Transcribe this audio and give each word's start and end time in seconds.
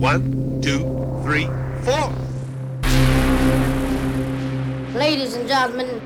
One, 0.00 0.62
two, 0.62 0.78
three, 1.22 1.44
four. 1.84 2.08
Ladies 4.98 5.34
and 5.34 5.46
gentlemen, 5.46 6.00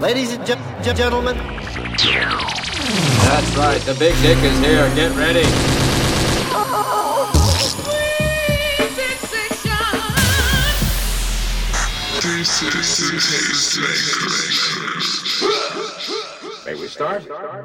Ladies 0.00 0.34
and 0.34 0.46
gen- 0.46 0.62
gen- 0.80 0.94
gentlemen, 0.94 1.36
That's 3.26 3.56
right, 3.56 3.80
the 3.80 3.96
big 3.98 4.14
dick 4.22 4.38
is 4.44 4.60
here. 4.60 4.88
Get 4.94 5.10
ready. 5.16 5.42
May 16.68 16.74
we 16.74 16.86
start? 16.86 17.22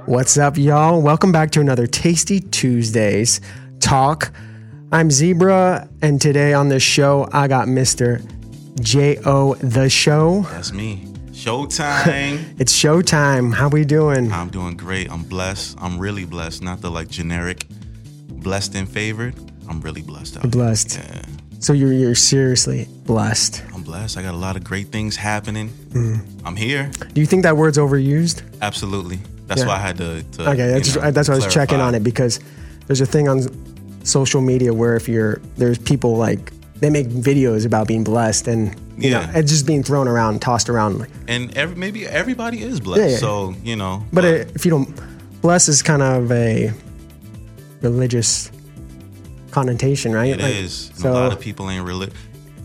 What's 0.08 0.38
up, 0.38 0.58
y'all? 0.58 1.02
Welcome 1.02 1.34
back 1.34 1.52
to 1.52 1.60
another 1.60 1.88
Tasty 1.88 2.40
Tuesdays 2.40 3.42
talk. 3.82 4.32
I'm 4.94 5.12
Zebra, 5.12 5.90
and 6.02 6.22
today 6.22 6.54
on 6.54 6.70
this 6.70 6.84
show, 6.84 7.28
I 7.34 7.50
got 7.50 7.68
Mr. 7.68 8.24
J.O. 8.80 9.56
The 9.56 9.90
Show. 9.90 10.44
That's 10.52 10.72
me. 10.72 11.06
Showtime. 11.32 12.46
It's 12.62 12.72
showtime. 12.72 13.54
How 13.54 13.68
we 13.68 13.84
doing? 13.84 14.32
I'm 14.32 14.50
doing 14.50 14.78
great. 14.78 15.12
I'm 15.12 15.24
blessed. 15.24 15.78
I'm 15.82 16.00
really 16.00 16.24
blessed. 16.24 16.64
Not 16.64 16.80
the 16.80 16.90
like 16.90 17.10
generic 17.10 17.66
blessed 18.30 18.76
and 18.76 18.88
favored. 18.88 19.36
I'm 19.68 19.82
really 19.82 20.02
blessed 20.02 20.38
out. 20.38 20.50
Blessed. 20.50 20.98
Yeah. 20.98 21.26
So 21.64 21.72
you're 21.72 21.94
you're 21.94 22.14
seriously 22.14 22.90
blessed. 23.06 23.64
I'm 23.74 23.84
blessed. 23.84 24.18
I 24.18 24.22
got 24.22 24.34
a 24.34 24.38
lot 24.38 24.58
of 24.58 24.66
great 24.66 24.88
things 24.88 25.16
happening. 25.16 25.70
Mm. 25.94 26.20
I'm 26.44 26.58
here. 26.58 26.92
Do 27.14 27.22
you 27.22 27.26
think 27.26 27.44
that 27.44 27.56
word's 27.56 27.78
overused? 27.78 28.42
Absolutely. 28.62 29.20
That's 29.48 29.62
Yeah. 29.62 29.68
why 29.68 29.76
I 29.76 29.80
had 29.80 29.98
to. 30.00 30.24
to 30.24 30.50
Okay, 30.50 30.68
that's, 30.68 30.94
know, 30.98 31.12
that's 31.12 31.30
why 31.30 31.36
I 31.36 31.38
was 31.38 31.48
checking 31.54 31.80
on 31.80 31.96
it 31.96 32.04
because 32.04 32.42
there's 32.88 33.00
a 33.00 33.06
thing 33.06 33.30
on 33.30 33.48
social 34.04 34.42
media 34.42 34.74
where 34.74 34.98
if 34.98 35.08
you're 35.08 35.40
there's 35.56 35.78
people 35.78 36.18
like 36.18 36.52
they 36.82 36.90
make 36.90 37.08
videos 37.08 37.66
about 37.66 37.88
being 37.88 38.04
blessed 38.04 38.50
and 38.50 38.76
you 38.98 39.12
know 39.12 39.22
Yeah. 39.22 39.32
it's 39.40 39.50
just 39.50 39.66
being 39.66 39.84
thrown 39.84 40.10
around, 40.10 40.42
tossed 40.42 40.68
around. 40.70 41.08
And 41.30 41.56
every, 41.58 41.78
maybe 41.78 42.06
everybody 42.06 42.62
is 42.62 42.82
blessed. 42.82 43.02
Yeah, 43.04 43.08
yeah. 43.12 43.18
So 43.20 43.56
you 43.64 43.78
know. 43.78 44.04
But 44.12 44.26
uh 44.26 44.28
if 44.54 44.66
you 44.66 44.72
don't, 44.72 44.90
bless 45.42 45.70
is 45.70 45.82
kind 45.82 46.02
of 46.02 46.30
a 46.30 46.74
religious 47.82 48.52
connotation, 49.54 50.12
right? 50.14 50.32
It 50.32 50.42
is. 50.42 50.90
Like, 50.90 51.06
And 51.06 51.06
a 51.06 51.14
lot 51.14 51.32
of 51.34 51.40
people 51.40 51.70
ain't 51.70 51.86
really. 51.86 52.12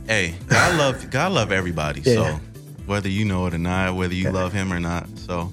Hey, 0.07 0.35
God 0.49 0.77
love 0.79 1.11
God 1.11 1.33
love 1.33 1.53
everybody. 1.53 2.01
Yeah. 2.01 2.15
So 2.15 2.41
whether 2.87 3.09
you 3.09 3.25
know 3.25 3.47
it 3.47 3.55
or 3.55 3.59
not, 3.59 3.95
whether 3.95 4.15
you 4.15 4.31
love 4.31 4.53
Him 4.53 4.73
or 4.73 4.81
not, 4.81 5.07
so 5.19 5.53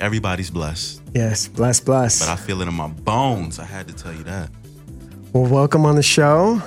everybody's 0.00 0.50
blessed. 0.50 1.02
yes, 1.14 1.46
bless, 1.48 1.78
bless. 1.80 2.20
But 2.20 2.30
I 2.30 2.36
feel 2.36 2.62
it 2.62 2.68
in 2.68 2.74
my 2.74 2.88
bones. 2.88 3.58
I 3.58 3.64
had 3.64 3.86
to 3.88 3.94
tell 3.94 4.12
you 4.14 4.24
that. 4.24 4.50
well, 5.32 5.44
welcome 5.46 5.84
on 5.84 5.94
the 5.96 6.02
show. 6.02 6.62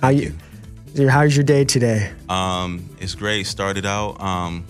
How 0.00 0.08
you? 0.08 0.34
How's 1.08 1.34
your 1.36 1.44
day 1.44 1.64
today? 1.64 2.10
Um, 2.28 2.84
it's 3.00 3.14
great. 3.14 3.46
Started 3.46 3.86
out 3.86 4.20
um, 4.20 4.66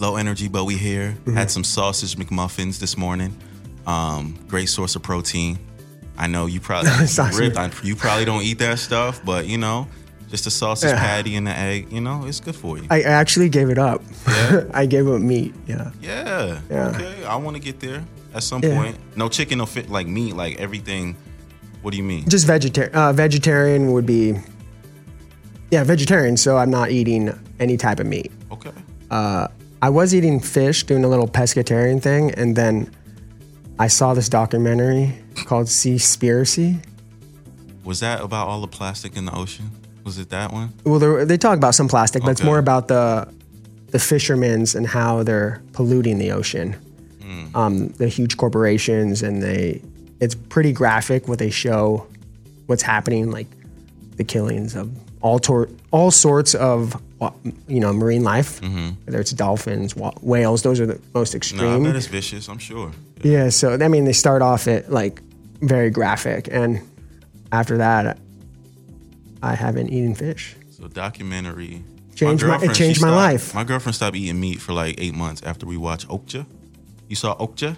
low 0.00 0.16
energy, 0.16 0.48
but 0.48 0.64
we 0.64 0.76
here. 0.76 1.10
Mm-hmm. 1.10 1.36
Had 1.36 1.50
some 1.50 1.64
sausage 1.64 2.16
McMuffins 2.16 2.78
this 2.78 2.96
morning. 2.96 3.36
Um, 3.86 4.38
great 4.48 4.68
source 4.68 4.94
of 4.96 5.02
protein. 5.02 5.58
I 6.18 6.26
know 6.26 6.46
you 6.46 6.60
probably 6.68 6.90
rib- 7.38 7.56
I- 7.56 7.70
you 7.82 7.96
probably 7.96 8.24
don't 8.24 8.42
eat 8.42 8.58
that 8.58 8.78
stuff, 8.78 9.20
but 9.24 9.46
you 9.46 9.58
know, 9.58 9.86
just 10.30 10.46
a 10.46 10.50
sausage 10.50 10.90
Yeah. 10.90 10.98
patty 10.98 11.36
and 11.36 11.46
the 11.46 11.56
egg. 11.56 11.92
You 11.92 12.00
know, 12.00 12.24
it's 12.26 12.40
good 12.40 12.56
for 12.56 12.78
you. 12.78 12.86
I 12.90 13.02
actually 13.02 13.48
gave 13.48 13.70
it 13.70 13.78
up. 13.78 14.02
I 14.74 14.86
gave 14.86 15.08
up 15.08 15.20
meat. 15.20 15.54
Yeah. 15.66 15.90
yeah. 16.02 16.60
Yeah. 16.70 16.88
Okay. 16.88 17.24
I 17.24 17.36
want 17.36 17.56
to 17.56 17.62
get 17.62 17.80
there 17.80 18.02
at 18.34 18.42
some 18.42 18.62
Yeah. 18.62 18.74
point. 18.76 18.96
No 19.16 19.28
chicken, 19.28 19.58
no 19.58 19.66
fit 19.66 19.88
like 19.90 20.06
meat, 20.06 20.34
like 20.34 20.58
everything. 20.58 21.16
What 21.82 21.92
do 21.92 21.96
you 21.98 22.02
mean? 22.02 22.28
Just 22.28 22.46
vegetarian. 22.46 22.94
Uh, 22.94 23.12
vegetarian 23.12 23.92
would 23.92 24.06
be. 24.06 24.34
Yeah, 25.70 25.84
vegetarian. 25.84 26.36
So 26.36 26.56
I'm 26.56 26.70
not 26.70 26.90
eating 26.90 27.32
any 27.60 27.76
type 27.76 28.00
of 28.00 28.06
meat. 28.06 28.32
Okay. 28.52 28.70
Uh, 29.10 29.48
I 29.82 29.90
was 29.90 30.14
eating 30.14 30.40
fish, 30.40 30.84
doing 30.84 31.04
a 31.04 31.08
little 31.08 31.28
pescatarian 31.28 32.00
thing, 32.02 32.32
and 32.32 32.56
then 32.56 32.90
I 33.78 33.88
saw 33.88 34.14
this 34.14 34.28
documentary 34.28 35.14
called 35.44 35.66
Seaspiracy. 35.66 36.82
Was 37.84 38.00
that 38.00 38.20
about 38.22 38.48
all 38.48 38.60
the 38.60 38.66
plastic 38.68 39.16
in 39.16 39.26
the 39.26 39.34
ocean? 39.34 39.70
Was 40.04 40.18
it 40.18 40.30
that 40.30 40.52
one? 40.52 40.72
Well, 40.84 40.98
they 40.98 41.24
they 41.24 41.36
talk 41.36 41.56
about 41.58 41.74
some 41.74 41.88
plastic, 41.88 42.22
but 42.22 42.30
it's 42.30 42.42
more 42.42 42.58
about 42.58 42.88
the 42.88 43.28
the 43.90 43.98
fishermen's 43.98 44.74
and 44.74 44.86
how 44.86 45.22
they're 45.22 45.62
polluting 45.72 46.18
the 46.18 46.32
ocean. 46.32 46.74
Hmm. 47.22 47.56
Um, 47.56 47.88
the 47.88 48.08
huge 48.08 48.36
corporations 48.36 49.22
and 49.22 49.42
they, 49.42 49.82
it's 50.20 50.34
pretty 50.34 50.72
graphic 50.72 51.28
what 51.28 51.38
they 51.38 51.50
show, 51.50 52.06
what's 52.66 52.82
happening, 52.82 53.30
like 53.30 53.46
the 54.16 54.24
killings 54.24 54.74
of 54.76 54.90
all 55.22 55.38
tor- 55.38 55.68
all 55.92 56.10
sorts 56.10 56.54
of 56.54 57.00
you 57.68 57.80
know 57.80 57.92
marine 57.92 58.22
life, 58.22 58.60
whether 59.04 59.20
it's 59.20 59.32
dolphins, 59.32 59.94
wa- 59.96 60.12
whales. 60.22 60.62
Those 60.62 60.80
are 60.80 60.86
the 60.86 61.00
most 61.14 61.34
Mm-hmm. 61.34 61.56
No, 61.58 61.62
I 61.64 61.66
extreme. 61.74 61.84
bet 61.84 61.96
it's 61.96 62.06
vicious. 62.06 62.48
I'm 62.48 62.58
sure. 62.58 62.92
Yeah, 63.22 63.48
so 63.48 63.74
I 63.74 63.88
mean, 63.88 64.04
they 64.04 64.12
start 64.12 64.42
off 64.42 64.68
at 64.68 64.90
like 64.92 65.22
very 65.60 65.90
graphic, 65.90 66.48
and 66.50 66.80
after 67.52 67.78
that, 67.78 68.18
I 69.42 69.54
haven't 69.54 69.88
eaten 69.90 70.14
fish. 70.14 70.54
So 70.70 70.88
documentary 70.88 71.82
Changed 72.14 72.46
my- 72.46 72.56
it 72.62 72.72
changed 72.74 73.00
my 73.02 73.08
stopped- 73.08 73.16
life. 73.16 73.54
My 73.54 73.64
girlfriend 73.64 73.94
stopped 73.94 74.16
eating 74.16 74.40
meat 74.40 74.60
for 74.60 74.72
like 74.72 74.94
eight 74.98 75.14
months 75.14 75.42
after 75.44 75.66
we 75.66 75.76
watched 75.76 76.08
Okja. 76.08 76.46
You 77.08 77.16
saw 77.16 77.36
Okja? 77.36 77.76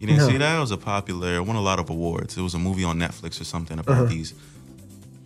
You 0.00 0.06
didn't 0.08 0.18
No. 0.18 0.28
see 0.28 0.36
that? 0.38 0.56
It 0.56 0.60
was 0.60 0.70
a 0.72 0.76
popular, 0.76 1.36
it 1.36 1.46
won 1.46 1.56
a 1.56 1.60
lot 1.60 1.78
of 1.78 1.88
awards. 1.88 2.36
It 2.36 2.40
was 2.42 2.54
a 2.54 2.58
movie 2.58 2.82
on 2.84 2.98
Netflix 2.98 3.40
or 3.40 3.44
something 3.44 3.78
about 3.78 3.92
Uh-huh. 3.92 4.04
these 4.06 4.34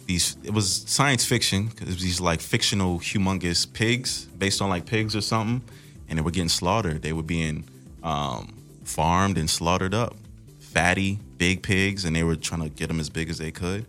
these. 0.07 0.37
It 0.43 0.55
was 0.55 0.85
science 0.87 1.25
fiction 1.27 1.67
because 1.67 1.89
it 1.89 1.95
was 1.95 2.03
these 2.03 2.21
like 2.21 2.41
fictional, 2.41 2.99
humongous 2.99 3.71
pigs 3.71 4.27
based 4.39 4.63
on 4.63 4.71
like 4.71 4.87
pigs 4.87 5.15
or 5.17 5.21
something, 5.21 5.61
and 6.09 6.19
they 6.19 6.23
were 6.23 6.31
getting 6.31 6.49
slaughtered. 6.49 7.03
They 7.03 7.13
were 7.13 7.23
being 7.23 7.65
um, 8.03 8.55
farmed 8.89 9.39
and 9.39 9.49
slaughtered 9.49 9.95
up, 9.95 10.17
fatty, 10.61 11.19
big 11.37 11.63
pigs, 11.63 12.05
and 12.05 12.17
they 12.17 12.23
were 12.23 12.37
trying 12.37 12.63
to 12.63 12.69
get 12.69 12.89
them 12.89 13.01
as 13.01 13.11
big 13.11 13.31
as 13.31 13.39
they 13.39 13.51
could, 13.51 13.87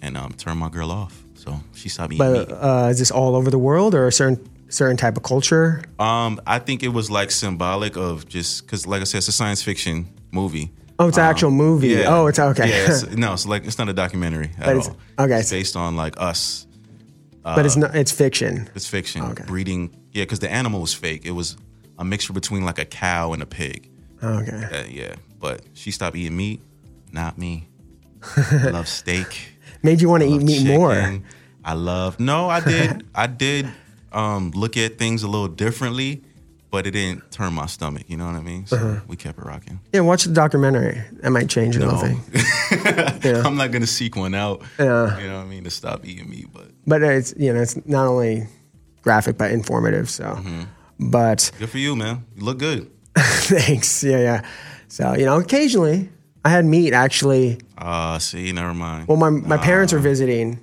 and 0.00 0.16
um, 0.16 0.32
turn 0.32 0.58
my 0.58 0.68
girl 0.68 0.90
off. 0.90 1.22
So 1.34 1.58
she 1.74 1.88
stopped 1.88 2.12
eating 2.12 2.18
But 2.18 2.48
meat. 2.48 2.54
uh, 2.56 2.88
is 2.90 2.98
this 2.98 3.10
all 3.10 3.34
over 3.34 3.50
the 3.50 3.58
world 3.58 3.94
or 3.94 4.06
a 4.06 4.12
certain 4.12 4.48
certain 4.68 4.96
type 4.96 5.16
of 5.16 5.22
culture? 5.22 5.82
Um, 5.98 6.40
I 6.46 6.58
think 6.58 6.82
it 6.82 6.88
was 6.88 7.10
like 7.10 7.30
symbolic 7.30 7.96
of 7.96 8.28
just 8.28 8.64
because, 8.64 8.86
like 8.86 9.00
I 9.00 9.04
said, 9.04 9.18
it's 9.18 9.28
a 9.28 9.32
science 9.32 9.62
fiction 9.62 10.06
movie. 10.30 10.70
Oh, 10.98 11.08
it's 11.08 11.16
an 11.18 11.24
actual 11.24 11.50
movie. 11.50 12.04
Oh, 12.04 12.26
it's 12.28 12.38
okay. 12.38 12.68
Yeah, 12.68 12.92
it's, 12.92 13.06
no, 13.16 13.32
it's 13.32 13.46
like 13.46 13.66
it's 13.66 13.78
not 13.78 13.88
a 13.88 13.92
documentary 13.92 14.50
at 14.58 14.76
all. 14.76 14.96
okay. 15.18 15.40
it's 15.40 15.50
based 15.50 15.74
on 15.74 15.96
like 15.96 16.14
us. 16.20 16.66
but 17.42 17.66
it's 17.66 17.76
not. 17.76 17.96
It's 17.96 18.12
fiction. 18.12 18.68
It's 18.74 18.86
fiction. 18.86 19.22
Okay. 19.22 19.44
Breeding. 19.46 19.90
Yeah, 20.12 20.22
because 20.24 20.38
the 20.38 20.50
animal 20.52 20.80
was 20.80 20.94
fake. 20.94 21.24
It 21.24 21.32
was 21.32 21.56
a 21.98 22.04
mixture 22.04 22.32
between 22.32 22.64
like 22.64 22.78
a 22.78 22.84
cow 22.84 23.32
and 23.32 23.42
a 23.42 23.46
pig. 23.46 23.88
Okay. 24.22 24.64
Uh, 24.72 24.84
yeah, 24.88 25.14
but 25.40 25.62
she 25.74 25.90
stopped 25.90 26.16
eating 26.16 26.36
meat. 26.36 26.60
Not 27.12 27.38
me. 27.38 27.68
I 28.36 28.68
love 28.70 28.88
steak. 29.00 29.56
Made 29.82 30.00
you 30.00 30.08
want 30.08 30.22
to 30.22 30.28
eat 30.28 30.42
meat 30.42 30.66
more. 30.66 31.20
I 31.64 31.74
love. 31.74 32.18
No, 32.20 32.48
I 32.48 32.60
did. 32.60 33.04
I 33.14 33.26
did 33.26 33.68
um, 34.12 34.50
look 34.52 34.76
at 34.76 34.98
things 34.98 35.22
a 35.22 35.28
little 35.28 35.48
differently, 35.48 36.22
but 36.70 36.86
it 36.86 36.92
didn't 36.92 37.30
turn 37.30 37.52
my 37.52 37.66
stomach. 37.66 38.04
You 38.08 38.16
know 38.16 38.26
what 38.26 38.36
I 38.36 38.40
mean? 38.40 38.66
So 38.66 38.76
Uh-huh. 38.76 39.00
we 39.08 39.16
kept 39.16 39.38
it 39.38 39.44
rocking. 39.44 39.80
Yeah, 39.92 40.00
watch 40.00 40.24
the 40.24 40.32
documentary. 40.32 41.02
That 41.20 41.30
might 41.30 41.48
change 41.48 41.76
No. 41.78 41.96
thing. 41.96 42.20
Yeah. 43.22 43.42
I'm 43.46 43.56
not 43.56 43.70
gonna 43.70 43.86
seek 43.86 44.16
one 44.16 44.34
out. 44.34 44.62
Yeah. 44.78 45.18
You 45.20 45.28
know 45.28 45.36
what 45.38 45.44
I 45.44 45.48
mean? 45.48 45.62
To 45.64 45.70
stop 45.70 46.04
eating 46.06 46.28
meat, 46.30 46.46
but 46.52 46.70
But 46.86 47.02
it's 47.02 47.32
you 47.36 47.52
know 47.52 47.60
it's 47.60 47.76
not 47.86 48.06
only 48.08 48.46
graphic 49.02 49.36
but 49.38 49.50
informative. 49.52 50.08
So, 50.10 50.24
Mm-hmm. 50.24 50.62
but 51.10 51.50
good 51.58 51.70
for 51.70 51.78
you, 51.78 51.94
man. 51.94 52.24
You 52.36 52.44
look 52.44 52.58
good. 52.58 52.90
thanks. 53.18 54.02
Yeah, 54.04 54.18
yeah. 54.18 54.46
So 54.88 55.14
you 55.14 55.24
know, 55.24 55.38
occasionally 55.38 56.08
I 56.44 56.50
had 56.50 56.64
meat 56.64 56.92
actually. 56.92 57.58
Uh 57.78 58.18
see, 58.18 58.52
never 58.52 58.74
mind. 58.74 59.08
Well, 59.08 59.16
my 59.16 59.30
my 59.30 59.56
parents 59.58 59.92
were 59.92 59.98
visiting. 59.98 60.62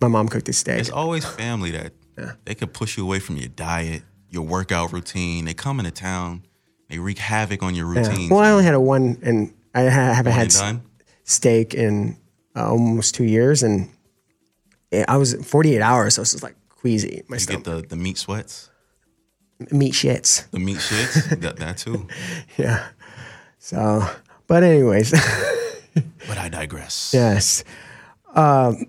My 0.00 0.08
mom 0.08 0.28
cooked 0.28 0.48
a 0.48 0.52
steak. 0.52 0.80
It's 0.80 0.90
always 0.90 1.24
family 1.26 1.70
that 1.72 1.92
they 2.44 2.54
could 2.54 2.72
push 2.72 2.96
you 2.96 3.04
away 3.04 3.18
from 3.20 3.36
your 3.36 3.48
diet, 3.48 4.02
your 4.30 4.42
workout 4.44 4.92
routine. 4.92 5.44
They 5.44 5.54
come 5.54 5.78
into 5.78 5.90
town, 5.90 6.42
they 6.88 6.98
wreak 6.98 7.18
havoc 7.18 7.62
on 7.62 7.74
your 7.74 7.92
Yeah. 7.94 8.08
routine. 8.08 8.30
Well, 8.30 8.40
I 8.40 8.50
only 8.50 8.64
had 8.64 8.74
a 8.74 8.80
one, 8.80 9.18
and 9.22 9.52
I 9.74 9.82
haven't 9.82 10.32
One 10.32 10.40
had 10.40 10.80
steak 11.24 11.74
in 11.74 12.16
uh, 12.56 12.70
almost 12.70 13.14
two 13.14 13.24
years, 13.24 13.62
and 13.62 13.88
I 15.06 15.16
was 15.18 15.34
48 15.34 15.80
hours, 15.82 16.14
so 16.14 16.22
it's 16.22 16.32
just 16.32 16.42
like 16.42 16.56
queasy. 16.70 17.22
My 17.28 17.36
You 17.36 17.40
stomach, 17.40 17.64
get 17.64 17.74
the, 17.82 17.86
the 17.88 17.96
meat 17.96 18.16
sweats, 18.18 18.69
meat 19.70 19.92
shits. 19.94 20.48
the 20.50 20.58
meat 20.58 20.78
shits. 20.78 21.40
that, 21.40 21.56
that 21.56 21.78
too. 21.78 22.06
Yeah. 22.56 22.86
So, 23.58 24.06
but 24.46 24.62
anyways, 24.62 25.10
But 26.28 26.38
I 26.38 26.48
digress. 26.48 27.12
yes. 27.14 27.62
Um, 28.34 28.86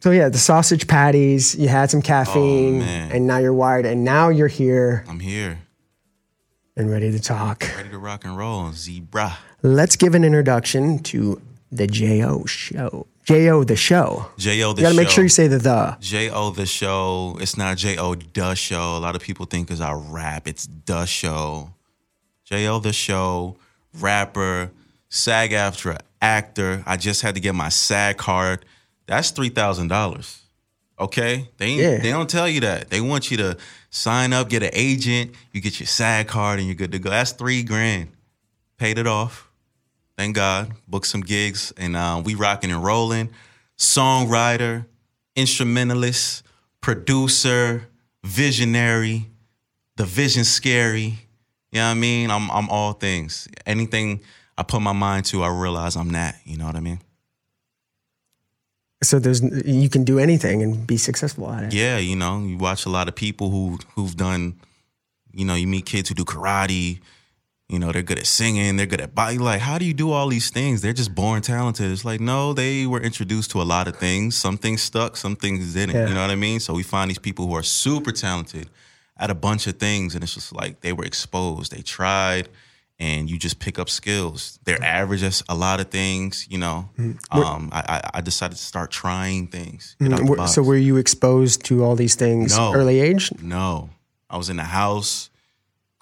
so 0.00 0.10
yeah, 0.10 0.28
the 0.28 0.38
sausage 0.38 0.86
patties. 0.86 1.54
You 1.54 1.68
had 1.68 1.90
some 1.90 2.02
caffeine, 2.02 2.82
Oh, 2.82 2.84
and 2.84 3.26
now 3.26 3.38
you're 3.38 3.54
wired, 3.54 3.86
and 3.86 4.04
now 4.04 4.28
you're 4.28 4.48
here 4.48 5.04
I'm 5.08 5.20
here, 5.20 5.60
and 6.76 6.90
ready 6.90 7.10
to 7.12 7.20
talk. 7.20 7.62
ready 7.76 7.88
to 7.90 7.98
rock 7.98 8.24
and 8.24 8.36
roll. 8.36 8.70
Zebra. 8.72 9.38
Let's 9.62 9.96
give 9.96 10.14
an 10.14 10.24
introduction 10.24 10.98
to 11.04 11.40
the 11.72 11.86
Jo 11.86 12.44
show. 12.44 13.06
Jo 13.24 13.64
the 13.64 13.76
show. 13.76 14.26
Jo 14.36 14.50
the 14.74 14.82
You 14.82 14.84
gotta 14.86 14.94
show. 14.94 15.00
make 15.00 15.08
sure 15.08 15.24
you 15.24 15.30
say 15.30 15.46
the 15.48 15.58
the. 15.58 15.96
Jo 16.00 16.50
the 16.50 16.66
show. 16.66 17.36
It's 17.40 17.56
not 17.56 17.78
Jo 17.78 18.14
the 18.14 18.54
show. 18.54 18.96
A 18.96 19.00
lot 19.00 19.16
of 19.16 19.22
people 19.22 19.46
think 19.46 19.66
because 19.66 19.80
I 19.80 19.92
rap, 19.92 20.46
it's 20.46 20.68
the 20.86 21.06
show. 21.06 21.72
Jo 22.44 22.78
the 22.78 22.92
show, 22.92 23.56
rapper, 23.98 24.70
SAG-AFTRA 25.08 25.98
actor. 26.20 26.82
I 26.86 26.96
just 26.96 27.22
had 27.22 27.34
to 27.36 27.40
get 27.40 27.54
my 27.54 27.70
SAG 27.70 28.18
card. 28.18 28.64
That's 29.06 29.30
three 29.30 29.48
thousand 29.48 29.88
dollars. 29.88 30.40
Okay, 31.00 31.48
they 31.56 31.72
Yeah. 31.74 31.98
they 31.98 32.10
don't 32.10 32.28
tell 32.30 32.48
you 32.48 32.60
that. 32.60 32.90
They 32.90 33.00
want 33.00 33.30
you 33.30 33.36
to 33.38 33.56
sign 33.90 34.32
up, 34.32 34.48
get 34.48 34.62
an 34.62 34.70
agent. 34.74 35.32
You 35.52 35.60
get 35.60 35.80
your 35.80 35.86
SAG 35.86 36.28
card, 36.28 36.58
and 36.58 36.68
you're 36.68 36.76
good 36.76 36.92
to 36.92 36.98
go. 36.98 37.10
That's 37.10 37.32
three 37.32 37.62
grand. 37.62 38.08
Paid 38.78 38.98
it 38.98 39.06
off. 39.06 39.48
Thank 40.16 40.36
God. 40.36 40.72
Booked 40.86 41.06
some 41.06 41.22
gigs, 41.22 41.72
and 41.76 41.96
uh, 41.96 42.22
we 42.24 42.34
rocking 42.34 42.70
and 42.70 42.82
rolling. 42.84 43.30
Songwriter, 43.76 44.86
instrumentalist, 45.34 46.44
producer, 46.80 47.88
visionary, 48.22 49.26
the 49.96 50.04
vision 50.04 50.44
scary. 50.44 51.18
You 51.72 51.80
know 51.80 51.86
what 51.86 51.90
I 51.90 51.94
mean? 51.94 52.30
I'm 52.30 52.50
I'm 52.50 52.68
all 52.70 52.92
things. 52.92 53.48
Anything 53.66 54.20
I 54.56 54.62
put 54.62 54.80
my 54.80 54.92
mind 54.92 55.26
to, 55.26 55.42
I 55.42 55.48
realize 55.48 55.96
I'm 55.96 56.12
that. 56.12 56.36
You 56.44 56.56
know 56.56 56.66
what 56.66 56.76
I 56.76 56.80
mean? 56.80 57.00
So 59.02 59.18
there's 59.18 59.42
you 59.42 59.88
can 59.88 60.04
do 60.04 60.18
anything 60.18 60.62
and 60.62 60.86
be 60.86 60.96
successful 60.96 61.50
at 61.50 61.64
it. 61.64 61.74
Yeah, 61.74 61.98
you 61.98 62.16
know, 62.16 62.40
you 62.40 62.56
watch 62.56 62.86
a 62.86 62.90
lot 62.90 63.08
of 63.08 63.14
people 63.14 63.50
who 63.50 63.78
who've 63.94 64.16
done, 64.16 64.60
you 65.32 65.44
know, 65.44 65.54
you 65.54 65.66
meet 65.66 65.86
kids 65.86 66.08
who 66.08 66.14
do 66.14 66.24
karate. 66.24 67.00
You 67.68 67.78
know, 67.78 67.92
they're 67.92 68.02
good 68.02 68.18
at 68.18 68.26
singing, 68.26 68.76
they're 68.76 68.86
good 68.86 69.00
at 69.00 69.14
body. 69.14 69.38
Like, 69.38 69.60
how 69.60 69.78
do 69.78 69.86
you 69.86 69.94
do 69.94 70.10
all 70.10 70.28
these 70.28 70.50
things? 70.50 70.82
They're 70.82 70.92
just 70.92 71.14
born 71.14 71.40
talented. 71.40 71.90
It's 71.90 72.04
like, 72.04 72.20
no, 72.20 72.52
they 72.52 72.86
were 72.86 73.00
introduced 73.00 73.52
to 73.52 73.62
a 73.62 73.64
lot 73.64 73.88
of 73.88 73.96
things. 73.96 74.36
Some 74.36 74.58
things 74.58 74.82
stuck, 74.82 75.16
some 75.16 75.34
things 75.34 75.72
didn't. 75.72 75.94
Yeah. 75.94 76.08
You 76.08 76.14
know 76.14 76.20
what 76.20 76.30
I 76.30 76.36
mean? 76.36 76.60
So 76.60 76.74
we 76.74 76.82
find 76.82 77.08
these 77.08 77.18
people 77.18 77.46
who 77.46 77.54
are 77.54 77.62
super 77.62 78.12
talented 78.12 78.68
at 79.16 79.30
a 79.30 79.34
bunch 79.34 79.66
of 79.66 79.78
things, 79.78 80.14
and 80.14 80.22
it's 80.22 80.34
just 80.34 80.52
like 80.52 80.80
they 80.80 80.92
were 80.92 81.04
exposed, 81.04 81.72
they 81.72 81.80
tried, 81.80 82.50
and 82.98 83.30
you 83.30 83.38
just 83.38 83.60
pick 83.60 83.78
up 83.78 83.88
skills. 83.88 84.58
They're 84.64 84.76
mm. 84.76 84.84
average 84.84 85.22
at 85.22 85.40
a 85.48 85.54
lot 85.54 85.80
of 85.80 85.90
things. 85.90 86.46
You 86.50 86.58
know, 86.58 86.90
mm. 86.98 87.16
um, 87.30 87.70
I, 87.72 88.10
I 88.12 88.20
decided 88.20 88.56
to 88.56 88.62
start 88.62 88.90
trying 88.90 89.46
things. 89.46 89.96
get 89.98 90.12
out 90.12 90.18
mm, 90.18 90.24
the 90.24 90.30
Were- 90.30 90.36
box. 90.36 90.52
So 90.52 90.62
were 90.62 90.76
you 90.76 90.98
exposed 90.98 91.64
to 91.64 91.82
all 91.82 91.96
these 91.96 92.14
things 92.14 92.58
No. 92.58 92.74
early 92.74 93.00
age? 93.00 93.32
No. 93.40 93.88
I 94.28 94.36
was 94.36 94.50
in 94.50 94.56
the 94.56 94.64
house 94.64 95.30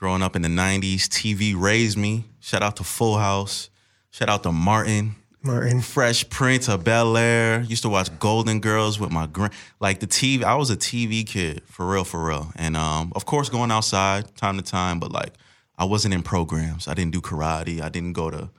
growing 0.02 0.20
up 0.20 0.34
in 0.34 0.43
the 0.43 0.49
90s. 0.49 1.02
TV 1.02 1.54
raised 1.56 1.96
me. 1.96 2.25
Shout 2.40 2.60
out 2.60 2.75
to 2.78 2.82
Full 2.82 3.19
House. 3.19 3.70
Shout 4.10 4.28
out 4.28 4.43
to 4.43 4.50
Martin. 4.50 5.14
Martin. 5.44 5.81
Fresh 5.81 6.28
Prince 6.28 6.69
of 6.69 6.82
Bel 6.82 7.16
Air. 7.16 7.60
Used 7.60 7.82
to 7.82 7.88
watch 7.88 8.08
Golden 8.19 8.58
Girls 8.58 8.99
with 8.99 9.12
my 9.12 9.28
grand. 9.28 9.52
Like 9.78 10.00
the 10.00 10.08
TV, 10.08 10.43
I 10.43 10.56
was 10.56 10.70
a 10.70 10.76
TV 10.76 11.25
kid 11.25 11.62
for 11.66 11.87
real, 11.87 12.02
for 12.02 12.26
real. 12.26 12.50
And 12.56 12.76
um, 12.76 13.12
of 13.14 13.26
course, 13.26 13.49
going 13.49 13.70
outside 13.70 14.34
time 14.34 14.56
to 14.56 14.62
time, 14.64 14.99
but 14.99 15.12
like 15.12 15.34
I 15.78 15.84
wasn't 15.84 16.14
in 16.14 16.25
programs. 16.25 16.88
I 16.88 16.94
didn't 16.94 17.12
do 17.12 17.20
karate. 17.20 17.81
I 17.81 17.88
didn't 17.88 18.14
go 18.14 18.28
to, 18.28 18.50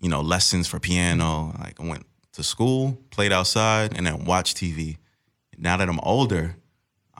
you 0.00 0.08
know, 0.08 0.22
lessons 0.22 0.66
for 0.66 0.80
piano. 0.80 1.54
Like 1.58 1.78
I 1.78 1.86
went 1.86 2.06
to 2.32 2.42
school, 2.42 2.98
played 3.10 3.30
outside, 3.30 3.94
and 3.94 4.06
then 4.06 4.24
watched 4.24 4.56
TV. 4.56 4.96
Now 5.58 5.76
that 5.76 5.90
I'm 5.90 6.00
older, 6.00 6.56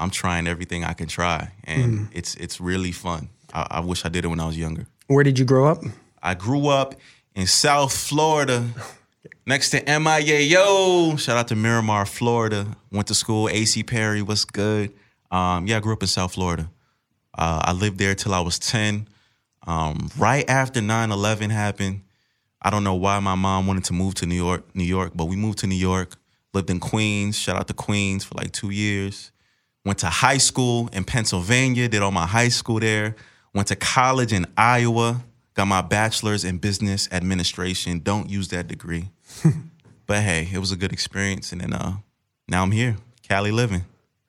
I'm 0.01 0.11
trying 0.11 0.47
everything 0.47 0.83
I 0.83 0.95
can 0.95 1.07
try, 1.07 1.53
and 1.65 2.09
it's 2.13 2.35
it's 2.37 2.61
really 2.61 2.93
fun. 2.93 3.29
I, 3.53 3.67
I 3.71 3.81
wish 3.81 4.05
I 4.05 4.09
did 4.09 4.25
it 4.25 4.29
when 4.29 4.41
I 4.41 4.47
was 4.47 4.57
younger. 4.57 4.87
Where 5.09 5.23
did 5.23 5.39
you 5.39 5.45
grow 5.45 5.67
up? 5.67 5.83
I 6.23 6.35
grew 6.35 6.69
up 6.69 6.95
in 7.35 7.47
South 7.47 7.93
Florida, 7.97 8.67
next 9.47 9.71
to 9.71 9.83
MIA. 10.01 10.41
Yo, 10.41 11.17
shout 11.17 11.37
out 11.37 11.49
to 11.49 11.57
Miramar, 11.57 12.07
Florida. 12.07 12.67
Went 12.91 13.09
to 13.09 13.15
school. 13.15 13.49
AC 13.49 13.83
Perry, 13.83 14.23
what's 14.23 14.45
good? 14.45 14.93
Um, 15.31 15.67
yeah, 15.67 15.77
I 15.77 15.81
grew 15.81 15.93
up 15.93 16.03
in 16.03 16.09
South 16.09 16.33
Florida. 16.33 16.71
Uh, 17.37 17.63
I 17.65 17.73
lived 17.73 17.99
there 17.99 18.15
till 18.15 18.35
I 18.35 18.41
was 18.41 18.59
10. 18.59 19.07
Um, 19.67 20.11
right 20.19 20.49
after 20.49 20.81
9-11 20.81 21.51
happened, 21.51 22.03
I 22.63 22.71
don't 22.71 22.85
know 22.85 22.95
why 22.95 23.21
my 23.21 23.35
mom 23.35 23.67
wanted 23.67 23.85
to 23.85 23.93
move 23.93 24.15
to 24.17 24.27
New 24.27 24.35
York, 24.35 24.75
New 24.75 24.85
York, 24.85 25.13
but 25.15 25.27
we 25.27 25.37
moved 25.37 25.59
to 25.59 25.67
New 25.67 25.77
York. 25.77 26.17
Lived 26.53 26.69
in 26.69 26.81
Queens. 26.81 27.39
Shout 27.39 27.57
out 27.57 27.69
to 27.69 27.75
Queens 27.75 28.25
for 28.25 28.35
like 28.35 28.51
two 28.53 28.71
years. 28.71 29.31
Went 29.85 29.99
to 30.01 30.07
high 30.09 30.39
school 30.39 30.89
in 30.93 31.05
Pennsylvania. 31.05 31.89
Did 31.89 32.03
all 32.03 32.11
my 32.11 32.27
high 32.27 32.49
school 32.49 32.81
there. 32.81 33.17
Went 33.55 33.69
to 33.69 33.77
college 33.77 34.33
in 34.33 34.47
Iowa. 34.57 35.23
Got 35.55 35.67
my 35.67 35.81
bachelor's 35.83 36.45
in 36.45 36.59
business 36.59 37.09
administration. 37.11 38.01
Don't 38.01 38.29
use 38.29 38.49
that 38.49 38.69
degree. 38.69 39.09
but 40.07 40.23
hey, 40.23 40.49
it 40.53 40.59
was 40.59 40.71
a 40.73 40.77
good 40.77 40.93
experience. 40.93 41.53
And 41.53 41.61
then 41.61 41.73
uh, 41.73 41.95
now 42.49 42.63
I'm 42.63 42.71
here, 42.71 42.97
Cali 43.29 43.51
living, 43.51 43.85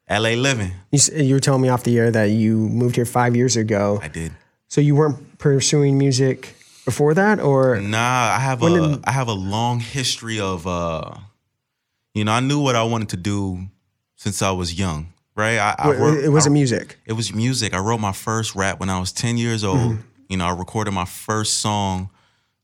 LA 0.09 0.30
living. 0.31 0.71
You, 0.92 1.00
you 1.15 1.33
were 1.36 1.39
telling 1.39 1.62
me 1.62 1.69
off 1.69 1.83
the 1.83 1.98
air 2.00 2.12
that 2.12 2.25
you 2.31 2.57
moved 2.57 2.95
here 2.95 3.06
five 3.06 3.36
years 3.36 3.56
ago. 3.56 4.00
I 4.01 4.07
did. 4.07 4.31
So 4.68 4.80
you 4.81 4.95
weren't 4.95 5.38
pursuing 5.38 5.98
music 5.98 6.56
before 6.86 7.13
that, 7.13 7.39
or 7.39 7.80
Nah, 7.80 7.98
I 8.36 8.39
have 8.39 8.63
a 8.63 8.69
did- 8.69 9.03
I 9.06 9.12
have 9.12 9.27
a 9.27 9.33
long 9.33 9.80
history 9.80 10.39
of 10.39 10.65
uh 10.65 11.12
you 12.13 12.25
know, 12.25 12.31
I 12.31 12.39
knew 12.39 12.59
what 12.59 12.75
I 12.75 12.83
wanted 12.83 13.09
to 13.09 13.18
do 13.18 13.68
since 14.15 14.42
I 14.42 14.51
was 14.51 14.77
young, 14.77 15.13
right? 15.36 15.57
I, 15.57 15.75
I 15.78 15.92
it 16.24 16.30
wasn't 16.30 16.54
music. 16.54 17.00
It 17.06 17.13
was 17.13 17.33
music. 17.33 17.74
I 17.74 17.80
wrote 17.80 18.00
my 18.00 18.12
first 18.12 18.56
rap 18.56 18.80
when 18.80 18.89
I 18.89 19.00
was 19.00 19.12
10 19.12 19.38
years 19.38 19.63
old. 19.63 19.78
Mm-hmm. 19.78 20.01
You 20.30 20.38
know, 20.38 20.45
I 20.45 20.51
recorded 20.51 20.92
my 20.92 21.06
first 21.06 21.57
song, 21.60 22.10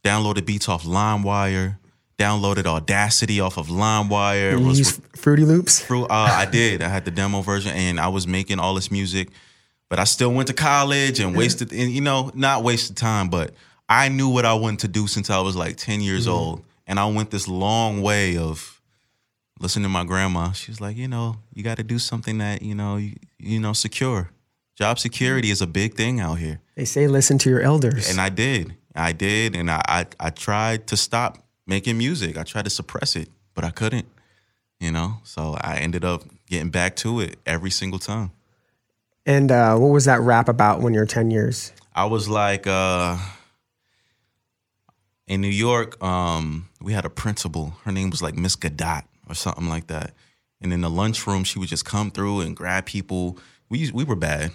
downloaded 0.04 0.46
beats 0.46 0.70
off 0.70 0.84
LimeWire, 0.84 1.78
downloaded 2.18 2.66
Audacity 2.66 3.40
off 3.40 3.58
of 3.58 3.68
LimeWire. 3.68 4.60
You 4.60 4.66
was 4.66 4.80
use 4.80 5.02
Fruity 5.16 5.44
Loops. 5.44 5.84
Through, 5.84 6.06
uh, 6.06 6.30
I 6.32 6.46
did. 6.46 6.82
I 6.82 6.88
had 6.88 7.06
the 7.06 7.12
demo 7.12 7.42
version, 7.42 7.72
and 7.74 8.00
I 8.00 8.08
was 8.08 8.26
making 8.26 8.60
all 8.60 8.74
this 8.74 8.90
music. 8.90 9.30
But 9.90 10.00
I 10.00 10.04
still 10.04 10.34
went 10.34 10.48
to 10.48 10.54
college 10.54 11.20
and 11.20 11.36
wasted, 11.36 11.72
and 11.72 11.92
you 11.92 12.02
know, 12.02 12.32
not 12.34 12.64
wasted 12.64 12.98
time. 12.98 13.30
But 13.30 13.54
I 13.88 14.10
knew 14.10 14.30
what 14.30 14.46
I 14.46 14.54
wanted 14.54 14.80
to 14.80 14.88
do 14.90 15.08
since 15.08 15.30
I 15.30 15.40
was 15.40 15.56
like 15.56 15.78
ten 15.78 16.02
years 16.02 16.28
old, 16.28 16.64
and 16.88 17.00
I 17.00 17.06
went 17.06 17.32
this 17.32 17.48
long 17.48 18.02
way 18.02 18.38
of 18.38 18.77
listening 19.60 19.84
to 19.84 19.90
my 19.90 20.04
grandma. 20.04 20.52
She 20.52 20.72
was 20.72 20.80
like, 20.82 20.98
you 20.98 21.08
know, 21.08 21.38
you 21.54 21.64
got 21.64 21.78
to 21.78 21.84
do 21.84 22.00
something 22.00 22.38
that 22.40 22.62
you 22.62 22.76
know, 22.76 22.98
you, 22.98 23.14
you 23.40 23.60
know, 23.60 23.74
secure. 23.74 24.30
Job 24.76 25.00
security 25.00 25.50
is 25.50 25.62
a 25.62 25.68
big 25.68 25.96
thing 25.96 26.20
out 26.20 26.36
here, 26.36 26.62
They 26.76 26.86
say 26.86 27.08
listen 27.08 27.38
to 27.40 27.50
your 27.50 27.62
elders. 27.62 28.10
and 28.12 28.22
I 28.22 28.30
did. 28.30 28.76
I 28.96 29.12
did, 29.12 29.56
and 29.56 29.70
I, 29.72 29.82
I 29.88 30.06
I 30.20 30.30
tried 30.32 30.88
to 30.88 30.98
stop 30.98 31.38
making 31.66 31.98
music. 31.98 32.38
I 32.38 32.44
tried 32.44 32.66
to 32.66 32.70
suppress 32.72 33.16
it, 33.16 33.30
but 33.54 33.64
I 33.64 33.70
couldn't. 33.72 34.08
You 34.80 34.92
know, 34.92 35.18
so 35.24 35.58
I 35.60 35.78
ended 35.80 36.06
up 36.06 36.24
getting 36.48 36.70
back 36.70 36.96
to 36.98 37.20
it 37.20 37.38
every 37.46 37.72
single 37.72 37.98
time. 38.00 38.30
and 39.26 39.52
uh, 39.52 39.76
what 39.78 39.88
was 39.88 40.06
that 40.06 40.22
rap 40.22 40.48
about 40.50 40.82
when 40.82 40.94
you're 40.94 41.06
10 41.08 41.32
years? 41.32 41.74
I 41.96 42.06
was 42.06 42.30
like, 42.30 42.68
uh, 42.68 43.18
in 45.28 45.42
New 45.42 45.48
York, 45.50 46.02
um, 46.04 46.70
we 46.80 46.94
had 46.94 47.06
a 47.06 47.10
principal. 47.10 47.74
Her 47.84 47.92
name 47.92 48.10
was 48.12 48.22
like 48.22 48.36
Miss 48.36 48.56
Gadot 48.56 49.04
or 49.30 49.36
something 49.36 49.68
like 49.68 49.88
that. 49.88 50.14
And 50.62 50.74
in 50.74 50.82
the 50.82 50.90
lunchroom, 50.90 51.44
she 51.44 51.60
would 51.60 51.70
just 51.70 51.86
come 51.86 52.12
through 52.12 52.42
and 52.42 52.56
grab 52.56 52.86
people. 52.86 53.38
We 53.70 53.92
we 53.92 54.04
were 54.04 54.16
bad, 54.16 54.52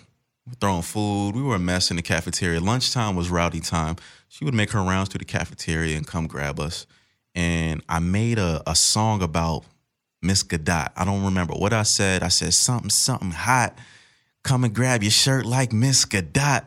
We 0.46 0.54
throwing 0.60 0.82
food. 0.82 1.32
We 1.34 1.42
were 1.42 1.56
a 1.56 1.60
mess 1.60 1.90
in 1.90 1.96
the 1.96 2.02
cafeteria. 2.02 2.60
Lunchtime 2.60 3.14
was 3.14 3.30
rowdy 3.30 3.60
time. 3.60 3.96
She 4.28 4.44
would 4.44 4.54
make 4.54 4.72
her 4.72 4.82
rounds 4.82 5.10
to 5.10 5.18
the 5.18 5.24
cafeteria 5.24 5.96
and 5.96 6.06
come 6.06 6.26
grab 6.26 6.58
us. 6.58 6.86
And 7.34 7.82
I 7.88 7.98
made 8.00 8.38
a, 8.38 8.62
a 8.66 8.74
song 8.74 9.22
about 9.22 9.64
Miss 10.20 10.42
Godot. 10.42 10.88
I 10.96 11.04
don't 11.04 11.24
remember 11.24 11.54
what 11.54 11.72
I 11.72 11.82
said. 11.82 12.22
I 12.22 12.28
said 12.28 12.54
something 12.54 12.90
something 12.90 13.30
hot 13.30 13.78
come 14.42 14.64
and 14.64 14.74
grab 14.74 15.02
your 15.02 15.10
shirt 15.10 15.46
like 15.46 15.72
Miss 15.72 16.04
Godot. 16.04 16.66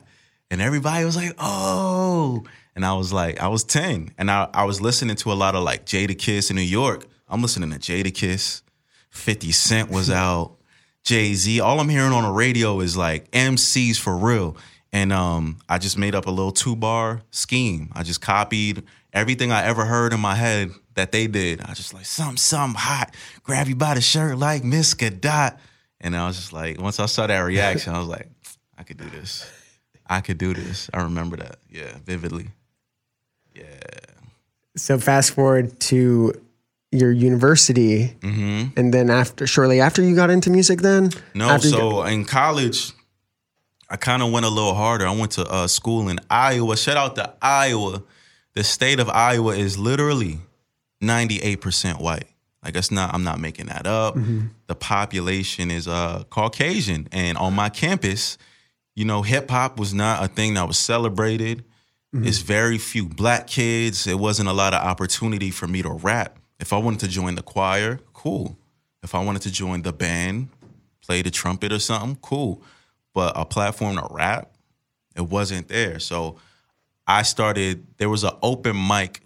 And 0.50 0.62
everybody 0.62 1.06
was 1.06 1.16
like, 1.16 1.34
oh. 1.40 2.44
And 2.76 2.86
I 2.86 2.94
was 2.94 3.12
like, 3.12 3.40
I 3.42 3.48
was 3.48 3.64
10. 3.64 4.14
And 4.18 4.30
I, 4.30 4.50
I 4.54 4.66
was 4.66 4.82
listening 4.82 5.16
to 5.18 5.32
a 5.32 5.34
lot 5.34 5.56
of 5.56 5.64
like 5.64 5.86
Jadakiss 5.86 6.50
in 6.50 6.56
New 6.56 6.62
York. 6.62 7.06
I'm 7.28 7.42
listening 7.42 7.72
to 7.72 7.80
Jadakiss. 7.80 8.62
50 9.10 9.52
Cent 9.52 9.90
was 9.90 10.10
out. 10.10 10.58
Jay 11.04 11.34
Z. 11.34 11.60
All 11.60 11.80
I'm 11.80 11.90
hearing 11.90 12.12
on 12.12 12.24
the 12.24 12.32
radio 12.32 12.80
is 12.80 12.98
like 12.98 13.30
MCs 13.32 13.98
for 13.98 14.18
real. 14.18 14.58
And 14.92 15.14
um, 15.14 15.60
I 15.70 15.78
just 15.78 15.98
made 15.98 16.16
up 16.16 16.26
a 16.26 16.32
little 16.32 16.52
two 16.52 16.76
bar 16.76 17.22
scheme. 17.32 17.92
I 17.94 18.04
just 18.04 18.22
copied 18.22 18.84
everything 19.14 19.52
I 19.52 19.66
ever 19.66 19.86
heard 19.86 20.14
in 20.14 20.20
my 20.20 20.36
head 20.36 20.72
that 20.96 21.12
they 21.12 21.28
did. 21.28 21.62
I 21.62 21.74
just 21.74 21.94
like 21.94 22.06
something, 22.06 22.38
something 22.38 22.80
hot, 22.80 23.14
grab 23.44 23.68
you 23.68 23.76
by 23.76 23.94
the 23.94 24.02
shirt 24.02 24.38
like 24.38 24.64
Miss 24.64 24.94
Gadot. 24.94 25.58
And 26.02 26.16
I 26.16 26.28
was 26.28 26.38
just 26.38 26.54
like, 26.54 26.80
once 26.82 27.00
I 27.00 27.06
saw 27.06 27.28
that 27.28 27.40
reaction, 27.40 27.94
I 27.94 28.00
was 28.00 28.08
like, 28.08 28.30
I 28.78 28.84
could 28.84 28.98
do 28.98 29.10
this. 29.10 29.50
I 30.08 30.22
could 30.22 30.38
do 30.38 30.54
this. 30.54 30.90
I 30.94 31.04
remember 31.04 31.38
that. 31.38 31.58
Yeah, 31.70 31.98
vividly. 32.04 32.50
Yeah. 33.54 33.64
So 34.76 34.98
fast 34.98 35.32
forward 35.32 35.80
to 35.82 36.34
your 36.96 37.12
university, 37.12 38.16
and 38.24 38.94
then 38.94 39.10
after, 39.10 39.46
shortly 39.48 39.82
after 39.82 40.02
you 40.02 40.16
got 40.16 40.30
into 40.30 40.50
music, 40.50 40.82
then 40.82 41.12
No, 41.34 41.58
so 41.58 42.04
in 42.04 42.26
college, 42.26 42.92
I 43.90 43.98
kind 43.98 44.24
of 44.24 44.32
went 44.32 44.46
a 44.46 44.50
little 44.50 44.74
harder. 44.74 45.06
I 45.08 45.16
went 45.16 45.32
to 45.34 45.44
uh, 45.46 45.68
school 45.68 46.10
in 46.10 46.20
Iowa. 46.30 46.76
Shout 46.78 46.98
out 46.98 47.16
to 47.16 47.34
Iowa. 47.42 48.04
The 48.54 48.64
state 48.64 49.00
of 49.00 49.10
Iowa 49.10 49.56
is 49.56 49.78
literally 49.78 50.40
98% 51.04 52.00
white. 52.02 52.26
Like 52.64 52.74
that's 52.74 52.90
not 52.90 53.14
I'm 53.14 53.24
not 53.24 53.40
making 53.40 53.68
that 53.68 53.86
up. 53.86 54.18
The 54.68 54.76
population 54.76 55.70
is 55.70 55.88
uh 55.88 56.24
Caucasian 56.32 57.08
and 57.12 57.38
on 57.38 57.54
my 57.54 57.70
campus, 57.70 58.40
you 58.96 59.06
know, 59.06 59.22
hip 59.22 59.52
hop 59.52 59.78
was 59.78 59.94
not 59.94 60.24
a 60.24 60.28
thing 60.28 60.56
that 60.56 60.68
was 60.68 60.78
celebrated. 60.78 61.64
It's 62.18 62.38
very 62.38 62.78
few 62.78 63.10
black 63.10 63.46
kids. 63.46 64.08
It 64.08 64.18
wasn't 64.18 64.48
a 64.48 64.54
lot 64.54 64.74
of 64.74 64.82
opportunity 64.82 65.52
for 65.52 65.68
me 65.68 65.82
to 65.82 65.90
rap. 65.90 66.40
If 66.60 66.74
I 66.74 66.78
wanted 66.78 67.02
to 67.02 67.08
join 67.08 67.36
the 67.36 67.42
choir, 67.42 68.00
cool. 68.14 68.58
If 69.04 69.14
I 69.14 69.24
wanted 69.24 69.44
to 69.44 69.52
join 69.52 69.82
the 69.82 69.94
band, 69.94 70.50
play 71.02 71.22
the 71.22 71.32
trumpet 71.32 71.72
or 71.72 71.80
something, 71.80 72.18
cool. 72.22 72.64
But 73.14 73.34
a 73.36 73.46
platform 73.46 73.96
to 73.98 74.08
rap, 74.10 74.56
it 75.16 75.22
wasn't 75.22 75.68
there. 75.68 76.00
So 76.00 76.38
I 77.08 77.22
started, 77.22 77.86
there 77.98 78.10
was 78.10 78.24
an 78.24 78.34
open 78.42 78.76
mic 78.88 79.22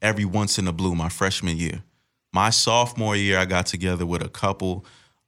every 0.00 0.24
once 0.24 0.58
in 0.58 0.68
a 0.68 0.72
blue 0.72 0.94
my 0.94 1.08
freshman 1.08 1.56
year. 1.56 1.82
My 2.32 2.50
sophomore 2.50 3.16
year, 3.16 3.38
I 3.38 3.44
got 3.44 3.66
together 3.66 4.06
with 4.06 4.22
a 4.22 4.28
couple 4.28 4.84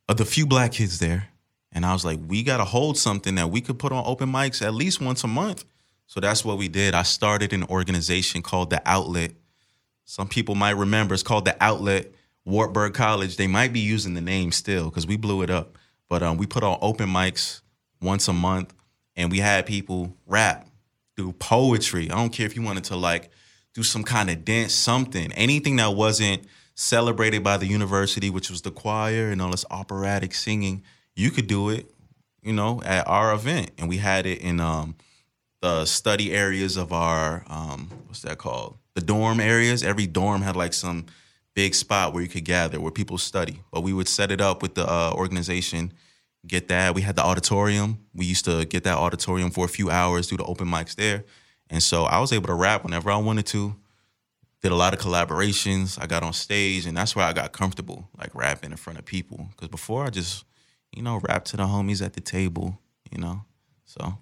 of 0.09 0.17
the 0.17 0.25
few 0.25 0.47
black 0.47 0.73
kids 0.73 0.99
there. 0.99 1.29
And 1.73 1.85
I 1.85 1.93
was 1.93 2.05
like, 2.05 2.21
we 2.29 2.43
got 2.43 2.59
to 2.59 2.65
hold 2.65 2.97
something 2.97 3.35
that 3.35 3.51
we 3.51 3.61
could 3.61 3.79
put 3.79 3.93
on 3.93 4.05
open 4.07 4.31
mics 4.31 4.65
at 4.65 4.75
least 4.75 5.01
once 5.01 5.25
a 5.25 5.29
month. 5.29 5.65
So 6.07 6.21
that's 6.21 6.45
what 6.45 6.59
we 6.59 6.69
did. 6.69 6.95
I 6.95 7.03
started 7.03 7.53
an 7.53 7.65
organization 7.65 8.43
called 8.43 8.71
The 8.71 8.81
Outlet. 8.87 9.33
Some 10.05 10.29
people 10.29 10.55
might 10.55 10.77
remember 10.77 11.15
it's 11.15 11.23
called 11.23 11.45
The 11.45 11.57
Outlet, 11.63 12.13
Wartburg 12.45 12.95
College. 12.95 13.37
They 13.37 13.47
might 13.47 13.73
be 13.73 13.81
using 13.81 14.15
the 14.15 14.21
name 14.21 14.53
still 14.53 14.91
because 14.91 15.07
we 15.07 15.17
blew 15.17 15.43
it 15.43 15.51
up. 15.51 15.79
But 16.09 16.23
um, 16.23 16.37
we 16.37 16.47
put 16.47 16.63
on 16.63 16.79
open 16.83 17.09
mics 17.09 17.63
once 18.01 18.29
a 18.29 18.33
month 18.33 18.75
and 19.17 19.31
we 19.31 19.39
had 19.39 19.67
people 19.67 20.17
rap, 20.27 20.69
do 21.17 21.33
poetry. 21.33 22.11
I 22.11 22.17
don't 22.17 22.33
care 22.33 22.47
if 22.47 22.55
you 22.55 22.63
wanted 22.63 22.85
to 22.85 22.97
like 22.97 23.31
do 23.73 23.83
some 23.83 24.05
kind 24.05 24.31
of 24.31 24.45
dance, 24.45 24.75
something, 24.75 25.33
anything 25.33 25.77
that 25.77 25.95
wasn't 25.95 26.45
celebrated 26.75 27.43
by 27.43 27.57
the 27.57 27.67
university, 27.67 28.31
which 28.31 28.51
was 28.51 28.63
the 28.63 28.71
choir 28.71 29.31
and 29.31 29.41
all 29.41 29.51
this 29.51 29.65
operatic 29.71 30.35
singing. 30.35 30.83
You 31.17 31.31
could 31.31 31.47
do 31.47 31.71
it, 31.71 31.91
you 32.43 32.53
know, 32.53 32.83
at 32.85 33.07
our 33.09 33.33
event, 33.33 33.71
and 33.79 33.89
we 33.89 33.99
had 33.99 34.27
it 34.27 34.41
in 34.41 34.61
um, 34.61 34.97
the 35.65 35.87
study 35.87 36.31
areas 36.35 36.77
of 36.77 36.93
our 36.93 37.43
um, 37.49 37.89
what's 38.07 38.21
that 38.21 38.37
called? 38.37 38.77
The 38.97 39.01
dorm 39.01 39.41
areas. 39.41 39.83
Every 39.83 40.07
dorm 40.07 40.43
had 40.43 40.57
like 40.57 40.75
some 40.75 41.07
big 41.55 41.75
spot 41.75 42.13
where 42.13 42.23
you 42.23 42.29
could 42.29 42.45
gather 42.45 42.79
where 42.79 42.91
people 42.91 43.17
study. 43.17 43.63
But 43.73 43.81
we 43.81 43.95
would 43.95 44.07
set 44.07 44.31
it 44.31 44.43
up 44.43 44.61
with 44.61 44.75
the 44.75 44.87
uh, 44.87 45.15
organization, 45.15 45.95
get 46.47 46.69
that. 46.69 46.95
We 46.95 47.01
had 47.01 47.17
the 47.17 47.25
auditorium. 47.25 48.01
We 48.13 48.27
used 48.27 48.45
to 48.45 48.67
get 48.67 48.85
that 48.85 48.99
auditorium 48.99 49.51
for 49.51 49.65
a 49.65 49.69
few 49.69 49.91
hours, 49.91 50.27
do 50.27 50.37
the 50.37 50.45
open 50.45 50.69
mics 50.69 50.97
there. 50.97 51.25
And 51.71 51.83
so 51.83 52.05
I 52.05 52.19
was 52.21 52.31
able 52.31 52.49
to 52.49 52.55
rap 52.55 52.85
whenever 52.85 53.11
I 53.11 53.17
wanted 53.17 53.47
to. 53.47 53.75
Did 54.61 54.71
a 54.71 54.77
lot 54.77 54.93
of 54.93 55.01
collaborations. 55.01 55.99
I 55.99 56.07
got 56.07 56.23
on 56.23 56.35
stage, 56.35 56.85
and 56.85 56.95
that's 56.95 57.17
where 57.17 57.25
I 57.25 57.33
got 57.33 57.53
comfortable, 57.53 58.11
like 58.19 58.35
rapping 58.35 58.71
in 58.71 58.77
front 58.77 58.99
of 58.99 59.07
people. 59.07 59.49
Because 59.53 59.69
before 59.69 60.05
I 60.05 60.11
just, 60.11 60.45
you 60.95 61.03
know, 61.03 61.21
rap 61.27 61.47
to 61.47 61.57
the 61.57 61.63
homies 61.63 62.05
at 62.05 62.13
the 62.13 62.21
table, 62.21 62.79
you 63.11 63.19
know. 63.19 63.45
So 63.87 64.19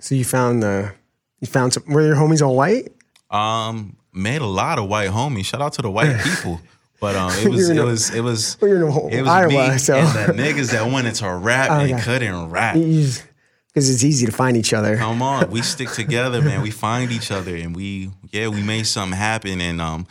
So 0.00 0.14
you 0.14 0.24
found 0.24 0.62
the 0.62 0.92
you 1.40 1.46
found 1.46 1.72
some 1.72 1.84
were 1.86 2.04
your 2.04 2.16
homies 2.16 2.42
all 2.42 2.56
white? 2.56 2.88
Um, 3.30 3.96
made 4.12 4.40
a 4.42 4.46
lot 4.46 4.78
of 4.78 4.88
white 4.88 5.10
homies. 5.10 5.46
Shout 5.46 5.60
out 5.62 5.72
to 5.74 5.82
the 5.82 5.90
white 5.90 6.20
people. 6.24 6.60
But 7.00 7.16
um, 7.16 7.30
it 7.32 7.48
was 7.50 7.68
it 7.70 7.82
was 7.84 8.10
it 8.14 8.20
was 8.20 8.56
you're 8.60 8.76
in 8.76 9.12
it 9.12 9.20
was 9.22 9.28
Iowa, 9.30 9.72
me 9.72 9.78
so- 9.78 9.94
and 9.96 10.38
the 10.38 10.42
niggas 10.42 10.72
that 10.72 10.90
wanted 10.90 11.14
to 11.16 11.32
rap 11.32 11.70
and 11.70 11.92
Okay. 11.94 12.02
couldn't 12.02 12.50
rap. 12.50 12.74
Because 12.74 13.88
it's 13.88 14.02
easy 14.02 14.26
to 14.26 14.32
find 14.32 14.56
each 14.56 14.72
other. 14.72 14.96
Come 14.96 15.22
on, 15.22 15.48
we 15.50 15.62
stick 15.62 15.90
together, 15.90 16.42
man. 16.42 16.60
We 16.60 16.72
find 16.72 17.12
each 17.12 17.30
other, 17.30 17.54
and 17.54 17.74
we 17.76 18.10
yeah, 18.32 18.48
we 18.48 18.62
made 18.62 18.86
something 18.86 19.16
happen. 19.16 19.60
And 19.60 19.80
um, 19.80 20.06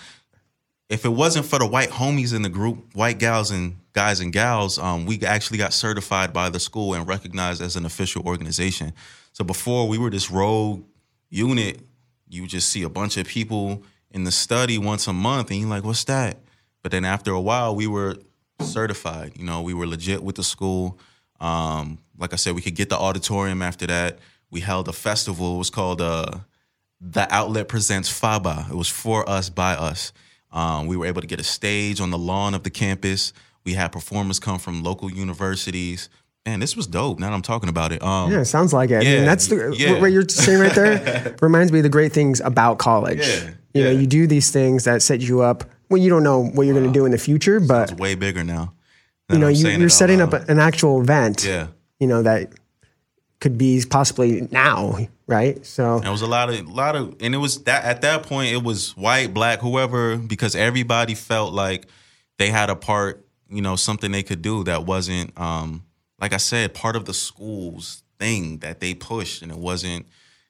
if 0.89 1.03
it 1.03 1.10
wasn't 1.10 1.46
for 1.46 1.60
the 1.60 1.67
white 1.67 1.89
homies 1.89 2.34
in 2.34 2.41
the 2.41 2.50
group, 2.50 2.96
white 2.96 3.19
gals 3.19 3.51
and 3.51 3.75
guys 3.91 4.22
and 4.22 4.31
gals, 4.31 4.79
um, 4.79 5.05
we 5.05 5.19
actually 5.24 5.58
got 5.58 5.74
certified 5.74 6.31
by 6.31 6.50
the 6.50 6.60
school 6.60 6.93
and 6.93 7.05
recognized 7.05 7.62
as 7.62 7.75
an 7.75 7.86
official 7.86 8.25
organization. 8.25 8.93
So 9.32 9.44
before 9.44 9.88
we 9.88 9.98
were 9.98 10.10
this 10.10 10.30
rogue 10.32 10.84
unit, 11.30 11.80
you 12.28 12.42
would 12.42 12.50
just 12.50 12.70
see 12.70 12.84
a 12.84 12.90
bunch 12.90 13.18
of 13.18 13.28
people 13.28 13.84
in 14.12 14.24
the 14.24 14.32
study 14.32 14.78
once 14.78 15.08
a 15.08 15.14
month, 15.14 15.52
and 15.52 15.60
you're 15.60 15.70
like, 15.70 15.84
"What's 15.84 16.04
that?" 16.06 16.38
But 16.82 16.92
then 16.92 17.06
after 17.06 17.32
a 17.32 17.42
while, 17.42 17.76
we 17.76 17.88
were 17.88 18.18
certified. 18.62 19.34
You 19.36 19.46
know, 19.46 19.62
we 19.62 19.74
were 19.74 19.88
legit 19.88 20.24
with 20.24 20.36
the 20.36 20.44
school. 20.44 21.00
Um, 21.40 22.00
like 22.18 22.34
I 22.34 22.36
said, 22.36 22.56
we 22.56 22.62
could 22.62 22.76
get 22.76 22.90
the 22.90 22.98
auditorium 22.98 23.62
after 23.62 23.88
that. 23.88 24.20
We 24.52 24.62
held 24.62 24.88
a 24.88 24.94
festival. 24.94 25.56
It 25.56 25.60
was 25.60 25.70
called 25.70 26.02
uh, 26.02 26.40
The 27.00 27.28
Outlet 27.34 27.68
Presents 27.68 28.10
FABA. 28.10 28.70
It 28.70 28.76
was 28.76 28.90
for 28.90 29.28
us, 29.30 29.50
by 29.50 29.74
us. 29.74 30.12
Um, 30.52 30.88
we 30.88 30.98
were 30.98 31.06
able 31.06 31.22
to 31.22 31.28
get 31.28 31.40
a 31.40 31.44
stage 31.44 32.02
on 32.02 32.10
the 32.10 32.18
lawn 32.18 32.54
of 32.54 32.64
the 32.64 32.70
campus. 32.70 33.34
We 33.64 33.74
had 33.74 33.92
performers 33.92 34.40
come 34.40 34.60
from 34.60 34.84
local 34.84 35.12
universities. 35.12 36.10
Man, 36.50 36.60
this 36.60 36.75
was 36.75 36.88
dope. 36.88 37.20
Now 37.20 37.29
that 37.29 37.36
I'm 37.36 37.44
talking 37.44 37.70
about 37.70 37.91
it. 37.91 38.01
Um, 38.01 38.32
Yeah, 38.32 38.39
it 38.39 38.46
sounds 38.46 38.74
like 38.74 38.89
it. 38.89 38.96
I 38.96 39.00
mean, 39.01 39.08
Yeah, 39.20 39.25
that's 39.25 39.48
the 39.48 39.75
yeah. 39.77 40.00
what 40.01 40.12
you're 40.12 40.27
saying 40.27 40.60
right 40.60 40.74
there. 40.74 41.36
reminds 41.41 41.72
me 41.72 41.77
of 41.79 41.84
the 41.84 41.89
great 41.89 42.12
things 42.12 42.39
about 42.39 42.79
college. 42.79 43.20
Yeah, 43.20 43.51
you 43.75 43.84
know, 43.84 43.91
you 43.91 44.08
do 44.08 44.25
these 44.25 44.50
things 44.50 44.86
that 44.86 45.03
set 45.03 45.22
you 45.22 45.41
up. 45.41 45.63
Well, 45.89 46.01
you 46.01 46.10
don't 46.10 46.24
know 46.24 46.44
what 46.44 46.63
you're 46.65 46.74
going 46.74 46.88
to 46.88 46.91
do 46.91 47.06
in 47.06 47.12
the 47.12 47.20
future, 47.20 47.60
but 47.60 47.91
It's 47.91 48.00
way 48.00 48.15
bigger 48.15 48.44
now. 48.44 48.74
you 49.29 49.38
know, 49.38 49.48
you, 49.48 49.68
you're 49.70 49.89
setting 49.89 50.22
up 50.22 50.34
an 50.34 50.58
actual 50.58 51.01
event. 51.01 51.46
Yeah. 51.46 51.68
You 52.00 52.08
know 52.08 52.24
that 52.24 52.51
could 53.39 53.58
be 53.58 53.84
possibly 53.88 54.48
now, 54.51 54.98
right? 55.27 55.63
So 55.63 56.00
There 56.00 56.12
was 56.12 56.24
a 56.24 56.27
lot 56.27 56.50
of, 56.50 56.56
a 56.68 56.72
lot 56.72 56.96
of, 56.96 57.15
and 57.22 57.36
it 57.36 57.38
was 57.38 57.63
that 57.65 57.84
at 57.86 58.01
that 58.01 58.24
point 58.24 58.53
it 58.53 58.63
was 58.63 58.98
white, 58.98 59.36
black, 59.36 59.60
whoever, 59.60 60.18
because 60.18 60.56
everybody 60.56 61.13
felt 61.13 61.53
like 61.53 61.86
they 62.39 62.50
had 62.50 62.72
a 62.72 62.75
part, 62.75 63.24
you 63.50 63.62
know, 63.62 63.75
something 63.75 64.12
they 64.12 64.24
could 64.24 64.41
do 64.41 64.63
that 64.63 64.86
wasn't, 64.86 65.39
um, 65.39 65.84
like 66.22 66.34
I 66.34 66.38
said, 66.38 66.74
part 66.74 66.96
of 66.96 67.06
the 67.06 67.14
school's 67.14 68.04
thing 68.20 68.58
that 68.60 68.80
they 68.80 68.94
pushed, 68.94 69.42
and 69.42 69.52
it 69.52 69.58
wasn't, 69.58 70.06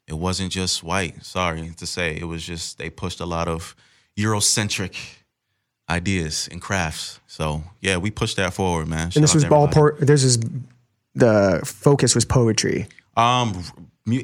it 0.07 0.15
wasn't 0.17 0.51
just 0.51 0.83
white. 0.83 1.23
Sorry 1.23 1.71
to 1.77 1.85
say, 1.85 2.17
it 2.17 2.25
was 2.25 2.43
just 2.45 2.77
they 2.77 2.89
pushed 2.89 3.19
a 3.19 3.25
lot 3.25 3.47
of 3.47 3.75
Eurocentric 4.17 4.95
ideas 5.89 6.47
and 6.51 6.61
crafts. 6.61 7.19
So 7.27 7.63
yeah, 7.81 7.97
we 7.97 8.11
pushed 8.11 8.37
that 8.37 8.53
forward, 8.53 8.87
man. 8.87 9.11
and 9.15 9.23
this 9.23 9.33
was 9.33 9.45
ballpark. 9.45 9.99
This 9.99 10.23
is 10.23 10.39
the 11.15 11.61
focus 11.65 12.15
was 12.15 12.25
poetry. 12.25 12.87
Um, 13.17 13.63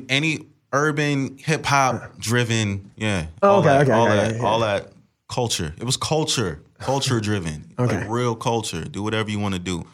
any 0.09 0.45
urban 0.71 1.37
hip 1.37 1.65
hop 1.65 2.17
driven, 2.19 2.91
yeah. 2.95 3.27
Oh, 3.41 3.49
all 3.49 3.59
okay, 3.59 3.67
that, 3.69 3.81
okay, 3.83 3.91
all 3.91 4.07
okay, 4.07 4.31
that, 4.33 4.41
all 4.41 4.59
that 4.59 4.91
culture. 5.27 5.73
It 5.77 5.83
was 5.83 5.97
culture, 5.97 6.61
culture 6.79 7.19
driven, 7.19 7.73
Okay. 7.79 8.01
like 8.01 8.09
real 8.09 8.35
culture. 8.35 8.83
Do 8.83 9.01
whatever 9.03 9.29
you 9.29 9.39
want 9.39 9.53
to 9.55 9.59
do. 9.59 9.85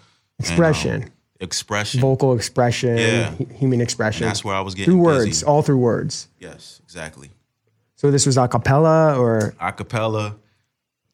And, 0.50 0.60
um, 0.60 1.04
Expression. 1.42 2.00
Vocal 2.00 2.34
expression, 2.36 2.98
Yeah. 2.98 3.32
hu- 3.32 3.46
human 3.56 3.82
expression. 3.82 4.24
And 4.24 4.30
that's 4.30 4.44
where 4.46 4.56
I 4.56 4.62
was 4.62 4.76
getting 4.76 4.94
through 4.94 5.04
busy. 5.04 5.26
words, 5.26 5.44
all 5.44 5.62
through 5.64 5.78
words. 5.80 6.28
Yes, 6.40 6.80
exactly. 6.84 7.32
So 7.96 8.10
this 8.12 8.26
was 8.26 8.38
a 8.38 8.48
cappella, 8.48 9.18
or 9.20 9.54
Acapella. 9.60 10.36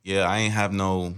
Yeah, 0.03 0.27
I 0.29 0.39
ain't 0.39 0.53
have 0.53 0.71
no. 0.73 1.15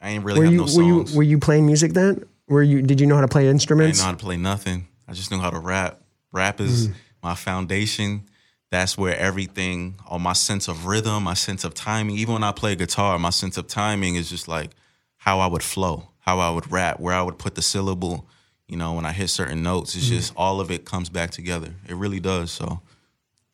I 0.00 0.10
ain't 0.10 0.24
really 0.24 0.38
were 0.40 0.44
have 0.44 0.52
you 0.52 0.58
no 0.58 0.64
were 0.64 0.82
you 0.82 1.04
songs. 1.06 1.14
were 1.14 1.22
you 1.22 1.38
playing 1.38 1.66
music 1.66 1.92
then? 1.94 2.24
Were 2.48 2.62
you 2.62 2.82
did 2.82 3.00
you 3.00 3.06
know 3.06 3.14
how 3.16 3.20
to 3.22 3.28
play 3.28 3.48
instruments? 3.48 3.98
I 3.98 4.02
didn't 4.02 4.06
know 4.06 4.12
how 4.12 4.18
to 4.18 4.24
play 4.24 4.36
nothing. 4.36 4.88
I 5.08 5.12
just 5.12 5.30
knew 5.30 5.38
how 5.40 5.50
to 5.50 5.58
rap. 5.58 6.00
Rap 6.32 6.60
is 6.60 6.88
Mm. 6.88 6.94
my 7.22 7.34
foundation. 7.34 8.28
That's 8.70 8.96
where 8.98 9.16
everything, 9.16 9.94
all 10.06 10.18
my 10.18 10.34
sense 10.34 10.68
of 10.68 10.84
rhythm, 10.86 11.24
my 11.24 11.32
sense 11.34 11.64
of 11.64 11.72
timing, 11.74 12.16
even 12.18 12.34
when 12.34 12.44
I 12.44 12.52
play 12.52 12.76
guitar, 12.76 13.18
my 13.18 13.30
sense 13.30 13.56
of 13.56 13.66
timing 13.66 14.14
is 14.16 14.28
just 14.28 14.46
like 14.46 14.70
how 15.16 15.40
I 15.40 15.46
would 15.46 15.62
flow, 15.62 16.08
how 16.28 16.40
I 16.40 16.50
would 16.50 16.70
rap, 16.70 17.00
where 17.00 17.14
I 17.14 17.22
would 17.22 17.38
put 17.38 17.54
the 17.54 17.62
syllable. 17.62 18.26
You 18.68 18.76
know, 18.76 18.92
when 18.92 19.06
I 19.06 19.12
hit 19.12 19.28
certain 19.30 19.62
notes, 19.62 19.94
Mm. 19.94 19.96
it's 19.98 20.08
just 20.08 20.32
all 20.36 20.60
of 20.60 20.70
it 20.70 20.84
comes 20.84 21.08
back 21.08 21.30
together. 21.30 21.70
It 21.88 21.96
really 21.96 22.20
does. 22.20 22.50
So, 22.50 22.80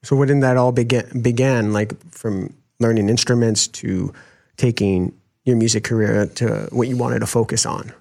So 0.02 0.16
when 0.16 0.26
did 0.28 0.40
that 0.42 0.56
all 0.56 0.72
begin? 0.72 1.04
Began 1.22 1.72
like 1.72 1.92
from 2.10 2.52
learning 2.80 3.08
instruments 3.08 3.68
to 3.68 4.12
taking 4.56 5.12
your 5.44 5.56
music 5.56 5.84
career 5.84 6.26
to 6.40 6.68
what 6.72 6.88
you 6.88 6.96
wanted 6.96 7.20
to 7.20 7.26
focus 7.26 7.64
on. 7.64 7.92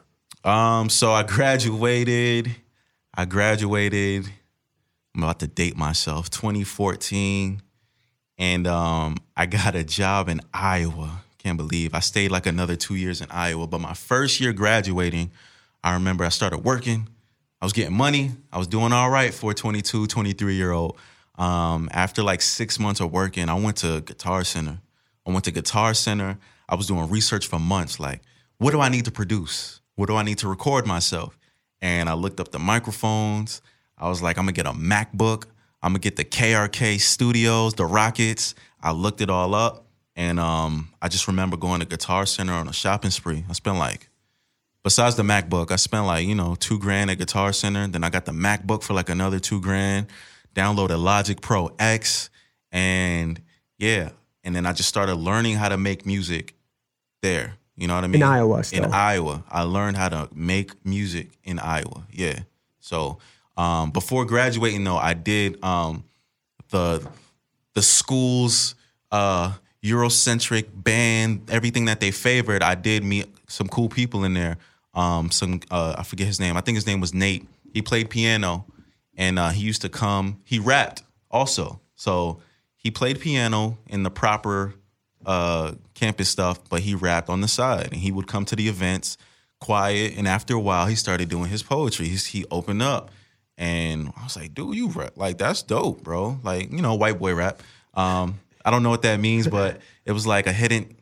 um, 0.43 0.89
so 0.89 1.11
I 1.13 1.21
graduated. 1.23 2.55
I 3.13 3.25
graduated. 3.25 4.25
I'm 5.15 5.21
about 5.23 5.39
to 5.41 5.47
date 5.47 5.77
myself. 5.77 6.29
2014, 6.31 7.61
and 8.39 8.65
um, 8.67 9.17
I 9.37 9.45
got 9.45 9.75
a 9.75 9.83
job 9.83 10.27
in 10.29 10.41
Iowa. 10.51 11.21
Can't 11.43 11.57
believe 11.57 11.93
I 11.93 11.99
stayed 11.99 12.31
like 12.31 12.45
another 12.45 12.75
two 12.77 12.95
years 12.95 13.19
in 13.19 13.29
Iowa. 13.29 13.67
But 13.67 13.81
my 13.81 13.93
first 13.93 14.39
year 14.39 14.53
graduating, 14.53 15.31
I 15.83 15.93
remember 15.93 16.23
I 16.23 16.29
started 16.29 16.59
working. 16.59 17.09
I 17.61 17.65
was 17.65 17.73
getting 17.73 17.95
money. 17.95 18.31
I 18.51 18.57
was 18.57 18.67
doing 18.67 18.93
all 18.93 19.09
right 19.09 19.33
for 19.33 19.51
a 19.51 19.53
22, 19.53 20.07
23 20.07 20.55
year 20.55 20.71
old. 20.71 20.97
Um, 21.37 21.89
after 21.91 22.23
like 22.23 22.41
six 22.41 22.79
months 22.79 23.01
of 23.01 23.11
working, 23.11 23.49
I 23.49 23.55
went 23.55 23.77
to 23.77 24.01
Guitar 24.01 24.43
Center. 24.45 24.79
I 25.25 25.31
went 25.31 25.43
to 25.45 25.51
Guitar 25.51 25.93
Center. 25.93 26.37
I 26.69 26.75
was 26.75 26.87
doing 26.87 27.09
research 27.09 27.47
for 27.47 27.59
months. 27.59 27.99
Like, 27.99 28.21
what 28.57 28.71
do 28.71 28.79
I 28.79 28.87
need 28.87 29.05
to 29.05 29.11
produce? 29.11 29.81
What 29.95 30.07
do 30.07 30.15
I 30.15 30.23
need 30.23 30.37
to 30.39 30.47
record 30.47 30.87
myself? 30.87 31.37
And 31.81 32.07
I 32.07 32.13
looked 32.13 32.39
up 32.39 32.51
the 32.51 32.59
microphones. 32.59 33.61
I 33.97 34.07
was 34.07 34.21
like, 34.21 34.37
I'm 34.37 34.45
gonna 34.45 34.53
get 34.53 34.65
a 34.65 34.71
MacBook. 34.71 35.45
I'm 35.81 35.91
gonna 35.91 35.99
get 35.99 36.15
the 36.15 36.23
KRK 36.23 37.01
Studios, 37.01 37.73
the 37.73 37.83
Rokits. 37.83 38.53
I 38.81 38.91
looked 38.91 39.19
it 39.19 39.29
all 39.29 39.53
up. 39.53 39.82
And 40.15 40.39
um, 40.39 40.89
I 41.01 41.07
just 41.07 41.27
remember 41.27 41.57
going 41.57 41.79
to 41.79 41.85
Guitar 41.85 42.25
Center 42.25 42.53
on 42.53 42.67
a 42.67 42.73
shopping 42.73 43.11
spree. 43.11 43.45
I 43.49 43.53
spent 43.53 43.77
like, 43.77 44.09
besides 44.83 45.15
the 45.15 45.23
MacBook, 45.23 45.71
I 45.71 45.77
spent 45.77 46.05
like 46.05 46.27
you 46.27 46.35
know 46.35 46.55
two 46.55 46.77
grand 46.77 47.09
at 47.09 47.17
Guitar 47.17 47.53
Center. 47.53 47.87
Then 47.87 48.03
I 48.03 48.09
got 48.09 48.25
the 48.25 48.31
MacBook 48.31 48.83
for 48.83 48.93
like 48.93 49.09
another 49.09 49.39
two 49.39 49.59
grand. 49.59 50.07
Downloaded 50.55 51.01
Logic 51.01 51.41
Pro 51.41 51.73
X, 51.79 52.29
and 52.71 53.41
yeah, 53.79 54.11
and 54.43 54.55
then 54.55 54.67
I 54.67 54.73
just 54.73 54.87
started 54.87 55.15
learning 55.15 55.55
how 55.55 55.69
to 55.69 55.77
make 55.77 56.05
music 56.05 56.53
there. 57.23 57.55
You 57.75 57.87
know 57.87 57.95
what 57.95 58.03
I 58.03 58.07
mean? 58.07 58.21
In 58.21 58.27
Iowa 58.27 58.63
In. 58.71 58.85
Iowa, 58.85 59.43
I 59.49 59.63
learned 59.63 59.97
how 59.97 60.09
to 60.09 60.29
make 60.31 60.85
music 60.85 61.31
in 61.43 61.57
Iowa. 61.57 62.05
Yeah. 62.11 62.41
So 62.79 63.17
um, 63.57 63.89
before 63.89 64.25
graduating, 64.25 64.83
though, 64.83 64.97
I 64.97 65.15
did 65.15 65.63
um, 65.63 66.03
the 66.69 67.03
the 67.73 67.81
school's 67.81 68.75
uh, 69.11 69.53
Eurocentric 69.83 70.67
band, 70.73 71.49
everything 71.51 71.85
that 71.85 71.99
they 71.99 72.11
favored. 72.11 72.63
I 72.63 72.75
did 72.75 73.03
meet 73.03 73.27
some 73.47 73.67
cool 73.67 73.89
people 73.89 74.23
in 74.23 74.33
there. 74.33 74.57
Um, 74.93 75.29
some 75.29 75.59
uh, 75.69 75.95
I 75.97 76.03
forget 76.03 76.27
his 76.27 76.39
name. 76.39 76.55
I 76.55 76.61
think 76.61 76.75
his 76.75 76.87
name 76.87 77.01
was 77.01 77.13
Nate. 77.13 77.47
He 77.73 77.81
played 77.81 78.09
piano, 78.09 78.65
and 79.17 79.37
uh, 79.37 79.49
he 79.49 79.61
used 79.61 79.81
to 79.81 79.89
come. 79.89 80.39
He 80.45 80.59
rapped 80.59 81.03
also, 81.29 81.81
so 81.95 82.39
he 82.77 82.91
played 82.91 83.19
piano 83.19 83.77
in 83.87 84.03
the 84.03 84.11
proper 84.11 84.75
uh, 85.25 85.73
campus 85.95 86.29
stuff, 86.29 86.59
but 86.69 86.81
he 86.81 86.95
rapped 86.95 87.29
on 87.29 87.41
the 87.41 87.47
side, 87.47 87.87
and 87.91 87.95
he 88.01 88.11
would 88.11 88.27
come 88.27 88.45
to 88.45 88.55
the 88.55 88.69
events 88.69 89.17
quiet. 89.59 90.13
And 90.17 90.27
after 90.27 90.53
a 90.53 90.59
while, 90.59 90.85
he 90.85 90.95
started 90.95 91.29
doing 91.29 91.49
his 91.49 91.63
poetry. 91.63 92.07
He's, 92.07 92.27
he 92.27 92.45
opened 92.51 92.81
up, 92.81 93.11
and 93.57 94.13
I 94.15 94.23
was 94.23 94.37
like, 94.37 94.53
"Dude, 94.53 94.75
you 94.75 94.87
rap 94.89 95.13
like 95.17 95.39
that's 95.39 95.61
dope, 95.63 96.03
bro! 96.03 96.39
Like 96.43 96.71
you 96.71 96.81
know, 96.81 96.93
white 96.95 97.19
boy 97.19 97.33
rap." 97.33 97.61
Um, 97.95 98.39
I 98.65 98.71
don't 98.71 98.83
know 98.83 98.89
what 98.89 99.01
that 99.03 99.19
means, 99.19 99.47
but 99.47 99.81
it 100.05 100.11
was 100.11 100.25
like 100.25 100.47
a 100.47 100.53
hidden. 100.53 100.95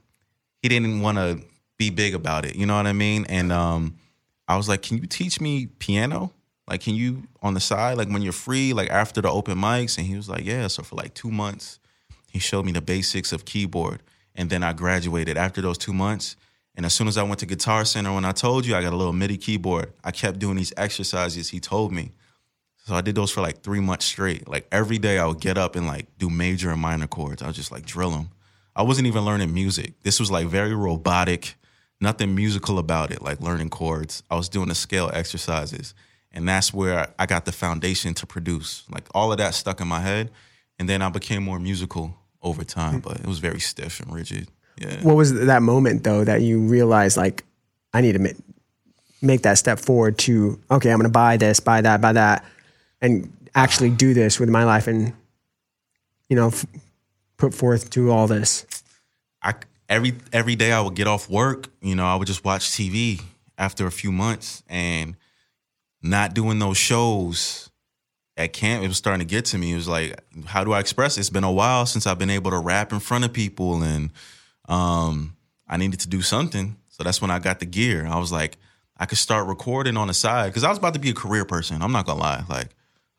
He 0.62 0.70
didn't 0.70 1.02
want 1.02 1.18
to 1.18 1.42
be 1.78 1.90
big 1.90 2.14
about 2.14 2.46
it. 2.46 2.56
You 2.56 2.66
know 2.66 2.76
what 2.76 2.88
I 2.88 2.94
mean? 2.94 3.26
And 3.30 3.52
um, 3.52 3.96
I 4.48 4.58
was 4.58 4.70
like, 4.70 4.82
"Can 4.82 4.98
you 4.98 5.08
teach 5.08 5.42
me 5.42 5.68
piano? 5.68 6.32
Like, 6.68 6.82
can 6.82 6.96
you 6.96 7.24
on 7.42 7.54
the 7.54 7.60
side, 7.60 7.98
like 7.98 8.10
when 8.10 8.22
you're 8.22 8.34
free, 8.34 8.74
like 8.74 8.90
after 8.90 9.22
the 9.22 9.30
open 9.30 9.58
mics?" 9.58 9.98
And 9.98 10.08
he 10.08 10.16
was 10.16 10.30
like, 10.30 10.46
"Yeah." 10.46 10.68
So 10.68 10.84
for 10.84 10.96
like 10.96 11.14
two 11.14 11.32
months, 11.32 11.80
he 12.30 12.40
showed 12.40 12.66
me 12.66 12.72
the 12.72 12.82
basics 12.82 13.32
of 13.32 13.46
keyboard, 13.46 14.02
and 14.36 14.50
then 14.50 14.64
I 14.64 14.74
graduated 14.74 15.38
after 15.38 15.62
those 15.62 15.78
two 15.78 15.94
months. 15.94 16.36
And 16.76 16.86
as 16.86 16.94
soon 16.94 17.08
as 17.08 17.18
I 17.18 17.24
went 17.24 17.40
to 17.40 17.46
Guitar 17.46 17.84
Center, 17.84 18.14
when 18.14 18.24
I 18.24 18.32
told 18.32 18.66
you 18.66 18.76
I 18.76 18.82
got 18.82 18.94
a 18.94 18.96
little 18.96 19.14
MIDI 19.14 19.38
keyboard, 19.38 19.92
I 20.04 20.12
kept 20.12 20.40
doing 20.40 20.56
these 20.56 20.74
exercises 20.78 21.50
he 21.50 21.60
told 21.60 21.92
me. 21.92 22.12
So 22.86 22.96
I 22.96 23.02
did 23.02 23.16
those 23.16 23.32
for 23.32 23.42
like 23.42 23.62
three 23.62 23.80
months 23.80 24.06
straight. 24.06 24.48
Like 24.48 24.68
every 24.72 24.98
day 24.98 25.20
I 25.20 25.26
would 25.26 25.40
get 25.40 25.58
up 25.58 25.76
and 25.76 25.86
like 25.88 26.08
do 26.18 26.30
major 26.30 26.72
and 26.72 26.82
minor 26.82 27.08
chords. 27.08 27.42
I 27.42 27.48
would 27.48 27.56
just 27.56 27.72
like 27.72 27.86
drill 27.86 28.12
them. 28.12 28.30
I 28.76 28.84
wasn't 28.84 29.08
even 29.08 29.24
learning 29.24 29.54
music. 29.54 29.94
This 30.04 30.20
was 30.20 30.32
like 30.32 30.48
very 30.48 30.74
robotic, 30.74 31.56
nothing 32.00 32.34
musical 32.34 32.80
about 32.80 33.12
it, 33.12 33.22
like 33.22 33.40
learning 33.40 33.70
chords. 33.70 34.24
I 34.32 34.36
was 34.36 34.50
doing 34.50 34.70
the 34.70 34.76
scale 34.76 35.12
exercises. 35.14 35.94
And 36.32 36.48
that's 36.48 36.74
where 36.74 37.14
I 37.20 37.26
got 37.26 37.46
the 37.46 37.52
foundation 37.52 38.14
to 38.16 38.26
produce. 38.26 38.84
Like 38.90 39.08
all 39.14 39.32
of 39.32 39.38
that 39.38 39.54
stuck 39.54 39.82
in 39.82 39.88
my 39.88 40.00
head. 40.00 40.32
And 40.80 40.90
then 40.90 41.02
I 41.02 41.10
became 41.10 41.44
more 41.44 41.60
musical 41.60 42.16
over 42.42 42.64
time, 42.64 43.02
but 43.02 43.20
it 43.20 43.28
was 43.28 43.40
very 43.40 43.60
stiff 43.60 44.00
and 44.00 44.12
rigid. 44.12 44.48
Yeah. 44.78 45.02
What 45.04 45.16
was 45.16 45.34
that 45.34 45.62
moment 45.62 46.04
though 46.04 46.24
that 46.24 46.42
you 46.42 46.60
realized 46.60 47.18
like 47.18 47.44
I 47.94 48.02
need 48.02 48.14
to 48.14 48.20
make, 48.20 48.38
make 49.22 49.44
that 49.44 49.58
step 49.60 49.80
forward 49.80 50.18
to 50.20 50.60
okay, 50.72 50.90
I'm 50.90 50.98
going 50.98 51.10
to 51.10 51.12
buy 51.12 51.38
this, 51.38 51.60
buy 51.60 51.82
that, 51.82 52.02
buy 52.02 52.14
that, 52.14 52.46
and 53.02 53.32
actually 53.56 53.90
do 53.90 54.14
this 54.14 54.40
with 54.40 54.50
my 54.50 54.64
life 54.64 54.88
and 54.88 55.14
you 56.30 56.36
know 56.36 56.48
f- 56.48 56.66
put 57.38 57.54
forth 57.54 57.90
to 57.92 58.12
all 58.12 58.28
this. 58.28 58.66
I 59.42 59.54
every 59.90 60.16
every 60.32 60.56
day 60.56 60.72
I 60.72 60.82
would 60.82 60.96
get 60.96 61.08
off 61.08 61.30
work, 61.30 61.70
you 61.82 61.96
know, 61.96 62.06
I 62.06 62.16
would 62.16 62.28
just 62.28 62.44
watch 62.46 62.70
TV 62.70 63.22
after 63.58 63.86
a 63.86 63.92
few 63.92 64.12
months 64.12 64.64
and 64.68 65.16
not 66.02 66.34
doing 66.34 66.60
those 66.60 66.78
shows 66.78 67.70
at 68.38 68.54
camp, 68.54 68.84
it 68.84 68.88
was 68.88 68.98
starting 68.98 69.20
to 69.20 69.30
get 69.30 69.46
to 69.46 69.58
me. 69.58 69.74
It 69.74 69.76
was 69.76 69.88
like, 69.88 70.20
how 70.46 70.64
do 70.64 70.72
I 70.72 70.80
express 70.80 71.18
it? 71.18 71.22
It's 71.22 71.30
been 71.30 71.44
a 71.44 71.52
while 71.52 71.86
since 71.86 72.08
I've 72.08 72.18
been 72.18 72.30
able 72.30 72.52
to 72.52 72.60
rap 72.60 72.92
in 72.92 73.00
front 73.00 73.26
of 73.26 73.34
people 73.34 73.84
and 73.84 74.12
um, 74.68 75.36
I 75.68 75.78
needed 75.78 76.00
to 76.02 76.10
do 76.10 76.22
something. 76.22 76.78
So 76.90 77.04
that's 77.04 77.22
when 77.22 77.32
I 77.32 77.40
got 77.40 77.60
the 77.60 77.66
gear. 77.66 78.06
I 78.08 78.18
was 78.18 78.32
like, 78.32 78.58
I 78.98 79.06
could 79.06 79.18
start 79.18 79.48
recording 79.48 79.98
on 79.98 80.08
the 80.08 80.14
side 80.14 80.48
because 80.48 80.64
I 80.64 80.70
was 80.70 80.78
about 80.78 80.94
to 80.94 81.00
be 81.00 81.10
a 81.10 81.14
career 81.14 81.46
person. 81.46 81.82
I'm 81.82 81.92
not 81.92 82.06
gonna 82.06 82.20
lie. 82.20 82.44
Like, 82.48 82.70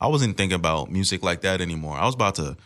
I 0.03 0.09
wasn't 0.09 0.37
thinking 0.37 0.57
about 0.57 0.91
music 0.91 1.23
like 1.23 1.43
that 1.43 1.61
anymore. 1.61 1.97
I 1.97 2.05
was 2.07 2.17
about 2.17 2.35
to 2.37 2.57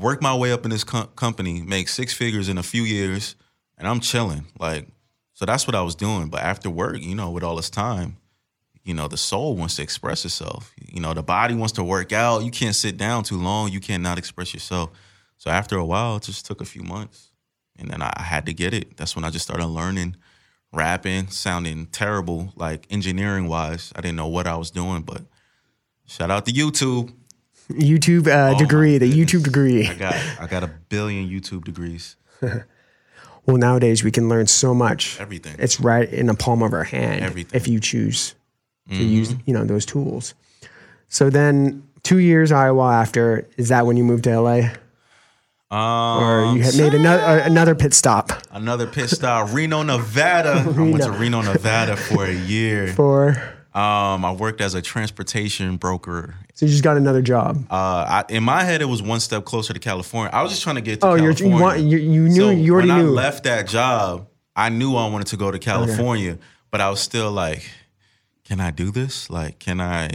work 0.00 0.22
my 0.22 0.36
way 0.36 0.52
up 0.52 0.64
in 0.64 0.70
this 0.70 0.84
co- 0.84 1.06
company, 1.06 1.62
make 1.62 1.88
six 1.88 2.14
figures 2.14 2.48
in 2.48 2.58
a 2.58 2.62
few 2.62 2.82
years, 2.82 3.34
and 3.76 3.88
I'm 3.88 3.98
chilling. 3.98 4.46
Like, 4.58 4.86
so 5.34 5.44
that's 5.44 5.66
what 5.66 5.74
I 5.74 5.82
was 5.82 5.96
doing. 5.96 6.28
But 6.28 6.42
after 6.42 6.70
work, 6.70 7.00
you 7.00 7.16
know, 7.16 7.30
with 7.30 7.42
all 7.42 7.56
this 7.56 7.70
time, 7.70 8.18
you 8.84 8.94
know, 8.94 9.08
the 9.08 9.16
soul 9.16 9.56
wants 9.56 9.76
to 9.76 9.82
express 9.82 10.24
itself. 10.24 10.72
You 10.80 11.00
know, 11.00 11.12
the 11.12 11.22
body 11.24 11.54
wants 11.54 11.72
to 11.72 11.84
work 11.84 12.12
out. 12.12 12.44
You 12.44 12.52
can't 12.52 12.74
sit 12.74 12.96
down 12.96 13.24
too 13.24 13.36
long. 13.36 13.72
You 13.72 13.80
cannot 13.80 14.16
express 14.16 14.54
yourself. 14.54 14.90
So 15.38 15.50
after 15.50 15.76
a 15.76 15.84
while, 15.84 16.16
it 16.16 16.22
just 16.22 16.46
took 16.46 16.60
a 16.60 16.64
few 16.64 16.82
months. 16.82 17.32
And 17.78 17.90
then 17.90 18.00
I 18.00 18.12
I 18.16 18.22
had 18.22 18.46
to 18.46 18.54
get 18.54 18.74
it. 18.74 18.96
That's 18.96 19.16
when 19.16 19.24
I 19.24 19.30
just 19.30 19.44
started 19.44 19.66
learning 19.66 20.16
rapping, 20.72 21.28
sounding 21.28 21.86
terrible, 21.86 22.52
like 22.54 22.86
engineering 22.90 23.48
wise. 23.48 23.92
I 23.96 24.00
didn't 24.00 24.16
know 24.16 24.28
what 24.28 24.46
I 24.46 24.56
was 24.56 24.70
doing, 24.70 25.02
but 25.02 25.22
shout 26.10 26.30
out 26.30 26.44
to 26.46 26.52
YouTube. 26.52 27.12
YouTube 27.70 28.26
uh, 28.26 28.54
Oh, 28.54 28.58
degree, 28.58 28.98
the. 28.98 29.10
YouTube 29.10 29.44
degree. 29.44 29.86
I 29.88 29.94
got 29.94 30.14
I 30.40 30.46
got 30.46 30.62
a 30.64 30.68
billion 30.88 31.28
YouTube 31.28 31.64
degrees. 31.64 32.16
Well, 33.46 33.56
nowadays 33.56 34.04
we 34.04 34.10
can 34.10 34.28
learn 34.28 34.46
so 34.46 34.74
much. 34.74 35.18
Everything. 35.18 35.56
It's 35.58 35.80
right 35.80 36.08
in 36.12 36.26
the 36.26 36.34
palm 36.34 36.62
of 36.62 36.74
our 36.74 36.84
hand. 36.84 37.24
Everything. 37.24 37.56
If 37.56 37.66
you 37.68 37.80
choose 37.80 38.34
to 38.90 38.94
Mm-hmm. 38.94 39.02
use, 39.08 39.34
you 39.46 39.54
know, 39.54 39.64
those 39.64 39.86
tools. 39.86 40.34
So 41.08 41.30
then, 41.30 41.82
two 42.02 42.18
years 42.18 42.52
Iowa 42.52 42.92
after, 42.92 43.48
is 43.56 43.70
that 43.70 43.86
when 43.86 43.96
you 43.96 44.04
moved 44.04 44.24
to 44.24 44.38
LA, 44.38 44.68
Um, 45.70 46.22
or 46.22 46.54
you 46.56 46.62
had 46.62 46.76
made 46.76 46.92
another 46.94 47.22
uh, 47.22 47.46
another 47.46 47.74
pit 47.74 47.94
stop 47.94 48.30
another 48.52 48.86
pit 48.86 49.08
stop, 49.08 49.52
Reno, 49.54 49.82
Nevada. 49.82 50.62
I 50.66 50.80
went 50.80 51.02
to 51.04 51.10
Reno, 51.12 51.40
Nevada 51.40 51.96
for 51.96 52.26
a 52.26 52.34
year. 52.34 52.88
for? 52.88 53.36
Um, 53.72 54.24
I 54.24 54.32
worked 54.32 54.60
as 54.60 54.74
a 54.74 54.82
transportation 54.82 55.76
broker. 55.76 56.34
So 56.54 56.66
you 56.66 56.72
just 56.72 56.82
got 56.82 56.96
another 56.96 57.22
job. 57.22 57.64
Uh, 57.70 57.74
I, 57.74 58.24
in 58.28 58.42
my 58.42 58.64
head, 58.64 58.82
it 58.82 58.86
was 58.86 59.00
one 59.00 59.20
step 59.20 59.44
closer 59.44 59.72
to 59.72 59.78
California. 59.78 60.30
I 60.32 60.42
was 60.42 60.50
just 60.50 60.62
trying 60.62 60.74
to 60.74 60.80
get 60.80 61.00
to 61.02 61.06
Oh, 61.06 61.14
you're- 61.14 61.34
California. 61.34 61.56
you 61.56 61.62
want- 61.62 61.80
you- 61.80 61.98
you 61.98 62.28
knew- 62.28 62.34
So 62.34 62.50
you 62.50 62.72
already 62.72 62.88
when 62.88 62.98
knew. 62.98 63.08
I 63.10 63.22
left 63.22 63.44
that 63.44 63.68
job, 63.68 64.26
I 64.56 64.70
knew 64.70 64.96
I 64.96 65.08
wanted 65.08 65.28
to 65.28 65.36
go 65.36 65.50
to 65.52 65.58
California, 65.60 66.38
but 66.72 66.80
I 66.80 66.90
was 66.90 67.00
still 67.00 67.30
like, 67.30 67.62
can 68.44 68.60
I 68.60 68.72
do 68.72 68.90
this? 68.90 69.30
Like, 69.30 69.60
can 69.60 69.80
I? 69.80 70.08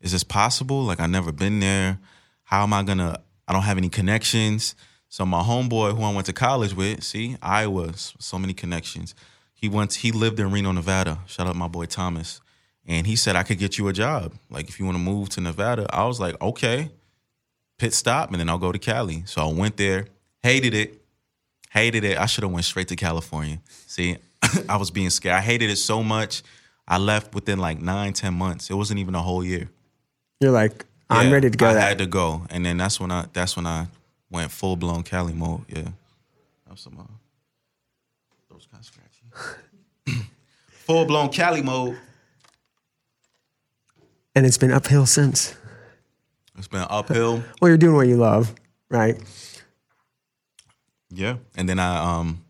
Is 0.00 0.12
this 0.12 0.22
possible? 0.22 0.84
Like, 0.84 1.00
I've 1.00 1.10
never 1.10 1.32
been 1.32 1.58
there. 1.58 1.98
How 2.44 2.62
am 2.62 2.72
I 2.72 2.84
gonna? 2.84 3.18
I 3.48 3.52
don't 3.52 3.62
have 3.62 3.76
any 3.76 3.88
connections. 3.88 4.76
So 5.08 5.26
my 5.26 5.40
homeboy, 5.42 5.96
who 5.96 6.04
I 6.04 6.12
went 6.12 6.26
to 6.26 6.32
college 6.32 6.72
with, 6.74 7.02
see, 7.02 7.36
Iowa, 7.42 7.90
so 7.96 8.38
many 8.38 8.54
connections. 8.54 9.16
He 9.52 9.68
went. 9.68 9.94
He 9.94 10.12
lived 10.12 10.38
in 10.38 10.52
Reno, 10.52 10.70
Nevada. 10.70 11.18
Shout 11.26 11.48
out 11.48 11.56
my 11.56 11.66
boy 11.66 11.86
Thomas. 11.86 12.40
And 12.86 13.06
he 13.06 13.14
said 13.16 13.36
I 13.36 13.42
could 13.42 13.58
get 13.58 13.78
you 13.78 13.88
a 13.88 13.92
job. 13.92 14.32
Like 14.50 14.68
if 14.68 14.78
you 14.80 14.84
want 14.86 14.96
to 14.96 15.02
move 15.02 15.28
to 15.30 15.40
Nevada. 15.40 15.86
I 15.90 16.04
was 16.06 16.18
like, 16.20 16.40
okay. 16.40 16.90
Pit 17.78 17.94
stop, 17.94 18.30
and 18.30 18.38
then 18.38 18.50
I'll 18.50 18.58
go 18.58 18.72
to 18.72 18.78
Cali. 18.78 19.22
So 19.24 19.40
I 19.48 19.50
went 19.52 19.78
there, 19.78 20.06
hated 20.42 20.74
it, 20.74 21.00
hated 21.70 22.04
it. 22.04 22.18
I 22.18 22.26
should 22.26 22.44
have 22.44 22.52
went 22.52 22.66
straight 22.66 22.88
to 22.88 22.96
California. 22.96 23.58
See, 23.86 24.18
I 24.68 24.76
was 24.76 24.90
being 24.90 25.08
scared. 25.08 25.36
I 25.36 25.40
hated 25.40 25.70
it 25.70 25.76
so 25.76 26.02
much. 26.02 26.42
I 26.86 26.98
left 26.98 27.34
within 27.34 27.58
like 27.58 27.80
nine, 27.80 28.12
ten 28.12 28.34
months. 28.34 28.68
It 28.68 28.74
wasn't 28.74 29.00
even 29.00 29.14
a 29.14 29.22
whole 29.22 29.42
year. 29.42 29.70
You're 30.40 30.50
like, 30.52 30.84
I'm 31.08 31.28
Yeah, 31.28 31.32
ready 31.32 31.50
to 31.50 31.56
go. 31.56 31.68
I 31.68 31.74
that. 31.74 31.80
had 31.80 31.98
to 31.98 32.06
go, 32.06 32.42
and 32.50 32.66
then 32.66 32.76
that's 32.76 33.00
when 33.00 33.10
I 33.10 33.24
that's 33.32 33.56
when 33.56 33.66
I 33.66 33.86
went 34.30 34.50
full 34.50 34.76
blown 34.76 35.02
Cali 35.02 35.32
mode. 35.32 35.62
Yeah, 35.68 35.88
have 36.68 36.78
some. 36.78 36.98
Uh, 36.98 37.04
those 38.52 38.66
kind 38.70 38.82
of 38.82 38.86
scratchy. 38.86 40.26
full 40.70 41.06
blown 41.06 41.30
Cali 41.30 41.62
mode. 41.62 41.96
And 44.34 44.46
it's 44.46 44.58
been 44.58 44.72
uphill 44.72 45.06
since. 45.06 45.54
It's 46.58 46.68
been 46.68 46.86
uphill. 46.88 47.42
Well, 47.60 47.68
you're 47.68 47.78
doing 47.78 47.96
what 47.96 48.08
you 48.08 48.16
love, 48.16 48.54
right? 48.90 49.16
Yeah, 51.10 51.36
and 51.56 51.68
then 51.68 51.78
I 51.78 52.18
um, 52.18 52.44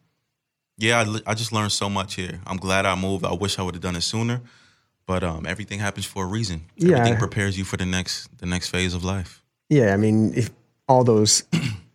yeah, 0.77 1.05
I, 1.27 1.31
I 1.31 1.35
just 1.35 1.53
learned 1.53 1.73
so 1.73 1.89
much 1.89 2.15
here. 2.15 2.41
I'm 2.47 2.57
glad 2.57 2.87
I 2.87 2.95
moved. 2.95 3.25
I 3.25 3.33
wish 3.33 3.59
I 3.59 3.63
would 3.63 3.75
have 3.75 3.83
done 3.83 3.97
it 3.97 4.01
sooner, 4.03 4.41
but 5.07 5.23
um, 5.23 5.47
everything 5.47 5.79
happens 5.79 6.07
for 6.07 6.25
a 6.25 6.27
reason. 6.27 6.65
Yeah. 6.77 6.97
Everything 6.97 7.19
prepares 7.19 7.59
you 7.59 7.65
for 7.65 7.77
the 7.77 7.87
next 7.87 8.29
the 8.39 8.47
next 8.47 8.69
phase 8.69 8.95
of 8.95 9.05
life. 9.05 9.43
Yeah, 9.69 9.95
I 9.95 9.97
mean, 9.97 10.33
if 10.35 10.51
all 10.89 11.05
those 11.05 11.45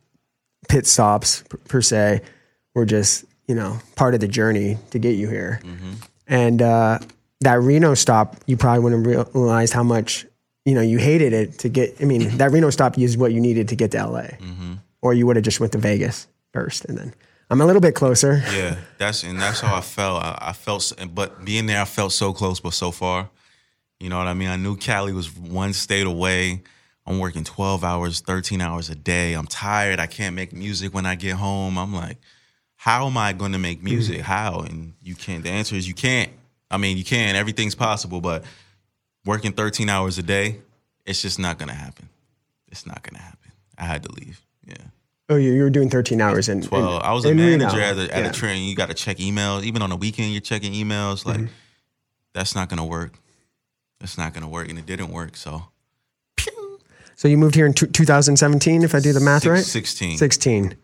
pit 0.70 0.88
stops 0.88 1.44
per, 1.50 1.58
per 1.58 1.82
se 1.82 2.22
were 2.74 2.86
just 2.86 3.26
you 3.48 3.56
know 3.56 3.80
part 3.96 4.14
of 4.14 4.20
the 4.20 4.28
journey 4.28 4.78
to 4.92 5.00
get 5.00 5.16
you 5.16 5.28
here, 5.28 5.62
and 6.28 6.62
uh, 6.62 7.00
that 7.42 7.62
Reno 7.62 7.94
stop, 7.94 8.38
you 8.46 8.58
probably 8.58 8.84
wouldn't 8.84 9.06
have 9.06 9.36
realized 9.36 9.74
how 9.74 9.84
much 9.84 10.26
you 10.66 10.74
know 10.74 10.82
you 10.82 10.98
hated 10.98 11.34
it 11.34 11.60
to 11.60 11.70
get. 11.70 11.96
I 12.02 12.06
mean, 12.06 12.38
that 12.38 12.52
Reno 12.52 12.70
stop 12.70 12.98
is 12.98 13.18
what 13.18 13.34
you 13.34 13.40
needed 13.40 13.70
to 13.70 13.76
get 13.76 13.92
to 13.92 14.06
LA, 14.06 14.22
mm-hmm. 14.22 14.74
or 15.02 15.14
you 15.14 15.26
would 15.28 15.36
have 15.36 15.46
just 15.46 15.60
went 15.60 15.72
to 15.74 15.78
Vegas 15.78 16.28
first, 16.54 16.86
and 16.86 16.98
then 16.98 17.14
I'm 17.50 17.62
a 17.62 17.66
little 17.66 17.82
bit 17.82 17.96
closer. 17.96 18.42
Yeah, 18.54 18.78
that's 18.98 19.24
and 19.24 19.40
that's 19.40 19.60
how 19.60 19.76
I 19.76 19.82
felt. 19.82 20.24
I, 20.24 20.38
I 20.42 20.54
felt, 20.54 20.92
but 21.14 21.46
being 21.46 21.66
there, 21.68 21.82
I 21.82 21.86
felt 21.86 22.14
so 22.14 22.34
close, 22.34 22.60
but 22.60 22.74
so 22.74 22.92
far. 22.92 23.30
You 24.00 24.10
know 24.10 24.18
what 24.18 24.28
I 24.28 24.34
mean? 24.34 24.50
I 24.50 24.58
knew 24.58 24.76
Cali 24.76 25.14
was 25.14 25.34
one 25.36 25.74
state 25.74 26.06
away. 26.06 26.64
I'm 27.08 27.20
working 27.20 27.44
12 27.44 27.84
hours, 27.84 28.20
13 28.22 28.62
hours 28.62 28.90
a 28.90 28.96
day. 28.96 29.34
I'm 29.34 29.46
tired. 29.46 30.00
I 30.00 30.08
can't 30.08 30.36
make 30.36 30.54
music 30.54 30.94
when 30.94 31.06
I 31.06 31.16
get 31.16 31.36
home. 31.36 31.78
I'm 31.78 31.94
like, 31.94 32.18
how 32.76 33.06
am 33.06 33.16
I 33.16 33.34
going 33.34 33.52
to 33.52 33.60
make 33.60 33.80
mm. 33.80 33.84
music? 33.84 34.22
How? 34.22 34.62
And 34.62 34.94
you 35.02 35.16
can't. 35.16 35.44
The 35.44 35.50
answer 35.50 35.76
is 35.76 35.88
you 35.88 35.94
can't. 35.94 36.32
I 36.72 36.78
mean, 36.78 36.98
you 36.98 37.04
can. 37.04 37.36
Everything's 37.36 37.76
possible, 37.76 38.22
but 38.22 38.44
working 39.26 39.52
13 39.54 39.90
hours 39.90 40.18
a 40.18 40.24
day, 40.24 40.60
it's 41.06 41.22
just 41.22 41.40
not 41.40 41.58
going 41.58 41.70
to 41.70 41.76
happen. 41.76 42.10
It's 42.70 42.86
not 42.86 43.04
going 43.04 43.16
to 43.16 43.22
happen. 43.22 43.52
I 43.78 43.84
had 43.86 44.04
to 44.04 44.12
leave. 44.12 44.42
Yeah. 44.66 44.76
Oh, 45.30 45.36
you, 45.38 45.54
you 45.54 45.64
were 45.64 45.70
doing 45.70 45.90
13 45.90 46.22
hours 46.22 46.50
in. 46.50 46.68
Well, 46.72 46.98
in- 46.98 47.02
I 47.04 47.14
was 47.14 47.26
a 47.26 47.30
Reno. 47.30 47.58
manager 47.58 47.80
at, 47.82 47.98
a, 47.98 48.16
at 48.16 48.24
Yeah. 48.24 48.30
a 48.30 48.34
train. 48.34 48.64
You 48.68 48.76
got 48.76 48.88
to 48.90 48.94
check 48.94 49.18
emails. 49.18 49.64
Even 49.64 49.82
on 49.82 49.90
the 49.90 49.96
weekend, 49.96 50.32
you're 50.32 50.42
checking 50.42 50.74
emails. 50.74 51.26
Like, 51.26 51.38
Mm-hmm. 51.38 51.46
that's 52.34 52.56
not 52.56 52.70
going 52.70 52.78
to 52.80 52.84
work. 52.86 53.14
That's 54.00 54.18
not 54.18 54.34
going 54.34 54.44
to 54.44 54.50
work. 54.50 54.70
And 54.70 54.78
it 54.78 54.86
didn't 54.86 55.10
work. 55.10 55.36
So, 55.38 55.64
So 57.16 57.28
you 57.30 57.38
moved 57.38 57.56
here 57.56 57.66
in 57.66 57.74
two 57.74 57.88
2017, 57.88 58.84
if 58.84 58.94
I 58.94 59.00
do 59.00 59.14
the 59.14 59.20
math 59.22 59.44
Six- 59.44 59.52
right? 59.52 59.64
16. 59.64 60.18
16. 60.18 60.76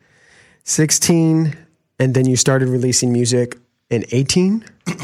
16, 0.63 1.58
and 2.00 2.13
then 2.13 2.26
you 2.28 2.36
started 2.36 2.70
releasing 2.70 3.12
music 3.12 3.58
in 3.89 4.06
18? 4.12 4.63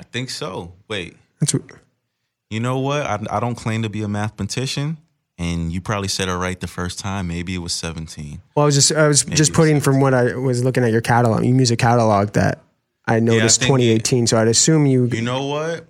I 0.00 0.04
think 0.04 0.30
so. 0.30 0.72
Wait, 0.88 1.16
That's 1.40 1.54
what, 1.54 1.62
you 2.50 2.60
know 2.60 2.78
what? 2.78 3.02
I, 3.02 3.18
I 3.30 3.40
don't 3.40 3.54
claim 3.54 3.82
to 3.82 3.88
be 3.88 4.02
a 4.02 4.08
mathematician. 4.08 4.98
And 5.40 5.70
you 5.72 5.80
probably 5.80 6.08
said 6.08 6.28
it 6.28 6.34
right 6.34 6.58
the 6.58 6.66
first 6.66 6.98
time. 6.98 7.28
Maybe 7.28 7.54
it 7.54 7.58
was 7.58 7.72
17. 7.72 8.40
well, 8.56 8.64
I 8.64 8.66
was 8.66 8.74
just 8.74 8.90
I 8.90 9.06
was 9.06 9.22
just 9.22 9.40
it's 9.40 9.50
putting 9.50 9.80
from 9.80 10.00
what 10.00 10.12
I 10.12 10.34
was 10.34 10.64
looking 10.64 10.82
at 10.82 10.90
your 10.90 11.00
catalog, 11.00 11.44
your 11.44 11.54
music 11.54 11.78
catalog 11.78 12.30
that 12.32 12.60
I 13.06 13.20
noticed 13.20 13.60
think 13.60 13.68
2018. 13.68 14.26
so 14.26 14.36
I'd 14.36 14.48
assume 14.48 14.84
you, 14.86 15.06
You 15.06 15.22
know 15.22 15.46
what? 15.46 15.86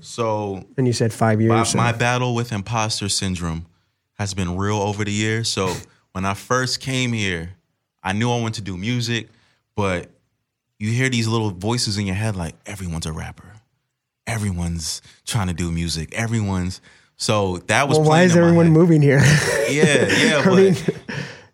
So, 0.00 0.64
and 0.76 0.86
you 0.86 0.92
said 0.92 1.12
five 1.12 1.40
years. 1.40 1.50
my, 1.50 1.62
so- 1.64 1.76
my 1.78 1.90
battle 1.92 2.36
with 2.36 2.52
imposter 2.52 3.08
syndrome 3.08 3.66
has 4.12 4.32
been 4.32 4.56
real 4.56 4.76
over 4.76 5.04
the 5.04 5.12
years. 5.12 5.48
So 5.50 5.74
when 6.12 6.24
I 6.24 6.34
first 6.34 6.78
came 6.80 7.12
here, 7.12 7.50
I 8.02 8.12
knew 8.12 8.30
I 8.30 8.38
wanted 8.40 8.54
to 8.54 8.60
do 8.60 8.76
music, 8.76 9.28
but 9.74 10.08
you 10.78 10.90
hear 10.90 11.08
these 11.08 11.26
little 11.28 11.50
voices 11.50 11.98
in 11.98 12.06
your 12.06 12.16
head 12.16 12.36
like 12.36 12.54
everyone's 12.66 13.06
a 13.06 13.12
rapper, 13.12 13.52
everyone's 14.26 15.02
trying 15.24 15.48
to 15.48 15.54
do 15.54 15.70
music, 15.70 16.14
everyone's. 16.14 16.80
So 17.16 17.58
that 17.68 17.88
was 17.88 17.98
well, 17.98 18.08
why 18.08 18.22
is 18.22 18.36
everyone 18.36 18.70
moving 18.70 19.00
here? 19.02 19.20
Yeah, 19.70 20.06
yeah, 20.12 20.38
I 20.40 20.44
but 20.44 20.54
mean, 20.56 20.76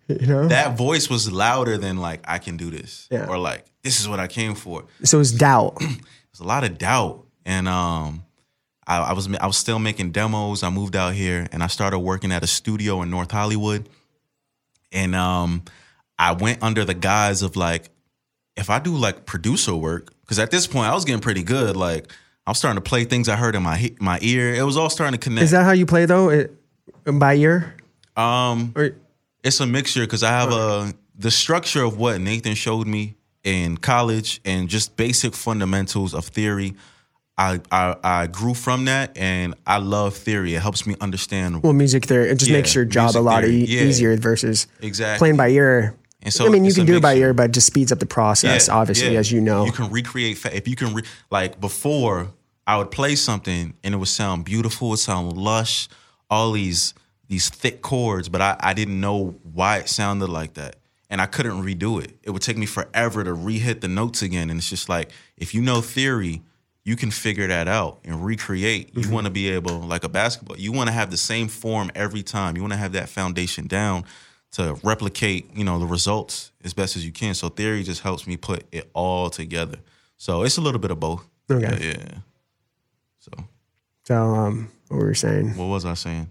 you 0.21 0.27
know, 0.27 0.49
that 0.49 0.77
voice 0.77 1.09
was 1.09 1.31
louder 1.31 1.79
than 1.79 1.97
like 1.99 2.21
I 2.27 2.39
can 2.39 2.57
do 2.57 2.71
this, 2.71 3.07
Yeah. 3.11 3.27
or 3.29 3.39
like 3.39 3.65
this 3.85 4.01
is 4.01 4.09
what 4.09 4.19
I 4.19 4.27
came 4.27 4.55
for. 4.57 4.85
so 5.05 5.21
it's 5.21 5.31
doubt. 5.31 5.77
There's 5.79 6.41
a 6.41 6.45
lot 6.45 6.65
of 6.65 6.77
doubt, 6.79 7.25
and 7.45 7.69
um, 7.69 8.25
I, 8.87 8.99
I 8.99 9.13
was 9.13 9.29
I 9.41 9.47
was 9.47 9.57
still 9.57 9.79
making 9.79 10.11
demos. 10.11 10.63
I 10.65 10.71
moved 10.71 10.97
out 10.97 11.15
here, 11.15 11.47
and 11.53 11.63
I 11.63 11.69
started 11.69 12.01
working 12.01 12.33
at 12.33 12.43
a 12.43 12.47
studio 12.49 13.01
in 13.03 13.11
North 13.11 13.31
Hollywood, 13.31 13.89
and 14.93 15.15
um, 15.15 15.63
I 16.19 16.33
went 16.33 16.63
under 16.63 16.85
the 16.85 16.95
guise 16.95 17.43
of 17.43 17.55
like, 17.57 17.91
if 18.57 18.71
I 18.71 18.79
do 18.79 18.95
like 18.97 19.27
producer 19.27 19.75
work, 19.75 20.13
because 20.23 20.39
at 20.39 20.51
this 20.51 20.67
point 20.67 20.87
I 20.91 20.95
was 20.95 21.05
getting 21.05 21.21
pretty 21.21 21.43
good. 21.43 21.77
Like 21.77 22.13
I 22.47 22.51
was 22.51 22.59
starting 22.59 22.83
to 22.83 22.89
play 22.89 23.05
things 23.05 23.29
I 23.29 23.37
heard 23.37 23.55
in 23.55 23.63
my 23.63 23.93
my 24.01 24.19
ear. 24.23 24.55
It 24.55 24.63
was 24.65 24.77
all 24.77 24.91
starting 24.91 25.19
to 25.19 25.23
connect. 25.25 25.45
Is 25.45 25.51
that 25.53 25.65
how 25.65 25.73
you 25.73 25.87
play 25.87 26.07
though? 26.07 26.29
It, 26.31 26.57
by 27.05 27.35
ear? 27.35 27.75
um, 28.17 28.73
Or, 28.77 28.91
it's 29.43 29.61
a 29.61 29.67
mixture 29.67 30.01
because 30.03 30.23
I 30.23 30.31
have 30.31 30.53
a 30.53 30.93
the 31.19 31.31
structure 31.31 31.83
of 31.83 31.97
what 31.99 32.21
Nathan 32.21 32.55
showed 32.55 32.87
me 32.87 33.15
in 33.45 33.77
college 33.79 34.41
and 34.45 34.69
just 34.69 34.97
basic 34.97 35.35
fundamentals 35.35 36.13
of 36.15 36.27
theory. 36.27 36.75
I, 37.39 37.61
I 37.73 37.97
I 38.05 38.27
grew 38.27 38.53
from 38.53 38.85
that 38.85 39.17
and 39.17 39.55
I 39.67 39.79
love 39.79 40.15
theory. 40.15 40.55
It 40.55 40.61
helps 40.61 40.87
me 40.87 40.95
understand 41.01 41.63
well, 41.63 41.73
music 41.73 42.05
theory. 42.05 42.29
It 42.29 42.35
just 42.39 42.51
Yeah, 42.51 42.59
makes 42.59 42.75
your 42.75 42.85
job 42.85 43.17
a 43.17 43.21
lot 43.21 43.45
e- 43.47 43.65
yeah. 43.65 43.83
easier 43.85 44.15
versus 44.19 44.67
exactly 44.83 45.19
playing 45.19 45.37
by 45.37 45.49
ear. 45.49 45.95
And 46.23 46.33
so 46.33 46.47
I 46.47 46.51
mean, 46.51 46.65
you 46.65 46.75
can 46.75 46.87
do 46.87 46.97
it 46.97 47.03
by 47.03 47.15
ear, 47.15 47.33
but 47.33 47.47
it 47.47 47.53
just 47.53 47.67
speeds 47.67 47.93
up 47.93 47.99
the 47.99 48.07
process, 48.07 48.69
Yeah, 48.69 48.75
obviously, 48.75 49.13
yeah. 49.15 49.19
as 49.19 49.33
you 49.33 49.41
know. 49.41 49.65
You 49.65 49.73
can 49.73 49.91
recreate 49.91 50.39
fa- 50.39 50.55
if 50.55 50.69
you 50.69 50.77
can 50.77 50.95
re- 50.95 51.05
like 51.31 51.61
before 51.61 52.29
I 52.67 52.77
would 52.77 52.91
play 52.91 53.17
something 53.17 53.75
and 53.83 53.95
it 53.95 53.97
would 53.97 54.09
sound 54.09 54.45
beautiful, 54.45 54.93
it 54.93 54.99
sound 54.99 55.37
lush, 55.37 55.89
all 56.29 56.53
these 56.53 56.95
these 57.29 57.49
thick 57.49 57.81
chords, 57.81 58.29
but 58.29 58.41
I, 58.41 58.57
I 58.59 58.75
didn't 58.75 59.01
know 59.01 59.37
why 59.45 59.79
it 59.79 59.89
sounded 59.89 60.29
like 60.29 60.55
that. 60.55 60.77
And 61.09 61.21
I 61.21 61.27
couldn't 61.27 61.63
redo 61.63 62.03
it. 62.03 62.19
It 62.23 62.31
would 62.31 62.43
take 62.43 62.57
me 62.57 62.67
forever 62.67 63.23
to 63.25 63.33
re-hit 63.33 63.81
the 63.81 63.89
notes 63.89 64.21
again. 64.21 64.51
And 64.51 64.59
it's 64.59 64.69
just 64.69 64.89
like 64.89 65.11
if 65.37 65.55
you 65.55 65.63
know 65.63 65.81
theory, 65.81 66.43
you 66.85 66.97
can 66.97 67.11
figure 67.11 67.47
that 67.47 67.69
out 67.69 68.01
and 68.05 68.25
recreate. 68.25 68.95
You 68.95 69.03
mm-hmm. 69.03 69.13
want 69.13 69.27
to 69.27 69.31
be 69.31 69.49
able, 69.51 69.81
like 69.81 70.03
a 70.03 70.09
basketball, 70.09 70.57
you 70.57 70.73
want 70.73 70.89
to 70.89 70.93
have 70.93 71.11
the 71.11 71.17
same 71.17 71.49
form 71.49 71.91
every 71.95 72.23
time. 72.23 72.57
You 72.57 72.63
want 72.63 72.73
to 72.73 72.79
have 72.79 72.93
that 72.93 73.09
foundation 73.09 73.67
down 73.67 74.05
to 74.53 74.79
replicate, 74.83 75.55
you 75.55 75.65
know, 75.65 75.79
the 75.79 75.87
results 75.87 76.53
as 76.65 76.75
best 76.75 76.97
as 76.97 77.05
you 77.05 77.13
can. 77.13 77.35
So 77.35 77.49
theory 77.49 77.83
just 77.83 78.03
helps 78.03 78.27
me 78.27 78.37
put 78.37 78.65
it 78.73 78.91
all 78.95 79.31
together. 79.31 79.79
So 80.17 80.43
it's 80.43 80.57
a 80.57 80.61
little 80.61 80.81
bit 80.81 80.91
of 80.91 81.01
both. 81.01 81.27
Okay. 81.51 81.95
Yeah. 81.97 82.19
So 83.21 83.33
so, 84.11 84.17
um, 84.17 84.69
what 84.89 84.99
were 84.99 85.09
you 85.09 85.15
saying? 85.15 85.57
what 85.57 85.67
was 85.67 85.85
I 85.85 85.95
saying? 85.95 86.29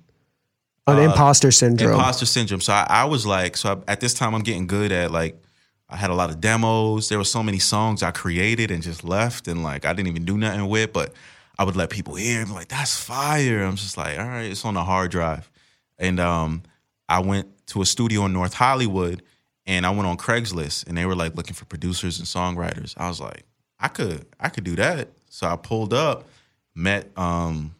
Oh, 0.86 0.96
the 0.96 1.04
imposter 1.04 1.50
syndrome. 1.50 1.94
Imposter 1.94 2.26
syndrome. 2.26 2.60
So 2.60 2.74
I, 2.74 2.86
I 2.90 3.06
was 3.06 3.26
like, 3.26 3.56
so 3.56 3.82
I, 3.88 3.92
at 3.94 4.02
this 4.02 4.14
time, 4.14 4.36
I'm 4.36 4.42
getting 4.42 4.68
good 4.68 4.92
at 4.92 5.12
like, 5.12 5.42
I 5.88 5.96
had 5.96 6.10
a 6.10 6.14
lot 6.14 6.30
of 6.30 6.42
demos. 6.42 7.08
There 7.08 7.18
were 7.18 7.24
so 7.24 7.42
many 7.42 7.58
songs 7.58 8.04
I 8.04 8.12
created 8.12 8.70
and 8.70 8.84
just 8.84 9.06
left, 9.06 9.48
and 9.48 9.64
like 9.64 9.86
I 9.86 9.94
didn't 9.94 10.10
even 10.10 10.26
do 10.26 10.38
nothing 10.38 10.68
with. 10.68 10.92
But 10.92 11.14
I 11.58 11.64
would 11.64 11.78
let 11.78 11.90
people 11.90 12.16
hear, 12.16 12.40
and 12.40 12.50
be 12.50 12.54
like, 12.54 12.68
"That's 12.68 13.02
fire." 13.02 13.64
I'm 13.64 13.78
just 13.78 13.98
like, 13.98 14.20
"All 14.20 14.28
right, 14.28 14.52
it's 14.52 14.66
on 14.66 14.76
a 14.76 14.84
hard 14.84 15.10
drive." 15.10 15.50
And 15.98 16.20
um, 16.20 16.64
I 17.08 17.22
went 17.22 17.48
to 17.70 17.82
a 17.82 17.86
studio 17.86 18.26
in 18.26 18.34
North 18.34 18.54
Hollywood, 18.54 19.22
and 19.66 19.86
I 19.86 19.90
went 19.92 20.08
on 20.08 20.18
Craigslist, 20.18 20.88
and 20.88 20.98
they 20.98 21.06
were 21.06 21.16
like 21.16 21.36
looking 21.36 21.54
for 21.54 21.66
producers 21.66 22.20
and 22.20 22.28
songwriters. 22.28 22.94
I 22.98 23.08
was 23.08 23.20
like, 23.20 23.44
I 23.80 23.88
could, 23.88 24.26
I 24.40 24.50
could 24.50 24.64
do 24.64 24.76
that. 24.76 25.10
So 25.30 25.48
I 25.48 25.56
pulled 25.56 25.94
up, 25.94 26.28
met 26.76 27.10
um, 27.18 27.76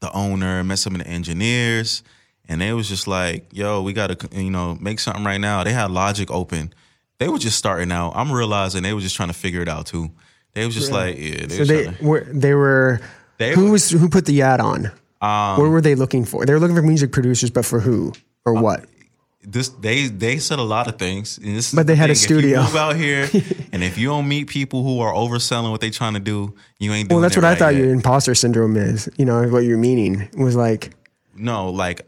the 0.00 0.12
owner, 0.12 0.62
met 0.64 0.78
some 0.78 0.94
of 0.94 1.02
the 1.02 1.06
engineers, 1.08 2.02
and 2.48 2.60
they 2.60 2.72
was 2.72 2.88
just 2.88 3.06
like, 3.06 3.46
"Yo, 3.52 3.82
we 3.82 3.92
got 3.92 4.18
to, 4.18 4.42
you 4.42 4.50
know, 4.50 4.76
make 4.80 4.98
something 5.00 5.24
right 5.24 5.40
now." 5.40 5.62
They 5.64 5.72
had 5.72 5.90
Logic 5.90 6.30
open. 6.30 6.72
They 7.18 7.28
were 7.28 7.38
just 7.38 7.58
starting 7.58 7.92
out. 7.92 8.12
I'm 8.14 8.32
realizing 8.32 8.82
they 8.82 8.94
were 8.94 9.00
just 9.00 9.14
trying 9.16 9.28
to 9.28 9.34
figure 9.34 9.60
it 9.60 9.68
out 9.68 9.86
too. 9.86 10.10
They 10.54 10.64
was 10.66 10.74
just 10.74 10.90
like, 10.90 11.16
yeah, 11.18 11.46
they 11.46 11.56
so 11.58 11.64
they 11.64 11.84
to- 11.84 12.04
were, 12.04 12.20
they 12.32 12.54
were, 12.54 13.00
They 13.38 13.54
who 13.54 13.70
was, 13.70 13.88
who 13.90 14.08
put 14.08 14.24
the 14.26 14.42
ad 14.42 14.58
on? 14.58 14.86
Um, 15.20 15.60
what 15.60 15.68
were 15.70 15.80
they 15.80 15.94
looking 15.94 16.24
for? 16.24 16.44
They 16.46 16.52
were 16.54 16.58
looking 16.58 16.74
for 16.74 16.82
music 16.82 17.12
producers, 17.12 17.50
but 17.50 17.64
for 17.64 17.78
who 17.78 18.12
or 18.44 18.56
Uh, 18.56 18.60
what? 18.62 18.84
This 19.42 19.70
they 19.70 20.06
they 20.08 20.38
said 20.38 20.58
a 20.58 20.62
lot 20.62 20.86
of 20.86 20.98
things. 20.98 21.38
But 21.74 21.86
they 21.86 21.94
the 21.94 21.96
had 21.96 22.10
a 22.10 22.14
studio. 22.14 22.60
If 22.60 22.66
you 22.66 22.72
move 22.72 22.76
out 22.76 22.96
here, 22.96 23.28
and 23.72 23.82
if 23.82 23.96
you 23.96 24.08
don't 24.08 24.28
meet 24.28 24.48
people 24.48 24.82
who 24.82 25.00
are 25.00 25.12
overselling 25.12 25.70
what 25.70 25.80
they're 25.80 25.90
trying 25.90 26.14
to 26.14 26.20
do, 26.20 26.54
you 26.78 26.92
ain't 26.92 27.08
doing. 27.08 27.16
Well, 27.16 27.22
that's 27.22 27.36
what 27.36 27.44
I 27.44 27.54
thought 27.54 27.74
yet. 27.74 27.84
your 27.84 27.92
imposter 27.92 28.34
syndrome 28.34 28.76
is. 28.76 29.08
You 29.16 29.24
know, 29.24 29.48
what 29.48 29.64
you're 29.64 29.78
meaning 29.78 30.28
was 30.36 30.56
like, 30.56 30.94
No, 31.34 31.70
like, 31.70 32.06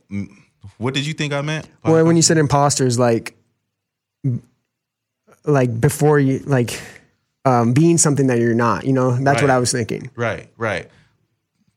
what 0.78 0.94
did 0.94 1.06
you 1.06 1.14
think 1.14 1.32
I 1.32 1.40
meant? 1.40 1.68
well, 1.84 2.04
when 2.04 2.16
you 2.16 2.22
said 2.22 2.36
imposters, 2.36 2.98
like, 2.98 3.34
like 5.44 5.80
before 5.80 6.20
you, 6.20 6.40
like, 6.40 6.80
um, 7.44 7.72
being 7.72 7.98
something 7.98 8.26
that 8.28 8.38
you're 8.38 8.54
not, 8.54 8.84
you 8.84 8.92
know, 8.92 9.16
that's 9.16 9.40
what 9.40 9.50
I 9.50 9.58
was 9.58 9.72
thinking. 9.72 10.10
Right, 10.14 10.48
right. 10.56 10.88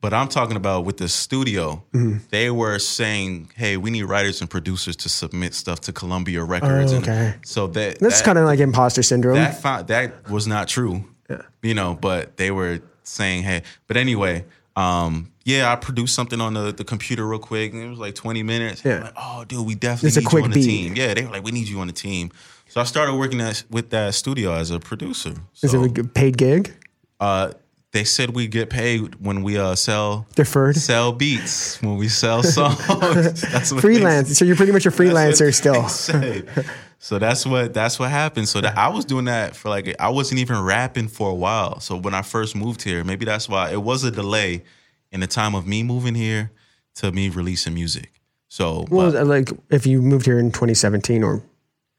But 0.05 0.13
I'm 0.13 0.27
talking 0.27 0.55
about 0.55 0.85
with 0.85 0.97
the 0.97 1.09
studio, 1.09 1.81
Mm-hmm. 1.93 2.17
they 2.29 2.51
were 2.51 2.77
saying, 2.79 3.49
"Hey, 3.55 3.75
we 3.77 3.89
need 3.89 4.03
writers 4.03 4.39
and 4.41 4.47
producers 4.49 4.95
to 4.97 5.09
submit 5.09 5.53
stuff 5.55 5.79
to 5.81 5.91
Columbia 5.93 6.43
Records." 6.43 6.93
Oh, 6.93 6.97
and 6.97 7.03
okay. 7.09 7.33
so 7.43 7.65
that 7.67 7.99
That's 7.99 8.19
that, 8.19 8.25
kind 8.25 8.37
of 8.37 8.45
like 8.45 8.59
imposter 8.59 9.01
syndrome. 9.03 9.35
that 9.35 9.59
fi- 9.61 9.81
that 9.83 10.29
was 10.29 10.45
not 10.45 10.67
true. 10.67 11.03
Yeah. 11.29 11.41
You 11.63 11.73
know, 11.73 11.97
but 11.99 12.37
they 12.37 12.51
were 12.51 12.81
saying, 13.03 13.43
"Hey," 13.43 13.63
but 13.87 13.97
anyway, 13.97 14.45
um, 14.75 15.31
yeah, 15.43 15.71
I 15.71 15.75
produced 15.75 16.13
something 16.13 16.39
on 16.39 16.53
the, 16.53 16.71
the 16.71 16.83
computer 16.83 17.25
real 17.27 17.39
quick, 17.39 17.73
and 17.73 17.81
it 17.81 17.89
was 17.89 17.99
like 17.99 18.13
20 18.15 18.43
minutes. 18.43 18.83
Yeah. 18.85 18.95
I'm 18.97 19.03
like, 19.03 19.13
oh, 19.17 19.43
dude, 19.47 19.65
we 19.65 19.73
definitely 19.75 20.07
It's 20.09 20.17
need 20.17 20.31
you 20.37 20.43
on 20.43 20.51
the 20.51 20.55
beat. 20.55 20.65
team. 20.65 20.95
Yeah, 20.95 21.13
they 21.15 21.23
were 21.25 21.31
like, 21.31 21.43
"We 21.43 21.51
need 21.51 21.67
you 21.67 21.79
on 21.79 21.87
the 21.87 21.93
team." 21.93 22.31
So 22.69 22.79
I 22.79 22.83
started 22.83 23.15
working 23.15 23.41
at, 23.41 23.63
with 23.71 23.89
that 23.89 24.13
studio 24.13 24.53
as 24.53 24.69
a 24.69 24.79
producer. 24.79 25.33
is 25.63 25.73
it 25.73 25.81
a 25.81 25.89
good 25.89 26.13
paid 26.13 26.37
gig? 26.37 26.73
uh, 27.19 27.53
they 27.95 28.03
said 28.03 28.35
we 28.35 28.45
get 28.47 28.69
paid 28.69 29.15
when 29.15 29.41
we 29.41 29.57
uh, 29.57 29.73
sell 29.75 30.27
Deferred? 30.35 30.75
sell 30.75 31.11
beats 31.11 31.81
when 31.81 31.97
we 31.97 32.07
sell 32.09 32.43
songs. 32.57 32.77
that's 33.41 33.71
what 33.71 33.81
Freelance. 33.81 34.37
So 34.37 34.45
you're 34.45 34.55
pretty 34.55 34.71
much 34.73 34.85
a 34.85 34.91
freelancer 34.91 35.53
still. 35.53 35.87
So 36.97 37.19
that's 37.19 37.45
what 37.45 37.71
that's 37.73 37.99
what 37.99 38.09
happened. 38.09 38.47
So 38.47 38.61
that 38.61 38.75
I 38.77 38.87
was 38.87 39.05
doing 39.05 39.25
that 39.25 39.55
for 39.55 39.69
like 39.69 39.95
I 39.99 40.09
wasn't 40.09 40.39
even 40.39 40.59
rapping 40.61 41.07
for 41.07 41.29
a 41.29 41.35
while. 41.35 41.79
So 41.79 41.97
when 41.97 42.15
I 42.15 42.23
first 42.23 42.55
moved 42.55 42.81
here, 42.81 43.03
maybe 43.03 43.25
that's 43.25 43.47
why 43.47 43.69
it 43.71 43.81
was 43.83 44.03
a 44.03 44.09
delay 44.09 44.63
in 45.11 45.19
the 45.19 45.27
time 45.27 45.53
of 45.53 45.67
me 45.67 45.83
moving 45.83 46.15
here 46.15 46.51
to 46.95 47.11
me 47.11 47.29
releasing 47.29 47.75
music. 47.75 48.11
So 48.47 48.85
Well, 48.89 49.11
but- 49.11 49.27
like 49.27 49.51
if 49.69 49.85
you 49.85 50.01
moved 50.01 50.25
here 50.25 50.39
in 50.39 50.51
2017 50.51 51.23
or 51.23 51.43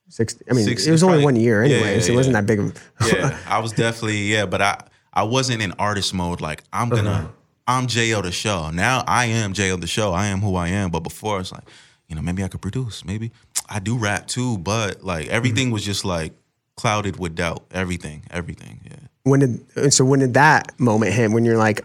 Six. 0.09 0.37
I 0.50 0.54
mean, 0.54 0.64
Six- 0.64 0.87
it 0.87 0.92
was 0.92 1.02
only 1.04 1.22
one 1.22 1.37
year 1.37 1.64
yeah, 1.64 1.76
anyway, 1.76 2.00
so 2.00 2.06
it 2.06 2.11
yeah. 2.11 2.16
wasn't 2.16 2.35
that 2.35 2.46
big 2.46 2.59
of. 2.61 2.92
yeah, 3.06 3.37
I 3.46 3.59
was 3.61 3.72
definitely 3.72 4.32
yeah, 4.32 4.46
but 4.46 4.62
I 4.62 4.80
I 5.16 5.24
wasn't 5.24 5.62
in 5.62 5.72
artist 5.79 6.14
mode. 6.14 6.40
Like 6.40 6.62
I'm 6.72 6.88
gonna 6.90 7.11
Uh-huh. 7.11 7.26
I'm 7.66 7.87
Jo 7.88 8.22
the 8.22 8.31
show. 8.31 8.70
Now 8.70 9.02
I 9.09 9.24
am 9.26 9.52
Jo 9.52 9.76
the 9.76 9.88
show. 9.88 10.12
I 10.12 10.26
am 10.26 10.40
who 10.40 10.55
I 10.55 10.68
am. 10.68 10.90
But 10.90 11.00
before 11.00 11.40
it's 11.40 11.50
like, 11.50 11.64
you 12.09 12.14
know, 12.14 12.22
maybe 12.22 12.44
I 12.44 12.48
could 12.48 12.61
produce. 12.62 13.05
Maybe 13.05 13.33
I 13.68 13.81
do 13.81 13.96
rap 13.96 14.29
too. 14.29 14.59
But 14.59 15.02
like 15.02 15.26
everything 15.29 15.72
was 15.72 15.85
just 15.85 16.05
like 16.05 16.33
clouded 16.76 17.18
with 17.18 17.35
doubt. 17.35 17.64
Everything, 17.72 18.22
everything. 18.31 18.81
Yeah. 18.85 18.96
When 19.24 19.40
did 19.40 19.92
so 19.92 20.05
when 20.05 20.20
did 20.20 20.35
that 20.35 20.79
moment 20.79 21.12
hit? 21.14 21.33
When 21.33 21.44
you're 21.44 21.59
like 21.59 21.81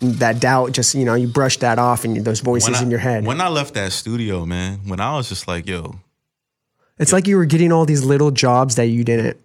that 0.00 0.40
doubt, 0.40 0.72
just 0.72 0.94
you 0.94 1.04
know, 1.04 1.14
you 1.14 1.26
brushed 1.26 1.60
that 1.60 1.78
off, 1.78 2.04
and 2.04 2.24
those 2.24 2.40
voices 2.40 2.78
I- 2.78 2.82
in 2.84 2.90
your 2.90 3.00
head. 3.00 3.26
When 3.26 3.40
I 3.40 3.48
left 3.48 3.74
that 3.74 3.92
studio, 3.92 4.46
man, 4.46 4.78
when 4.86 5.00
I 5.00 5.16
was 5.16 5.28
just 5.28 5.46
like, 5.48 5.66
yo, 5.66 5.96
It's 6.98 7.12
like 7.12 7.26
you 7.28 7.36
were 7.36 7.44
getting 7.46 7.72
all 7.72 7.84
these 7.84 8.04
little 8.04 8.30
jobs 8.30 8.76
that 8.76 8.86
you 8.86 9.04
didn't 9.04 9.36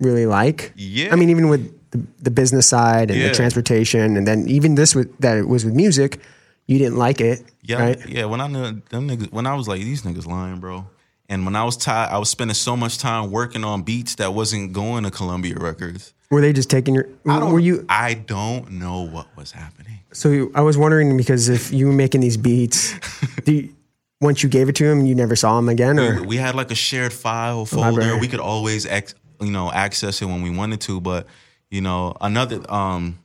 really 0.00 0.26
like. 0.26 0.72
Yeah. 0.76 1.12
I 1.12 1.16
mean, 1.16 1.30
even 1.30 1.48
with 1.48 1.72
the, 1.92 2.02
the 2.20 2.30
business 2.30 2.66
side 2.68 3.10
and 3.10 3.18
Yeah. 3.20 3.28
the 3.28 3.34
transportation, 3.34 4.16
and 4.16 4.26
then 4.26 4.48
even 4.48 4.74
this 4.74 4.94
with 4.94 5.16
that 5.18 5.38
it 5.38 5.46
was 5.48 5.64
with 5.64 5.74
music, 5.74 6.18
you 6.66 6.78
didn't 6.78 6.96
like 6.98 7.20
it. 7.20 7.42
Yeah, 7.62 7.78
Right. 7.80 8.08
yeah. 8.08 8.24
When 8.26 8.40
I 8.40 8.48
knew 8.48 8.82
them 8.90 9.08
niggas, 9.08 9.32
when 9.32 9.46
I 9.46 9.54
was 9.54 9.68
like, 9.68 9.80
these 9.80 10.02
niggas 10.02 10.26
lying, 10.26 10.58
bro. 10.60 10.86
And 11.28 11.44
when 11.46 11.56
I 11.56 11.64
was 11.64 11.76
tired, 11.76 12.10
I 12.10 12.18
was 12.18 12.28
spending 12.28 12.54
so 12.54 12.76
much 12.76 12.98
time 12.98 13.30
working 13.30 13.64
on 13.64 13.82
beats 13.82 14.16
that 14.16 14.34
wasn't 14.34 14.72
going 14.74 15.04
to 15.04 15.10
Columbia 15.10 15.54
Records. 15.56 16.12
Were 16.30 16.40
they 16.40 16.52
just 16.52 16.68
taking 16.68 16.94
your? 16.94 17.06
I 17.26 17.38
don't, 17.38 17.52
were 17.52 17.60
you? 17.60 17.86
I 17.88 18.14
don't 18.14 18.72
know 18.72 19.02
what 19.02 19.34
was 19.36 19.52
happening. 19.52 20.00
So 20.12 20.50
I 20.54 20.60
was 20.62 20.76
wondering 20.76 21.16
because 21.16 21.48
if 21.48 21.72
you 21.72 21.86
were 21.86 21.92
making 21.92 22.20
these 22.20 22.36
beats, 22.36 22.94
do 23.44 23.52
you, 23.52 23.74
once 24.20 24.42
you 24.42 24.48
gave 24.48 24.68
it 24.68 24.76
to 24.76 24.84
him, 24.84 25.04
you 25.06 25.14
never 25.14 25.34
saw 25.36 25.58
him 25.58 25.68
again, 25.68 25.98
or 25.98 26.22
We 26.22 26.36
had 26.36 26.54
like 26.54 26.70
a 26.70 26.74
shared 26.74 27.12
file 27.12 27.64
folder. 27.66 27.92
Library. 28.00 28.20
We 28.20 28.28
could 28.28 28.40
always, 28.40 28.84
ex, 28.86 29.14
you 29.40 29.50
know, 29.50 29.70
access 29.72 30.20
it 30.22 30.26
when 30.26 30.42
we 30.42 30.50
wanted 30.50 30.80
to. 30.82 31.00
But 31.00 31.26
you 31.72 31.80
know, 31.80 32.14
another, 32.20 32.60
um, 32.70 33.18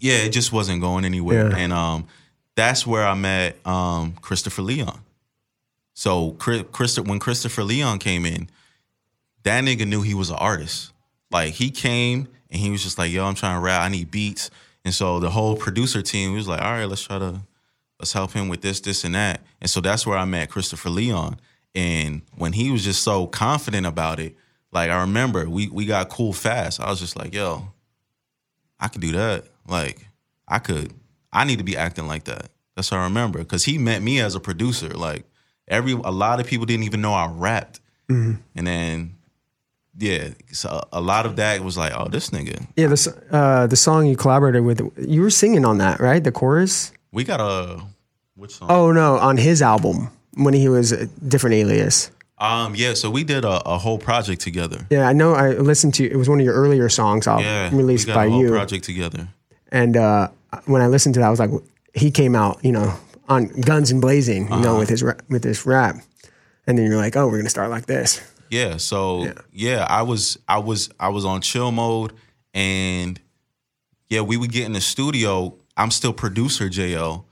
yeah, 0.00 0.24
it 0.24 0.30
just 0.30 0.52
wasn't 0.52 0.80
going 0.80 1.04
anywhere. 1.04 1.50
Yeah. 1.50 1.56
And 1.56 1.72
um, 1.72 2.08
that's 2.56 2.84
where 2.84 3.06
I 3.06 3.14
met 3.14 3.64
um, 3.64 4.14
Christopher 4.20 4.62
Leon. 4.62 5.00
So 5.94 6.32
Chris, 6.32 6.98
when 6.98 7.20
Christopher 7.20 7.62
Leon 7.62 8.00
came 8.00 8.26
in, 8.26 8.50
that 9.44 9.62
nigga 9.62 9.86
knew 9.86 10.02
he 10.02 10.14
was 10.14 10.30
an 10.30 10.36
artist. 10.36 10.92
Like 11.30 11.54
he 11.54 11.70
came 11.70 12.26
and 12.50 12.60
he 12.60 12.70
was 12.70 12.82
just 12.82 12.98
like, 12.98 13.12
"Yo, 13.12 13.24
I'm 13.24 13.34
trying 13.34 13.56
to 13.56 13.60
rap. 13.60 13.82
I 13.82 13.88
need 13.88 14.10
beats." 14.10 14.50
And 14.84 14.92
so 14.92 15.20
the 15.20 15.30
whole 15.30 15.56
producer 15.56 16.02
team 16.02 16.34
was 16.34 16.48
like, 16.48 16.60
"All 16.60 16.72
right, 16.72 16.86
let's 16.86 17.02
try 17.02 17.18
to 17.18 17.40
let's 18.00 18.12
help 18.12 18.32
him 18.32 18.48
with 18.48 18.62
this, 18.62 18.80
this, 18.80 19.04
and 19.04 19.14
that." 19.14 19.42
And 19.60 19.70
so 19.70 19.80
that's 19.80 20.06
where 20.06 20.18
I 20.18 20.24
met 20.24 20.50
Christopher 20.50 20.90
Leon. 20.90 21.38
And 21.74 22.22
when 22.34 22.54
he 22.54 22.70
was 22.70 22.82
just 22.84 23.02
so 23.02 23.26
confident 23.26 23.86
about 23.86 24.18
it, 24.18 24.34
like 24.72 24.90
I 24.90 25.00
remember 25.02 25.48
we 25.48 25.68
we 25.68 25.86
got 25.86 26.08
cool 26.08 26.32
fast. 26.32 26.80
I 26.80 26.90
was 26.90 27.00
just 27.00 27.16
like, 27.16 27.34
"Yo, 27.34 27.68
I 28.78 28.88
could 28.88 29.00
do 29.00 29.12
that. 29.12 29.44
Like 29.66 30.06
I 30.46 30.58
could. 30.58 30.92
I 31.32 31.44
need 31.44 31.58
to 31.58 31.64
be 31.64 31.76
acting 31.76 32.06
like 32.06 32.24
that." 32.24 32.50
That's 32.76 32.90
what 32.90 32.98
I 32.98 33.04
remember 33.04 33.40
because 33.40 33.64
he 33.64 33.78
met 33.78 34.02
me 34.02 34.20
as 34.20 34.34
a 34.34 34.40
producer. 34.40 34.88
Like 34.88 35.24
every 35.68 35.92
a 35.92 36.10
lot 36.10 36.40
of 36.40 36.46
people 36.46 36.66
didn't 36.66 36.84
even 36.84 37.00
know 37.00 37.12
I 37.12 37.28
rapped, 37.28 37.80
and 38.08 38.38
then 38.54 39.16
yeah, 39.98 40.30
so 40.52 40.82
a 40.92 41.00
lot 41.00 41.26
of 41.26 41.36
that 41.36 41.62
was 41.62 41.76
like, 41.76 41.92
oh, 41.94 42.08
this 42.08 42.30
nigga. 42.30 42.66
yeah, 42.76 42.86
the 42.86 43.22
uh, 43.30 43.66
the 43.66 43.76
song 43.76 44.06
you 44.06 44.16
collaborated 44.16 44.64
with, 44.64 44.80
you 44.96 45.20
were 45.20 45.30
singing 45.30 45.64
on 45.64 45.78
that, 45.78 46.00
right? 46.00 46.22
The 46.22 46.32
chorus. 46.32 46.92
We 47.12 47.24
got 47.24 47.40
a 47.40 47.82
which 48.34 48.52
song? 48.52 48.70
Oh 48.70 48.92
no, 48.92 49.18
on 49.18 49.36
his 49.36 49.62
album 49.62 50.10
when 50.34 50.54
he 50.54 50.68
was 50.68 50.92
a 50.92 51.06
different 51.06 51.54
alias. 51.54 52.10
Um, 52.40 52.74
yeah. 52.74 52.94
So 52.94 53.10
we 53.10 53.22
did 53.24 53.44
a, 53.44 53.60
a 53.68 53.76
whole 53.78 53.98
project 53.98 54.40
together. 54.40 54.86
Yeah, 54.90 55.06
I 55.08 55.12
know. 55.12 55.34
I 55.34 55.50
listened 55.50 55.94
to 55.94 56.10
it 56.10 56.16
was 56.16 56.28
one 56.28 56.40
of 56.40 56.44
your 56.44 56.54
earlier 56.54 56.88
songs 56.88 57.26
off, 57.26 57.42
Yeah, 57.42 57.68
released 57.74 58.08
by 58.08 58.24
a 58.26 58.30
whole 58.30 58.42
you. 58.42 58.48
project 58.50 58.84
together. 58.84 59.28
And 59.70 59.96
uh, 59.96 60.28
when 60.64 60.82
I 60.82 60.86
listened 60.88 61.14
to 61.14 61.20
that, 61.20 61.26
I 61.26 61.30
was 61.30 61.38
like, 61.38 61.50
he 61.94 62.10
came 62.10 62.34
out, 62.34 62.64
you 62.64 62.72
know, 62.72 62.94
on 63.28 63.48
guns 63.60 63.90
and 63.90 64.00
blazing, 64.00 64.44
you 64.48 64.54
Uh-huh. 64.54 64.62
know, 64.62 64.78
with 64.78 64.88
his 64.88 65.04
with 65.28 65.42
this 65.42 65.66
rap. 65.66 65.96
And 66.66 66.78
then 66.78 66.86
you're 66.86 66.96
like, 66.96 67.16
oh, 67.16 67.26
we're 67.28 67.38
gonna 67.38 67.50
start 67.50 67.70
like 67.70 67.86
this. 67.86 68.20
Yeah. 68.48 68.78
So 68.78 69.32
yeah. 69.52 69.86
I 69.88 70.02
was 70.02 70.38
I 70.48 70.58
was 70.58 70.88
I 70.98 71.08
was 71.10 71.24
on 71.24 71.40
chill 71.42 71.70
mode, 71.72 72.12
and 72.54 73.20
yeah, 74.08 74.22
we 74.22 74.36
would 74.36 74.50
get 74.52 74.64
in 74.66 74.72
the 74.72 74.80
studio. 74.80 75.54
I'm 75.76 75.90
still 75.90 76.12
producer 76.12 76.68
JL, 76.68 77.24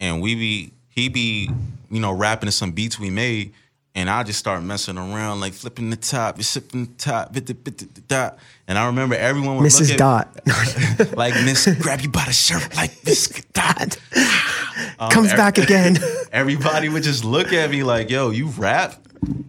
and 0.00 0.20
we 0.20 0.34
be 0.34 0.72
he 0.88 1.08
be 1.08 1.50
you 1.90 2.00
know 2.00 2.12
rapping 2.12 2.46
to 2.48 2.52
some 2.52 2.72
beats 2.72 2.98
we 2.98 3.10
made. 3.10 3.52
And 3.96 4.10
I 4.10 4.22
just 4.24 4.38
start 4.38 4.62
messing 4.62 4.98
around, 4.98 5.40
like 5.40 5.54
flipping 5.54 5.88
the 5.88 5.96
top, 5.96 6.36
just 6.36 6.52
flipping 6.52 6.84
the 6.84 6.92
top, 6.98 7.32
bit 7.32 7.46
the 7.46 7.54
bit 7.54 7.78
the 7.78 8.00
dot. 8.02 8.38
And 8.68 8.76
I 8.78 8.86
remember 8.86 9.14
everyone 9.16 9.56
would 9.56 9.62
look 9.62 9.72
Mrs. 9.72 9.96
Dot 9.96 10.28
like 11.16 11.32
Miss 11.46 11.66
grab 11.80 12.02
you 12.02 12.10
by 12.10 12.24
the 12.26 12.32
shirt 12.32 12.76
like 12.76 12.92
Miss 13.04 13.28
Dot. 13.52 13.98
Um, 14.98 15.10
comes 15.10 15.28
every- 15.28 15.36
back 15.38 15.58
again. 15.58 15.96
Everybody 16.32 16.88
would 16.90 17.02
just 17.02 17.24
look 17.24 17.52
at 17.52 17.70
me 17.70 17.82
like, 17.82 18.10
"Yo, 18.10 18.30
you 18.30 18.48
rap?" 18.48 18.94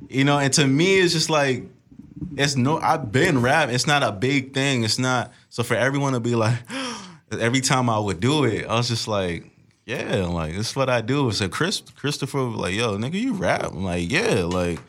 You 0.10 0.24
know, 0.24 0.40
and 0.40 0.52
to 0.54 0.66
me, 0.66 1.00
it's 1.00 1.14
just 1.14 1.30
like, 1.30 1.64
it's 2.38 2.56
no. 2.56 2.80
I've 2.80 3.12
been 3.12 3.42
rap. 3.42 3.70
It's 3.70 3.88
not 3.88 4.04
a 4.04 4.12
big 4.12 4.54
thing. 4.54 4.84
It's 4.84 4.98
not. 5.00 5.32
So 5.50 5.64
for 5.64 5.76
everyone 5.76 6.14
to 6.14 6.20
be 6.22 6.36
like, 6.36 6.58
every 7.32 7.62
time 7.62 7.90
I 7.90 8.00
would 8.00 8.20
do 8.22 8.44
it, 8.46 8.66
I 8.68 8.76
was 8.76 8.88
just 8.90 9.08
like, 9.08 9.50
yeah, 9.88 10.26
like 10.26 10.54
this 10.54 10.72
is 10.72 10.76
what 10.76 10.90
I 10.90 11.00
do. 11.00 11.32
So 11.32 11.48
Chris, 11.48 11.82
Christopher, 11.96 12.46
was 12.46 12.58
like, 12.58 12.76
yo, 12.76 12.98
nigga, 12.98 13.14
you 13.14 13.34
rap? 13.34 13.72
I'm 13.72 13.86
like, 13.86 14.12
yeah, 14.12 14.44
like, 14.44 14.80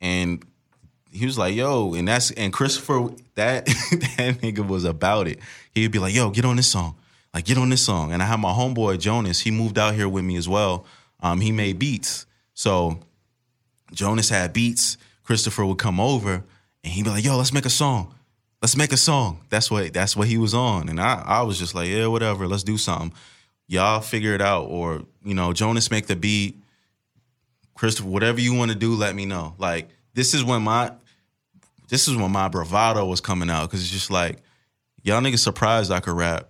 and 0.00 0.44
he 1.12 1.24
was 1.24 1.38
like, 1.38 1.54
yo, 1.54 1.94
and 1.94 2.08
that's 2.08 2.32
and 2.32 2.52
Christopher, 2.52 3.10
that 3.36 3.66
that 4.16 4.40
nigga 4.42 4.66
was 4.66 4.84
about 4.84 5.28
it. 5.28 5.38
He'd 5.72 5.92
be 5.92 6.00
like, 6.00 6.12
yo, 6.12 6.30
get 6.30 6.44
on 6.44 6.56
this 6.56 6.66
song, 6.66 6.96
like 7.32 7.44
get 7.44 7.58
on 7.58 7.70
this 7.70 7.82
song. 7.82 8.12
And 8.12 8.20
I 8.20 8.26
had 8.26 8.40
my 8.40 8.50
homeboy 8.50 8.98
Jonas. 8.98 9.38
He 9.38 9.52
moved 9.52 9.78
out 9.78 9.94
here 9.94 10.08
with 10.08 10.24
me 10.24 10.34
as 10.34 10.48
well. 10.48 10.84
Um, 11.20 11.40
he 11.40 11.52
made 11.52 11.78
beats, 11.78 12.26
so 12.52 12.98
Jonas 13.92 14.30
had 14.30 14.52
beats. 14.52 14.98
Christopher 15.22 15.64
would 15.64 15.78
come 15.78 16.00
over 16.00 16.42
and 16.82 16.92
he'd 16.92 17.04
be 17.04 17.10
like, 17.10 17.24
yo, 17.24 17.36
let's 17.36 17.52
make 17.52 17.66
a 17.66 17.70
song. 17.70 18.12
Let's 18.60 18.76
make 18.76 18.92
a 18.92 18.96
song. 18.96 19.42
That's 19.48 19.70
what 19.70 19.92
that's 19.92 20.16
what 20.16 20.26
he 20.26 20.38
was 20.38 20.54
on. 20.54 20.88
And 20.88 21.00
I, 21.00 21.22
I 21.24 21.42
was 21.42 21.56
just 21.56 21.72
like, 21.72 21.88
yeah, 21.88 22.08
whatever, 22.08 22.48
let's 22.48 22.64
do 22.64 22.76
something. 22.76 23.12
Y'all 23.70 24.00
figure 24.00 24.34
it 24.34 24.42
out. 24.42 24.64
Or, 24.64 25.02
you 25.24 25.32
know, 25.32 25.52
Jonas 25.52 25.92
make 25.92 26.06
the 26.08 26.16
beat. 26.16 26.58
Christopher, 27.74 28.08
whatever 28.08 28.40
you 28.40 28.52
want 28.52 28.72
to 28.72 28.76
do, 28.76 28.94
let 28.94 29.14
me 29.14 29.26
know. 29.26 29.54
Like, 29.58 29.88
this 30.12 30.34
is 30.34 30.42
when 30.44 30.62
my 30.62 30.92
this 31.88 32.08
is 32.08 32.16
when 32.16 32.32
my 32.32 32.48
bravado 32.48 33.06
was 33.06 33.20
coming 33.20 33.48
out. 33.48 33.70
Cause 33.70 33.80
it's 33.80 33.90
just 33.90 34.10
like, 34.10 34.38
y'all 35.02 35.20
niggas 35.20 35.38
surprised 35.38 35.92
I 35.92 36.00
could 36.00 36.14
rap. 36.16 36.48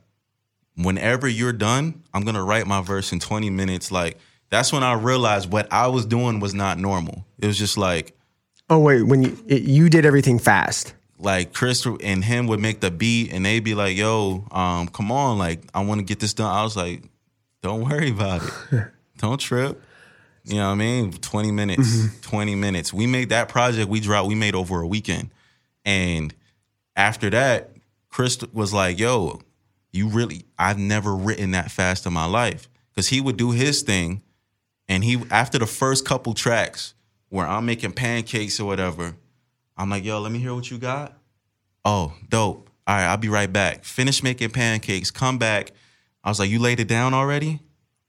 Whenever 0.77 1.29
you're 1.29 1.53
done, 1.53 2.03
I'm 2.15 2.25
gonna 2.25 2.43
write 2.43 2.67
my 2.67 2.81
verse 2.81 3.13
in 3.13 3.21
20 3.21 3.51
minutes. 3.51 3.93
Like, 3.93 4.17
that's 4.49 4.73
when 4.73 4.83
I 4.83 4.95
realized 4.95 5.53
what 5.53 5.71
I 5.71 5.89
was 5.89 6.07
doing 6.07 6.41
was 6.41 6.55
not 6.55 6.79
normal. 6.79 7.27
It 7.39 7.47
was 7.47 7.59
just 7.59 7.77
like, 7.77 8.17
oh 8.71 8.79
wait, 8.79 9.03
when 9.03 9.23
you 9.23 9.45
it, 9.47 9.63
you 9.63 9.91
did 9.91 10.07
everything 10.07 10.39
fast. 10.39 10.95
like 11.19 11.53
Chris 11.53 11.87
and 11.87 12.25
him 12.25 12.47
would 12.47 12.61
make 12.61 12.81
the 12.81 12.91
beat 12.91 13.31
and 13.31 13.45
they'd 13.45 13.61
be 13.61 13.75
like, 13.75 13.95
yo, 13.97 14.47
um, 14.51 14.89
come 14.89 15.13
on, 15.13 15.39
like 15.39 15.61
I 15.75 15.85
want 15.85 15.99
to 16.01 16.05
get 16.05 16.19
this 16.19 16.33
done. 16.35 16.53
I 16.53 16.63
was 16.65 16.77
like, 16.77 17.03
don't 17.63 17.89
worry 17.89 18.11
about 18.11 18.43
it. 18.43 18.85
don't 19.19 19.39
trip. 19.39 19.83
You 20.45 20.57
know 20.57 20.67
what 20.67 20.73
I 20.73 20.77
mean? 20.77 21.13
20 21.13 21.53
minutes, 21.53 21.97
mm-hmm. 21.97 22.21
20 22.23 22.55
minutes. 22.55 22.93
We 22.93 23.07
made 23.07 23.29
that 23.29 23.49
project 23.49 23.89
we 23.89 24.01
dropped, 24.01 24.29
we 24.29 24.35
made 24.35 24.55
over 24.55 24.81
a 24.81 24.87
weekend. 24.87 25.31
And 25.85 26.35
after 26.97 27.31
that, 27.31 27.71
Chris 28.09 28.39
was 28.53 28.73
like, 28.73 28.99
yo, 28.99 29.41
you 29.93 30.09
really, 30.09 30.45
I've 30.59 30.79
never 30.79 31.15
written 31.15 31.51
that 31.53 31.71
fast 31.71 32.07
in 32.07 32.13
my 32.13 32.25
life. 32.25 32.69
Cause 32.97 33.09
he 33.09 33.21
would 33.21 33.37
do 33.37 33.53
his 33.53 33.83
thing. 33.83 34.23
And 34.89 35.05
he, 35.05 35.23
after 35.31 35.59
the 35.59 35.67
first 35.67 36.05
couple 36.05 36.35
tracks 36.35 36.95
where 37.29 37.47
I'm 37.47 37.65
making 37.65 37.93
pancakes 37.93 38.59
or 38.59 38.65
whatever, 38.65 39.15
I'm 39.77 39.89
like, 39.89 40.05
yo, 40.05 40.21
let 40.21 40.33
me 40.33 40.39
hear 40.39 40.55
what 40.55 40.71
you 40.71 40.79
got. 40.79 41.17
Oh, 41.85 42.15
dope. 42.29 42.69
All 42.87 42.97
right, 42.97 43.07
I'll 43.07 43.17
be 43.17 43.29
right 43.29 43.51
back. 43.51 43.85
Finish 43.85 44.23
making 44.23 44.51
pancakes, 44.51 45.11
come 45.11 45.39
back. 45.39 45.71
I 46.25 46.29
was 46.29 46.39
like, 46.39 46.51
you 46.51 46.59
laid 46.59 46.81
it 46.81 46.89
down 46.89 47.15
already? 47.15 47.61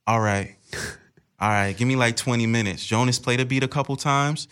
All 0.08 0.19
right. 0.19 0.56
All 1.39 1.50
right, 1.50 1.76
give 1.76 1.88
me 1.88 1.95
like 1.95 2.15
20 2.17 2.45
minutes. 2.45 2.86
Jonas 2.86 3.17
played 3.17 3.39
a 3.39 3.45
beat 3.45 3.63
a 3.63 3.67
couple 3.67 3.95
times. 3.95 4.47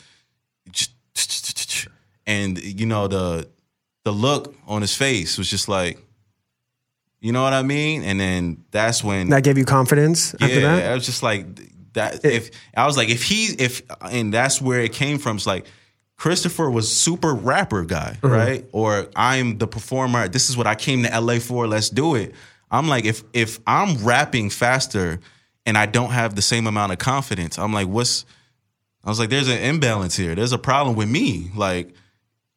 And 2.25 2.57
you 2.61 2.85
know, 2.85 3.07
the 3.07 3.49
the 4.03 4.11
look 4.11 4.55
on 4.67 4.81
his 4.81 4.95
face 4.95 5.37
was 5.37 5.49
just 5.49 5.67
like, 5.67 5.99
you 7.21 7.31
know 7.31 7.43
what 7.43 7.53
I 7.53 7.63
mean? 7.63 8.03
And 8.03 8.19
then 8.19 8.63
that's 8.71 9.03
when 9.03 9.29
That 9.29 9.43
gave 9.43 9.57
you 9.57 9.65
confidence 9.65 10.33
after 10.35 10.47
yeah, 10.59 10.75
that. 10.77 10.91
I 10.91 10.93
was 10.93 11.05
just 11.05 11.23
like 11.23 11.45
that. 11.93 12.23
If 12.23 12.51
I 12.75 12.85
was 12.85 12.97
like, 12.97 13.09
if 13.09 13.23
he, 13.23 13.47
if, 13.57 13.81
and 14.01 14.33
that's 14.33 14.61
where 14.61 14.79
it 14.81 14.93
came 14.93 15.17
from. 15.17 15.37
It's 15.37 15.47
like 15.47 15.65
Christopher 16.17 16.69
was 16.69 16.95
super 16.95 17.33
rapper 17.33 17.83
guy, 17.83 18.17
Uh-huh. 18.23 18.29
right? 18.33 18.65
Or 18.71 19.07
I'm 19.15 19.57
the 19.57 19.67
performer. 19.67 20.27
This 20.27 20.49
is 20.49 20.57
what 20.57 20.67
I 20.67 20.75
came 20.75 21.03
to 21.03 21.19
LA 21.19 21.39
for. 21.39 21.67
Let's 21.67 21.89
do 21.89 22.15
it. 22.15 22.33
I'm 22.71 22.87
like, 22.87 23.05
if 23.05 23.23
if 23.33 23.59
I'm 23.65 24.03
rapping 24.03 24.49
faster 24.49 25.19
and 25.65 25.77
I 25.77 25.85
don't 25.85 26.11
have 26.11 26.35
the 26.35 26.41
same 26.41 26.67
amount 26.67 26.91
of 26.91 26.99
confidence, 26.99 27.57
I'm 27.57 27.73
like, 27.73 27.87
what's 27.87 28.25
I 29.03 29.09
was 29.09 29.19
like, 29.19 29.29
there's 29.29 29.47
an 29.47 29.59
imbalance 29.59 30.15
here. 30.15 30.35
There's 30.35 30.51
a 30.51 30.57
problem 30.57 30.95
with 30.95 31.09
me. 31.09 31.51
Like, 31.55 31.93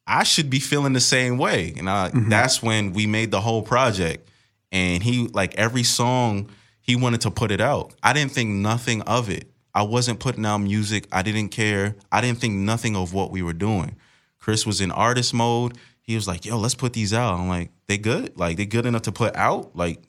I 0.05 0.23
should 0.23 0.49
be 0.49 0.59
feeling 0.59 0.93
the 0.93 0.99
same 0.99 1.37
way. 1.37 1.73
And 1.77 1.89
I, 1.89 2.09
mm-hmm. 2.09 2.29
that's 2.29 2.61
when 2.61 2.93
we 2.93 3.07
made 3.07 3.31
the 3.31 3.41
whole 3.41 3.61
project. 3.61 4.29
And 4.71 5.01
he, 5.01 5.27
like, 5.27 5.55
every 5.55 5.83
song, 5.83 6.49
he 6.81 6.95
wanted 6.95 7.21
to 7.21 7.31
put 7.31 7.51
it 7.51 7.61
out. 7.61 7.93
I 8.03 8.11
didn't 8.11 8.33
think 8.33 8.49
nothing 8.49 9.01
of 9.03 9.29
it. 9.29 9.49
I 9.73 9.83
wasn't 9.83 10.19
putting 10.19 10.45
out 10.45 10.57
music. 10.57 11.07
I 11.11 11.21
didn't 11.21 11.49
care. 11.49 11.95
I 12.11 12.21
didn't 12.21 12.39
think 12.39 12.55
nothing 12.55 12.95
of 12.95 13.13
what 13.13 13.31
we 13.31 13.41
were 13.41 13.53
doing. 13.53 13.95
Chris 14.39 14.65
was 14.65 14.81
in 14.81 14.91
artist 14.91 15.33
mode. 15.33 15.77
He 16.03 16.15
was 16.15 16.27
like, 16.27 16.45
yo, 16.45 16.57
let's 16.57 16.75
put 16.75 16.93
these 16.93 17.13
out. 17.13 17.33
I'm 17.33 17.47
like, 17.47 17.71
they 17.87 17.97
good? 17.97 18.37
Like, 18.37 18.57
they 18.57 18.65
good 18.65 18.85
enough 18.85 19.03
to 19.03 19.11
put 19.11 19.35
out? 19.35 19.75
Like, 19.75 20.01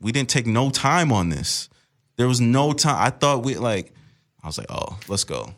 we 0.00 0.10
didn't 0.10 0.30
take 0.30 0.46
no 0.46 0.70
time 0.70 1.12
on 1.12 1.28
this. 1.28 1.68
There 2.16 2.26
was 2.26 2.40
no 2.40 2.72
time. 2.72 2.96
I 2.98 3.10
thought 3.10 3.44
we, 3.44 3.56
like, 3.56 3.92
I 4.42 4.46
was 4.46 4.58
like, 4.58 4.70
oh, 4.70 4.98
let's 5.06 5.24
go. 5.24 5.54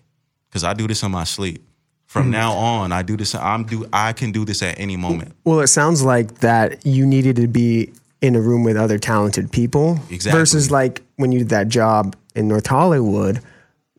Cause 0.53 0.65
I 0.65 0.75
do 0.75 0.87
this 0.87 1.03
in 1.03 1.11
my 1.11 1.25
sleep. 1.25 1.63
From 2.07 2.27
hmm. 2.27 2.31
now 2.31 2.53
on, 2.53 2.93
I 2.93 3.03
do 3.03 3.17
this. 3.17 3.35
I'm 3.35 3.65
do. 3.65 3.87
I 3.93 4.13
can 4.13 4.33
do 4.33 4.45
this 4.45 4.63
at 4.63 4.79
any 4.79 4.97
moment. 4.97 5.35
Well, 5.45 5.61
it 5.61 5.67
sounds 5.67 6.03
like 6.03 6.39
that 6.39 6.87
you 6.87 7.05
needed 7.05 7.37
to 7.37 7.49
be 7.49 7.93
in 8.23 8.37
a 8.37 8.41
room 8.41 8.65
with 8.65 8.77
other 8.77 8.99
talented 8.99 9.53
people. 9.53 9.99
Exactly. 10.09 10.41
Versus 10.41 10.71
like 10.71 11.03
when 11.17 11.33
you 11.33 11.41
did 11.41 11.49
that 11.51 11.69
job 11.69 12.17
in 12.35 12.49
North 12.49 12.67
Hollywood, 12.67 13.41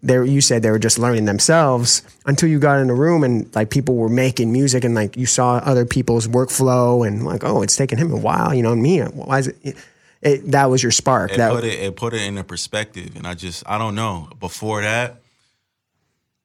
there 0.04 0.24
you 0.24 0.42
said 0.42 0.62
they 0.62 0.72
were 0.72 0.80
just 0.80 1.00
learning 1.00 1.26
themselves 1.26 2.04
until 2.26 2.48
you 2.50 2.60
got 2.60 2.80
in 2.80 2.88
the 2.88 2.94
room 2.94 3.24
and 3.24 3.54
like 3.56 3.70
people 3.70 3.96
were 3.96 4.10
making 4.10 4.52
music 4.52 4.84
and 4.84 4.94
like 4.94 5.18
you 5.18 5.26
saw 5.26 5.56
other 5.58 5.86
people's 5.86 6.28
workflow 6.28 7.06
and 7.06 7.26
like 7.26 7.44
oh 7.44 7.62
it's 7.64 7.76
taking 7.76 7.98
him 7.98 8.12
a 8.12 8.18
while 8.18 8.54
you 8.54 8.62
know 8.62 8.76
me 8.76 9.00
why 9.02 9.40
is 9.40 9.48
it, 9.48 9.76
it 10.22 10.52
that 10.52 10.66
was 10.66 10.82
your 10.82 10.92
spark 10.92 11.32
It 11.32 11.38
that 11.38 11.52
put 11.52 11.64
it. 11.64 11.80
It 11.80 11.96
put 11.96 12.14
it 12.14 12.22
in 12.22 12.38
a 12.38 12.44
perspective, 12.44 13.16
and 13.16 13.28
I 13.28 13.34
just. 13.34 13.64
I 13.68 13.78
don't 13.78 13.96
know. 13.96 14.30
Before 14.40 14.82
that, 14.82 15.22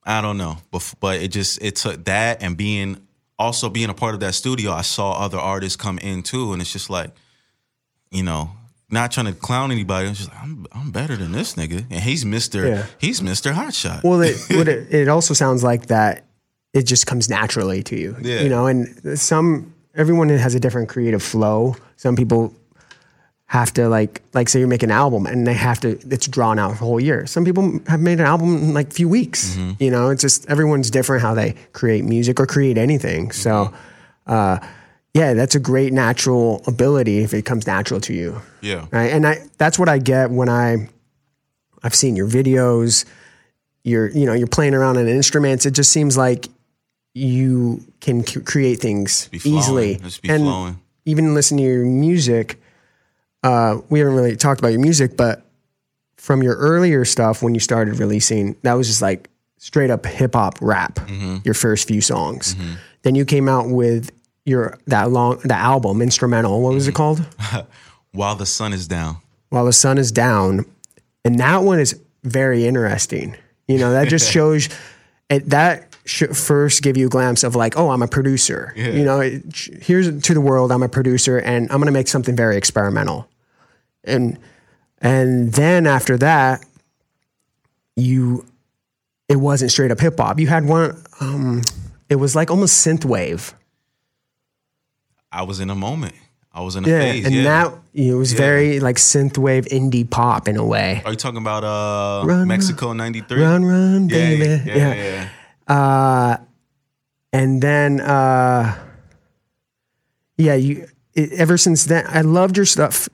I 0.05 0.21
don't 0.21 0.37
know. 0.37 0.59
Bef- 0.73 0.95
But 1.01 1.23
it 1.23 1.29
just. 1.29 1.63
It 1.63 1.77
took 1.77 2.05
that 2.05 2.43
and 2.43 2.57
being 2.57 3.07
also 3.39 3.71
being 3.71 3.89
a 3.89 3.95
part 3.95 4.15
of 4.15 4.21
that 4.21 4.35
studio. 4.35 4.73
I 4.73 4.83
saw 4.83 5.13
other 5.13 5.39
artists 5.39 5.77
come 5.77 5.99
in 5.99 6.23
too, 6.23 6.53
and 6.53 6.61
it's 6.61 6.73
just 6.73 6.91
like, 6.91 7.13
you 8.11 8.23
know. 8.23 8.51
Not 8.93 9.11
trying 9.11 9.27
to 9.27 9.33
clown 9.33 9.73
anybody. 9.73 10.07
I'm 10.09 10.15
just 10.15 10.29
like, 10.29 10.43
I'm, 10.43 10.67
I'm 10.73 10.91
better 10.91 11.17
than 11.17 11.33
this 11.33 11.55
nigga. 11.55 11.79
And 11.91 12.01
he's 12.01 12.25
Mr. 12.25 12.69
Yeah. 12.69 12.87
He's 12.99 13.21
Mr. 13.21 13.53
Hotshot. 13.53 14.05
well 14.05 14.21
it, 14.21 14.37
it 14.51 14.95
it 14.95 15.09
also 15.09 15.35
sounds 15.35 15.65
like 15.65 15.87
that 15.87 16.25
it 16.75 16.83
just 16.83 17.07
comes 17.07 17.29
naturally 17.29 17.83
to 17.85 17.97
you 17.97 18.17
Yeah. 18.23 18.41
you 18.43 18.49
know 18.49 18.67
and 18.67 19.19
some 19.19 19.75
everyone 19.95 20.29
has 20.31 20.55
a 20.55 20.61
different 20.61 20.89
creative 20.89 21.23
flow 21.23 21.75
some 21.97 22.17
people 22.17 22.55
have 23.47 23.73
to 23.75 23.89
like 23.91 24.23
like 24.33 24.49
say 24.49 24.61
you 24.61 24.67
make 24.67 24.83
an 24.83 24.91
album 24.91 25.27
and 25.27 25.47
they 25.47 25.53
have 25.53 25.79
to 25.81 25.99
it's 26.11 26.27
drawn 26.27 26.59
out 26.59 26.71
for 26.79 26.85
a 26.85 26.87
whole 26.87 27.01
year 27.01 27.27
some 27.27 27.45
people 27.45 27.79
have 27.87 28.01
made 28.01 28.19
an 28.21 28.25
album 28.25 28.57
in 28.57 28.73
like 28.75 28.89
a 28.89 28.95
few 28.95 29.07
weeks 29.09 29.57
you 29.79 29.91
know 29.91 30.09
it's 30.09 30.23
just 30.23 30.49
everyone's 30.49 30.91
different 30.91 31.21
how 31.23 31.35
they 31.35 31.55
create 31.75 32.05
music 32.07 32.41
or 32.41 32.47
create 32.47 32.79
anything 32.79 33.31
so 33.31 33.71
uh 34.27 34.59
yeah 35.15 35.35
that's 35.35 35.55
a 35.55 35.61
great 35.61 35.93
natural 35.93 36.63
ability 36.67 37.19
if 37.19 37.35
it 37.35 37.43
comes 37.43 37.67
natural 37.67 38.01
to 38.01 38.15
you 38.15 38.41
yeah. 38.63 38.87
right? 38.91 39.13
And 39.13 39.27
I 39.27 39.39
that's 39.59 39.79
what 39.79 39.89
I 39.89 39.99
get 39.99 40.31
when 40.31 40.49
I 40.49 40.89
I've 41.83 41.95
seen 41.95 42.17
your 42.17 42.29
videos. 42.29 43.05
You're 43.85 44.09
you 44.09 44.25
know 44.25 44.33
you're 44.33 44.47
playing 44.47 44.75
around 44.75 44.97
on 44.97 45.07
instruments. 45.09 45.67
It 45.67 45.73
just 45.73 45.93
seems 45.93 46.17
like 46.17 46.49
you 47.13 47.85
can 48.01 48.25
c- 48.25 48.41
create 48.41 48.77
things 48.77 49.29
easily. 49.33 49.97
Just 49.97 50.23
be 50.23 50.31
and 50.31 50.45
flowing. 50.45 50.81
even 51.05 51.35
listen 51.35 51.59
to 51.59 51.63
your 51.63 51.85
music. 51.85 52.61
Uh, 53.43 53.79
we 53.91 53.99
haven't 53.99 54.15
really 54.15 54.37
talked 54.37 54.61
about 54.61 54.69
your 54.69 54.81
music, 54.81 55.17
but 55.17 55.45
from 56.17 56.45
your 56.45 56.55
earlier 56.57 57.05
stuff 57.05 57.43
when 57.43 57.55
you 57.55 57.61
started 57.61 57.99
releasing, 57.99 58.55
that 58.63 58.75
was 58.75 58.87
just 58.87 59.03
like 59.03 59.29
straight 59.59 59.91
up 59.91 60.07
hip 60.07 60.35
hop 60.35 60.59
rap. 60.61 60.95
Mm-hmm. 60.95 61.39
Your 61.45 61.55
first 61.55 61.89
few 61.89 62.01
songs. 62.01 62.55
Then 63.03 63.17
you 63.17 63.25
came 63.25 63.49
out 63.49 63.69
with 63.69 64.13
your 64.45 64.79
that 64.87 65.11
long 65.11 65.39
the 65.45 65.55
album 65.55 66.03
instrumental. 66.03 66.61
What 66.61 66.71
Mm-hmm. 66.71 66.75
was 66.77 66.89
it 66.89 66.95
called? 66.95 67.27
While 68.13 68.35
the 68.37 68.47
sun 68.47 68.73
is 68.73 68.87
down. 68.89 69.17
while 69.51 69.65
the 69.65 69.73
sun 69.73 69.97
is 69.99 70.13
down. 70.13 70.67
And 71.25 71.39
that 71.39 71.63
one 71.63 71.79
is 71.81 71.99
very 72.25 72.67
interesting. 72.67 73.37
You 73.69 73.79
know, 73.79 73.93
that 73.93 74.09
just 74.09 74.31
shows 74.37 74.69
it, 75.31 75.49
that 75.51 75.95
sh- 76.05 76.25
first 76.35 76.83
give 76.83 76.97
you 76.99 77.07
a 77.07 77.09
glimpse 77.09 77.43
of 77.43 77.55
like, 77.57 77.79
oh, 77.79 77.91
I'm 77.91 78.03
a 78.03 78.09
producer. 78.09 78.73
You 78.77 79.05
know, 79.05 79.21
it, 79.21 79.43
here's 79.81 80.21
to 80.23 80.35
the 80.35 80.41
world, 80.43 80.73
I'm 80.73 80.83
a 80.83 80.89
producer 80.89 81.39
and 81.39 81.71
I'm 81.71 81.79
going 81.79 81.87
to 81.87 81.93
make 81.93 82.09
something 82.09 82.37
very 82.37 82.57
experimental. 82.59 83.29
And 84.05 84.39
and 85.01 85.53
then 85.53 85.87
after 85.87 86.19
that, 86.19 86.65
you 87.97 88.45
it 89.29 89.37
wasn't 89.37 89.71
straight 89.71 89.91
up 89.91 90.01
hip 90.01 90.19
hop. 90.19 90.39
You 90.39 90.49
had 90.49 90.65
one 90.67 91.03
um 91.21 91.63
it 92.09 92.17
was 92.17 92.37
like 92.37 92.51
almost 92.51 92.87
synth 92.87 93.05
wave. 93.05 93.55
I 95.33 95.43
was 95.43 95.61
in 95.61 95.71
a 95.71 95.75
moment. 95.75 96.15
I 96.55 96.61
was 96.61 96.77
in 96.77 96.85
a 96.85 96.89
Yeah, 96.89 97.01
phase. 97.01 97.25
and 97.25 97.35
yeah. 97.35 97.43
that 97.45 97.73
it 97.95 98.13
was 98.15 98.35
very 98.35 98.79
like 98.81 98.97
synth 98.97 99.39
wave 99.39 99.65
indie 99.67 100.09
pop 100.09 100.47
in 100.49 100.57
a 100.59 100.65
way. 100.65 101.01
Are 101.05 101.13
you 101.13 101.17
talking 101.17 101.39
about 101.41 101.65
uh 101.65 102.27
Run, 102.27 102.47
Mexico 102.47 102.93
'93? 102.93 103.41
Run, 103.43 103.65
run, 103.65 104.09
yeah, 104.09 104.15
baby. 104.17 104.45
yeah, 104.45 104.63
Yeah. 104.65 104.95
yeah, 104.95 105.29
yeah. 105.67 105.75
Uh, 105.75 106.37
and 107.33 107.63
then, 107.63 108.01
uh, 108.03 108.77
yeah, 110.37 110.55
you. 110.55 110.87
It, 111.15 111.33
ever 111.33 111.57
since 111.59 111.85
then, 111.87 112.05
I 112.09 112.23
loved 112.23 112.57
your 112.57 112.67
stuff 112.67 113.09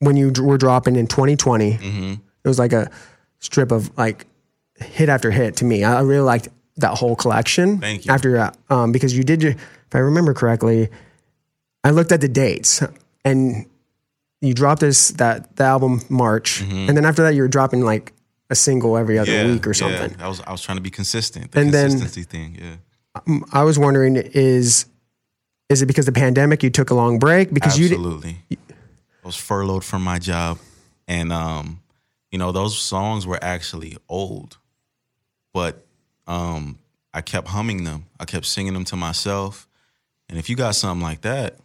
when 0.00 0.16
you 0.16 0.32
were 0.40 0.58
dropping 0.58 0.96
in 0.96 1.06
2020. 1.06 1.72
Mm-hmm. 1.72 2.12
It 2.12 2.48
was 2.48 2.58
like 2.58 2.72
a 2.72 2.90
strip 3.40 3.70
of 3.70 3.96
like 3.98 4.26
hit 4.76 5.08
after 5.08 5.30
hit 5.30 5.56
to 5.56 5.64
me. 5.64 5.84
I 5.84 6.00
really 6.00 6.20
liked 6.24 6.48
that 6.76 6.96
whole 6.98 7.16
collection. 7.16 7.78
Thank 7.78 8.06
you. 8.06 8.12
After 8.12 8.38
uh, 8.38 8.50
um, 8.70 8.92
because 8.92 9.16
you 9.16 9.24
did, 9.24 9.42
your, 9.42 9.52
if 9.52 9.94
I 9.94 9.98
remember 9.98 10.32
correctly, 10.34 10.88
I 11.88 11.92
looked 11.92 12.12
at 12.12 12.20
the 12.20 12.28
dates 12.28 12.82
and 13.24 13.66
you 14.40 14.54
dropped 14.54 14.80
this 14.80 15.08
that 15.12 15.56
the 15.56 15.64
album 15.64 16.00
March, 16.08 16.60
and 16.60 16.94
then 16.96 17.04
after 17.04 17.22
that 17.22 17.34
you 17.34 17.42
were 17.42 17.48
dropping 17.48 17.82
like 17.82 18.12
a 18.50 18.54
single 18.54 18.96
every 18.96 19.18
other 19.18 19.30
Mm-hmm. 19.32 19.46
Yeah, 19.48 19.52
week 19.54 19.66
or 19.66 19.70
yeah. 19.70 19.74
something. 20.00 20.20
I 20.22 20.28
was 20.28 20.40
I 20.46 20.52
was 20.52 20.62
trying 20.62 20.76
to 20.78 20.82
be 20.82 20.90
consistent. 20.90 21.52
The 21.52 21.60
And 21.60 21.72
then- 21.72 21.90
consistency 21.90 22.22
thing. 22.24 22.58
Yeah. 22.60 22.76
I 23.52 23.64
was 23.64 23.78
wondering 23.78 24.16
is 24.16 24.86
is 25.68 25.82
it 25.82 25.86
because 25.86 26.06
the 26.06 26.12
pandemic 26.12 26.62
you 26.62 26.70
took 26.70 26.90
a 26.90 26.94
long 26.94 27.18
break 27.18 27.52
because 27.52 27.78
you 27.78 27.86
Absolutely. 27.86 28.38
I 28.52 29.26
was 29.26 29.36
furloughed 29.36 29.84
from 29.84 30.02
my 30.04 30.18
job, 30.18 30.58
and 31.08 31.32
um, 31.32 31.80
you 32.30 32.38
know 32.38 32.52
those 32.52 32.78
songs 32.78 33.26
were 33.26 33.38
actually 33.42 33.96
old, 34.08 34.56
but 35.52 35.84
um, 36.26 36.78
I 37.12 37.20
kept 37.22 37.48
humming 37.48 37.84
them. 37.84 38.06
I 38.20 38.24
kept 38.24 38.46
singing 38.46 38.72
them 38.74 38.84
to 38.84 38.96
myself. 38.96 39.66
And 40.30 40.38
if 40.38 40.48
you 40.48 40.56
got 40.56 40.74
something 40.74 41.02
like 41.02 41.22
that, 41.22 41.56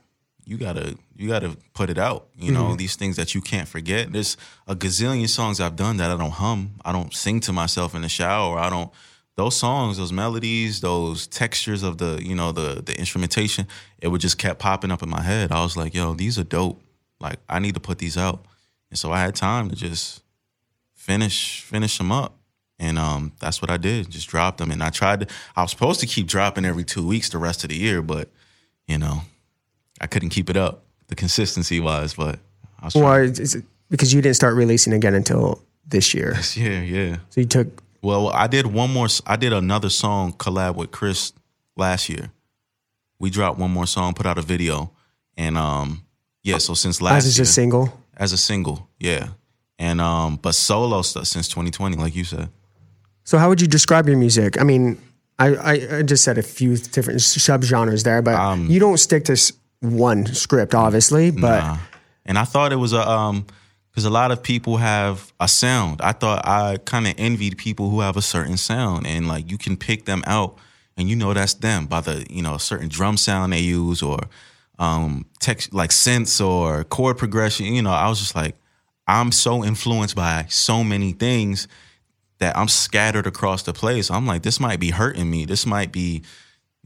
you 0.45 0.57
gotta 0.57 0.95
you 1.15 1.29
gotta 1.29 1.55
put 1.73 1.89
it 1.89 1.97
out. 1.97 2.27
You 2.37 2.51
know 2.51 2.65
Mm-hmm. 2.65 2.77
these 2.77 2.95
things 2.95 3.15
that 3.17 3.33
you 3.35 3.41
can't 3.41 3.67
forget. 3.67 4.11
There's 4.11 4.37
a 4.67 4.75
gazillion 4.75 5.29
songs 5.29 5.59
I've 5.59 5.75
done 5.75 5.97
that 5.97 6.11
I 6.11 6.17
don't 6.17 6.31
hum. 6.31 6.75
I 6.83 6.91
don't 6.91 7.13
sing 7.13 7.39
to 7.41 7.53
myself 7.53 7.95
in 7.95 8.01
the 8.01 8.09
shower. 8.09 8.57
I 8.59 8.69
don't. 8.69 8.91
Those 9.35 9.55
songs, 9.57 9.97
those 9.97 10.13
melodies, 10.13 10.81
those 10.81 11.25
textures 11.27 11.81
of 11.81 11.97
the 11.97 12.19
you 12.21 12.35
know 12.35 12.51
the 12.51 12.81
the 12.85 12.97
instrumentation, 12.97 13.67
it 13.99 14.09
would 14.09 14.21
just 14.21 14.37
kept 14.37 14.59
popping 14.59 14.91
up 14.91 15.01
in 15.01 15.09
my 15.09 15.21
head. 15.21 15.51
I 15.51 15.61
was 15.63 15.75
like, 15.75 15.93
yo, 15.95 16.13
these 16.13 16.37
are 16.37 16.43
dope. 16.43 16.81
Like 17.19 17.39
I 17.49 17.59
need 17.59 17.73
to 17.75 17.79
put 17.79 17.97
these 17.99 18.17
out. 18.17 18.45
And 18.89 18.99
so 18.99 19.11
I 19.11 19.21
had 19.21 19.33
time 19.35 19.69
to 19.69 19.75
just 19.75 20.21
finish 20.93 21.61
finish 21.61 21.97
them 21.97 22.11
up. 22.11 22.37
And 22.79 22.99
um, 22.99 23.31
that's 23.39 23.61
what 23.61 23.71
I 23.71 23.77
did. 23.77 24.09
Just 24.09 24.27
dropped 24.27 24.57
them. 24.57 24.71
And 24.71 24.83
I 24.83 24.89
tried 24.89 25.21
to. 25.21 25.27
I 25.55 25.61
was 25.61 25.71
supposed 25.71 25.99
to 26.01 26.07
keep 26.07 26.27
dropping 26.27 26.65
every 26.65 26.83
two 26.83 27.05
weeks 27.07 27.29
the 27.29 27.37
rest 27.37 27.63
of 27.63 27.69
the 27.69 27.75
year, 27.77 28.01
but 28.01 28.29
you 28.87 28.97
know, 28.97 29.21
I 30.01 30.07
couldn't 30.07 30.29
keep 30.29 30.49
it 30.49 30.57
up 30.57 30.83
the 31.07 31.15
consistency 31.15 31.79
wise. 31.79 32.13
But 32.13 32.39
I 32.79 32.85
was 32.85 32.95
or 32.95 33.23
is 33.23 33.55
it 33.55 33.65
because 33.89 34.13
you 34.13 34.21
didn't 34.21 34.35
start 34.35 34.55
releasing 34.55 34.93
again 34.93 35.13
until 35.13 35.61
this 35.87 36.13
year. 36.13 36.33
this 36.35 36.57
year. 36.57 36.83
Yeah. 36.83 37.17
So 37.29 37.41
you 37.41 37.47
took 37.47 37.83
Well, 38.01 38.29
I 38.29 38.47
did 38.47 38.67
one 38.67 38.91
more. 38.91 39.07
I 39.25 39.35
did 39.35 39.53
another 39.53 39.89
song 39.89 40.33
collab 40.33 40.75
with 40.75 40.91
Chris 40.91 41.33
last 41.75 42.09
year. 42.09 42.31
We 43.19 43.29
dropped 43.29 43.59
one 43.59 43.71
more 43.71 43.87
song, 43.87 44.13
put 44.13 44.25
out 44.25 44.37
a 44.37 44.41
video, 44.41 44.91
and 45.37 45.57
um, 45.57 46.03
yeah. 46.43 46.57
So 46.57 46.73
since 46.73 47.01
last 47.01 47.19
as 47.19 47.25
is 47.27 47.37
year, 47.37 47.43
a 47.43 47.47
single. 47.47 47.99
as 48.17 48.33
a 48.33 48.37
single, 48.37 48.89
yeah, 48.99 49.29
and 49.79 50.01
um, 50.01 50.37
but 50.41 50.55
solo 50.55 51.01
stuff 51.03 51.27
since 51.27 51.47
2020, 51.47 51.95
like 51.95 52.15
you 52.15 52.25
said. 52.25 52.49
So 53.23 53.37
how 53.37 53.47
would 53.47 53.61
you 53.61 53.67
describe 53.67 54.09
your 54.09 54.17
music? 54.17 54.59
I 54.59 54.65
mean, 54.65 54.97
I, 55.39 55.55
I, 55.55 55.97
I 55.99 56.01
just 56.01 56.25
said 56.25 56.37
a 56.37 56.43
few 56.43 56.75
different 56.75 57.21
subgenres 57.21 58.03
there, 58.03 58.21
but 58.21 58.35
Um, 58.35 58.67
you 58.67 58.81
don't 58.81 58.97
stick 58.97 59.23
to 59.25 59.37
one 59.83 60.25
script, 60.27 60.73
obviously. 60.73 61.31
But 61.31 61.59
Nah. 61.59 61.77
And 62.25 62.37
I 62.37 62.45
thought 62.45 62.71
it 62.71 62.77
was 62.77 62.93
a 62.93 63.07
um 63.07 63.45
because 63.91 64.05
a 64.05 64.09
lot 64.09 64.31
of 64.31 64.41
people 64.41 64.77
have 64.77 65.31
a 65.39 65.47
sound. 65.47 66.01
I 66.01 66.13
thought 66.13 66.47
I 66.47 66.77
kind 66.85 67.05
of 67.05 67.13
envied 67.17 67.57
people 67.57 67.89
who 67.89 67.99
have 67.99 68.17
a 68.17 68.21
certain 68.21 68.57
sound 68.57 69.05
and 69.05 69.27
like 69.27 69.51
you 69.51 69.57
can 69.57 69.77
pick 69.77 70.05
them 70.05 70.23
out 70.25 70.57
and 70.97 71.09
you 71.09 71.15
know 71.15 71.33
that's 71.33 71.53
them 71.53 71.85
by 71.85 72.01
the 72.01 72.25
you 72.29 72.41
know 72.41 72.55
a 72.55 72.59
certain 72.59 72.87
drum 72.87 73.17
sound 73.17 73.53
they 73.53 73.59
use 73.59 74.01
or 74.01 74.19
um 74.79 75.25
text 75.39 75.73
like 75.73 75.91
synths 75.91 76.43
or 76.43 76.83
chord 76.85 77.17
progression. 77.17 77.67
You 77.67 77.81
know, 77.81 77.91
I 77.91 78.07
was 78.09 78.19
just 78.19 78.35
like 78.35 78.55
I'm 79.05 79.31
so 79.31 79.63
influenced 79.63 80.15
by 80.15 80.45
so 80.49 80.83
many 80.83 81.11
things 81.11 81.67
that 82.39 82.57
I'm 82.57 82.67
scattered 82.67 83.27
across 83.27 83.63
the 83.63 83.73
place. 83.73 84.09
I'm 84.09 84.25
like, 84.25 84.43
this 84.43 84.59
might 84.59 84.79
be 84.79 84.91
hurting 84.91 85.29
me. 85.29 85.45
This 85.45 85.65
might 85.65 85.91
be, 85.91 86.23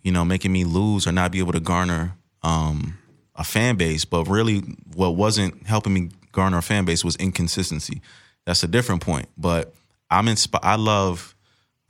you 0.01 0.11
know, 0.11 0.25
making 0.25 0.51
me 0.51 0.65
lose 0.65 1.07
or 1.07 1.11
not 1.11 1.31
be 1.31 1.39
able 1.39 1.53
to 1.53 1.59
garner 1.59 2.13
um, 2.47 2.97
a 3.35 3.43
fan 3.43 3.75
base. 3.75 4.05
But 4.05 4.25
really, 4.27 4.59
what 4.95 5.15
wasn't 5.15 5.65
helping 5.65 5.93
me 5.93 6.09
garner 6.31 6.57
a 6.57 6.61
fan 6.61 6.85
base 6.85 7.03
was 7.03 7.15
inconsistency. 7.17 8.01
That's 8.45 8.63
a 8.63 8.67
different 8.67 9.01
point. 9.01 9.27
But 9.37 9.73
I'm 10.09 10.27
inspired. 10.27 10.63
I 10.63 10.75
love 10.75 11.35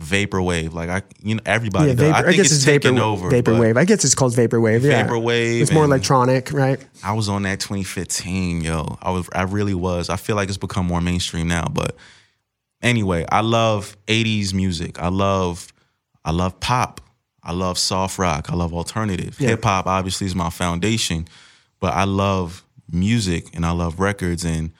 vaporwave. 0.01 0.73
Like 0.73 0.89
I, 0.89 1.01
you 1.21 1.35
know, 1.35 1.41
everybody. 1.45 1.89
Yeah, 1.89 1.93
does. 1.93 2.01
vapor, 2.01 2.15
I 2.15 2.19
I, 2.19 2.23
think 2.23 2.35
guess 2.37 2.45
it's, 2.47 2.55
it's 2.55 2.65
taking 2.65 2.95
vapor, 2.95 3.03
over. 3.03 3.29
vaporwave. 3.29 3.77
I 3.77 3.85
guess 3.85 4.03
it's 4.03 4.15
called 4.15 4.33
vaporwave. 4.33 4.83
Yeah, 4.83 5.07
Vaporwave 5.07 5.61
It's 5.61 5.71
more 5.71 5.85
electronic, 5.85 6.51
right? 6.51 6.83
I 7.03 7.13
was 7.13 7.29
on 7.29 7.43
that 7.43 7.59
2015, 7.59 8.61
yo. 8.61 8.97
I 9.01 9.11
was 9.11 9.29
I 9.33 9.43
really 9.43 9.73
was. 9.73 10.09
I 10.09 10.17
feel 10.17 10.35
like 10.35 10.49
it's 10.49 10.57
become 10.57 10.85
more 10.85 11.01
mainstream 11.01 11.47
now, 11.47 11.65
but 11.65 11.95
anyway, 12.81 13.25
I 13.31 13.41
love 13.41 13.97
80s 14.07 14.53
music. 14.53 14.99
I 15.01 15.09
love 15.09 15.71
I 16.23 16.31
love 16.31 16.59
pop. 16.59 17.01
I 17.47 17.53
love 17.53 17.79
soft 17.79 18.19
rock. 18.19 18.51
I 18.51 18.55
love 18.55 18.73
alternative. 18.73 19.39
Yeah. 19.39 19.49
Hip 19.49 19.63
hop 19.63 19.87
obviously 19.87 20.27
is 20.27 20.35
my 20.35 20.49
foundation, 20.51 21.27
but 21.79 21.93
I 21.93 22.03
love 22.03 22.63
music 22.91 23.47
and 23.53 23.65
I 23.65 23.71
love 23.71 23.99
records 23.99 24.45
and 24.45 24.71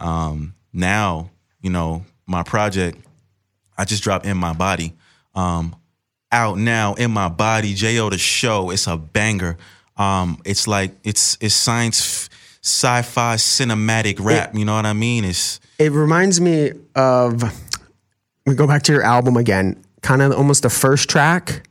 um 0.00 0.54
now, 0.72 1.30
you 1.60 1.70
know, 1.70 2.04
my 2.26 2.42
project 2.42 2.98
I 3.76 3.84
just 3.84 4.02
dropped 4.02 4.26
in 4.26 4.36
my 4.36 4.52
body. 4.52 4.94
Um, 5.34 5.76
out 6.30 6.58
now 6.58 6.94
in 6.94 7.10
my 7.10 7.28
body. 7.28 7.74
Jo 7.74 8.10
the 8.10 8.18
show. 8.18 8.70
It's 8.70 8.86
a 8.86 8.96
banger. 8.96 9.56
Um, 9.96 10.40
it's 10.44 10.66
like 10.66 10.92
it's 11.04 11.38
it's 11.40 11.54
science, 11.54 12.28
sci-fi, 12.62 13.36
cinematic 13.36 14.18
rap. 14.20 14.54
you 14.54 14.64
know 14.64 14.74
what 14.74 14.86
I 14.86 14.92
mean? 14.92 15.24
It's 15.24 15.60
It 15.78 15.92
reminds 15.92 16.40
me 16.40 16.72
of. 16.94 17.42
We 18.46 18.54
go 18.54 18.66
back 18.66 18.82
to 18.84 18.92
your 18.92 19.02
album 19.02 19.36
again. 19.36 19.82
Kind 20.02 20.20
of 20.20 20.32
almost 20.32 20.62
the 20.62 20.70
first 20.70 21.08
track. 21.08 21.66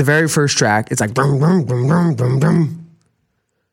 The 0.00 0.04
very 0.04 0.28
first 0.28 0.56
track. 0.56 0.90
It's 0.90 0.98
like 1.02 1.12
brum 1.12 1.38
brum 1.38 1.64
brum 1.66 2.14
brum 2.14 2.38
brum. 2.40 2.86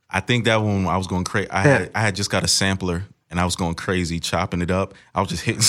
I 0.09 0.19
think 0.19 0.43
that 0.43 0.57
one 0.57 0.85
I 0.85 0.97
was 0.97 1.07
going 1.07 1.23
crazy. 1.23 1.49
I 1.49 1.61
had 1.61 1.91
I 1.95 2.01
had 2.01 2.17
just 2.17 2.29
got 2.29 2.43
a 2.43 2.49
sampler 2.49 3.03
and 3.31 3.39
I 3.39 3.45
was 3.45 3.55
going 3.55 3.75
crazy 3.75 4.19
chopping 4.19 4.61
it 4.61 4.69
up. 4.69 4.93
I 5.15 5.21
was 5.21 5.29
just 5.29 5.43
hitting. 5.43 5.61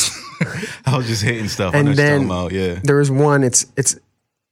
I 0.84 0.96
was 0.96 1.06
just 1.06 1.22
hitting 1.22 1.46
stuff. 1.46 1.76
I 1.76 1.78
And 1.78 1.88
then 1.94 2.28
yeah. 2.50 2.80
there 2.82 2.96
was 2.96 3.08
one. 3.08 3.44
It's 3.44 3.66
it's. 3.76 4.00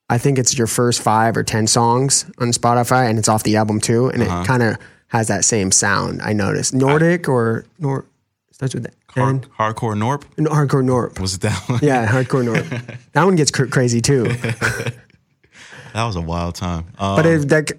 I 0.09 0.19
think 0.19 0.39
it's 0.39 0.57
your 0.57 0.69
first 0.69 1.03
five 1.03 1.37
or 1.37 1.43
ten 1.43 1.67
songs 1.67 2.25
on 2.39 2.53
Spotify, 2.53 3.11
and 3.11 3.19
it's 3.19 3.29
off 3.29 3.43
the 3.43 3.57
album 3.57 3.81
too. 3.81 4.07
And 4.09 4.23
Uh-huh. 4.23 4.43
it 4.43 4.47
kind 4.47 4.63
of 4.63 4.77
has 5.09 5.27
that 5.27 5.45
same 5.45 5.73
sound. 5.73 6.23
I 6.23 6.35
noticed 6.35 6.73
Nordic 6.73 7.29
or 7.29 7.65
Nor 7.81 8.05
starts 8.53 8.75
with 8.75 8.85
that. 8.85 8.95
Hard, 9.09 9.49
hardcore 9.59 9.97
Norp 9.97 10.23
No, 10.39 10.51
hardcore 10.51 10.85
Norp. 10.85 11.19
was 11.19 11.35
it 11.35 11.41
that 11.41 11.59
one? 11.69 11.81
Yeah, 11.83 12.07
hardcore 12.07 12.45
Norp. 12.45 12.97
that 13.13 13.25
one 13.25 13.35
gets 13.35 13.51
cr- 13.51 13.65
crazy 13.67 14.01
too. 14.01 14.27
that 15.97 16.05
was 16.05 16.17
a 16.17 16.21
wild 16.21 16.55
time. 16.55 16.85
Um, 16.99 17.17
But 17.17 17.27
it, 17.27 17.49
that 17.49 17.73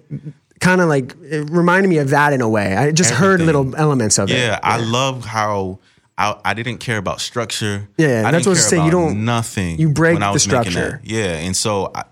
kind 0.60 0.80
of 0.80 0.88
like 0.88 1.14
it 1.22 1.48
reminded 1.50 1.88
me 1.88 1.98
of 1.98 2.10
that 2.10 2.32
in 2.32 2.40
a 2.40 2.48
way. 2.48 2.76
I 2.76 2.90
just 2.90 3.10
heard 3.12 3.40
little 3.40 3.74
elements 3.76 4.18
of 4.18 4.30
it. 4.30 4.36
Yeah, 4.38 4.58
I 4.62 4.78
love 4.78 5.24
how 5.24 5.78
I, 6.16 6.36
I 6.44 6.54
didn't 6.54 6.78
care 6.78 6.98
about 6.98 7.20
structure. 7.20 7.88
Yeah, 7.96 8.24
I 8.26 8.32
that's 8.32 8.46
what 8.46 8.56
I 8.56 8.60
care 8.60 8.68
say, 8.70 8.84
you 8.84 8.90
don't- 8.90 9.24
nothing. 9.24 9.78
you 9.78 9.88
break 9.90 10.14
when 10.14 10.22
I 10.22 10.28
the 10.28 10.32
was 10.34 10.42
structure. 10.42 11.00
Yeah, 11.04 11.36
and 11.38 11.56
so 11.56 11.90
I, 11.94 12.04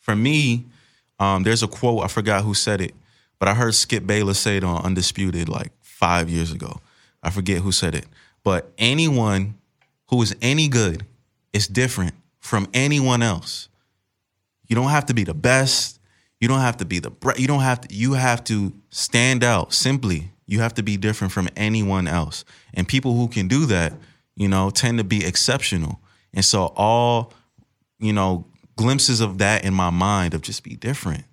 for 0.00 0.14
me, 0.14 0.66
um, 1.18 1.42
there's 1.42 1.62
a 1.62 1.68
quote 1.68 2.04
I 2.04 2.08
forgot 2.08 2.44
who 2.44 2.52
said 2.54 2.80
it, 2.82 2.94
but 3.38 3.48
I 3.48 3.54
heard 3.54 3.74
Skip 3.74 4.06
Bayless 4.06 4.38
say 4.38 4.58
it 4.58 4.64
on 4.64 4.84
Undisputed 4.84 5.48
like 5.48 5.72
five 5.80 6.28
years 6.28 6.52
ago. 6.52 6.80
I 7.22 7.30
forget 7.30 7.62
who 7.62 7.72
said 7.72 7.94
it, 7.94 8.04
but 8.44 8.70
anyone 8.78 9.54
who 10.10 10.20
is 10.22 10.36
any 10.42 10.68
good 10.68 11.06
is 11.54 11.66
different 11.66 12.12
from 12.40 12.68
anyone 12.74 13.22
else. 13.22 13.68
You 14.68 14.76
don't 14.76 14.90
have 14.90 15.06
to 15.06 15.14
be 15.14 15.24
the 15.24 15.34
best. 15.34 16.00
You 16.40 16.48
don't 16.48 16.60
have 16.60 16.76
to 16.78 16.84
be 16.84 16.98
the 16.98 17.10
bre- 17.10 17.38
you 17.38 17.46
don't 17.46 17.60
have 17.60 17.80
to 17.82 17.94
you 17.94 18.14
have 18.14 18.44
to 18.44 18.72
stand 18.90 19.42
out 19.42 19.72
simply. 19.72 20.32
You 20.46 20.60
have 20.60 20.74
to 20.74 20.82
be 20.82 20.96
different 20.96 21.32
from 21.32 21.48
anyone 21.56 22.06
else. 22.06 22.44
And 22.74 22.86
people 22.86 23.14
who 23.16 23.28
can 23.28 23.48
do 23.48 23.66
that, 23.66 23.94
you 24.36 24.48
know, 24.48 24.70
tend 24.70 24.98
to 24.98 25.04
be 25.04 25.24
exceptional. 25.24 26.00
And 26.32 26.44
so 26.44 26.72
all, 26.76 27.32
you 27.98 28.12
know, 28.12 28.46
glimpses 28.76 29.20
of 29.20 29.38
that 29.38 29.64
in 29.64 29.74
my 29.74 29.90
mind 29.90 30.34
of 30.34 30.42
just 30.42 30.62
be 30.62 30.76
different. 30.76 31.24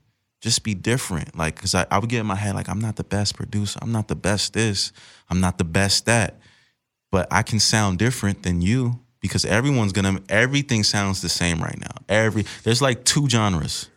Just 0.42 0.64
be 0.64 0.74
different. 0.74 1.38
Like, 1.38 1.56
cause 1.56 1.76
I, 1.76 1.86
I 1.92 2.00
would 2.00 2.10
get 2.10 2.22
in 2.22 2.26
my 2.26 2.36
head, 2.36 2.56
like, 2.56 2.70
I'm 2.70 2.80
not 2.80 2.96
the 2.96 3.04
best 3.04 3.36
producer. 3.36 3.80
I'm 3.82 3.92
not 3.92 4.08
the 4.08 4.16
best 4.16 4.54
this. 4.54 4.92
I'm 5.30 5.40
not 5.40 5.58
the 5.58 5.64
best 5.64 6.06
that. 6.06 6.40
But 7.12 7.28
I 7.32 7.44
can 7.44 7.60
sound 7.60 8.00
different 8.00 8.44
than 8.44 8.62
you 8.62 9.00
because 9.24 9.46
everyone's 9.46 9.94
gonna 9.94 10.20
everything 10.30 10.84
sounds 10.84 11.22
the 11.24 11.30
same 11.30 11.60
right 11.64 11.80
now. 11.80 11.96
Every 12.08 12.46
there's 12.64 12.82
like 12.82 13.04
two 13.06 13.28
genres. 13.28 13.90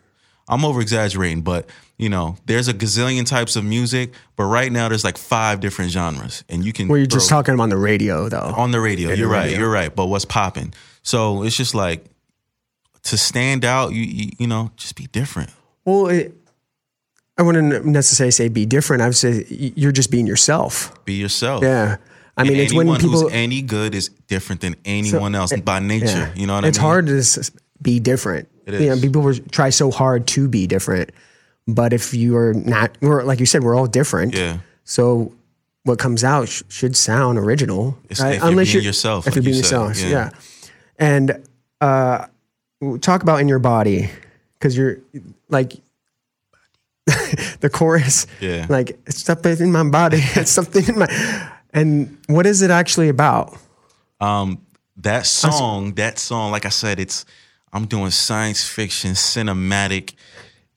I'm 0.47 0.63
over 0.65 0.79
exaggerating, 0.81 1.41
but 1.41 1.69
you 1.97 2.07
know, 2.09 2.37
there's 2.45 2.67
a 2.69 2.73
gazillion 2.73 3.25
types 3.27 3.55
of 3.57 3.65
music, 3.65 4.13
but 4.37 4.45
right 4.45 4.71
now 4.71 4.87
there's 4.87 5.03
like 5.03 5.17
five 5.17 5.59
different 5.59 5.91
genres. 5.91 6.43
And 6.47 6.63
you 6.63 6.71
can 6.71 6.87
Well, 6.87 6.97
you're 6.97 7.05
just 7.05 7.27
talking 7.29 7.59
on 7.59 7.69
the 7.69 7.77
radio 7.77 8.29
though. 8.29 8.53
on 8.55 8.71
the 8.71 8.79
radio. 8.79 9.09
the 9.09 9.17
You're 9.17 9.27
right. 9.29 9.43
radio. 9.43 9.59
You're 9.59 9.69
right. 9.71 9.93
But 9.93 10.05
what's 10.07 10.25
popping? 10.25 10.73
So 11.03 11.43
it's 11.43 11.55
just 11.57 11.75
like 11.75 12.05
to 13.03 13.17
stand 13.17 13.65
out. 13.65 13.91
You 13.91 14.03
you, 14.03 14.29
you 14.39 14.47
know, 14.47 14.71
just 14.77 14.95
be 14.95 15.07
different. 15.07 15.49
Well, 15.83 16.07
it, 16.07 16.33
I 17.37 17.43
wouldn't 17.43 17.85
necessarily 17.85 18.31
say 18.31 18.47
be 18.47 18.65
different. 18.65 19.01
I 19.03 19.07
would 19.07 19.15
say 19.15 19.45
you're 19.49 19.91
just 19.91 20.09
being 20.09 20.25
yourself. 20.27 20.93
Be 21.05 21.13
yourself. 21.15 21.61
Yeah. 21.63 21.97
I 22.37 22.41
And 22.41 22.49
mean, 22.51 22.59
it's 22.59 22.73
when 22.73 22.87
people. 22.97 23.21
who's 23.21 23.31
any 23.33 23.61
good 23.63 23.95
is 23.95 24.09
different 24.27 24.61
than 24.61 24.75
anyone 24.85 25.33
else 25.35 25.51
by 25.61 25.79
nature. 25.79 26.05
yeah. 26.05 26.33
You 26.35 26.45
know 26.47 26.53
what 26.53 26.59
I 26.59 26.61
mean? 26.61 26.69
It's 26.69 26.77
hard 26.77 27.07
to 27.07 27.51
be 27.81 27.99
different. 27.99 28.47
It 28.67 28.79
You 28.81 28.89
know, 28.89 28.99
people 29.01 29.33
try 29.51 29.69
so 29.71 29.89
hard 29.91 30.27
to 30.27 30.47
be 30.47 30.67
different, 30.67 31.09
but 31.67 31.93
if 31.93 32.13
you 32.13 32.37
are 32.37 32.53
not, 32.53 32.95
we're, 33.01 33.23
like 33.23 33.39
you 33.39 33.45
said, 33.47 33.63
we're 33.63 33.75
all 33.75 33.87
different. 33.87 34.35
Yeah. 34.35 34.57
So 34.83 35.33
what 35.83 35.97
comes 35.99 36.23
out 36.23 36.47
sh- 36.49 36.63
should 36.69 36.95
sound 36.95 37.39
original, 37.39 37.97
It's- 38.09 38.19
if 38.19 38.43
you're 38.43 38.65
being 38.65 38.83
yourself, 38.83 39.25
If 39.25 39.35
like 39.35 39.35
you're 39.35 39.43
you 39.45 39.51
being 39.53 39.63
said, 39.63 39.79
yourself, 39.87 39.99
yeah. 40.01 40.09
yeah. 40.09 40.29
And 40.99 41.43
uh, 41.81 42.27
talk 43.01 43.23
about 43.23 43.39
in 43.41 43.47
your 43.47 43.59
body 43.59 44.09
because 44.59 44.77
you're 44.77 44.97
like 45.49 45.73
the 47.61 47.69
chorus. 47.71 48.27
Yeah. 48.41 48.65
Like 48.69 48.99
it's 49.07 49.23
something 49.23 49.57
in 49.59 49.71
my 49.71 49.83
body. 49.89 50.19
It's 50.35 50.51
something 50.51 50.85
in 50.87 50.99
my. 50.99 51.07
And 51.77 52.17
what 52.27 52.45
is 52.45 52.61
it 52.61 52.71
actually 52.71 53.09
about? 53.09 53.57
Um, 54.19 54.65
that 54.97 55.25
song, 55.25 55.93
that 55.93 56.17
song, 56.17 56.51
like 56.51 56.65
I 56.65 56.69
said, 56.69 56.99
it's 56.99 57.25
I'm 57.71 57.85
doing 57.85 58.09
science 58.09 58.67
fiction, 58.67 59.11
cinematic, 59.11 60.15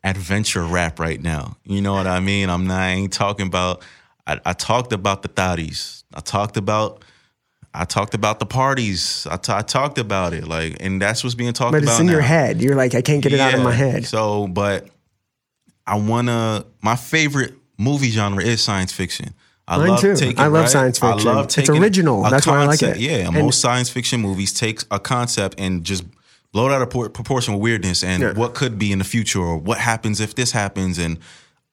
adventure 0.04 0.64
rap 0.64 0.98
right 0.98 1.20
now. 1.20 1.56
You 1.64 1.80
know 1.80 1.94
what 1.94 2.06
I 2.06 2.20
mean? 2.20 2.50
I'm 2.50 2.66
not 2.66 2.80
I 2.80 2.90
ain't 2.90 3.12
talking 3.12 3.46
about. 3.46 3.82
I, 4.26 4.40
I 4.44 4.52
talked 4.52 4.92
about 4.92 5.22
the 5.22 5.28
thotties. 5.28 6.04
I 6.14 6.20
talked 6.20 6.56
about. 6.56 7.04
I 7.72 7.84
talked 7.84 8.14
about 8.14 8.40
the 8.40 8.46
parties. 8.46 9.28
I 9.30 9.36
talked 9.36 9.98
about 9.98 10.34
it, 10.34 10.48
like, 10.48 10.78
and 10.80 11.00
that's 11.00 11.22
what's 11.22 11.36
being 11.36 11.52
talked 11.52 11.70
about. 11.70 11.78
But 11.78 11.82
about. 11.84 11.92
it's 11.92 12.00
in 12.00 12.08
your 12.08 12.20
head. 12.20 12.60
You're 12.60 12.74
like, 12.74 12.96
I 12.96 13.00
can't 13.00 13.22
get 13.22 13.32
it 13.32 13.38
out 13.38 13.54
of 13.54 13.62
my 13.62 13.72
head. 13.72 14.04
So, 14.06 14.48
but 14.48 14.88
I 15.86 15.96
wanna. 15.96 16.66
My 16.82 16.96
favorite 16.96 17.54
movie 17.78 18.10
genre 18.10 18.42
is 18.42 18.60
science 18.62 18.92
fiction. 18.92 19.34
I 19.70 19.78
Mine 19.78 19.88
love 19.90 20.00
too. 20.00 20.16
taking. 20.16 20.38
I 20.38 20.46
love 20.48 20.52
right? 20.62 20.68
science 20.68 20.98
fiction. 20.98 21.28
I 21.28 21.32
love 21.32 21.46
It's 21.56 21.68
original. 21.70 22.22
That's 22.24 22.46
why 22.46 22.62
I 22.62 22.66
like 22.66 22.82
it. 22.82 22.98
Yeah, 22.98 23.28
And- 23.28 23.34
most 23.34 23.60
science 23.60 23.88
fiction 23.88 24.20
movies 24.20 24.52
take 24.52 24.82
a 24.90 24.98
concept 24.98 25.60
and 25.60 25.84
just 25.84 26.02
blow 26.52 26.68
it 26.68 26.72
out 26.72 26.82
of 26.82 26.90
por- 26.90 27.08
proportion 27.08 27.54
with 27.54 27.62
weirdness 27.62 28.02
and 28.02 28.22
Yeah. 28.22 28.32
what 28.32 28.54
could 28.54 28.78
be 28.78 28.90
in 28.90 28.98
the 28.98 29.04
future 29.04 29.38
or 29.40 29.56
what 29.56 29.78
happens 29.78 30.18
if 30.20 30.34
this 30.34 30.50
happens. 30.50 30.98
And 30.98 31.18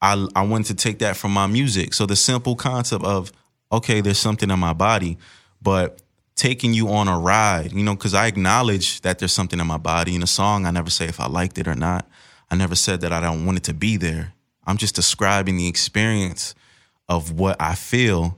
I 0.02 0.28
I 0.36 0.44
wanted 0.44 0.68
to 0.68 0.76
take 0.76 1.00
that 1.00 1.18
from 1.18 1.32
my 1.34 1.48
music. 1.48 1.96
So 1.96 2.06
the 2.06 2.16
simple 2.16 2.56
concept 2.56 3.04
of 3.04 3.32
okay, 3.72 4.00
there's 4.00 4.20
something 4.20 4.50
in 4.52 4.60
my 4.60 4.74
body, 4.74 5.18
but 5.62 6.00
taking 6.36 6.74
you 6.76 6.90
on 6.90 7.08
a 7.08 7.18
ride, 7.18 7.74
you 7.74 7.84
know, 7.84 7.96
because 7.96 8.14
I 8.14 8.28
acknowledge 8.28 9.02
that 9.02 9.18
there's 9.18 9.34
something 9.34 9.60
in 9.60 9.66
my 9.68 9.78
body. 9.78 10.14
In 10.14 10.22
a 10.22 10.28
song, 10.28 10.68
I 10.68 10.72
never 10.72 10.92
say 10.92 11.06
if 11.06 11.20
I 11.20 11.28
liked 11.28 11.58
it 11.58 11.68
or 11.68 11.74
not. 11.76 12.08
I 12.52 12.56
never 12.56 12.76
said 12.76 13.02
that 13.02 13.12
I 13.12 13.20
don't 13.20 13.46
want 13.46 13.58
it 13.58 13.64
to 13.64 13.74
be 13.74 13.98
there. 13.98 14.34
I'm 14.68 14.78
just 14.78 14.94
describing 14.96 15.58
the 15.58 15.68
experience 15.68 16.54
of 17.10 17.32
what 17.32 17.56
I 17.60 17.76
feel 17.76 18.38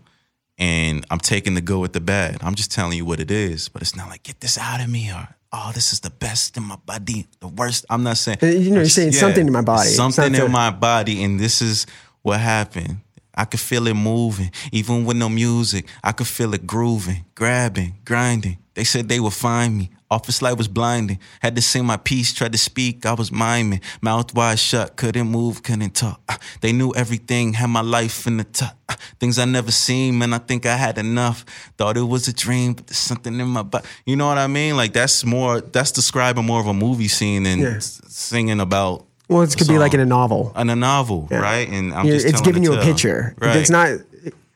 and 0.58 1.06
I'm 1.10 1.20
taking 1.20 1.54
the 1.56 1.62
good 1.62 1.80
with 1.80 1.94
the 1.94 2.02
bad. 2.02 2.40
I'm 2.42 2.56
just 2.56 2.72
telling 2.72 2.98
you 2.98 3.06
what 3.06 3.20
it 3.20 3.32
is, 3.32 3.70
but 3.70 3.82
it's 3.82 3.96
not 3.96 4.10
like 4.10 4.24
get 4.24 4.42
this 4.42 4.58
out 4.58 4.82
of 4.82 4.90
me 4.90 5.12
or 5.12 5.28
oh, 5.52 5.72
this 5.74 5.94
is 5.94 6.02
the 6.02 6.10
best 6.10 6.58
in 6.58 6.64
my 6.64 6.76
body, 6.76 7.26
the 7.40 7.48
worst. 7.48 7.86
I'm 7.90 8.04
not 8.04 8.18
saying 8.18 8.40
Uh, 8.44 8.48
you 8.48 8.70
know, 8.70 8.82
you're 8.82 8.86
saying 8.90 9.14
something 9.14 9.48
in 9.48 9.54
my 9.54 9.62
body. 9.62 9.90
Something 9.90 10.36
in 10.36 10.52
my 10.52 10.70
body, 10.70 11.24
and 11.24 11.40
this 11.40 11.62
is 11.62 11.88
what 12.22 12.40
happened. 12.40 13.00
I 13.34 13.46
could 13.46 13.62
feel 13.62 13.88
it 13.88 13.94
moving, 13.94 14.52
even 14.72 15.06
with 15.06 15.16
no 15.16 15.30
music. 15.30 15.88
I 16.04 16.12
could 16.12 16.28
feel 16.28 16.54
it 16.54 16.68
grooving, 16.68 17.26
grabbing, 17.36 17.96
grinding. 18.04 18.58
They 18.80 18.86
said 18.86 19.10
they 19.10 19.20
would 19.20 19.34
find 19.34 19.78
me. 19.78 19.90
Office 20.10 20.42
light 20.42 20.58
was 20.58 20.70
blinding. 20.70 21.20
Had 21.42 21.54
to 21.58 21.62
sing 21.62 21.86
my 21.86 21.98
piece, 21.98 22.34
tried 22.34 22.54
to 22.54 22.58
speak, 22.58 23.06
I 23.06 23.12
was 23.14 23.30
miming. 23.30 23.82
Mouth 24.02 24.34
wide 24.34 24.58
shut, 24.58 24.96
couldn't 24.96 25.28
move, 25.28 25.64
couldn't 25.64 25.94
talk. 25.96 26.22
Uh, 26.30 26.38
They 26.62 26.72
knew 26.72 26.94
everything, 26.96 27.52
had 27.56 27.68
my 27.68 27.82
life 27.82 28.26
in 28.26 28.38
the 28.38 28.46
top. 28.46 28.78
Uh, 28.88 28.96
things 29.20 29.38
I 29.38 29.44
never 29.44 29.74
seen. 29.74 30.18
Man, 30.18 30.34
I 30.34 30.38
think 30.38 30.66
I 30.66 30.78
had 30.78 30.98
enough. 30.98 31.44
Thought 31.78 31.98
it 31.98 32.04
was 32.04 32.30
a 32.30 32.34
dream, 32.34 32.72
but 32.72 32.88
there's 32.88 32.98
something 33.00 33.38
in 33.38 33.48
my 33.50 33.64
body. 33.64 33.86
You 34.06 34.16
know 34.16 34.28
what 34.28 34.38
I 34.38 34.48
mean? 34.48 34.78
Like 34.78 34.94
that's 34.94 35.26
more. 35.26 35.60
That's 35.60 35.92
describing 35.92 36.46
more 36.46 36.62
of 36.62 36.68
a 36.68 36.74
movie 36.74 37.10
scene 37.10 37.44
than 37.44 37.82
singing 37.82 38.62
about. 38.62 39.06
Well, 39.28 39.42
it 39.44 39.56
could 39.58 39.68
be 39.68 39.78
like 39.78 39.94
in 39.94 40.00
a 40.00 40.06
novel. 40.06 40.54
in 40.58 40.70
a 40.72 40.76
novel, 40.76 41.28
Yeah. 41.30 41.40
right? 41.42 41.68
And 41.70 41.94
I'm 41.94 42.08
just 42.08 42.26
it's 42.26 42.42
giving 42.42 42.64
you 42.64 42.74
a 42.74 42.82
picture. 42.82 43.36
right? 43.40 43.58
It's 43.58 43.70
not 43.70 43.90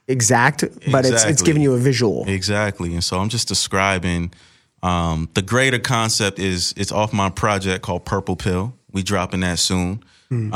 exact, 0.08 0.64
but 0.91 1.06
it's 1.06 1.24
it's 1.24 1.41
giving 1.41 1.62
you 1.62 1.74
a 1.74 1.78
visual. 1.78 2.26
Exactly. 2.28 2.93
And 2.93 3.04
so 3.04 3.20
I'm 3.20 3.30
just 3.30 3.47
describing 3.47 4.34
um, 4.82 5.30
the 5.34 5.41
greater 5.41 5.80
concept 5.80 6.39
is 6.39 6.74
it's 6.78 6.91
off 6.91 7.14
my 7.14 7.30
project 7.30 7.84
called 7.84 8.06
Purple 8.06 8.36
Pill. 8.36 8.74
We 8.91 9.04
dropping 9.04 9.41
that 9.41 9.60
soon. 9.60 10.04
Um, 10.32 10.49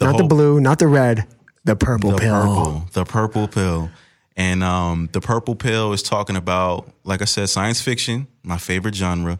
Hmm. 0.00 0.06
not 0.06 0.16
the 0.16 0.24
blue, 0.24 0.60
not 0.60 0.78
the 0.78 0.88
red, 0.88 1.26
the 1.64 1.76
purple 1.76 2.10
the 2.12 2.18
pill. 2.18 2.34
purple, 2.42 2.84
the 2.92 3.04
purple 3.04 3.48
pill. 3.48 3.90
And 4.36 4.62
um, 4.64 5.08
the 5.12 5.20
purple 5.20 5.54
pill 5.54 5.92
is 5.92 6.02
talking 6.02 6.36
about, 6.36 6.90
like 7.04 7.20
I 7.22 7.26
said, 7.26 7.48
science 7.50 7.80
fiction, 7.82 8.26
my 8.42 8.56
favorite 8.58 8.94
genre. 8.94 9.38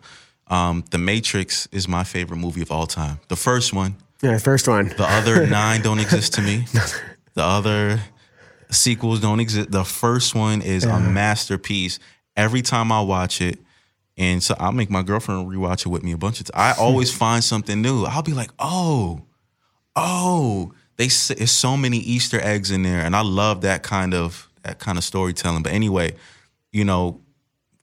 Um, 0.49 0.85
the 0.91 0.99
Matrix 0.99 1.66
is 1.73 1.89
my 1.89 2.05
favorite 2.05 2.37
movie 2.37 2.61
of 2.62 2.71
all 2.71 2.87
time. 2.87 3.18
The 3.29 3.37
first 3.37 3.73
one, 3.73 3.97
Yeah, 4.23 4.37
first 4.39 4.68
one. 4.68 4.89
the 4.89 5.07
other 5.09 5.47
nine 5.61 5.81
don't 5.83 6.01
exist 6.01 6.35
to 6.35 6.43
me. 6.43 6.64
The 7.35 7.43
other 7.45 8.01
sequels 8.71 9.21
don't 9.21 9.41
exist. 9.41 9.71
The 9.71 9.85
first 9.85 10.35
one 10.35 10.62
is 10.62 10.85
a 10.85 10.99
masterpiece. 11.01 11.99
Every 12.37 12.62
time 12.62 12.93
I 12.93 13.01
watch 13.03 13.41
it, 13.41 13.59
and 14.16 14.43
so 14.43 14.55
I'll 14.59 14.73
make 14.73 14.91
my 14.91 15.03
girlfriend 15.03 15.49
rewatch 15.49 15.87
it 15.87 15.89
with 15.89 16.03
me 16.03 16.12
a 16.12 16.18
bunch 16.18 16.41
of 16.41 16.47
times. 16.47 16.79
I 16.79 16.81
always 16.81 17.12
find 17.16 17.43
something 17.43 17.81
new. 17.81 18.05
I'll 18.05 18.23
be 18.23 18.35
like, 18.35 18.51
oh, 18.59 19.23
oh, 19.97 20.73
they 20.97 21.09
there's 21.09 21.51
so 21.51 21.77
many 21.77 21.99
Easter 21.99 22.41
eggs 22.41 22.71
in 22.71 22.83
there, 22.83 23.01
and 23.01 23.16
I 23.16 23.23
love 23.23 23.62
that 23.62 23.83
kind 23.83 24.14
of 24.14 24.49
that 24.62 24.79
kind 24.79 24.99
of 24.99 25.05
storytelling. 25.05 25.62
But 25.62 25.73
anyway, 25.73 26.14
you 26.73 26.85
know, 26.85 27.21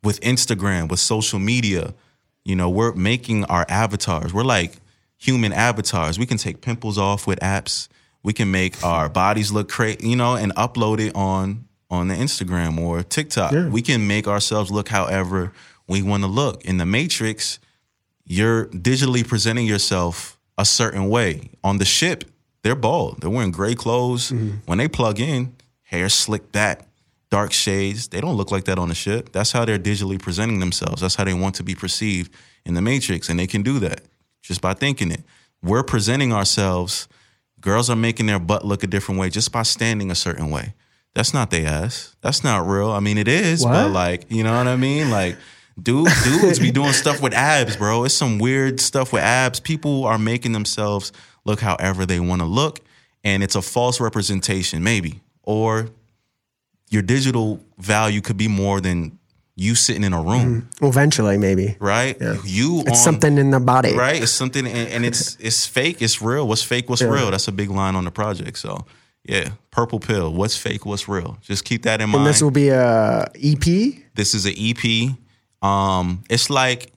with 0.04 0.22
Instagram, 0.22 0.90
with 0.90 1.00
social 1.00 1.40
media, 1.40 1.94
you 2.46 2.56
know, 2.56 2.70
we're 2.70 2.94
making 2.94 3.46
our 3.46 3.66
avatars. 3.68 4.34
We're 4.34 4.44
like 4.44 4.74
human 5.18 5.52
avatars. 5.52 6.20
We 6.20 6.26
can 6.26 6.38
take 6.38 6.62
pimples 6.62 6.98
off 6.98 7.28
with 7.28 7.40
apps. 7.40 7.88
We 8.28 8.34
can 8.34 8.52
make 8.52 8.84
our 8.84 9.08
bodies 9.08 9.54
look 9.54 9.70
crazy, 9.70 10.10
you 10.10 10.18
know, 10.18 10.36
and 10.36 10.54
upload 10.56 11.00
it 11.00 11.16
on 11.16 11.64
on 11.90 12.10
the 12.10 12.14
Instagram 12.16 12.78
or 12.78 13.02
TikTok. 13.02 13.54
We 13.72 13.82
can 13.82 14.06
make 14.06 14.28
ourselves 14.28 14.70
look 14.70 14.90
however 14.90 15.54
we 15.88 16.02
want 16.02 16.24
to 16.24 16.28
look. 16.28 16.66
In 16.66 16.76
the 16.76 16.86
Matrix, 16.86 17.58
you're 18.26 18.66
digitally 18.66 19.26
presenting 19.26 19.66
yourself 19.66 20.38
a 20.58 20.66
certain 20.66 21.08
way. 21.08 21.52
On 21.64 21.78
the 21.78 21.86
ship, 21.86 22.26
they're 22.64 22.76
bald. 22.76 23.22
They're 23.22 23.30
wearing 23.30 23.52
gray 23.52 23.76
clothes. 23.76 24.32
Mm-hmm. 24.32 24.58
When 24.66 24.78
they 24.78 24.90
plug 24.90 25.22
in, 25.22 25.56
hair 25.84 26.10
slicked 26.10 26.52
back, 26.52 26.86
dark 27.30 27.54
shades. 27.54 28.10
They 28.10 28.20
don't 28.20 28.36
look 28.36 28.52
like 28.52 28.66
that 28.66 28.78
on 28.78 28.90
the 28.90 28.96
ship. 28.96 29.32
That's 29.32 29.54
how 29.54 29.64
they're 29.64 29.80
digitally 29.80 30.22
presenting 30.22 30.60
themselves. 30.60 31.02
That's 31.02 31.16
how 31.16 31.24
they 31.24 31.34
want 31.34 31.56
to 31.56 31.64
be 31.64 31.76
perceived 31.76 32.30
in 32.66 32.74
the 32.74 32.82
Matrix. 32.82 33.30
And 33.30 33.40
they 33.40 33.48
can 33.48 33.62
do 33.62 33.80
that 33.80 34.02
just 34.42 34.60
by 34.60 34.74
thinking 34.74 35.12
it. 35.12 35.24
We're 35.64 35.84
presenting 35.84 36.34
ourselves. 36.34 37.08
Girls 37.62 37.90
are 37.90 37.96
making 37.96 38.28
their 38.28 38.40
butt 38.40 38.66
look 38.66 38.84
a 38.84 38.88
different 38.88 39.20
way 39.20 39.30
just 39.30 39.52
by 39.52 39.64
standing 39.64 40.12
a 40.12 40.16
certain 40.16 40.52
way. 40.52 40.74
That's 41.16 41.34
not 41.34 41.50
their 41.50 41.68
ass. 41.68 42.16
That's 42.22 42.44
not 42.44 42.68
real. 42.68 42.92
I 42.92 43.00
mean, 43.00 43.18
it 43.18 43.28
is, 43.28 43.66
but 43.66 43.92
like, 43.92 44.26
you 44.30 44.44
know 44.44 44.56
what 44.56 44.68
I 44.68 44.76
mean? 44.76 45.10
Like, 45.10 45.36
dude, 45.82 46.08
dudes 46.24 46.60
be 46.60 46.70
doing 46.72 46.94
stuff 46.94 47.22
with 47.22 47.34
abs, 47.34 47.76
bro. 47.76 48.04
It's 48.04 48.14
some 48.14 48.38
weird 48.38 48.80
stuff 48.80 49.12
with 49.12 49.24
abs. 49.24 49.60
People 49.60 50.06
are 50.06 50.20
making 50.20 50.52
themselves 50.52 51.12
look 51.44 51.60
however 51.60 52.06
they 52.06 52.20
want 52.20 52.42
to 52.42 52.48
look, 52.48 52.82
and 53.24 53.42
it's 53.42 53.56
a 53.56 53.64
false 53.64 54.00
representation, 54.00 54.84
maybe. 54.84 55.22
Or 55.42 55.90
your 56.90 57.02
digital 57.02 57.60
value 57.80 58.22
could 58.22 58.38
be 58.38 58.48
more 58.48 58.80
than 58.80 59.18
you 59.60 59.74
sitting 59.76 60.04
in 60.04 60.14
a 60.14 60.22
room, 60.22 60.70
Well, 60.80 60.92
eventually, 60.92 61.38
maybe. 61.38 61.76
right? 61.80 62.16
You 62.46 62.82
It's 62.82 62.90
on- 62.92 62.96
something 62.96 63.38
in 63.40 63.50
the 63.52 63.60
body. 63.60 63.94
right? 63.96 64.22
It's 64.22 64.32
something, 64.32 64.68
and, 64.68 64.88
and 64.90 65.04
it's 65.06 65.36
it's 65.40 65.66
fake. 65.66 66.02
It's 66.02 66.22
real. 66.22 66.48
What's 66.48 66.62
fake? 66.64 66.88
What's 66.90 67.02
Yeah. 67.02 67.10
real? 67.10 67.32
That's 67.32 67.48
a 67.48 67.52
big 67.52 67.72
line 67.72 67.96
on 67.96 68.06
the 68.06 68.12
project. 68.12 68.60
So, 68.60 68.86
yeah, 69.24 69.50
purple 69.72 70.00
pill. 70.00 70.32
What's 70.32 70.56
fake? 70.56 70.86
What's 70.86 71.08
real? 71.10 71.38
Just 71.42 71.66
keep 71.66 71.82
that 71.84 72.02
in 72.02 72.10
mind. 72.12 72.20
And 72.22 72.28
this 72.28 72.42
will 72.42 72.52
be 72.52 72.70
a 72.70 73.26
EP. 73.44 73.66
This 74.16 74.36
is 74.36 74.46
an 74.46 74.54
EP. 74.56 75.16
Um, 75.62 76.24
it's 76.30 76.50
like 76.52 76.92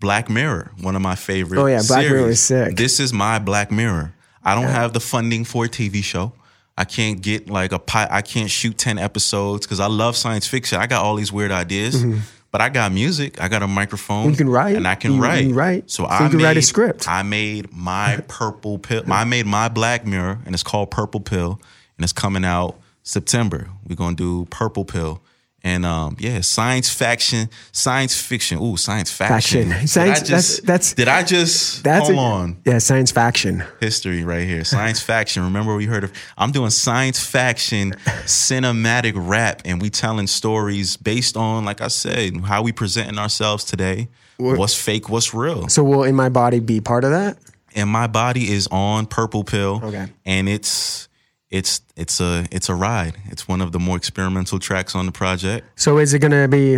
Black 0.00 0.30
Mirror, 0.30 0.72
one 0.80 0.96
of 0.96 1.02
my 1.02 1.14
favorite. 1.14 1.60
Oh, 1.60 1.66
yeah, 1.66 1.82
Black 1.86 2.06
Mirror 2.06 2.18
series. 2.20 2.32
is 2.38 2.40
sick. 2.40 2.76
This 2.76 3.00
is 3.00 3.12
my 3.12 3.38
Black 3.38 3.70
Mirror. 3.70 4.14
I 4.42 4.54
don't 4.54 4.64
have 4.70 4.92
the 4.94 5.00
funding 5.00 5.44
for 5.44 5.66
a 5.66 5.68
TV 5.68 6.02
show. 6.02 6.32
I 6.78 6.84
can't 6.84 7.20
get 7.20 7.50
like 7.50 7.72
a 7.72 7.78
pi- 7.78 8.08
I 8.10 8.22
can't 8.22 8.48
shoot 8.50 8.78
ten 8.78 8.98
episodes 8.98 9.66
because 9.66 9.80
I 9.80 9.86
love 9.88 10.16
science 10.16 10.46
fiction. 10.46 10.80
I 10.80 10.86
got 10.86 11.04
all 11.04 11.16
these 11.16 11.32
weird 11.32 11.50
ideas, 11.50 12.04
but 12.52 12.60
I 12.60 12.68
got 12.68 12.92
music. 12.92 13.40
I 13.42 13.48
got 13.48 13.62
a 13.62 13.66
microphone. 13.66 14.22
Mm-hmm. 14.22 14.30
You 14.30 14.36
can 14.36 14.48
write. 14.48 14.76
and 14.76 14.86
I 14.86 14.94
can 14.94 15.14
You- 15.14 15.20
write. 15.22 15.44
you 15.46 15.54
write. 15.54 15.90
So, 15.90 16.04
So 16.04 16.08
I 16.08 16.22
you 16.24 16.28
can 16.30 16.38
made, 16.38 16.44
write 16.44 16.56
a 16.56 16.62
script. 16.62 17.08
I 17.08 17.22
made 17.24 17.72
my 17.72 18.22
purple 18.28 18.78
pill. 18.78 19.02
I 19.10 19.24
made 19.24 19.46
my 19.46 19.68
Black 19.68 20.06
Mirror, 20.06 20.38
and 20.46 20.54
it's 20.54 20.62
called 20.62 20.90
Purple 20.92 21.20
Pill, 21.20 21.60
and 21.96 22.04
it's 22.04 22.12
coming 22.12 22.44
out 22.44 22.78
September. 23.02 23.68
We're 23.86 23.96
gonna 23.96 24.14
do 24.16 24.46
Purple 24.50 24.84
Pill. 24.84 25.20
And 25.64 25.84
um, 25.84 26.16
yeah, 26.20 26.40
science 26.40 26.88
fiction, 26.88 27.50
science 27.72 28.18
fiction. 28.20 28.58
Ooh, 28.60 28.76
science 28.76 29.10
faction. 29.10 29.64
Faction. 29.70 29.80
Did 29.80 29.88
Science- 29.90 30.18
I 30.20 30.24
just, 30.24 30.30
that's- 30.30 30.60
that's- 30.60 30.94
Did 30.94 31.08
I 31.08 31.22
just 31.24 31.82
That's 31.82 32.06
hold 32.06 32.18
a, 32.18 32.22
on? 32.22 32.56
Yeah, 32.64 32.78
science 32.78 33.10
faction. 33.10 33.64
History 33.80 34.22
right 34.24 34.46
here. 34.46 34.62
Science 34.64 35.00
faction. 35.02 35.42
Remember 35.42 35.74
we 35.74 35.86
heard 35.86 36.04
of? 36.04 36.12
I'm 36.38 36.52
doing 36.52 36.70
science 36.70 37.18
faction 37.18 37.92
cinematic 38.24 39.12
rap, 39.16 39.62
and 39.64 39.82
we 39.82 39.90
telling 39.90 40.26
stories 40.28 40.96
based 40.96 41.36
on, 41.36 41.64
like 41.64 41.80
I 41.80 41.88
said, 41.88 42.36
how 42.42 42.62
we 42.62 42.70
presenting 42.72 43.18
ourselves 43.18 43.64
today. 43.64 44.08
What's 44.36 44.74
fake? 44.74 45.08
What's 45.08 45.34
real? 45.34 45.68
So 45.68 45.82
will 45.82 46.04
in 46.04 46.14
my 46.14 46.28
body 46.28 46.60
be 46.60 46.80
part 46.80 47.04
of 47.04 47.10
that? 47.10 47.36
and 47.74 47.90
my 47.90 48.06
body 48.06 48.50
is 48.50 48.66
on 48.70 49.04
purple 49.06 49.44
pill 49.44 49.80
Okay. 49.84 50.06
and 50.24 50.48
it's 50.48 51.07
it's 51.50 51.80
it's 51.96 52.20
a 52.20 52.44
it's 52.50 52.68
a 52.68 52.74
ride 52.74 53.14
it's 53.30 53.48
one 53.48 53.62
of 53.62 53.72
the 53.72 53.78
more 53.78 53.96
experimental 53.96 54.58
tracks 54.58 54.94
on 54.94 55.06
the 55.06 55.12
project 55.12 55.66
So 55.80 55.98
is 55.98 56.12
it 56.12 56.18
gonna 56.18 56.46
be 56.48 56.76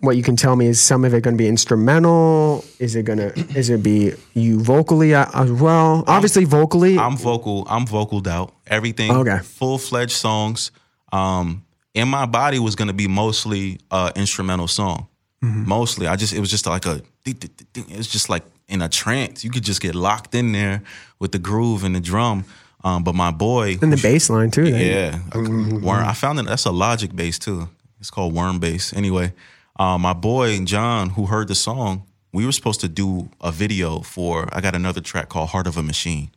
what 0.00 0.16
you 0.16 0.22
can 0.24 0.36
tell 0.36 0.56
me? 0.56 0.66
Is 0.66 0.80
some 0.80 1.04
of 1.04 1.14
it 1.14 1.22
gonna 1.22 1.36
be 1.36 1.46
instrumental? 1.46 2.64
Is 2.78 2.94
it 2.96 3.04
gonna 3.04 3.32
is 3.54 3.68
it 3.70 3.82
be 3.82 4.12
you 4.34 4.60
vocally 4.60 5.14
as 5.14 5.50
well? 5.52 6.04
Obviously 6.06 6.44
vocally. 6.44 6.98
i'm 6.98 7.16
vocal 7.16 7.66
i'm 7.68 7.84
vocaled 7.86 8.26
out 8.26 8.54
everything 8.66 9.10
Okay. 9.10 9.38
full-fledged 9.38 10.12
songs 10.16 10.70
um 11.12 11.64
in 11.94 12.08
my 12.08 12.24
body 12.26 12.58
was 12.58 12.74
going 12.76 12.88
to 12.88 12.94
be 12.94 13.08
mostly 13.08 13.78
uh 13.90 14.10
instrumental 14.16 14.68
song 14.68 15.06
Mm-hmm. 15.44 15.68
mostly 15.68 16.06
i 16.06 16.14
just 16.14 16.32
it 16.32 16.38
was 16.38 16.50
just 16.50 16.66
like 16.66 16.86
a 16.86 17.02
it 17.26 17.96
was 17.96 18.06
just 18.06 18.28
like 18.28 18.44
in 18.68 18.80
a 18.80 18.88
trance 18.88 19.42
you 19.42 19.50
could 19.50 19.64
just 19.64 19.80
get 19.82 19.96
locked 19.96 20.36
in 20.36 20.52
there 20.52 20.82
with 21.18 21.32
the 21.32 21.38
groove 21.40 21.82
and 21.82 21.96
the 21.96 22.00
drum 22.00 22.44
um 22.84 23.04
but 23.04 23.14
my 23.14 23.30
boy 23.30 23.78
and 23.80 23.92
the 23.92 24.00
bass 24.00 24.28
line 24.30 24.50
too. 24.50 24.70
then. 24.70 25.20
Yeah, 25.34 25.38
worm. 25.80 26.04
I 26.04 26.14
found 26.14 26.38
that 26.38 26.46
that's 26.46 26.64
a 26.64 26.72
Logic 26.72 27.14
bass 27.14 27.38
too. 27.38 27.68
It's 28.00 28.10
called 28.10 28.34
Worm 28.34 28.58
bass. 28.58 28.92
Anyway, 28.92 29.32
uh, 29.78 29.98
my 29.98 30.12
boy 30.12 30.64
John, 30.64 31.10
who 31.10 31.26
heard 31.26 31.48
the 31.48 31.54
song, 31.54 32.04
we 32.32 32.44
were 32.46 32.52
supposed 32.52 32.80
to 32.80 32.88
do 32.88 33.28
a 33.40 33.52
video 33.52 34.00
for. 34.00 34.48
I 34.52 34.60
got 34.60 34.74
another 34.74 35.00
track 35.00 35.28
called 35.28 35.50
Heart 35.50 35.66
of 35.68 35.76
a 35.76 35.82
Machine. 35.82 36.30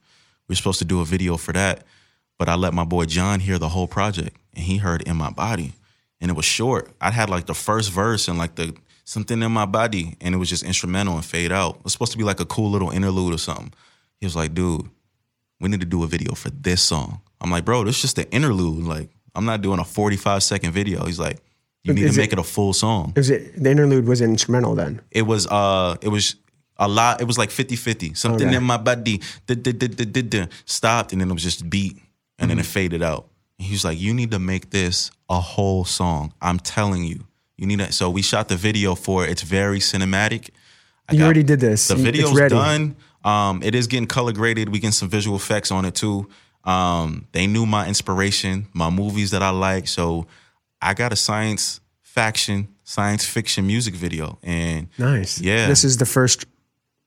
We 0.47 0.53
were 0.53 0.57
supposed 0.57 0.79
to 0.79 0.85
do 0.85 1.01
a 1.01 1.05
video 1.05 1.37
for 1.37 1.53
that, 1.53 1.83
but 2.37 2.47
I 2.49 2.55
let 2.55 2.73
my 2.73 2.83
boy 2.83 3.05
John 3.05 3.39
hear 3.39 3.57
the 3.57 3.69
whole 3.69 3.87
project, 3.87 4.37
and 4.53 4.63
he 4.65 4.77
heard 4.77 5.01
"In 5.03 5.15
My 5.17 5.31
Body," 5.31 5.73
and 6.21 6.29
it 6.29 6.35
was 6.37 6.45
short. 6.45 6.91
I 7.01 7.11
had 7.11 7.29
like 7.29 7.47
the 7.47 7.55
first 7.55 7.91
verse 7.91 8.27
and 8.27 8.37
like 8.37 8.55
the 8.55 8.75
something 9.05 9.41
in 9.41 9.51
my 9.51 9.65
body, 9.65 10.17
and 10.21 10.35
it 10.35 10.37
was 10.37 10.49
just 10.49 10.63
instrumental 10.63 11.15
and 11.15 11.23
fade 11.25 11.51
out. 11.51 11.77
It 11.77 11.83
was 11.83 11.93
supposed 11.93 12.11
to 12.11 12.17
be 12.17 12.23
like 12.23 12.39
a 12.39 12.45
cool 12.45 12.69
little 12.71 12.89
interlude 12.91 13.33
or 13.33 13.37
something. 13.39 13.73
He 14.19 14.25
was 14.25 14.35
like, 14.35 14.53
"Dude." 14.53 14.89
We 15.59 15.69
need 15.69 15.79
to 15.79 15.85
do 15.85 16.03
a 16.03 16.07
video 16.07 16.33
for 16.35 16.49
this 16.49 16.81
song. 16.81 17.21
I'm 17.41 17.51
like, 17.51 17.65
bro, 17.65 17.83
this 17.83 17.97
is 17.97 18.01
just 18.01 18.15
the 18.15 18.29
interlude. 18.31 18.83
Like, 18.85 19.09
I'm 19.35 19.45
not 19.45 19.61
doing 19.61 19.79
a 19.79 19.83
45 19.85 20.43
second 20.43 20.71
video. 20.71 21.05
He's 21.05 21.19
like, 21.19 21.39
you 21.83 21.93
need 21.93 22.05
Is 22.05 22.15
to 22.15 22.21
make 22.21 22.33
it 22.33 22.39
a 22.39 22.43
full 22.43 22.73
song. 22.73 23.13
Was 23.15 23.29
it 23.29 23.61
the 23.61 23.69
interlude 23.69 24.07
was 24.07 24.21
instrumental 24.21 24.73
then? 24.75 25.01
It 25.11 25.21
was 25.23 25.45
uh 25.47 25.95
it 26.01 26.07
was 26.09 26.35
a 26.77 26.87
lot, 26.87 27.21
it 27.21 27.25
was 27.25 27.37
like 27.37 27.49
50-50. 27.49 28.17
Something 28.17 28.47
Okay. 28.47 28.57
in 28.57 28.63
my 28.63 28.77
body 28.77 29.21
da- 29.45 29.55
da- 29.55 29.71
da- 29.71 29.87
da- 29.87 30.05
da- 30.05 30.21
da, 30.23 30.45
stopped 30.65 31.11
and 31.13 31.21
then 31.21 31.29
it 31.29 31.33
was 31.33 31.43
just 31.43 31.69
beat 31.69 31.97
and 32.39 32.49
then 32.49 32.57
it 32.59 32.65
faded 32.65 33.01
out. 33.03 33.27
And 33.59 33.67
he 33.67 33.73
was 33.73 33.85
like, 33.85 33.99
You 33.99 34.13
need 34.13 34.31
to 34.31 34.39
make 34.39 34.71
this 34.71 35.11
a 35.29 35.39
whole 35.39 35.85
song. 35.85 36.33
I'm 36.41 36.59
telling 36.59 37.03
you. 37.03 37.27
You 37.57 37.67
need 37.67 37.79
to 37.79 37.91
so 37.93 38.09
we 38.09 38.21
shot 38.23 38.49
the 38.49 38.57
video 38.57 38.95
for 38.95 39.23
it. 39.23 39.29
It's 39.29 39.43
very 39.43 39.79
cinematic. 39.79 40.49
I 41.07 41.13
You 41.13 41.19
got- 41.19 41.25
already 41.25 41.43
did 41.43 41.59
this. 41.59 41.87
the 41.87 41.95
video's 41.95 42.33
done. 42.49 42.95
Um, 43.25 43.61
it 43.63 43.75
is 43.75 43.87
getting 43.87 44.07
color 44.07 44.31
graded. 44.31 44.69
We 44.69 44.79
getting 44.79 44.91
some 44.91 45.09
visual 45.09 45.35
effects 45.35 45.71
on 45.71 45.83
it 45.83 45.95
too. 45.95 46.29
Um, 46.63 47.27
they 47.31 47.47
knew 47.47 47.65
my 47.65 47.87
inspiration, 47.87 48.67
my 48.73 48.89
movies 48.89 49.31
that 49.31 49.43
I 49.43 49.49
like. 49.49 49.87
So 49.87 50.27
I 50.81 50.93
got 50.93 51.11
a 51.11 51.15
science 51.15 51.79
faction, 52.01 52.69
science 52.83 53.25
fiction 53.25 53.67
music 53.67 53.95
video, 53.95 54.39
and 54.41 54.87
Nice. 54.97 55.41
Yeah. 55.41 55.67
This 55.67 55.83
is 55.83 55.97
the 55.97 56.05
first 56.05 56.45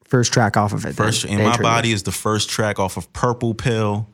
first 0.05 0.33
track 0.33 0.57
off 0.57 0.73
of 0.73 0.85
it. 0.85 0.97
then, 0.97 1.07
first 1.07 1.25
in 1.25 1.39
the 1.39 1.45
my 1.45 1.57
body 1.57 1.93
is 1.93 2.03
the 2.03 2.13
first 2.13 2.51
track 2.51 2.79
off 2.79 2.97
of 2.97 3.13
Purple 3.13 3.55
Pill, 3.55 4.09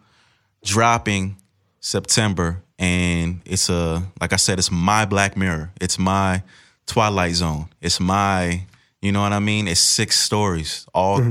dropping 0.65 1.37
September. 1.81 2.63
and 2.79 3.41
it's 3.45 3.69
a 3.69 4.03
like 4.21 4.33
I 4.33 4.37
said, 4.37 4.59
it's 4.59 4.71
my 4.71 5.05
Black 5.05 5.37
Mirror. 5.37 5.73
It's 5.81 5.99
my 5.99 6.43
Twilight 6.87 7.35
Zone. 7.35 7.69
It's 7.81 8.01
my, 8.01 8.67
you 9.01 9.13
know 9.13 9.21
what 9.23 9.33
I 9.33 9.39
mean? 9.39 9.69
It's 9.69 9.81
six 9.81 10.19
stories 10.19 10.87
all 10.95 11.23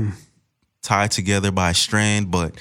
tied 0.84 1.10
together 1.10 1.50
by 1.50 1.70
a 1.70 1.74
strand, 1.74 2.30
but 2.30 2.54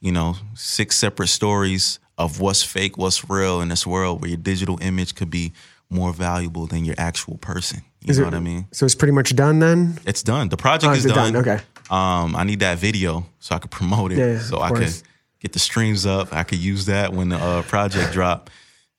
you 0.00 0.12
know, 0.12 0.36
six 0.54 0.96
separate 0.96 1.28
stories 1.28 1.98
of 2.18 2.38
what's 2.40 2.62
fake, 2.62 2.96
what's 2.96 3.28
real 3.28 3.60
in 3.60 3.68
this 3.68 3.84
world 3.86 4.20
where 4.20 4.28
your 4.28 4.36
digital 4.38 4.78
image 4.80 5.14
could 5.16 5.30
be 5.30 5.52
more 5.90 6.12
valuable 6.12 6.66
than 6.66 6.84
your 6.84 6.94
actual 6.98 7.38
person. 7.38 7.82
You 8.02 8.10
Is 8.10 8.18
know 8.18 8.24
it- 8.24 8.26
what 8.26 8.34
I 8.34 8.40
mean? 8.40 8.66
So 8.72 8.84
it's 8.86 8.94
pretty 8.94 9.12
much 9.12 9.34
done 9.34 9.58
then. 9.58 9.98
It's 10.06 10.22
done. 10.22 10.48
The 10.50 10.56
project 10.56 10.90
Oh, 10.92 10.94
is 10.94 11.04
done. 11.04 11.32
done? 11.32 11.36
Okay. 11.36 11.60
Um, 11.90 12.36
I 12.36 12.44
need 12.44 12.60
that 12.60 12.78
video 12.78 13.26
so 13.40 13.54
I 13.54 13.58
could 13.58 13.70
promote 13.70 14.12
it. 14.12 14.18
Yeah, 14.18 14.38
so 14.40 14.60
I 14.60 14.70
could 14.70 14.92
get 15.40 15.52
the 15.52 15.58
streams 15.58 16.06
up. 16.06 16.32
I 16.32 16.44
could 16.44 16.58
use 16.58 16.86
that 16.86 17.12
when 17.12 17.30
the 17.30 17.36
uh, 17.36 17.62
project 17.62 18.12
drop. 18.12 18.50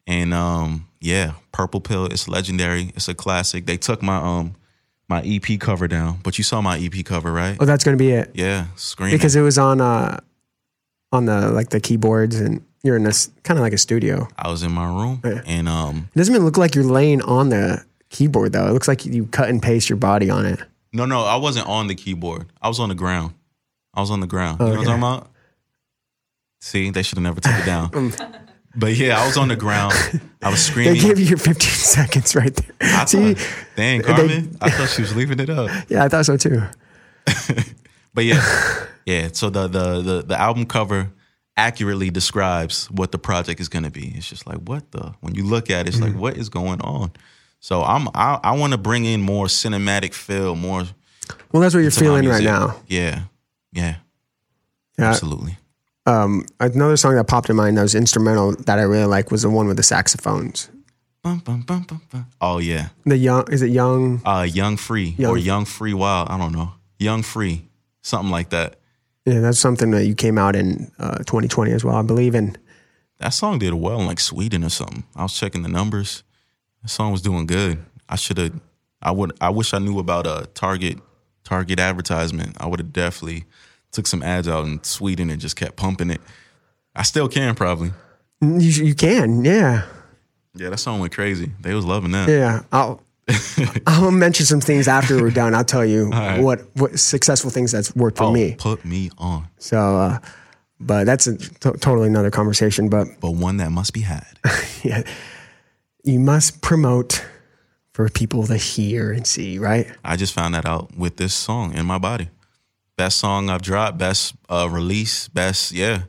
And 0.07 0.34
um, 0.34 0.88
yeah, 0.99 1.34
Purple 1.51 1.82
Pill. 1.82 2.05
It's 2.05 2.28
legendary. 2.28 2.91
It's 2.95 3.07
a 3.07 3.13
classic. 3.16 3.66
They 3.68 3.78
took 3.78 4.01
my 4.01 4.18
um 4.18 4.55
my 5.08 5.22
EP 5.26 5.60
cover 5.60 5.88
down, 5.88 6.20
but 6.24 6.38
you 6.38 6.43
saw 6.43 6.62
my 6.62 6.78
EP 6.80 7.06
cover, 7.06 7.32
right? 7.32 7.58
Oh, 7.60 7.66
that's 7.66 7.84
gonna 7.84 7.97
be 7.97 8.12
it 8.12 8.32
Yeah, 8.34 8.68
screaming. 8.76 9.16
because 9.18 9.36
it 9.36 9.41
was 9.41 9.58
on 9.58 9.82
uh 9.82 10.20
on 11.12 11.26
the 11.26 11.49
like 11.51 11.70
the 11.70 11.80
keyboards 11.80 12.39
and 12.39 12.64
you're 12.84 12.95
in 12.97 13.03
this 13.03 13.30
kind 13.43 13.58
of 13.58 13.64
like 13.64 13.74
a 13.74 13.78
studio. 13.78 14.28
I 14.38 14.49
was 14.49 14.64
in 14.64 14.72
my 14.72 14.86
room 14.86 15.22
Yeah. 15.24 15.41
and 15.45 15.68
um 15.70 16.10
It 16.14 16.18
doesn't 16.18 16.34
even 16.34 16.45
look 16.45 16.58
like 16.58 16.76
you're 16.76 16.84
laying 16.84 17.22
on 17.22 17.49
the 17.49 17.84
keyboard 18.10 18.51
though. 18.53 18.68
It 18.68 18.74
looks 18.74 18.88
like 18.88 19.06
you 19.06 19.26
cut 19.28 19.49
and 19.49 19.62
paste 19.62 19.89
your 19.89 19.97
body 19.97 20.30
on 20.30 20.45
it. 20.45 20.60
no 20.93 21.06
no 21.06 21.22
I 21.24 21.36
wasn't 21.36 21.68
on 21.68 21.88
the 21.88 21.95
keyboard. 21.95 22.47
I 22.62 22.68
was 22.68 22.80
on 22.80 22.89
the 22.89 22.95
ground. 22.95 23.34
I 23.93 24.01
was 24.01 24.12
on 24.12 24.20
the 24.20 24.28
ground. 24.28 24.60
You 24.60 24.66
know 24.66 24.72
what 24.72 24.80
I'm 24.80 24.86
talking 24.86 25.03
about? 25.03 25.32
See, 26.62 26.89
they 26.89 27.03
should 27.03 27.18
have 27.18 27.24
never 27.24 27.39
took 27.39 27.53
it 27.53 27.66
down. 27.66 27.91
but 28.76 28.95
yeah, 28.95 29.19
I 29.21 29.26
was 29.26 29.38
on 29.38 29.47
the 29.47 29.55
ground. 29.55 29.93
I 30.41 30.49
was 30.49 30.63
screaming. 30.67 30.93
They 30.95 30.99
gave 30.99 31.19
you 31.19 31.26
your 31.26 31.38
15 31.38 31.55
seconds 31.69 32.36
right 32.36 32.53
there. 32.55 32.71
I 32.82 33.05
See, 33.05 33.34
thought, 33.34 33.47
dang, 33.76 34.01
they- 34.01 34.07
Carmen. 34.07 34.57
I 34.61 34.69
thought 34.69 34.89
she 34.89 35.01
was 35.01 35.15
leaving 35.15 35.39
it 35.39 35.49
up. 35.49 35.69
yeah, 35.89 36.03
I 36.03 36.09
thought 36.09 36.26
so 36.26 36.38
too. 36.38 36.61
But 38.13 38.23
yeah, 38.26 38.86
yeah. 39.05 39.30
So 39.34 39.49
the 39.49 39.67
the 39.67 40.01
the, 40.01 40.21
the 40.23 40.39
album 40.39 40.65
cover 40.65 41.11
accurately 41.57 42.09
describes 42.09 42.89
what 42.91 43.11
the 43.11 43.17
project 43.17 43.59
is 43.59 43.67
going 43.69 43.84
to 43.84 43.91
be. 43.91 44.13
It's 44.15 44.28
just 44.30 44.47
like 44.47 44.57
what 44.59 44.91
the 44.91 45.13
when 45.21 45.36
you 45.36 45.43
look 45.45 45.69
at 45.69 45.86
it, 45.86 45.89
it's 45.89 45.97
Mm. 45.97 46.01
like 46.13 46.15
what 46.15 46.38
is 46.38 46.49
going 46.49 46.82
on. 46.82 47.11
So 47.59 47.84
I'm 47.84 48.07
I, 48.13 48.39
I 48.43 48.51
want 48.57 48.71
to 48.73 48.78
bring 48.78 49.05
in 49.05 49.21
more 49.21 49.47
cinematic 49.47 50.13
feel, 50.13 50.55
more 50.55 50.84
Well, 51.51 51.61
that's 51.61 51.73
what 51.73 51.82
you're 51.82 51.91
feeling 51.91 52.26
right 52.28 52.43
now. 52.43 52.80
Yeah, 52.88 53.23
yeah, 53.73 53.97
Yeah. 54.97 55.05
absolutely. 55.09 55.57
Um, 56.06 56.45
another 56.60 56.97
song 56.97 57.16
that 57.16 57.28
popped 57.28 57.49
in 57.49 57.56
mind 57.56 57.78
that 57.78 57.82
was 57.82 57.95
instrumental 57.95 58.56
that 58.66 58.78
I 58.78 58.84
really 58.84 59.06
like 59.06 59.32
was 59.32 59.41
the 59.41 59.49
one 59.49 59.68
with 59.68 59.78
the 59.78 59.84
saxophones. 59.84 60.70
Bum, 61.24 61.39
bum, 61.39 61.62
bum. 61.62 61.88
Oh 62.39 62.60
yeah, 62.60 62.89
The 63.06 63.18
young 63.18 63.51
is 63.51 63.64
it 63.64 63.72
young? 63.72 64.22
uh, 64.26 64.43
Young 64.47 64.78
Free 64.78 65.16
Young- 65.18 65.32
or 65.32 65.38
Young 65.39 65.66
Free 65.66 65.93
Wild. 65.95 66.30
I 66.30 66.38
don't 66.38 66.51
know. 66.51 66.74
Young 66.99 67.24
Free, 67.24 67.68
something 68.03 68.30
like 68.30 68.49
that. 68.51 68.76
Yeah, 69.26 69.39
that's 69.39 69.58
something 69.58 69.89
that 69.91 70.06
you 70.06 70.14
came 70.14 70.38
out 70.38 70.56
in 70.56 70.91
uh, 70.99 71.18
2020 71.18 71.72
as 71.72 71.84
well, 71.84 71.95
I 71.95 72.03
believe. 72.03 72.36
And 72.36 72.56
That 73.18 73.34
song 73.34 73.58
did 73.58 73.74
well 73.74 73.99
in 74.01 74.06
like 74.06 74.20
Sweden 74.20 74.64
or 74.64 74.70
something. 74.70 75.03
I 75.16 75.24
was 75.24 75.34
checking 75.34 75.64
the 75.64 75.70
numbers. 75.70 76.22
That 76.84 76.89
song 76.89 77.12
was 77.12 77.24
doing 77.24 77.47
good. 77.47 77.84
I 78.08 78.18
should 78.18 78.38
have. 78.38 78.60
I 79.01 79.10
would. 79.10 79.32
I 79.41 79.49
wish 79.49 79.74
I 79.74 79.80
knew 79.80 79.97
about 79.97 80.28
a 80.28 80.47
Target 80.53 80.99
Target 81.43 81.80
advertisement. 81.80 82.56
I 82.60 82.68
would 82.68 82.80
have 82.80 82.93
definitely 82.93 83.45
took 83.96 84.08
some 84.08 84.22
ads 84.24 84.48
out 84.48 84.66
in 84.66 84.84
Sweden 84.84 85.30
and 85.30 85.39
just 85.41 85.56
kept 85.56 85.76
pumping 85.76 86.10
it. 86.12 86.22
I 86.96 87.04
still 87.04 87.28
can 87.28 87.56
probably. 87.56 87.91
you, 88.41 88.86
you 88.86 88.96
can, 88.96 89.43
yeah, 89.46 89.86
Yeah, 90.54 90.70
that 90.70 90.78
song 90.80 91.00
went 91.00 91.14
crazy. 91.14 91.52
They 91.60 91.74
was 91.74 91.86
loving 91.86 92.12
that. 92.12 92.30
yeah. 92.30 92.64
I'll 92.72 93.02
I'll 93.88 94.12
mention 94.12 94.46
some 94.46 94.62
things 94.62 94.88
after 94.88 95.20
we're 95.20 95.32
done. 95.32 95.56
I'll 95.56 95.64
tell 95.66 95.84
you 95.86 96.10
right. 96.10 96.39
what 96.39 96.60
what 96.76 97.00
successful 97.00 97.50
things 97.50 97.72
that's 97.72 97.96
worked 97.96 98.18
for 98.18 98.26
Oh, 98.26 98.32
me. 98.32 98.56
put 98.56 98.86
me 98.86 99.10
on, 99.18 99.48
So, 99.58 99.80
uh, 99.98 100.20
but 100.80 101.06
that's 101.06 101.26
a 101.26 101.36
totally 101.60 102.08
another 102.08 102.30
conversation. 102.30 102.88
But 102.88 103.08
but 103.20 103.32
one 103.32 103.58
that 103.58 103.72
must 103.72 103.93
be 103.93 104.02
had. 104.02 104.28
yeah, 104.84 105.02
you 106.04 106.20
must 106.20 106.62
promote 106.62 107.26
for 107.93 108.10
people 108.10 108.46
to 108.46 108.58
hear 108.58 109.12
and 109.12 109.26
see, 109.26 109.58
right? 109.58 109.88
I 110.04 110.18
just 110.18 110.34
found 110.34 110.54
that 110.54 110.66
out 110.68 110.96
with 110.96 111.18
this 111.18 111.34
song 111.34 111.74
in 111.74 111.86
my 111.88 111.98
body. 111.98 112.30
Best 112.98 113.20
song 113.20 113.50
I've 113.50 113.62
dropped. 113.62 113.98
Best 113.98 114.36
uh, 114.50 114.68
release. 114.72 115.28
Best 115.28 115.72
yeah. 115.72 116.04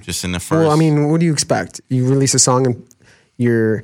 Just 0.00 0.24
in 0.24 0.32
the 0.32 0.40
first. 0.40 0.52
Mm-hmm. 0.52 0.62
Well, 0.62 0.70
I 0.70 0.76
mean, 0.76 1.10
what 1.10 1.20
do 1.20 1.26
you 1.26 1.32
expect? 1.32 1.80
You 1.88 2.08
release 2.08 2.34
a 2.34 2.38
song 2.38 2.66
and 2.66 2.86
you're 3.36 3.82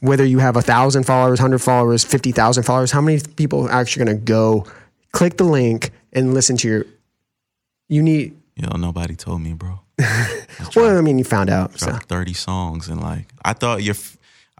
whether 0.00 0.24
you 0.24 0.40
have 0.40 0.56
a 0.56 0.62
thousand 0.62 1.04
followers, 1.04 1.38
hundred 1.38 1.60
followers, 1.60 2.04
fifty 2.04 2.32
thousand 2.32 2.64
followers. 2.64 2.90
How 2.90 3.00
many 3.00 3.20
people 3.36 3.66
are 3.68 3.72
actually 3.72 4.04
going 4.04 4.18
to 4.18 4.24
go 4.24 4.66
click 5.12 5.36
the 5.36 5.44
link 5.44 5.90
and 6.12 6.34
listen 6.34 6.56
to 6.58 6.68
your? 6.68 6.84
You 7.88 8.02
need. 8.02 8.36
Yo, 8.56 8.76
nobody 8.76 9.14
told 9.16 9.40
me, 9.42 9.52
bro. 9.54 9.80
Well, 10.76 10.96
I 10.96 11.00
mean, 11.00 11.18
you 11.18 11.24
found 11.24 11.50
out. 11.50 11.78
So. 11.78 11.92
30 11.92 12.34
songs 12.34 12.88
and 12.88 13.00
like 13.00 13.26
I 13.44 13.52
thought 13.52 13.82
your 13.82 13.94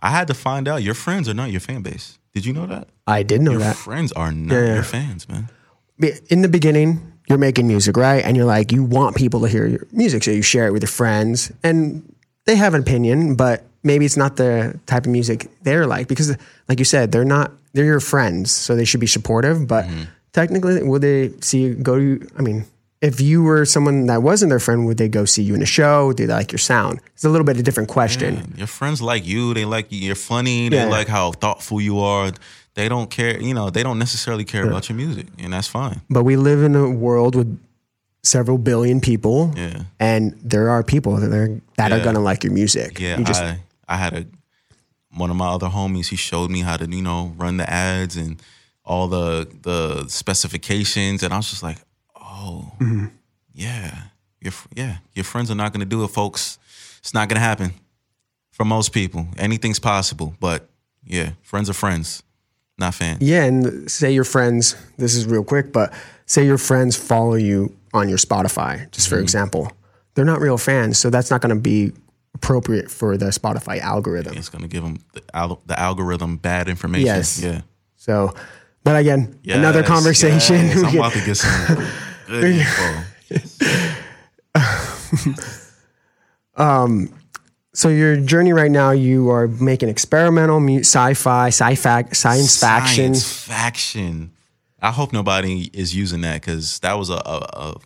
I 0.00 0.10
had 0.10 0.26
to 0.28 0.34
find 0.34 0.66
out 0.66 0.82
your 0.82 0.94
friends 0.94 1.28
are 1.28 1.34
not 1.34 1.50
your 1.50 1.60
fan 1.60 1.82
base. 1.82 2.18
Did 2.34 2.44
you 2.46 2.52
know 2.52 2.66
that? 2.66 2.88
I 3.06 3.22
did 3.22 3.40
know 3.42 3.52
Your 3.52 3.60
that. 3.60 3.76
friends 3.76 4.10
are 4.12 4.32
not 4.32 4.54
Yeah, 4.54 4.64
yeah. 4.64 4.74
your 4.74 4.82
fans, 4.82 5.28
man. 5.28 5.48
In 6.28 6.42
the 6.42 6.48
beginning, 6.48 7.11
you're 7.28 7.38
making 7.38 7.66
music, 7.68 7.96
right? 7.96 8.24
And 8.24 8.36
you're 8.36 8.46
like, 8.46 8.72
you 8.72 8.82
want 8.84 9.16
people 9.16 9.40
to 9.40 9.48
hear 9.48 9.66
your 9.66 9.86
music, 9.92 10.22
so 10.24 10.30
you 10.30 10.42
share 10.42 10.66
it 10.66 10.72
with 10.72 10.82
your 10.82 10.88
friends, 10.90 11.52
and 11.62 12.02
they 12.46 12.56
have 12.56 12.74
an 12.74 12.80
opinion, 12.82 13.34
but 13.36 13.64
maybe 13.82 14.04
it's 14.04 14.16
not 14.16 14.36
the 14.36 14.78
type 14.86 15.06
of 15.06 15.12
music 15.12 15.48
they're 15.62 15.86
like 15.86 16.08
because, 16.08 16.36
like 16.68 16.78
you 16.78 16.84
said, 16.84 17.12
they're 17.12 17.24
not. 17.24 17.52
They're 17.74 17.84
your 17.86 18.00
friends, 18.00 18.50
so 18.52 18.76
they 18.76 18.84
should 18.84 19.00
be 19.00 19.06
supportive. 19.06 19.66
But 19.66 19.86
Mm-hmm. 19.86 20.02
technically, 20.32 20.82
would 20.82 21.00
they 21.02 21.30
see 21.40 21.62
you 21.62 21.74
go 21.74 21.96
to? 21.98 22.26
I 22.38 22.42
mean, 22.42 22.66
if 23.02 23.20
you 23.20 23.42
were 23.42 23.64
someone 23.66 24.06
that 24.06 24.22
wasn't 24.22 24.50
their 24.50 24.60
friend, 24.60 24.86
would 24.86 24.96
they 24.96 25.08
go 25.08 25.24
see 25.24 25.42
you 25.42 25.54
in 25.54 25.60
a 25.62 25.66
show? 25.66 26.12
Do 26.12 26.26
they 26.26 26.32
like 26.32 26.52
your 26.52 26.58
sound? 26.60 27.00
It's 27.14 27.24
a 27.24 27.28
little 27.28 27.44
bit 27.44 27.56
of 27.56 27.60
a 27.60 27.62
different 27.64 27.88
question. 27.90 28.54
Your 28.56 28.68
friends 28.68 29.02
like 29.02 29.26
you, 29.26 29.52
they 29.54 29.64
like 29.64 29.90
you, 29.92 29.98
you're 29.98 30.14
funny, 30.14 30.68
they 30.68 30.76
Yeah. 30.76 30.86
like 30.98 31.08
how 31.08 31.32
thoughtful 31.32 31.80
you 31.80 31.98
are. 32.00 32.32
They 32.74 32.88
don't 32.88 33.10
care, 33.10 33.38
you 33.42 33.52
know, 33.54 33.68
they 33.70 33.82
don't 33.82 33.98
necessarily 33.98 34.44
care 34.44 34.64
about 34.66 34.88
your 34.88 34.96
music, 34.96 35.26
and 35.38 35.52
that's 35.52 35.68
fine. 35.68 36.00
But 36.08 36.22
we 36.24 36.36
live 36.36 36.62
in 36.62 36.74
a 36.74 36.88
world 36.88 37.34
with 37.34 37.58
several 38.22 38.56
billion 38.56 39.00
people, 39.00 39.52
Yeah. 39.56 39.82
and 40.00 40.34
there 40.42 40.70
are 40.70 40.82
people 40.84 41.16
that 41.16 41.32
are 41.32 41.60
that 41.76 41.92
are 41.92 42.00
gonna 42.00 42.20
like 42.30 42.44
your 42.44 42.52
music. 42.54 42.98
Yeah, 43.00 43.18
you 43.18 43.24
just 43.24 43.42
I 43.42 43.58
I 43.88 43.96
had 43.96 44.12
a 44.14 44.24
one 45.14 45.28
of 45.30 45.36
my 45.36 45.48
other 45.48 45.68
homies. 45.68 46.08
He 46.08 46.16
showed 46.16 46.50
me 46.50 46.60
how 46.60 46.76
to 46.78 46.86
you 46.88 47.02
know 47.02 47.34
run 47.36 47.56
the 47.58 47.68
ads 47.68 48.16
and 48.16 48.40
all 48.84 49.08
the 49.08 49.46
the 49.62 50.06
specifications, 50.08 51.22
and 51.22 51.34
I 51.34 51.36
was 51.36 51.50
just 51.50 51.62
like, 51.62 51.78
oh, 52.42 52.72
Mm-hmm. 52.80 53.06
yeah, 53.54 54.02
your 54.40 54.52
yeah, 54.74 54.96
your 55.14 55.24
friends 55.24 55.50
are 55.50 55.54
not 55.54 55.72
going 55.72 55.80
to 55.80 55.86
do 55.96 56.04
it, 56.04 56.08
folks. 56.08 56.58
It's 56.98 57.14
not 57.14 57.28
going 57.28 57.36
to 57.36 57.40
happen 57.48 57.72
for 58.52 58.64
most 58.64 58.92
people. 58.92 59.26
Anything's 59.38 59.78
possible, 59.78 60.34
but 60.40 60.68
yeah, 61.04 61.30
friends 61.42 61.68
are 61.70 61.74
friends, 61.74 62.22
not 62.78 62.94
fans. 62.94 63.22
Yeah, 63.22 63.44
and 63.44 63.90
say 63.90 64.12
your 64.12 64.24
friends, 64.24 64.76
this 64.98 65.14
is 65.14 65.26
real 65.26 65.44
quick, 65.44 65.72
but 65.72 65.92
say 66.26 66.44
your 66.44 66.58
friends 66.58 66.96
follow 66.96 67.34
you 67.34 67.74
on 67.94 68.08
your 68.08 68.18
Spotify, 68.18 68.90
just 68.92 69.06
Mm-hmm. 69.06 69.16
for 69.16 69.20
example. 69.22 69.72
They're 70.14 70.24
not 70.26 70.40
real 70.40 70.58
fans, 70.58 70.98
so 70.98 71.08
that's 71.10 71.30
not 71.30 71.40
going 71.40 71.54
to 71.54 71.60
be 71.60 71.92
appropriate 72.34 72.90
for 72.90 73.16
the 73.16 73.26
Spotify 73.26 73.78
algorithm. 73.80 74.36
It's 74.36 74.48
going 74.50 74.62
to 74.62 74.68
give 74.68 74.82
them 74.82 74.98
the, 75.14 75.22
al- 75.34 75.62
the 75.66 75.78
algorithm 75.78 76.36
bad 76.36 76.68
information. 76.68 77.06
Yes. 77.06 77.40
Yeah. 77.42 77.62
So, 77.96 78.34
but 78.84 78.96
again, 78.96 79.38
another 79.48 79.82
conversation. 79.82 80.56
yes. 80.56 80.82
I'm 80.84 80.96
about 80.98 81.12
to 81.12 81.24
get 81.24 81.36
some 81.36 81.86
good 82.26 82.44
info. 82.44 83.04
so 87.74 87.88
your 87.88 88.16
journey 88.16 88.52
right 88.52 88.70
now, 88.70 88.90
you 88.90 89.30
are 89.30 89.48
making 89.48 89.88
experimental 89.88 90.60
mu- 90.60 90.80
sci-fi, 90.80 91.48
sci-fi, 91.48 92.04
science 92.12 92.60
faction. 92.60 93.14
Science 93.14 93.46
faction. 93.46 94.30
I 94.80 94.90
hope 94.90 95.12
nobody 95.12 95.70
is 95.72 95.94
using 95.94 96.22
that 96.22 96.40
because 96.40 96.80
that 96.80 96.98
was 96.98 97.08
a, 97.08 97.14
a, 97.14 97.48
a 97.52 97.76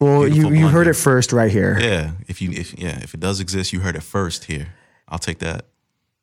Well, 0.00 0.26
you, 0.26 0.50
you 0.50 0.68
heard 0.68 0.86
it 0.86 0.94
first 0.94 1.32
right 1.32 1.50
here. 1.50 1.78
yeah. 1.78 2.12
If 2.28 2.40
you 2.40 2.50
if 2.52 2.78
yeah 2.78 2.98
if 3.02 3.12
it 3.14 3.20
does 3.20 3.40
exist, 3.40 3.72
you 3.72 3.80
heard 3.80 3.94
it 3.94 4.02
first 4.02 4.44
here. 4.44 4.68
I'll 5.08 5.18
take 5.18 5.38
that. 5.40 5.66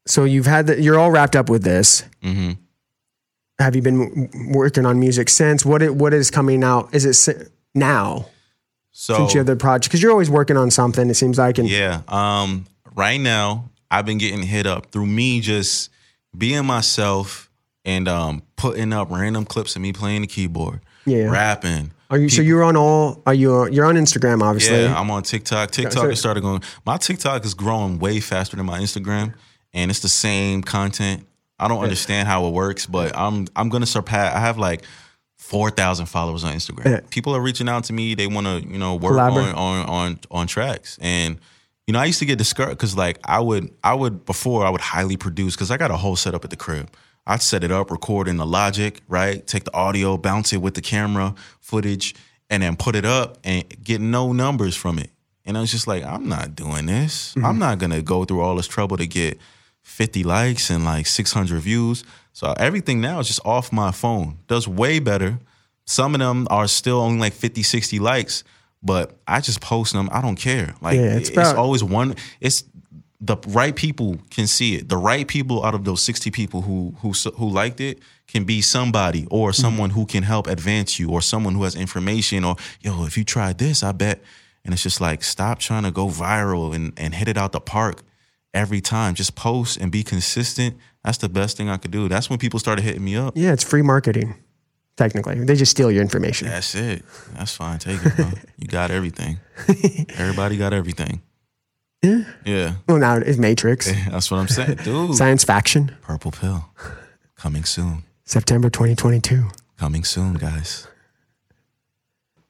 So 0.05 0.25
you've 0.25 0.47
had 0.47 0.67
the, 0.67 0.81
you're 0.81 0.99
all 0.99 1.11
wrapped 1.11 1.35
up 1.35 1.49
with 1.49 1.63
this. 1.63 2.03
Mm-hmm. 2.23 2.53
Have 3.59 3.75
you 3.75 3.81
been 3.81 4.51
working 4.51 4.85
on 4.85 4.99
music 4.99 5.29
since? 5.29 5.63
What 5.65 5.81
it, 5.81 5.95
what 5.95 6.13
is 6.13 6.31
coming 6.31 6.63
out? 6.63 6.93
Is 6.93 7.27
it 7.27 7.51
now 7.73 8.27
So 8.91 9.15
since 9.15 9.33
you 9.33 9.39
have 9.39 9.47
the 9.47 9.55
project? 9.55 9.89
Because 9.89 10.01
you're 10.01 10.11
always 10.11 10.29
working 10.29 10.57
on 10.57 10.71
something. 10.71 11.09
It 11.09 11.15
seems 11.15 11.37
like, 11.37 11.57
and 11.57 11.69
yeah, 11.69 12.01
um, 12.07 12.65
right 12.95 13.19
now 13.19 13.69
I've 13.89 14.05
been 14.05 14.17
getting 14.17 14.43
hit 14.43 14.65
up 14.65 14.91
through 14.91 15.07
me 15.07 15.39
just 15.41 15.89
being 16.37 16.65
myself 16.65 17.49
and 17.85 18.07
um 18.07 18.41
putting 18.55 18.93
up 18.93 19.09
random 19.11 19.45
clips 19.45 19.75
of 19.75 19.81
me 19.81 19.91
playing 19.93 20.21
the 20.21 20.27
keyboard, 20.27 20.79
Yeah. 21.05 21.29
rapping, 21.29 21.91
Are 22.09 22.17
you? 22.17 22.29
So 22.29 22.41
you're 22.41 22.63
on 22.63 22.75
all? 22.77 23.21
Are 23.25 23.33
you? 23.33 23.67
You're 23.69 23.85
on 23.85 23.95
Instagram, 23.95 24.41
obviously. 24.41 24.83
Yeah, 24.83 24.97
I'm 24.99 25.11
on 25.11 25.23
TikTok. 25.23 25.71
TikTok 25.71 25.93
so- 25.93 26.09
has 26.09 26.19
started 26.19 26.41
going. 26.41 26.61
My 26.85 26.97
TikTok 26.97 27.43
is 27.45 27.53
growing 27.53 27.99
way 27.99 28.19
faster 28.19 28.55
than 28.55 28.65
my 28.65 28.79
Instagram, 28.79 29.33
and 29.73 29.91
it's 29.91 29.99
the 29.99 30.09
same 30.09 30.61
content. 30.63 31.25
I 31.59 31.67
don't 31.67 31.81
understand 31.83 32.27
how 32.27 32.47
it 32.47 32.53
works, 32.53 32.85
but 32.85 33.15
I'm 33.17 33.47
I'm 33.55 33.69
gonna 33.69 33.85
surpass. 33.85 34.33
I 34.35 34.39
have 34.39 34.57
like 34.57 34.83
four 35.43 35.69
thousand 35.69 36.05
followers 36.05 36.43
on 36.43 36.53
Instagram. 36.53 36.85
Yeah. 36.85 36.99
People 37.09 37.35
are 37.35 37.41
reaching 37.41 37.67
out 37.67 37.83
to 37.85 37.93
me. 37.93 38.15
They 38.15 38.27
want 38.27 38.47
to 38.47 38.67
you 38.67 38.79
know 38.79 38.95
work 38.95 39.17
on, 39.17 39.37
on 39.37 39.89
on 39.89 40.19
on 40.31 40.47
tracks, 40.47 40.97
and 41.01 41.37
you 41.85 41.93
know 41.93 41.99
I 41.99 42.05
used 42.05 42.19
to 42.19 42.25
get 42.25 42.37
discouraged 42.37 42.77
because 42.77 42.95
like 42.95 43.19
I 43.25 43.39
would 43.39 43.71
I 43.83 43.93
would 43.93 44.25
before 44.25 44.65
I 44.65 44.69
would 44.69 44.81
highly 44.81 45.17
produce 45.17 45.55
because 45.55 45.69
I 45.69 45.77
got 45.77 45.91
a 45.91 45.97
whole 45.97 46.15
setup 46.15 46.43
at 46.45 46.49
the 46.49 46.55
crib. 46.55 46.89
I'd 47.27 47.41
set 47.41 47.63
it 47.63 47.71
up, 47.71 47.91
record 47.91 48.27
in 48.27 48.37
the 48.37 48.45
Logic, 48.45 48.99
right? 49.07 49.45
Take 49.45 49.63
the 49.63 49.73
audio, 49.73 50.17
bounce 50.17 50.51
it 50.51 50.57
with 50.57 50.73
the 50.73 50.81
camera 50.81 51.35
footage, 51.61 52.15
and 52.49 52.63
then 52.63 52.75
put 52.75 52.95
it 52.95 53.05
up 53.05 53.37
and 53.43 53.63
get 53.83 54.01
no 54.01 54.33
numbers 54.33 54.75
from 54.75 54.97
it. 54.97 55.09
And 55.45 55.57
I 55.57 55.61
was 55.61 55.71
just 55.71 55.87
like, 55.87 56.03
I'm 56.03 56.27
not 56.27 56.55
doing 56.55 56.85
this. 56.85 57.31
Mm-hmm. 57.31 57.45
I'm 57.45 57.59
not 57.59 57.79
gonna 57.79 58.01
go 58.01 58.23
through 58.23 58.41
all 58.41 58.55
this 58.55 58.67
trouble 58.67 58.97
to 58.97 59.07
get 59.07 59.39
50 59.81 60.23
likes 60.23 60.69
and 60.69 60.85
like 60.85 61.05
600 61.05 61.59
views. 61.59 62.03
So 62.33 62.53
everything 62.57 62.99
now 62.99 63.19
is 63.19 63.27
just 63.27 63.45
off 63.45 63.71
my 63.71 63.91
phone. 63.91 64.39
Does 64.47 64.67
way 64.67 64.99
better. 64.99 65.39
Some 65.85 66.15
of 66.15 66.19
them 66.19 66.47
are 66.49 66.67
still 66.67 66.99
only 66.99 67.19
like 67.19 67.33
50, 67.33 67.61
60 67.63 67.99
likes, 67.99 68.43
but 68.81 69.15
I 69.27 69.39
just 69.39 69.61
post 69.61 69.93
them. 69.93 70.09
I 70.11 70.21
don't 70.21 70.35
care. 70.35 70.73
Like 70.81 70.95
Yeah, 70.95 71.15
it's 71.17 71.29
it's, 71.29 71.53
always 71.53 71.83
one. 71.83 72.15
It's 72.41 72.63
the 73.21 73.37
right 73.47 73.75
people 73.75 74.17
can 74.29 74.47
see 74.47 74.75
it. 74.75 74.89
The 74.89 74.97
right 74.97 75.27
people 75.27 75.63
out 75.63 75.75
of 75.75 75.85
those 75.85 76.01
60 76.01 76.31
people 76.31 76.61
who 76.61 76.93
who 77.01 77.11
who 77.35 77.49
liked 77.49 77.79
it 77.79 77.99
can 78.27 78.43
be 78.45 78.61
somebody 78.61 79.27
or 79.29 79.49
Mm-hmm. 79.51 79.61
someone 79.61 79.89
who 79.91 80.05
can 80.05 80.23
help 80.23 80.47
advance 80.47 80.99
you 80.99 81.09
or 81.11 81.21
someone 81.21 81.53
who 81.53 81.63
has 81.63 81.75
information 81.75 82.43
or 82.43 82.55
yo, 82.81 83.05
if 83.05 83.17
you 83.17 83.23
try 83.23 83.53
this, 83.53 83.83
I 83.83 83.91
bet. 83.91 84.21
And 84.65 84.73
it's 84.73 84.83
just 84.83 84.99
like 85.01 85.23
stop 85.23 85.59
trying 85.59 85.83
to 85.83 85.91
go 85.91 86.07
viral 86.07 86.73
and, 86.73 86.93
and 86.97 87.13
hit 87.13 87.27
it 87.27 87.37
out 87.37 87.51
the 87.51 87.59
park 87.61 88.01
every 88.53 88.81
time. 88.81 89.15
Just 89.15 89.35
post 89.35 89.77
and 89.77 89.91
be 89.91 90.03
consistent. 90.03 90.77
That's 91.03 91.17
the 91.17 91.29
best 91.29 91.57
thing 91.57 91.69
I 91.69 91.77
could 91.77 91.91
do. 91.91 92.07
That's 92.07 92.29
when 92.29 92.39
people 92.39 92.59
started 92.59 92.83
hitting 92.83 93.03
me 93.03 93.15
up. 93.15 93.33
Yeah, 93.35 93.51
it's 93.53 93.63
free 93.63 93.81
marketing. 93.81 94.35
Technically, 94.95 95.43
they 95.43 95.55
just 95.55 95.71
steal 95.71 95.91
your 95.91 96.01
information. 96.03 96.47
That's 96.47 96.75
it. 96.75 97.03
That's 97.33 97.55
fine. 97.55 97.79
Take 97.79 98.05
it, 98.05 98.15
bro. 98.15 98.29
you 98.57 98.67
got 98.67 98.91
everything. 98.91 99.39
Everybody 100.17 100.55
got 100.55 100.71
everything. 100.71 101.21
Yeah. 102.03 102.23
Yeah. 102.45 102.75
Well, 102.87 102.99
now 102.99 103.15
it's 103.15 103.39
Matrix, 103.39 103.91
That's 104.09 104.29
what 104.29 104.37
I'm 104.37 104.47
saying. 104.47 104.75
Dude. 104.83 105.15
science 105.15 105.43
faction, 105.43 105.95
Purple 106.01 106.31
pill. 106.31 106.69
Coming 107.35 107.63
soon. 107.63 108.03
September 108.25 108.69
2022. 108.69 109.47
Coming 109.77 110.03
soon, 110.03 110.35
guys. 110.35 110.87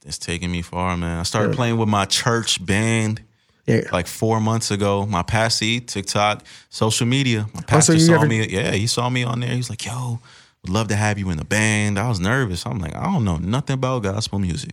It's 0.05 0.17
taking 0.17 0.51
me 0.51 0.61
far, 0.61 0.97
man. 0.97 1.19
I 1.19 1.23
started 1.23 1.55
playing 1.55 1.77
with 1.77 1.87
my 1.87 2.03
church 2.05 2.63
band 2.65 3.21
Yeah. 3.65 3.81
like 3.91 4.07
four 4.07 4.39
months 4.41 4.71
ago. 4.71 5.05
My 5.05 5.23
passy, 5.23 5.79
TikTok, 5.79 6.43
social 6.69 7.07
media. 7.07 7.47
My 7.53 7.59
Oh, 7.59 7.59
so 7.59 7.63
pastor 7.67 7.99
saw 7.99 8.25
me. 8.25 8.47
Yeah, 8.49 8.71
he 8.71 8.87
saw 8.87 9.09
me 9.09 9.23
on 9.23 9.39
there. 9.39 9.51
He's 9.55 9.69
like, 9.69 9.85
"Yo, 9.85 10.19
would 10.61 10.69
love 10.69 10.89
to 10.89 10.95
have 10.95 11.17
you 11.17 11.29
in 11.29 11.37
the 11.37 11.45
band." 11.45 11.97
I 11.97 12.09
was 12.09 12.19
nervous. 12.19 12.65
I'm 12.65 12.79
like, 12.79 12.95
I 12.95 13.03
don't 13.03 13.23
know 13.23 13.37
nothing 13.37 13.75
about 13.75 14.03
gospel 14.03 14.39
music. 14.39 14.71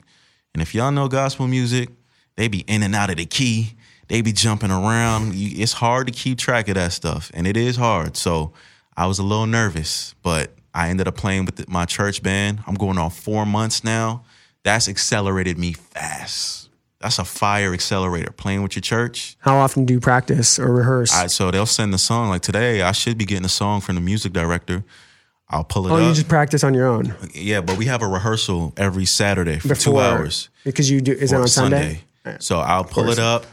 And 0.54 0.60
if 0.62 0.74
y'all 0.74 0.90
know 0.90 1.06
gospel 1.06 1.46
music, 1.46 1.90
they 2.36 2.48
be 2.48 2.60
in 2.66 2.82
and 2.82 2.94
out 2.96 3.10
of 3.10 3.16
the 3.16 3.26
key. 3.26 3.74
They 4.08 4.22
be 4.22 4.32
jumping 4.32 4.72
around. 4.72 5.34
It's 5.36 5.72
hard 5.74 6.08
to 6.08 6.12
keep 6.12 6.38
track 6.38 6.66
of 6.68 6.74
that 6.74 6.92
stuff, 6.92 7.30
and 7.32 7.46
it 7.46 7.56
is 7.56 7.76
hard. 7.76 8.16
So 8.16 8.52
I 8.96 9.06
was 9.06 9.20
a 9.20 9.22
little 9.22 9.46
nervous, 9.46 10.16
but 10.24 10.50
I 10.74 10.88
ended 10.88 11.06
up 11.06 11.16
playing 11.16 11.44
with 11.44 11.68
my 11.68 11.84
church 11.84 12.20
band. 12.24 12.64
I'm 12.66 12.74
going 12.74 12.98
on 12.98 13.10
four 13.10 13.46
months 13.46 13.84
now. 13.84 14.24
That's 14.64 14.88
accelerated 14.88 15.58
me 15.58 15.74
fast. 15.74 16.69
That's 17.00 17.18
a 17.18 17.24
fire 17.24 17.72
accelerator. 17.72 18.30
Playing 18.30 18.62
with 18.62 18.76
your 18.76 18.82
church. 18.82 19.36
How 19.40 19.56
often 19.56 19.86
do 19.86 19.94
you 19.94 20.00
practice 20.00 20.58
or 20.58 20.70
rehearse? 20.70 21.14
I, 21.14 21.28
so 21.28 21.50
they'll 21.50 21.64
send 21.64 21.94
the 21.94 21.98
song. 21.98 22.28
Like 22.28 22.42
today, 22.42 22.82
I 22.82 22.92
should 22.92 23.16
be 23.16 23.24
getting 23.24 23.46
a 23.46 23.50
song 23.50 23.80
from 23.80 23.94
the 23.94 24.02
music 24.02 24.34
director. 24.34 24.84
I'll 25.48 25.64
pull 25.64 25.86
it 25.86 25.90
up. 25.90 25.98
oh, 25.98 26.08
you 26.08 26.14
just 26.14 26.28
practice 26.28 26.62
on 26.62 26.74
your 26.74 26.86
own 26.86 27.12
yeah, 27.34 27.60
but 27.60 27.76
we 27.76 27.86
have 27.86 28.02
a 28.02 28.06
rehearsal 28.06 28.72
every 28.76 29.04
Saturday 29.04 29.58
for 29.58 29.74
two 29.74 29.98
hours. 29.98 30.48
because 30.62 30.88
you 30.88 31.00
do. 31.00 31.12
Is 31.12 31.32
it 31.32 31.36
on 31.36 31.48
Sunday? 31.48 32.02
So 32.38 32.60
I'll 32.60 32.84
pull 32.84 33.08
it 33.08 33.18
up, 33.18 33.46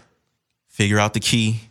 figure 0.68 1.00
out 1.00 1.14
the 1.14 1.20
key, 1.20 1.62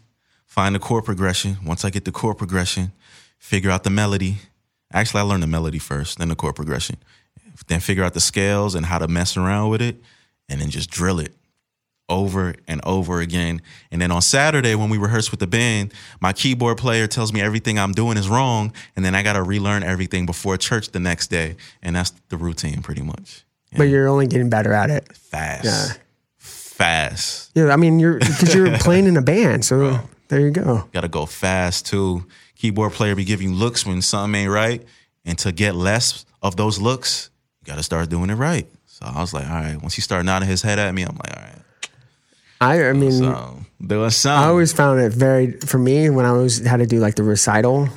find 0.46 0.74
the 0.74 0.80
chord 0.80 1.04
progression. 1.04 1.58
Once 1.64 1.84
I 1.84 1.90
get 1.90 2.04
the 2.06 2.10
chord 2.10 2.38
progression, 2.38 2.90
figure 3.38 3.70
out 3.70 3.84
the 3.84 3.90
melody. 3.90 4.38
Actually, 4.92 5.20
I 5.20 5.24
learned 5.24 5.42
the 5.42 5.48
melody 5.48 5.78
first, 5.78 6.18
then 6.18 6.28
the 6.28 6.34
chord 6.34 6.56
progression. 6.56 6.96
Then 7.68 7.80
figure 7.80 8.02
out 8.02 8.14
the 8.14 8.20
scales 8.20 8.74
and 8.74 8.86
how 8.86 8.98
to 8.98 9.06
mess 9.06 9.36
around 9.36 9.70
with 9.70 9.82
it, 9.82 9.96
and 10.48 10.60
then 10.60 10.70
just 10.70 10.90
drill 10.90 11.20
it 11.20 11.34
over 12.08 12.54
and 12.68 12.80
over 12.84 13.20
again. 13.20 13.60
And 13.90 14.00
then 14.00 14.10
on 14.12 14.22
Saturday, 14.22 14.74
when 14.74 14.90
we 14.90 14.98
rehearse 14.98 15.30
with 15.30 15.40
the 15.40 15.46
band, 15.46 15.92
my 16.20 16.32
keyboard 16.32 16.78
player 16.78 17.06
tells 17.06 17.32
me 17.32 17.40
everything 17.40 17.78
I'm 17.78 17.92
doing 17.92 18.16
is 18.16 18.28
wrong, 18.28 18.72
and 18.94 19.04
then 19.04 19.14
I 19.14 19.22
got 19.22 19.32
to 19.34 19.42
relearn 19.42 19.82
everything 19.82 20.24
before 20.26 20.56
church 20.56 20.90
the 20.90 21.00
next 21.00 21.28
day. 21.28 21.56
And 21.82 21.96
that's 21.96 22.10
the 22.28 22.36
routine, 22.36 22.82
pretty 22.82 23.02
much. 23.02 23.44
But 23.76 23.84
you're 23.84 24.08
only 24.08 24.26
getting 24.26 24.48
better 24.48 24.72
at 24.72 24.88
it. 24.90 25.12
Fast, 25.16 25.64
Yeah. 25.64 25.96
fast. 26.38 27.50
Yeah, 27.54 27.72
I 27.72 27.76
mean, 27.76 27.98
you're 27.98 28.18
because 28.18 28.54
you're 28.54 28.78
playing 28.78 29.06
in 29.06 29.16
a 29.16 29.22
band, 29.22 29.64
so 29.64 29.98
there 30.28 30.40
you 30.40 30.50
go. 30.50 30.88
Got 30.92 31.02
to 31.02 31.08
go 31.08 31.26
fast 31.26 31.86
too. 31.86 32.24
Keyboard 32.56 32.92
player 32.92 33.14
be 33.14 33.24
giving 33.24 33.50
you 33.50 33.54
looks 33.54 33.84
when 33.84 34.00
something 34.02 34.40
ain't 34.42 34.50
right, 34.50 34.82
and 35.24 35.36
to 35.38 35.52
get 35.52 35.74
less 35.74 36.24
of 36.42 36.56
those 36.56 36.80
looks, 36.80 37.30
you 37.60 37.66
got 37.70 37.76
to 37.76 37.82
start 37.82 38.08
doing 38.08 38.30
it 38.30 38.34
right. 38.34 38.66
So 38.86 39.04
I 39.06 39.20
was 39.20 39.34
like, 39.34 39.46
all 39.46 39.52
right. 39.56 39.76
Once 39.82 39.94
he 39.94 40.00
started 40.00 40.24
nodding 40.24 40.48
his 40.48 40.62
head 40.62 40.78
at 40.78 40.94
me, 40.94 41.02
I'm 41.02 41.16
like, 41.16 41.36
all 41.36 41.42
right. 41.42 41.52
I, 42.60 42.88
I 42.88 42.92
mean, 42.92 43.12
So 43.12 43.60
doing 43.84 44.10
something. 44.10 44.44
I 44.44 44.48
always 44.48 44.72
found 44.72 45.00
it 45.00 45.12
very 45.12 45.52
for 45.52 45.78
me 45.78 46.10
when 46.10 46.24
I 46.24 46.32
was 46.32 46.58
had 46.58 46.78
to 46.78 46.86
do 46.86 46.98
like 46.98 47.16
the 47.16 47.22
recital. 47.22 47.88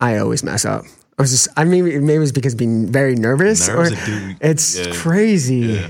I 0.00 0.18
always 0.18 0.42
mess 0.42 0.64
up. 0.64 0.84
I 1.18 1.22
was 1.22 1.30
just, 1.30 1.48
I 1.56 1.64
mean, 1.64 1.84
maybe 1.84 2.14
it 2.14 2.18
was 2.18 2.32
because 2.32 2.54
being 2.54 2.90
very 2.90 3.14
nervous. 3.14 3.68
Nerves 3.68 3.92
or, 3.92 4.36
it's 4.40 4.76
Yeah. 4.76 4.92
crazy. 4.94 5.80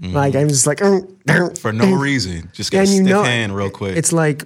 Like 0.00 0.34
I'm 0.34 0.42
mm-hmm. 0.42 0.48
just 0.48 0.66
like 0.66 0.80
oh, 0.82 1.08
oh, 1.28 1.50
for 1.60 1.72
no 1.72 1.84
oh. 1.84 1.94
reason. 1.94 2.50
Just 2.52 2.70
get 2.70 2.84
a 2.84 2.86
stiff 2.86 3.06
know- 3.06 3.22
hand 3.24 3.54
real 3.56 3.70
quick. 3.70 3.96
It's 3.96 4.12
like, 4.12 4.44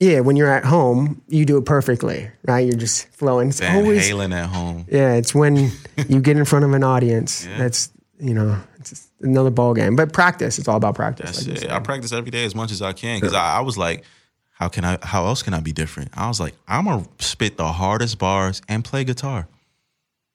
yeah, 0.00 0.20
when 0.20 0.34
you're 0.36 0.50
at 0.50 0.64
home, 0.64 1.22
you 1.28 1.44
do 1.44 1.58
it 1.58 1.64
perfectly, 1.64 2.28
right? 2.44 2.66
You're 2.66 2.78
just 2.78 3.06
flowing. 3.08 3.50
It's 3.50 3.60
Van 3.60 3.76
always, 3.76 4.08
Halen 4.08 4.32
at 4.34 4.46
home. 4.48 4.86
yeah. 4.90 5.14
It's 5.14 5.34
when 5.34 5.70
you 6.08 6.20
get 6.20 6.36
in 6.36 6.44
front 6.44 6.64
of 6.64 6.72
an 6.72 6.82
audience 6.82 7.46
that's 7.58 7.90
you 8.22 8.34
know 8.34 8.56
it's 8.78 8.90
just 8.90 9.08
another 9.20 9.50
ball 9.50 9.74
game. 9.74 9.96
But 9.96 10.12
practice, 10.12 10.58
it's 10.58 10.68
all 10.68 10.76
about 10.76 10.94
practice. 10.94 11.46
Like. 11.46 11.68
I 11.68 11.80
practice 11.80 12.12
every 12.12 12.30
day 12.30 12.44
as 12.44 12.54
much 12.54 12.70
as 12.70 12.80
I 12.80 12.92
can 12.92 13.20
because 13.20 13.34
I, 13.34 13.58
I 13.58 13.60
was 13.60 13.76
like, 13.76 14.04
how 14.50 14.68
can 14.68 14.84
I? 14.84 14.98
How 15.02 15.26
else 15.26 15.42
can 15.42 15.54
I 15.54 15.60
be 15.60 15.72
different? 15.72 16.10
I 16.14 16.28
was 16.28 16.38
like, 16.38 16.54
I'm 16.68 16.84
gonna 16.84 17.04
spit 17.18 17.56
the 17.56 17.72
hardest 17.72 18.18
bars 18.18 18.62
and 18.68 18.84
play 18.84 19.04
guitar. 19.04 19.48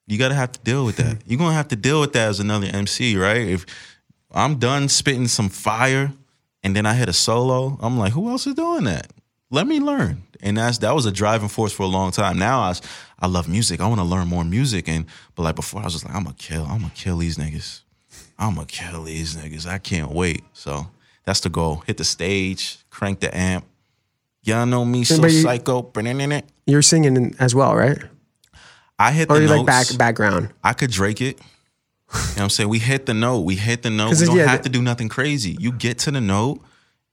You 0.06 0.18
gotta 0.18 0.36
have 0.36 0.52
to 0.52 0.60
deal 0.60 0.86
with 0.86 0.98
that. 0.98 1.18
You're 1.26 1.40
gonna 1.40 1.54
have 1.54 1.70
to 1.70 1.76
deal 1.76 2.02
with 2.02 2.14
that 2.14 2.28
as 2.28 2.40
another 2.40 2.68
MC, 2.68 3.16
right? 3.16 3.48
If 3.48 3.66
I'm 4.32 4.58
done 4.60 4.90
spitting 4.90 5.28
some 5.28 5.50
fire 5.50 6.12
and 6.64 6.76
then 6.76 6.86
I 6.86 6.94
hit 6.94 7.08
a 7.08 7.14
solo, 7.14 7.78
I'm 7.82 7.98
like, 7.98 8.14
who 8.14 8.30
else 8.30 8.46
is 8.46 8.56
doing 8.56 8.84
that? 8.84 9.08
Let 9.50 9.66
me 9.68 9.80
learn. 9.80 10.24
And 10.42 10.58
that's 10.58 10.80
that 10.80 10.94
was 10.94 11.06
a 11.06 11.12
driving 11.12 11.48
force 11.50 11.72
for 11.72 11.84
a 11.84 11.88
long 11.88 12.12
time. 12.12 12.38
Now 12.38 12.60
I, 12.60 12.74
I 13.20 13.28
love 13.28 13.48
music. 13.48 13.80
I 13.82 13.88
want 13.88 14.00
to 14.00 14.06
learn 14.06 14.28
more 14.28 14.44
music. 14.44 14.88
And 14.90 15.06
but 15.36 15.44
like 15.44 15.56
before, 15.56 15.82
I 15.82 15.86
was 15.86 15.94
just 15.94 16.06
like, 16.06 16.14
I'm 16.16 16.24
gonna 16.24 16.36
kill. 16.38 16.64
I'm 16.64 16.80
gonna 16.82 16.92
kill 16.94 17.18
these 17.18 17.38
niggas. 17.38 17.82
I'm 18.38 18.56
gonna 18.56 18.68
kill 18.68 19.04
these 19.04 19.36
niggas. 19.36 19.66
I 19.68 19.78
can't 19.78 20.12
wait. 20.12 20.44
So 20.54 20.88
that's 21.26 21.40
the 21.40 21.50
goal. 21.50 21.84
Hit 21.88 21.98
the 21.98 22.04
stage, 22.04 22.78
crank 22.90 23.20
the 23.22 23.36
amp. 23.36 23.66
Y'all 24.44 24.66
know 24.66 24.86
me, 24.86 25.04
so 25.04 25.20
But 25.22 25.32
you- 25.32 25.42
psycho. 25.42 25.92
You're 26.66 26.82
singing 26.82 27.36
as 27.40 27.56
well, 27.56 27.76
right? 27.76 27.98
I 29.00 29.12
hit 29.12 29.30
Or 29.30 29.40
the 29.40 29.46
notes. 29.48 29.58
like 29.58 29.66
back 29.66 29.98
background? 29.98 30.54
I 30.64 30.74
could 30.74 30.92
Drake 30.92 31.22
it. 31.22 31.38
You 31.38 32.20
know 32.20 32.24
what 32.36 32.40
I'm 32.44 32.50
saying? 32.50 32.70
We 32.70 32.80
hit 32.80 33.06
the 33.06 33.14
note. 33.14 33.42
We 33.42 33.56
hit 33.56 33.84
the 33.84 33.90
note. 33.90 34.16
We 34.20 34.26
don't 34.26 34.38
yeah, 34.38 34.48
have 34.48 34.62
to 34.64 34.70
do 34.70 34.82
nothing 34.82 35.10
crazy. 35.10 35.58
You 35.60 35.72
get 35.72 36.00
to 36.00 36.12
the 36.12 36.22
note 36.22 36.62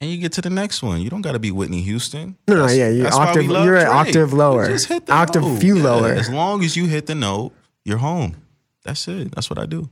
and 0.00 0.10
you 0.10 0.18
get 0.18 0.32
to 0.32 0.40
the 0.42 0.50
next 0.50 0.82
one. 0.82 1.00
You 1.00 1.10
don't 1.10 1.22
got 1.22 1.32
to 1.32 1.38
be 1.38 1.50
Whitney 1.50 1.80
Houston. 1.82 2.36
No, 2.48 2.66
no, 2.66 2.72
yeah, 2.72 2.88
you 2.88 3.02
we 3.04 3.08
octave- 3.08 3.44
you're 3.44 3.76
an 3.76 3.86
octave 3.86 4.30
You 4.30 4.36
lower. 4.36 4.66
just 4.68 4.86
hit 4.88 5.06
the 5.06 5.12
Octave 5.12 5.42
note. 5.42 5.60
few 5.60 5.76
Yeah, 5.78 5.82
lower. 5.84 6.08
As 6.08 6.28
long 6.28 6.62
as 6.64 6.76
you 6.76 6.86
hit 6.86 7.06
the 7.06 7.14
note, 7.14 7.52
you're 7.84 7.98
home. 7.98 8.36
That's 8.84 9.06
it. 9.08 9.34
That's 9.34 9.48
what 9.48 9.58
I 9.58 9.66
do. 9.66 9.88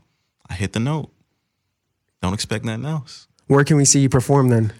I 0.50 0.54
hit 0.54 0.72
the 0.72 0.80
note. 0.80 1.10
Don't 2.20 2.34
expect 2.34 2.64
nothing 2.64 2.84
else. 2.84 3.26
Where 3.46 3.64
can 3.64 3.76
we 3.76 3.84
see 3.84 4.00
you 4.00 4.08
perform 4.08 4.48
then? 4.48 4.72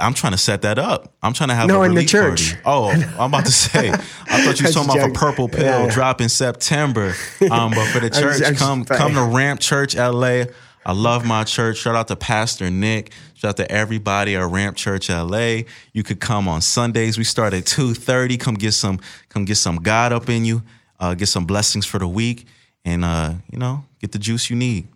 I'm 0.00 0.14
trying 0.14 0.32
to 0.32 0.38
set 0.38 0.62
that 0.62 0.78
up. 0.78 1.12
I'm 1.20 1.32
trying 1.32 1.48
to 1.48 1.54
have 1.56 1.66
No, 1.66 1.82
a 1.82 1.86
in 1.86 1.94
the 1.94 2.04
church. 2.04 2.62
party. 2.62 2.62
Oh, 2.64 2.90
I'm 3.18 3.30
about 3.30 3.46
to 3.46 3.50
say. 3.52 3.90
I 3.90 4.44
thought 4.44 4.60
you 4.60 4.66
were 4.66 4.72
talking 4.72 4.90
about 4.98 5.10
a 5.10 5.12
purple 5.12 5.48
pill 5.48 5.64
Yeah. 5.86 5.90
drop 5.92 6.20
in 6.20 6.28
September. 6.28 7.14
Um, 7.50 7.72
but 7.72 7.86
for 7.88 7.98
the 7.98 8.08
church, 8.20 8.36
I'm 8.36 8.54
just 8.54 8.58
come 8.60 8.84
playing. 8.84 9.02
come 9.02 9.14
to 9.14 9.24
Ramp 9.36 9.58
Church 9.60 9.96
LA. 9.96 10.44
I 10.84 10.92
love 10.92 11.26
my 11.26 11.44
church. 11.44 11.78
Shout 11.78 11.94
out 11.94 12.08
to 12.08 12.16
Pastor 12.16 12.70
Nick. 12.70 13.12
Shout 13.34 13.50
out 13.50 13.56
to 13.58 13.70
everybody 13.70 14.34
at 14.34 14.44
Ramp 14.46 14.76
Church 14.76 15.10
LA. 15.10 15.62
You 15.92 16.02
could 16.02 16.20
come 16.20 16.48
on 16.48 16.62
Sundays. 16.62 17.18
We 17.18 17.24
start 17.24 17.52
at 17.52 17.64
2:30. 17.64 18.38
Come 18.38 18.54
get 18.54 18.72
some 18.72 18.98
come 19.28 19.44
get 19.44 19.56
some 19.56 19.76
God 19.76 20.12
up 20.12 20.28
in 20.28 20.44
you. 20.44 20.62
Uh, 20.98 21.14
get 21.14 21.26
some 21.26 21.44
blessings 21.44 21.86
for 21.86 21.98
the 21.98 22.08
week 22.08 22.46
and 22.84 23.04
uh, 23.04 23.34
you 23.50 23.58
know, 23.58 23.84
get 24.00 24.12
the 24.12 24.18
juice 24.18 24.50
you 24.50 24.56
need. 24.56 24.88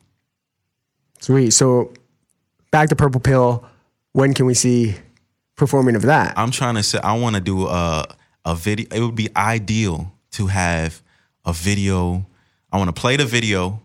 Sweet. 1.20 1.50
So 1.52 1.92
back 2.70 2.88
to 2.88 2.96
Purple 2.96 3.20
Pill. 3.20 3.64
When 4.12 4.32
can 4.34 4.46
we 4.46 4.54
see 4.54 4.94
performing 5.56 5.96
of 5.96 6.02
that? 6.02 6.34
I'm 6.36 6.50
trying 6.50 6.76
to 6.76 6.82
say 6.82 6.98
I 7.02 7.18
want 7.18 7.36
to 7.36 7.40
do 7.40 7.66
a 7.66 8.06
a 8.44 8.54
video. 8.54 8.86
It 8.90 9.00
would 9.00 9.14
be 9.14 9.28
ideal 9.36 10.12
to 10.32 10.46
have 10.46 11.02
a 11.44 11.52
video. 11.52 12.26
I 12.72 12.78
want 12.78 12.94
to 12.94 13.00
play 13.00 13.16
the 13.16 13.26
video. 13.26 13.80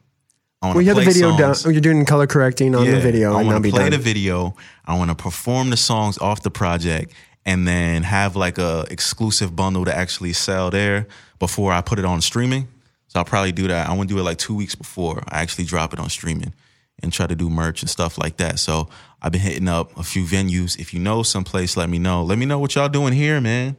I 0.62 0.68
want 0.68 0.76
well, 0.76 0.82
you 0.82 0.94
to 0.94 0.96
have 0.96 1.06
the 1.06 1.12
video 1.14 1.38
done. 1.38 1.56
songs. 1.56 1.66
Oh, 1.66 1.70
you're 1.70 1.82
doing 1.82 2.04
color 2.06 2.28
correcting 2.28 2.76
on 2.76 2.86
the 2.86 3.00
video, 3.00 3.34
I 3.34 3.44
want 3.44 3.64
to 3.64 3.70
play 3.72 3.84
done. 3.84 3.92
the 3.92 3.98
video. 3.98 4.56
I 4.86 4.98
want 4.98 5.10
to 5.10 5.16
perform 5.16 5.70
the 5.70 5.78
songs 5.78 6.18
off 6.18 6.44
the 6.44 6.52
project, 6.52 7.14
and 7.46 7.68
then 7.68 8.04
have 8.04 8.36
like 8.36 8.58
a 8.58 8.86
exclusive 8.92 9.56
bundle 9.56 9.86
to 9.86 9.96
actually 9.96 10.34
sell 10.34 10.70
there 10.70 11.08
before 11.40 11.72
I 11.72 11.80
put 11.82 11.98
it 11.98 12.06
on 12.06 12.20
streaming. 12.22 12.68
So 13.08 13.20
I'll 13.20 13.26
probably 13.26 13.54
do 13.54 13.68
that. 13.70 13.90
I 13.90 13.94
want 13.94 14.10
to 14.10 14.16
do 14.16 14.20
it 14.20 14.24
like 14.24 14.38
two 14.38 14.54
weeks 14.54 14.76
before 14.76 15.24
I 15.30 15.42
actually 15.42 15.64
drop 15.64 15.94
it 15.94 16.00
on 16.00 16.10
streaming, 16.10 16.54
and 17.02 17.14
try 17.14 17.26
to 17.26 17.36
do 17.36 17.50
merch 17.50 17.82
and 17.82 17.90
stuff 17.90 18.18
like 18.18 18.36
that. 18.38 18.60
So 18.60 18.90
I've 19.22 19.32
been 19.32 19.42
hitting 19.42 19.70
up 19.70 19.98
a 19.98 20.04
few 20.04 20.26
venues. 20.26 20.78
If 20.78 20.94
you 20.94 21.00
know 21.00 21.24
someplace, 21.24 21.78
let 21.78 21.90
me 21.90 22.00
know. 22.00 22.22
Let 22.22 22.38
me 22.38 22.46
know 22.46 22.60
what 22.60 22.76
y'all 22.76 22.90
doing 22.90 23.14
here, 23.14 23.40
man. 23.40 23.78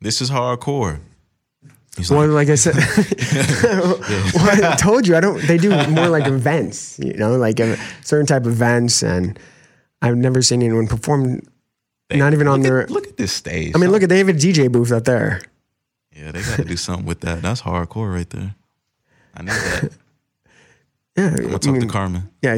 This 0.00 0.20
is 0.20 0.30
hardcore. 0.30 1.00
He's 2.00 2.10
Well, 2.10 2.26
like, 2.28 2.48
like 2.48 2.50
I 2.50 2.54
said, 2.56 2.74
well, 4.34 4.72
I 4.72 4.76
told 4.76 5.06
you 5.06 5.16
I 5.16 5.20
don't. 5.20 5.40
They 5.46 5.58
do 5.58 5.70
more 5.88 6.08
like 6.08 6.26
events, 6.26 6.98
you 6.98 7.14
know, 7.14 7.36
like 7.36 7.60
a 7.60 7.76
certain 8.02 8.26
type 8.26 8.42
of 8.46 8.52
events, 8.52 9.02
and 9.02 9.38
I've 10.02 10.16
never 10.16 10.42
seen 10.42 10.62
anyone 10.62 10.86
perform. 10.86 11.40
Not 12.12 12.32
even 12.32 12.48
on 12.48 12.62
their. 12.62 12.82
At, 12.82 12.90
look 12.90 13.06
at 13.06 13.16
this 13.16 13.32
stage. 13.32 13.72
I 13.74 13.78
mean, 13.78 13.90
look 13.90 14.02
at 14.02 14.08
they 14.08 14.18
have 14.18 14.28
a 14.28 14.32
DJ 14.32 14.70
booth 14.70 14.90
out 14.92 15.04
there. 15.04 15.40
Yeah, 16.16 16.32
they 16.32 16.42
got 16.42 16.56
to 16.56 16.64
do 16.64 16.76
something 16.76 17.06
with 17.06 17.20
that. 17.20 17.40
That's 17.42 17.62
hardcore 17.62 18.12
right 18.12 18.28
there. 18.28 18.54
I 19.36 19.42
know 19.42 19.52
that. 19.52 19.92
Yeah, 21.16 21.26
I'm 21.36 21.36
gonna 21.50 21.58
I 21.66 21.70
mean, 21.72 21.80
to 21.82 21.86
Carmen. 21.88 22.30
yeah, 22.40 22.54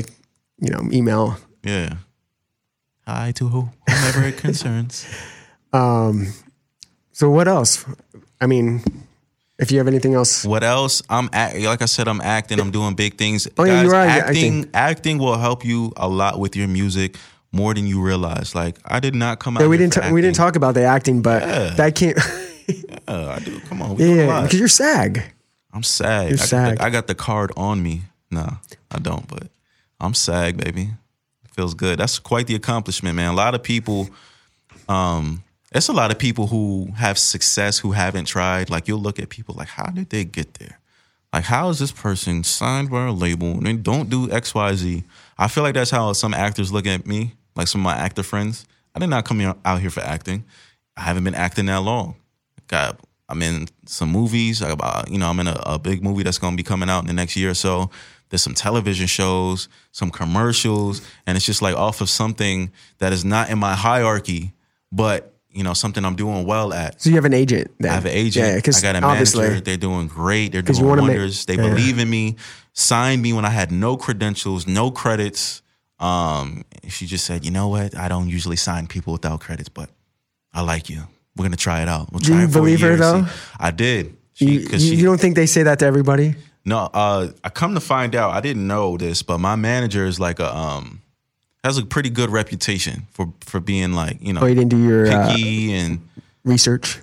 you 0.61 0.71
know, 0.71 0.83
email. 0.93 1.37
Yeah. 1.65 1.95
Hi 3.07 3.33
to 3.33 3.49
who- 3.49 3.71
whomever 3.89 4.23
it 4.29 4.37
concerns. 4.37 5.07
Um, 5.73 6.33
so 7.13 7.31
what 7.31 7.49
else? 7.49 7.85
I 8.41 8.47
mean, 8.47 8.83
if 9.63 9.71
you 9.73 9.79
have 9.79 9.89
anything 9.89 10.15
else, 10.15 10.45
What 10.45 10.63
else? 10.63 11.03
I'm 11.09 11.29
act- 11.33 11.57
like 11.59 11.81
I 11.83 11.87
said, 11.87 12.09
I'm 12.09 12.21
acting. 12.21 12.61
I'm 12.61 12.71
doing 12.71 12.95
big 12.95 13.17
things. 13.17 13.49
Oh, 13.57 13.65
yeah, 13.65 13.83
you 13.83 13.91
are 13.91 13.95
acting, 13.95 14.61
acting. 14.61 14.71
acting. 14.75 15.19
will 15.19 15.39
help 15.39 15.65
you 15.65 15.93
a 15.97 16.09
lot 16.09 16.39
with 16.39 16.57
your 16.57 16.69
music 16.69 17.17
more 17.53 17.73
than 17.75 17.87
you 17.87 18.01
realize. 18.03 18.55
Like 18.55 18.77
I 18.85 19.01
did 19.01 19.15
not 19.15 19.39
come 19.39 19.57
out. 19.57 19.61
yeah, 19.63 19.69
we 19.69 19.79
didn't 19.79 19.93
ta- 19.95 20.11
we 20.13 20.21
didn't 20.21 20.37
talk 20.37 20.57
about 20.57 20.75
the 20.75 20.85
acting, 20.85 21.23
but 21.23 21.43
Yeah. 21.43 21.71
that 21.77 21.95
can't. 21.95 22.19
Yeah, 23.09 23.35
I 23.37 23.39
do. 23.41 23.59
Come 23.69 23.83
on, 23.83 23.97
we 23.97 24.17
yeah, 24.17 24.43
because 24.43 24.59
you're 24.59 24.69
SAG. 24.69 25.21
I'm 25.73 25.83
SAG. 25.83 26.31
You're 26.31 26.39
I, 26.39 26.41
got 26.41 26.49
SAG. 26.49 26.79
The, 26.79 26.85
I 26.85 26.91
got 26.91 27.07
the 27.09 27.15
card 27.15 27.51
on 27.57 27.83
me. 27.83 28.03
Nah, 28.31 28.53
I 28.91 28.99
don't, 28.99 29.27
but 29.29 29.49
I'm 30.01 30.15
SAG, 30.15 30.57
baby. 30.57 30.91
Feels 31.55 31.75
good. 31.75 31.99
That's 31.99 32.19
quite 32.21 32.47
the 32.47 32.55
accomplishment, 32.55 33.17
man. 33.17 33.31
A 33.31 33.35
lot 33.35 33.55
of 33.55 33.63
people, 33.63 34.09
um, 34.89 35.43
it's 35.75 35.89
a 35.89 35.93
lot 35.93 36.11
of 36.11 36.19
people 36.19 36.49
who 36.49 36.93
have 36.97 37.19
success 37.19 37.79
who 37.79 37.93
haven't 37.93 38.27
tried. 38.27 38.71
Like 38.71 38.89
you'll 38.89 39.01
look 39.01 39.19
at 39.19 39.29
people 39.29 39.55
like, 39.57 39.69
how 39.69 39.87
did 39.87 40.11
they 40.11 40.25
get 40.25 40.55
there? 40.55 40.79
Like, 41.33 41.45
how 41.45 41.71
is 41.71 41.79
this 41.79 41.93
person 41.93 42.45
signed 42.45 42.91
by 42.91 43.07
a 43.07 43.13
label 43.13 43.53
and 43.53 43.67
they 43.67 43.73
don't 43.73 44.11
do 44.11 44.31
X, 44.31 44.55
Y, 44.55 44.75
Z? 44.75 45.05
I 45.39 45.49
feel 45.49 45.65
like 45.65 45.75
that's 45.75 45.91
how 45.91 46.13
some 46.13 46.35
actors 46.35 46.73
look 46.73 46.87
at 46.87 47.07
me, 47.07 47.33
like 47.57 47.69
some 47.69 47.81
of 47.81 47.85
my 47.85 47.97
actor 47.97 48.23
friends. 48.23 48.67
I 48.95 48.99
did 48.99 49.09
not 49.09 49.25
come 49.25 49.41
here, 49.41 49.55
out 49.65 49.81
here 49.81 49.89
for 49.89 50.01
acting. 50.01 50.45
I 50.95 51.03
haven't 51.03 51.25
been 51.25 51.35
acting 51.35 51.67
that 51.67 51.81
long. 51.81 52.17
Got 52.69 53.01
I'm 53.31 53.41
in 53.41 53.69
some 53.87 54.11
movies. 54.11 54.61
About 54.61 55.11
you 55.11 55.19
know 55.19 55.31
I'm 55.31 55.41
in 55.41 55.49
a, 55.49 55.59
a 55.65 55.79
big 55.79 56.03
movie 56.03 56.23
that's 56.23 56.37
going 56.37 56.53
to 56.53 56.57
be 56.57 56.63
coming 56.63 56.91
out 56.91 57.01
in 57.01 57.07
the 57.07 57.15
next 57.15 57.35
year 57.35 57.51
or 57.51 57.55
so. 57.55 57.91
There's 58.29 58.43
some 58.43 58.55
television 58.55 59.07
shows, 59.07 59.69
some 59.91 60.11
commercials, 60.11 61.01
and 61.27 61.37
it's 61.37 61.47
just 61.47 61.63
like 61.63 61.75
off 61.75 62.03
of 62.03 62.11
something 62.11 62.71
that 62.99 63.13
is 63.13 63.25
not 63.25 63.49
in 63.49 63.59
my 63.59 63.75
hierarchy, 63.75 64.53
but 64.91 65.32
you 65.53 65.63
know 65.63 65.75
something 65.75 66.05
I'm 66.05 66.17
doing 66.17 66.45
well 66.47 66.73
at. 66.73 67.01
So 67.03 67.11
you 67.11 67.17
have 67.17 67.25
an 67.25 67.35
agent. 67.35 67.71
Then. 67.79 67.91
I 67.91 67.95
have 67.95 68.05
an 68.07 68.13
agent. 68.13 68.47
Yeah, 68.47 68.57
because 68.57 68.83
I 68.83 68.93
got 68.93 69.03
a 69.03 69.07
obviously, 69.07 69.43
manager. 69.45 69.61
They're 69.61 69.77
doing 69.77 70.07
great. 70.09 70.53
They're 70.53 70.63
doing 70.63 70.85
wanna 70.87 71.03
make- 71.03 71.09
wonders. 71.11 71.47
they 71.47 71.57
yeah. 71.57 71.69
believe 71.69 71.99
in 71.99 72.09
me. 72.09 72.37
Signed 72.75 73.21
me 73.21 73.33
when 73.35 73.45
I 73.45 73.51
had 73.51 73.71
no 73.71 73.97
credentials, 73.97 74.67
no 74.67 74.91
credits. 74.91 75.61
Um, 75.99 76.65
she 76.89 77.07
just 77.07 77.25
said, 77.27 77.45
"You 77.45 77.51
know 77.51 77.69
what? 77.69 77.97
I 77.97 78.09
don't 78.09 78.29
usually 78.29 78.57
sign 78.57 78.87
people 78.87 79.13
without 79.13 79.41
credits, 79.41 79.69
but 79.69 79.91
I 80.55 80.63
like 80.63 80.89
you. 80.89 81.03
We're 81.37 81.45
gonna 81.45 81.57
try 81.57 81.83
it 81.83 81.89
out. 81.89 82.11
We'll 82.13 82.21
Do 82.21 82.35
you 82.35 82.41
it 82.45 82.51
for 82.51 82.59
a 82.59 82.61
believe 82.63 82.81
her, 82.81 82.97
though? 82.97 83.25
see." 83.25 83.31
I 83.61 83.71
did. 83.71 84.17
She, 84.33 84.47
you, 84.47 84.79
she- 84.79 84.95
you 84.97 85.05
don't 85.05 85.21
think 85.21 85.37
they 85.37 85.47
say 85.47 85.63
that 85.65 85.79
to 85.81 85.85
everybody? 85.87 86.35
no, 86.65 86.89
uh, 86.95 87.29
I 87.45 87.51
come 87.51 87.75
to 87.75 87.81
find 87.81 88.15
out, 88.15 88.31
I 88.31 88.41
didn't 88.41 88.67
know 88.67 88.97
this, 88.97 89.23
but 89.23 89.39
my 89.39 89.57
manager 89.57 90.07
is 90.07 90.19
like 90.19 90.39
a 90.41 90.57
um 90.57 91.02
has 91.65 91.79
a 91.79 91.87
pretty 91.87 92.11
good 92.11 92.31
reputation 92.31 93.07
for 93.13 93.33
for 93.41 93.61
being 93.61 93.93
like 93.93 94.19
you 94.21 94.33
know 94.33 94.41
Oh, 94.43 94.47
you 94.47 94.55
didn't 94.55 94.71
do 94.71 94.83
your 94.83 95.07
uh, 95.11 95.29
picky 95.35 95.73
and 95.75 96.01
research. 96.45 96.99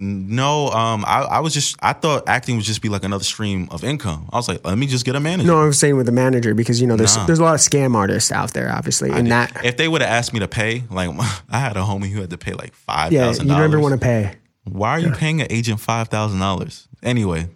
no. 0.00 0.68
Um, 0.70 1.04
I, 1.06 1.22
I 1.22 1.38
was 1.40 1.54
just 1.54 1.76
I 1.80 1.92
thought 1.92 2.24
acting 2.28 2.56
would 2.56 2.64
just 2.64 2.82
be 2.82 2.88
like 2.88 3.04
another 3.04 3.22
stream 3.24 3.68
of 3.70 3.84
income. 3.84 4.28
I 4.32 4.36
was 4.36 4.48
like, 4.48 4.64
let 4.66 4.76
me 4.76 4.86
just 4.88 5.04
get 5.04 5.14
a 5.14 5.20
manager. 5.20 5.46
No, 5.46 5.62
I 5.62 5.66
was 5.66 5.78
saying 5.78 5.96
with 5.96 6.06
the 6.06 6.12
manager 6.12 6.54
because 6.54 6.80
you 6.80 6.86
know 6.88 6.96
there's 6.96 7.16
Nah. 7.16 7.26
there's 7.26 7.38
a 7.38 7.44
lot 7.44 7.54
of 7.54 7.60
scam 7.60 7.94
artists 7.94 8.32
out 8.32 8.52
there, 8.52 8.70
obviously, 8.72 9.10
I 9.12 9.18
and 9.18 9.30
that 9.30 9.64
if 9.64 9.76
they 9.76 9.86
would 9.88 10.02
have 10.02 10.10
asked 10.10 10.32
me 10.32 10.40
to 10.40 10.48
pay, 10.48 10.82
like 10.90 11.10
I 11.50 11.58
had 11.60 11.76
a 11.76 11.80
homie 11.82 12.10
who 12.10 12.20
had 12.20 12.30
to 12.30 12.38
pay 12.38 12.52
like 12.54 12.74
five 12.74 13.12
thousand. 13.12 13.46
Yeah, 13.46 13.54
you 13.54 13.60
never 13.60 13.78
want 13.78 13.92
to 13.94 14.00
pay. 14.04 14.36
Why 14.64 14.90
are 14.90 14.98
you 15.00 15.10
paying 15.12 15.40
an 15.40 15.46
agent 15.50 15.78
five 15.80 16.08
thousand 16.08 16.40
dollars? 16.40 16.88
Anyway, 17.02 17.48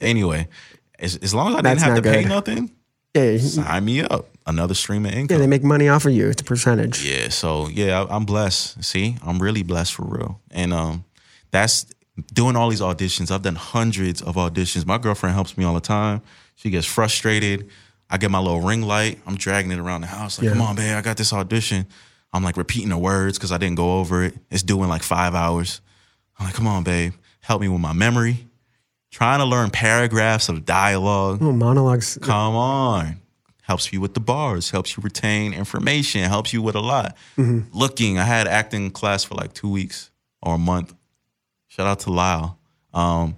anyway, 0.00 0.48
as, 0.98 1.16
as 1.16 1.32
long 1.34 1.48
as 1.50 1.54
I 1.56 1.62
didn't 1.62 1.80
have 1.82 1.94
to 1.96 2.08
not 2.08 2.14
pay 2.14 2.24
nothing, 2.24 2.70
Yeah, 3.14 3.38
sign 3.38 3.84
me 3.84 4.02
up. 4.02 4.26
Another 4.46 4.74
stream 4.74 5.04
of 5.04 5.12
income. 5.12 5.34
yeah, 5.36 5.40
they 5.40 5.46
make 5.46 5.62
money 5.62 5.88
off 5.88 6.06
of 6.06 6.12
you. 6.12 6.28
It's 6.28 6.40
a 6.40 6.44
percentage. 6.44 7.04
Yeah, 7.04 7.28
so 7.28 7.68
yeah, 7.68 8.02
I- 8.02 8.16
I'm 8.16 8.24
blessed. 8.24 8.82
See, 8.82 9.16
I'm 9.22 9.38
really 9.42 9.62
blessed 9.62 9.92
for 9.94 10.04
real. 10.06 10.40
And 10.50 10.72
um, 10.72 11.04
that's 11.50 11.84
doing 12.32 12.56
all 12.56 12.70
these 12.70 12.80
auditions. 12.80 13.30
I've 13.30 13.42
done 13.42 13.56
hundreds 13.56 14.22
of 14.22 14.36
auditions. 14.36 14.86
My 14.86 14.96
girlfriend 14.96 15.34
helps 15.34 15.58
me 15.58 15.64
all 15.64 15.74
the 15.74 15.80
time. 15.80 16.22
She 16.54 16.70
gets 16.70 16.86
frustrated. 16.86 17.68
I 18.10 18.16
get 18.16 18.30
my 18.30 18.38
little 18.38 18.62
ring 18.62 18.82
light. 18.82 19.18
I'm 19.26 19.36
dragging 19.36 19.70
it 19.70 19.78
around 19.78 20.00
the 20.00 20.06
house. 20.06 20.38
Like, 20.38 20.46
Yeah. 20.46 20.52
come 20.52 20.62
on, 20.62 20.76
babe, 20.76 20.96
I 20.96 21.02
got 21.02 21.18
this 21.18 21.32
audition. 21.32 21.86
I'm 22.32 22.42
like 22.42 22.56
repeating 22.56 22.88
the 22.88 22.98
words 22.98 23.36
because 23.36 23.52
I 23.52 23.58
didn't 23.58 23.76
go 23.76 23.98
over 23.98 24.22
it. 24.24 24.34
It's 24.50 24.62
doing 24.62 24.88
like 24.88 25.02
five 25.02 25.34
hours. 25.34 25.80
I'm 26.38 26.46
like, 26.46 26.54
come 26.54 26.66
on, 26.66 26.84
babe, 26.84 27.12
help 27.40 27.60
me 27.60 27.68
with 27.68 27.80
my 27.82 27.92
memory. 27.92 28.46
Trying 29.10 29.38
to 29.40 29.44
learn 29.46 29.70
paragraphs 29.70 30.48
of 30.48 30.64
dialogue. 30.64 31.38
Oh, 31.40 31.52
monologues. 31.52 32.18
Come 32.20 32.54
on. 32.54 33.16
Helps 33.62 33.92
you 33.92 34.00
with 34.00 34.14
the 34.14 34.20
bars, 34.20 34.70
helps 34.70 34.96
you 34.96 35.02
retain 35.02 35.52
information, 35.52 36.22
helps 36.22 36.52
you 36.54 36.62
with 36.62 36.74
a 36.74 36.80
lot. 36.80 37.16
Looking, 37.36 38.18
I 38.18 38.24
had 38.24 38.46
acting 38.48 38.90
class 38.90 39.24
for 39.24 39.34
like 39.34 39.52
two 39.52 39.68
weeks 39.70 40.10
or 40.42 40.54
a 40.54 40.58
month. 40.58 40.94
Shout 41.68 41.86
out 41.86 42.00
to 42.00 42.10
Lyle. 42.10 42.58
Um, 42.94 43.36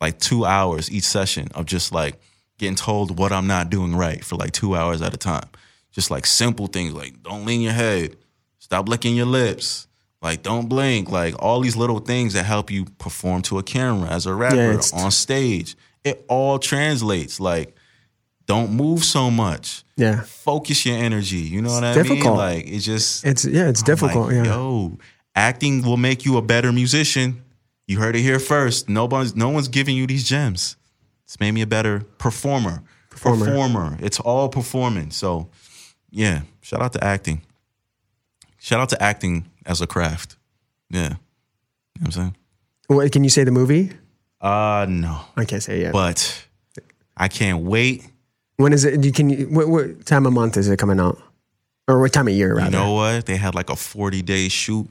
like 0.00 0.18
two 0.18 0.44
hours 0.44 0.90
each 0.92 1.04
session 1.04 1.48
of 1.54 1.64
just 1.64 1.90
like 1.92 2.20
getting 2.58 2.74
told 2.76 3.18
what 3.18 3.32
I'm 3.32 3.46
not 3.46 3.70
doing 3.70 3.94
right 3.96 4.22
for 4.22 4.36
like 4.36 4.52
two 4.52 4.74
hours 4.76 5.00
at 5.00 5.14
a 5.14 5.16
time. 5.16 5.48
Just 5.90 6.10
like 6.10 6.26
simple 6.26 6.66
things 6.66 6.92
like 6.92 7.22
don't 7.22 7.46
lean 7.46 7.60
your 7.62 7.72
head, 7.72 8.16
stop 8.58 8.88
licking 8.88 9.16
your 9.16 9.26
lips, 9.26 9.86
like 10.22 10.42
don't 10.42 10.68
blink, 10.68 11.10
like 11.10 11.34
all 11.40 11.60
these 11.60 11.76
little 11.76 11.98
things 11.98 12.32
that 12.34 12.44
help 12.44 12.70
you 12.70 12.84
perform 12.98 13.42
to 13.42 13.58
a 13.58 13.62
camera 13.62 14.08
as 14.08 14.26
a 14.26 14.34
rapper 14.34 14.70
it's- 14.72 14.92
on 14.92 15.10
stage. 15.10 15.76
It 16.04 16.24
all 16.28 16.58
translates. 16.58 17.38
Like, 17.38 17.76
don't 18.46 18.72
move 18.72 19.04
so 19.04 19.30
much. 19.30 19.84
Yeah, 19.96 20.22
Focus 20.22 20.84
your 20.84 20.96
energy. 20.96 21.36
You 21.38 21.62
know 21.62 21.70
what 21.70 21.84
I 21.84 21.94
difficult. 21.94 22.24
mean? 22.24 22.36
Like 22.36 22.66
it's 22.66 22.84
just 22.84 23.24
it's 23.24 23.44
yeah, 23.44 23.68
it's 23.68 23.82
I'm 23.82 23.86
difficult. 23.86 24.26
like, 24.28 24.34
yeah, 24.36 24.44
Yo, 24.44 24.98
acting 25.36 25.82
will 25.82 25.96
make 25.96 26.24
you 26.24 26.36
a 26.38 26.42
better 26.42 26.72
musician. 26.72 27.42
You 27.86 27.98
heard 28.00 28.16
it 28.16 28.22
here 28.22 28.40
first. 28.40 28.88
Nobody's 28.88 29.36
no 29.36 29.48
one's 29.50 29.68
giving 29.68 29.96
you 29.96 30.06
these 30.08 30.24
gems. 30.24 30.76
It's 31.24 31.38
made 31.38 31.52
me 31.52 31.62
a 31.62 31.66
better 31.68 32.00
performer. 32.18 32.82
Performer. 33.10 33.44
Performer. 33.46 33.96
It's 34.00 34.18
all 34.18 34.48
performing. 34.48 35.10
So 35.12 35.50
yeah, 36.10 36.42
shout 36.62 36.82
out 36.82 36.92
to 36.94 37.04
acting. 37.04 37.42
Shout 38.58 38.80
out 38.80 38.88
to 38.88 39.00
acting 39.02 39.46
as 39.66 39.80
a 39.80 39.86
craft. 39.86 40.36
Yeah. 40.90 41.02
You 41.02 41.08
know 41.08 41.16
what 42.00 42.06
I'm 42.06 42.10
saying? 42.12 42.36
What, 42.88 43.12
can 43.12 43.24
you 43.24 43.30
say 43.30 43.44
the 43.44 43.50
movie? 43.50 43.92
Uh 44.40 44.86
no. 44.88 45.20
I 45.36 45.44
can't 45.44 45.62
say 45.62 45.78
it 45.78 45.82
yet. 45.82 45.92
But 45.92 46.46
I 47.16 47.28
can't 47.28 47.62
wait. 47.64 48.04
when 48.56 48.72
is 48.72 48.84
it? 48.84 49.04
You 49.04 49.12
can. 49.12 49.30
you- 49.30 49.46
What, 49.48 49.68
what 49.68 50.04
time 50.06 50.26
of 50.26 50.32
month 50.32 50.56
is 50.56 50.68
it 50.68 50.78
coming 50.78 50.98
out? 51.00 51.18
Or 51.88 52.00
what 52.00 52.12
time 52.12 52.28
of 52.28 52.34
year? 52.34 52.54
Rather. 52.56 52.66
You 52.66 52.70
know 52.84 52.92
what? 52.92 53.26
They 53.26 53.36
had 53.36 53.54
like 53.54 53.70
a 53.70 53.76
40 53.76 54.22
day 54.22 54.48
shoot, 54.48 54.88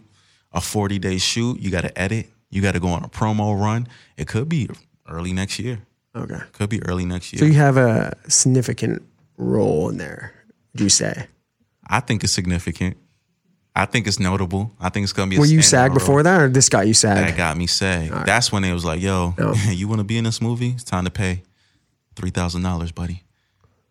a 0.54 0.62
40 0.62 1.00
day 1.00 1.18
shoot. 1.18 1.60
You 1.60 1.70
got 1.72 1.82
to 1.82 1.98
edit. 2.00 2.28
You 2.50 2.62
got 2.62 2.74
to 2.74 2.80
go 2.80 2.90
on 2.90 3.04
a 3.04 3.10
promo 3.10 3.60
run. 3.60 3.88
It 4.18 4.28
could 4.28 4.50
be 4.50 4.70
early 5.10 5.32
next 5.34 5.58
year. 5.60 5.80
Okay. 6.16 6.40
Could 6.54 6.70
be 6.70 6.84
early 6.84 7.06
next 7.06 7.32
year. 7.32 7.40
So 7.40 7.46
you 7.46 7.54
have 7.54 7.78
a 7.78 8.14
significant 8.28 9.04
role 9.38 9.90
in 9.90 9.98
there. 9.98 10.34
Would 10.74 10.82
you 10.82 10.90
say? 10.90 11.28
I 11.88 12.02
think 12.02 12.24
it's 12.26 12.34
significant. 12.34 12.98
I 13.76 13.86
think 13.86 14.06
it's 14.08 14.20
notable. 14.20 14.72
I 14.80 14.90
think 14.90 15.06
it's 15.06 15.14
gonna 15.14 15.30
be. 15.30 15.38
A 15.38 15.40
Were 15.40 15.46
you 15.46 15.62
SAG 15.62 15.94
before 15.94 16.24
that, 16.24 16.42
or 16.42 16.50
this 16.50 16.68
got 16.70 16.88
you 16.88 16.94
SAG? 16.94 17.18
That 17.18 17.38
got 17.38 17.56
me 17.58 17.68
SAG. 17.68 18.10
That's 18.26 18.52
when 18.52 18.64
it 18.64 18.74
was 18.74 18.84
like, 18.84 19.02
"Yo, 19.02 19.34
Oh. 19.38 19.54
you 19.70 19.88
want 19.88 20.00
to 20.00 20.04
be 20.04 20.18
in 20.18 20.26
this 20.26 20.42
movie? 20.42 20.72
It's 20.72 20.84
time 20.84 21.06
to 21.06 21.12
pay 21.12 21.44
three 22.16 22.32
thousand 22.32 22.64
dollars, 22.64 22.92
buddy." 22.92 23.24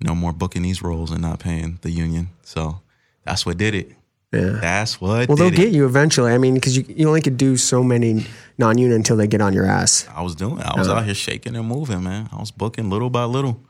no 0.02 0.14
more 0.14 0.32
booking 0.32 0.62
these 0.62 0.80
roles 0.80 1.10
and 1.10 1.20
not 1.20 1.38
paying 1.40 1.78
the 1.82 1.90
union. 1.90 2.30
So 2.42 2.80
that's 3.26 3.44
what 3.44 3.58
did 3.58 3.74
it. 3.74 3.92
Yeah. 4.32 4.56
That's 4.58 4.98
what 4.98 5.28
Well, 5.28 5.36
did 5.36 5.38
they'll 5.38 5.52
it. 5.52 5.56
get 5.56 5.72
you 5.72 5.84
eventually. 5.84 6.32
I 6.32 6.38
mean, 6.38 6.54
because 6.54 6.74
you, 6.74 6.86
you 6.88 7.06
only 7.06 7.20
could 7.20 7.36
do 7.36 7.58
so 7.58 7.82
many 7.84 8.24
non-union 8.56 8.96
until 8.96 9.18
they 9.18 9.26
get 9.26 9.42
on 9.42 9.52
your 9.52 9.66
ass. 9.66 10.08
I 10.16 10.22
was 10.22 10.34
doing. 10.34 10.58
I 10.62 10.72
was 10.78 10.88
out 10.88 11.04
here 11.04 11.12
shaking 11.12 11.54
and 11.54 11.68
moving, 11.68 12.02
man. 12.02 12.30
I 12.32 12.36
was 12.36 12.50
booking 12.50 12.88
little 12.88 13.10
by 13.10 13.24
little, 13.24 13.60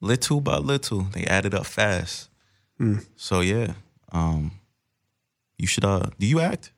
little 0.00 0.40
by 0.40 0.58
little. 0.58 1.00
They 1.14 1.24
added 1.24 1.52
up 1.52 1.66
fast. 1.66 2.28
Hmm. 2.78 2.98
So 3.16 3.40
yeah, 3.40 3.72
um, 4.12 4.52
you 5.62 5.68
should. 5.68 5.84
Uh, 5.84 6.10
do 6.18 6.26
you 6.26 6.40
act? 6.40 6.72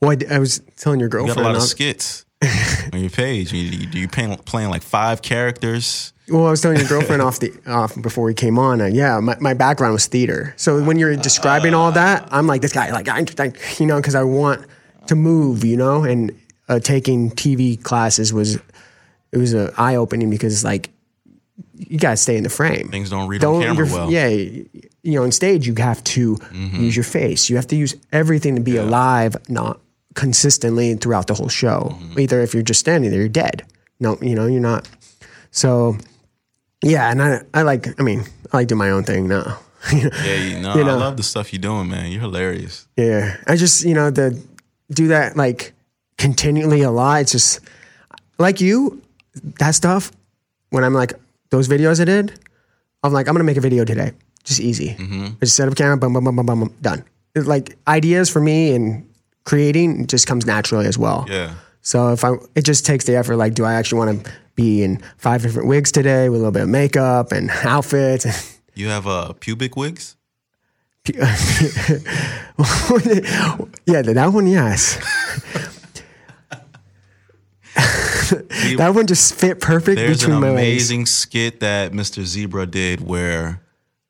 Well, 0.00 0.16
I 0.28 0.38
was 0.38 0.60
telling 0.76 1.00
your 1.00 1.08
girlfriend. 1.08 1.38
You 1.38 1.42
got 1.44 1.48
a 1.48 1.52
lot 1.52 1.56
of 1.56 1.62
I- 1.62 1.66
skits 1.66 2.26
on 2.92 3.00
your 3.00 3.10
page. 3.10 3.52
You, 3.52 3.62
you, 3.62 4.00
you 4.00 4.08
playing 4.08 4.36
playing 4.38 4.68
like 4.68 4.82
five 4.82 5.22
characters. 5.22 6.12
well, 6.28 6.46
I 6.46 6.50
was 6.50 6.60
telling 6.60 6.78
your 6.78 6.88
girlfriend 6.88 7.22
off 7.22 7.38
the 7.38 7.52
off 7.66 8.00
before 8.02 8.24
we 8.24 8.34
came 8.34 8.58
on. 8.58 8.80
Uh, 8.80 8.86
yeah, 8.86 9.20
my, 9.20 9.36
my 9.40 9.54
background 9.54 9.94
was 9.94 10.06
theater. 10.06 10.52
So 10.56 10.82
when 10.82 10.98
you're 10.98 11.16
describing 11.16 11.72
all 11.72 11.92
that, 11.92 12.28
I'm 12.30 12.46
like 12.46 12.62
this 12.62 12.72
guy, 12.72 12.90
like 12.90 13.08
I, 13.08 13.24
I 13.38 13.52
you 13.78 13.86
know, 13.86 13.96
because 13.96 14.16
I 14.16 14.24
want 14.24 14.66
to 15.06 15.14
move, 15.14 15.64
you 15.64 15.76
know, 15.76 16.02
and 16.02 16.32
uh, 16.68 16.80
taking 16.80 17.30
TV 17.30 17.80
classes 17.80 18.32
was 18.32 18.56
it 19.32 19.38
was 19.38 19.54
a 19.54 19.72
eye 19.78 19.94
opening 19.94 20.30
because 20.30 20.64
like 20.64 20.90
you 21.76 21.98
gotta 21.98 22.16
stay 22.16 22.36
in 22.36 22.42
the 22.42 22.48
frame. 22.50 22.88
Things 22.88 23.10
don't 23.10 23.28
read 23.28 23.44
on 23.44 23.62
camera 23.62 23.86
well. 23.86 24.10
Yeah, 24.10 24.28
you 24.28 24.68
know, 25.04 25.22
on 25.24 25.32
stage 25.32 25.66
you 25.66 25.74
have 25.78 26.02
to 26.04 26.36
Mm-hmm. 26.36 26.82
use 26.82 26.96
your 26.96 27.04
face. 27.04 27.48
You 27.50 27.56
have 27.56 27.66
to 27.68 27.76
use 27.76 27.94
everything 28.12 28.56
to 28.56 28.62
be 28.62 28.76
alive, 28.76 29.36
not 29.48 29.80
consistently 30.14 30.94
throughout 30.94 31.26
the 31.26 31.34
whole 31.34 31.48
show. 31.48 31.90
Mm-hmm. 31.92 32.20
Either 32.20 32.40
if 32.40 32.54
you're 32.54 32.62
just 32.62 32.80
standing 32.80 33.10
there, 33.10 33.20
you're 33.20 33.28
dead. 33.28 33.64
No, 34.00 34.18
you 34.20 34.34
know, 34.34 34.46
you're 34.46 34.60
not. 34.60 34.88
So, 35.50 35.96
yeah, 36.82 37.10
and 37.10 37.22
I, 37.22 37.40
I 37.54 37.62
like. 37.62 37.98
I 37.98 38.02
mean, 38.02 38.24
I 38.52 38.58
like 38.58 38.68
do 38.68 38.74
my 38.76 38.90
own 38.90 39.04
thing 39.04 39.28
now. 39.28 39.58
Yeah, 39.92 40.34
you 40.34 40.58
know, 40.60 40.74
You 40.74 40.82
know. 40.84 40.96
I 40.96 40.98
love 40.98 41.16
the 41.16 41.22
stuff 41.22 41.52
you're 41.52 41.60
doing, 41.62 41.88
man. 41.88 42.10
You're 42.10 42.22
hilarious. 42.22 42.88
Yeah, 42.96 43.36
I 43.46 43.54
just 43.54 43.84
you 43.84 43.94
know 43.94 44.10
the 44.10 44.42
do 44.90 45.08
that 45.08 45.36
like 45.36 45.72
continually 46.18 46.82
a 46.82 46.90
lot. 46.90 47.20
It's 47.20 47.30
just 47.32 47.60
like 48.38 48.60
you 48.60 49.00
that 49.60 49.76
stuff. 49.76 50.10
When 50.70 50.82
I'm 50.82 50.92
like 50.94 51.12
those 51.56 51.68
videos 51.68 52.00
I 52.00 52.04
did, 52.04 52.38
I'm 53.02 53.12
like 53.12 53.28
I'm 53.28 53.34
gonna 53.34 53.44
make 53.44 53.56
a 53.56 53.62
video 53.62 53.84
today, 53.84 54.12
just 54.44 54.60
easy. 54.60 54.96
I 55.40 55.44
just 55.44 55.56
set 55.56 55.68
up 55.68 55.76
camera, 55.76 55.96
boom, 55.96 56.12
boom, 56.12 56.24
boom, 56.24 56.36
boom, 56.36 56.46
boom, 56.46 56.60
boom, 56.60 56.74
done. 56.82 57.04
It's 57.34 57.46
like 57.46 57.76
ideas 57.88 58.28
for 58.30 58.40
me 58.40 58.74
and 58.74 59.08
creating 59.44 60.06
just 60.06 60.26
comes 60.26 60.44
naturally 60.46 60.86
as 60.86 60.98
well. 60.98 61.26
Yeah. 61.28 61.54
So 61.80 62.12
if 62.12 62.24
I, 62.24 62.32
it 62.54 62.64
just 62.64 62.84
takes 62.84 63.04
the 63.04 63.16
effort. 63.16 63.36
Like, 63.36 63.54
do 63.54 63.64
I 63.64 63.74
actually 63.74 63.98
want 63.98 64.24
to 64.24 64.32
be 64.54 64.82
in 64.82 65.00
five 65.18 65.42
different 65.42 65.68
wigs 65.68 65.92
today 65.92 66.28
with 66.28 66.40
a 66.40 66.42
little 66.42 66.52
bit 66.52 66.62
of 66.64 66.68
makeup 66.68 67.32
and 67.32 67.50
outfits? 67.64 68.58
You 68.74 68.88
have 68.88 69.06
uh, 69.06 69.32
pubic 69.34 69.76
wigs. 69.76 70.16
yeah, 71.14 71.22
that 74.02 74.30
one, 74.32 74.48
yes. 74.48 74.98
that 78.30 78.92
one 78.94 79.06
just 79.06 79.34
fit 79.34 79.60
perfect 79.60 79.96
There's 79.96 80.18
between 80.20 80.36
an 80.36 80.40
my 80.42 80.50
legs. 80.50 80.60
amazing 80.60 81.06
skit 81.06 81.60
that 81.60 81.92
Mr. 81.92 82.22
Zebra 82.24 82.66
did 82.66 83.00
where 83.00 83.60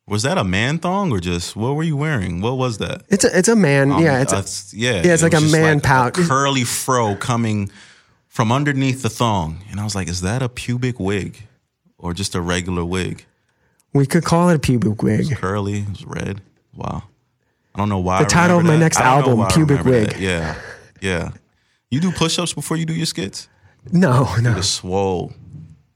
was 0.08 0.22
that 0.22 0.38
a 0.38 0.44
man 0.44 0.78
thong 0.78 1.10
or 1.12 1.18
just 1.20 1.56
what 1.56 1.74
were 1.74 1.82
you 1.82 1.96
wearing? 1.96 2.40
What 2.40 2.56
was 2.58 2.78
that? 2.78 3.02
It's 3.08 3.24
a, 3.24 3.36
it's 3.38 3.48
a 3.48 3.56
man. 3.56 3.90
Um, 3.90 4.02
yeah, 4.02 4.22
it's 4.22 4.32
a, 4.32 4.76
yeah, 4.76 5.02
yeah, 5.04 5.14
it's 5.14 5.22
it 5.22 5.32
like 5.32 5.42
a 5.42 5.44
man 5.44 5.80
pouch. 5.80 6.14
curly 6.14 6.64
fro 6.64 7.16
coming 7.16 7.70
from 8.28 8.52
underneath 8.52 9.02
the 9.02 9.08
thong, 9.10 9.64
and 9.70 9.80
I 9.80 9.84
was 9.84 9.94
like, 9.94 10.08
"Is 10.08 10.20
that 10.20 10.42
a 10.42 10.48
pubic 10.48 11.00
wig 11.00 11.42
or 11.98 12.12
just 12.14 12.34
a 12.34 12.40
regular 12.40 12.84
wig?" 12.84 13.24
we 13.92 14.04
could 14.06 14.24
call 14.24 14.48
it 14.50 14.56
a 14.56 14.58
pubic 14.58 15.02
wig. 15.02 15.34
Curly, 15.36 15.78
it 15.80 15.88
was 15.88 16.04
red. 16.04 16.40
Wow, 16.74 17.02
I 17.74 17.78
don't 17.78 17.88
know 17.88 17.98
why. 17.98 18.22
The 18.22 18.28
title 18.28 18.58
of 18.58 18.64
my 18.64 18.72
that. 18.74 18.78
next 18.78 19.00
I 19.00 19.20
don't 19.20 19.36
know 19.36 19.42
album, 19.42 19.66
Pubic 19.66 19.84
Wig. 19.84 20.08
that. 20.10 20.20
Yeah, 20.20 20.54
yeah. 21.00 21.30
You 21.90 22.00
do 22.00 22.12
push-ups 22.12 22.52
before 22.52 22.76
you 22.76 22.84
do 22.84 22.92
your 22.94 23.06
skits. 23.06 23.48
No, 23.92 24.28
no. 24.40 24.54
The 24.54 24.62
swole. 24.62 25.32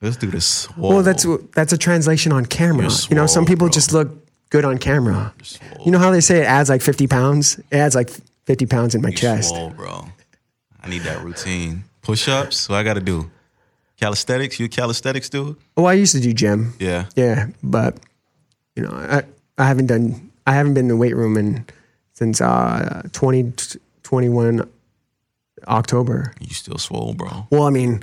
Let's 0.03 0.17
do 0.17 0.29
this 0.31 0.47
swole. 0.47 0.91
Well, 0.95 1.03
that's 1.03 1.27
that's 1.55 1.73
a 1.73 1.79
translation 1.79 2.33
on 2.33 2.47
camera. 2.47 2.85
You're 2.89 2.99
you 3.11 3.17
know, 3.17 3.27
some 3.27 3.45
people 3.45 3.67
bro. 3.67 3.73
just 3.73 3.93
look 3.93 4.09
good 4.51 4.65
on 4.65 4.79
camera. 4.79 5.35
You 5.85 5.93
know 5.93 5.99
how 5.99 6.11
they 6.11 6.21
say 6.21 6.41
it 6.41 6.47
adds 6.47 6.69
like 6.71 6.83
50 6.83 7.07
pounds? 7.07 7.59
It 7.71 7.77
adds 7.77 7.95
like 7.95 8.11
50 8.47 8.67
pounds 8.67 8.95
in 8.95 9.03
my 9.03 9.11
You 9.11 9.17
chest. 9.17 9.51
swole, 9.51 9.71
bro. 9.71 10.07
I 10.83 10.89
need 10.89 11.03
that 11.03 11.23
routine. 11.23 11.85
Push-ups. 12.03 12.69
What 12.69 12.77
I 12.77 12.83
got 12.83 12.95
to 12.95 13.01
do? 13.01 13.31
Calisthenics. 14.01 14.59
You 14.59 14.67
a 14.67 14.69
calisthenics 14.71 15.29
dude? 15.29 15.57
Oh, 15.77 15.85
I 15.85 15.93
used 15.93 16.15
to 16.15 16.21
do 16.21 16.33
gym. 16.33 16.73
Yeah. 16.79 17.05
Yeah, 17.17 17.49
but 17.63 17.99
you 18.75 18.83
know, 18.85 18.91
I 18.93 19.23
I 19.59 19.67
haven't 19.67 19.87
done 19.87 20.31
I 20.47 20.55
haven't 20.55 20.73
been 20.75 20.87
in 20.87 20.89
the 20.89 20.97
weight 20.97 21.15
room 21.15 21.37
in 21.37 21.67
since 22.15 22.41
uh 22.41 23.03
2021 23.13 24.67
October. 25.69 26.33
You 26.41 26.55
still 26.55 26.79
swole, 26.79 27.15
bro. 27.15 27.47
Well, 27.51 27.65
I 27.65 27.71
mean, 27.71 28.03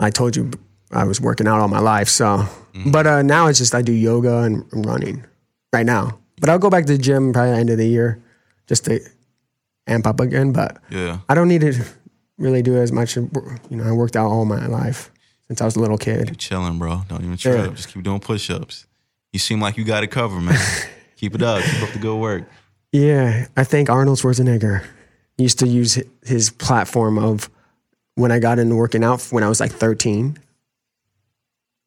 I 0.00 0.10
told 0.10 0.36
you 0.36 0.50
I 0.90 1.04
was 1.04 1.20
working 1.20 1.46
out 1.48 1.60
all 1.60 1.68
my 1.68 1.80
life, 1.80 2.08
so 2.08 2.46
Mm-hmm. 2.76 2.90
but 2.90 3.06
uh 3.06 3.22
now 3.22 3.46
it's 3.46 3.58
just 3.58 3.74
I 3.74 3.80
do 3.80 3.92
yoga 3.92 4.40
and, 4.42 4.62
running 4.70 5.24
right 5.72 5.86
now. 5.86 6.18
But 6.38 6.50
I'll 6.50 6.58
go 6.58 6.68
back 6.68 6.84
to 6.84 6.92
the 6.92 7.02
gym 7.02 7.32
probably 7.32 7.58
end 7.58 7.70
of 7.70 7.78
the 7.78 7.88
year 7.88 8.22
just 8.66 8.84
to 8.84 9.00
amp 9.86 10.06
up 10.06 10.20
again, 10.20 10.52
but 10.52 10.76
Yeah. 10.90 11.20
I 11.26 11.34
don't 11.34 11.48
need 11.48 11.62
to 11.62 11.72
really 12.36 12.60
do 12.60 12.76
as 12.76 12.92
much. 12.92 13.16
You 13.16 13.30
know, 13.70 13.84
I 13.84 13.92
worked 13.92 14.14
out 14.14 14.26
all 14.28 14.44
my 14.44 14.66
life 14.66 15.10
since 15.46 15.62
I 15.62 15.64
was 15.64 15.76
a 15.76 15.80
little 15.80 15.96
kid. 15.96 16.36
Chilling, 16.38 16.78
bro. 16.78 17.00
Don't 17.08 17.24
even 17.24 17.38
trip. 17.38 17.56
Yeah. 17.56 17.72
Just 17.74 17.88
keep 17.94 18.02
doing 18.02 18.20
push-ups. 18.20 18.84
You 19.32 19.38
seem 19.38 19.58
like 19.62 19.78
you 19.78 19.84
got 19.84 20.02
it 20.04 20.08
covered, 20.08 20.40
man. 20.42 20.58
keep 21.16 21.34
it 21.34 21.42
up. 21.42 21.62
Keep 21.64 21.82
up 21.82 21.90
the 21.94 21.98
good 21.98 22.16
work. 22.18 22.44
Yeah, 22.92 23.46
I 23.56 23.64
think 23.64 23.88
Arnold 23.88 24.18
Schwarzenegger 24.18 24.84
used 25.38 25.58
to 25.60 25.66
use 25.68 25.98
his 26.24 26.50
platform 26.50 27.18
of 27.18 27.50
when 28.14 28.32
I 28.32 28.38
got 28.38 28.58
into 28.58 28.74
working 28.74 29.04
out 29.04 29.22
when 29.30 29.42
I 29.44 29.48
was 29.48 29.60
like 29.60 29.72
13. 29.72 30.38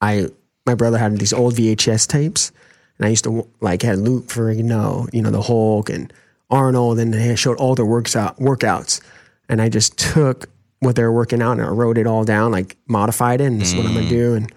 I 0.02 0.28
my 0.66 0.76
brother 0.76 0.98
had 0.98 1.18
these 1.18 1.34
old 1.34 1.56
VHS 1.56 2.08
tapes, 2.08 2.52
and 2.98 3.06
I 3.06 3.10
used 3.10 3.24
to 3.26 3.48
like 3.60 3.82
had 3.82 3.98
Lou 3.98 4.22
Ferrigno 4.22 5.10
you 5.14 5.22
know 5.22 5.32
the 5.32 5.42
Hulk 5.42 5.90
and 5.90 6.12
Arnold, 6.50 7.00
and 7.00 7.14
they 7.14 7.36
showed 7.36 7.58
all 7.58 7.76
their 7.76 7.86
works 7.86 8.16
out, 8.16 8.38
workouts, 8.40 9.02
and 9.50 9.62
I 9.62 9.70
just 9.70 9.98
took 9.98 10.48
what 10.80 10.96
they 10.96 11.04
were 11.04 11.12
working 11.12 11.42
out 11.42 11.54
and 11.54 11.62
I 11.62 11.68
wrote 11.68 11.98
it 11.98 12.08
all 12.08 12.24
down, 12.24 12.52
like 12.52 12.78
modified 12.88 13.42
it, 13.42 13.46
and 13.46 13.60
this 13.60 13.70
is 13.74 13.76
what 13.76 13.86
I'm 13.86 13.94
gonna 13.94 14.10
do, 14.10 14.36
and 14.36 14.52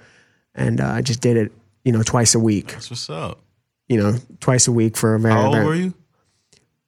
and 0.55 0.81
uh, 0.81 0.87
I 0.89 1.01
just 1.03 1.21
did 1.21 1.37
it 1.37 1.53
you 1.85 1.93
know 1.93 2.03
twice 2.03 2.35
a 2.35 2.41
week, 2.41 2.69
That's 2.73 2.91
what's 2.91 3.11
up. 3.11 3.41
you 3.89 3.97
know 4.01 4.19
twice 4.41 4.69
a 4.69 4.73
week 4.73 4.97
for 4.97 5.15
a 5.15 5.21
very 5.21 5.35
How 5.35 5.47
old 5.47 5.55
very- 5.55 5.67
were 5.67 5.75
you? 5.75 5.95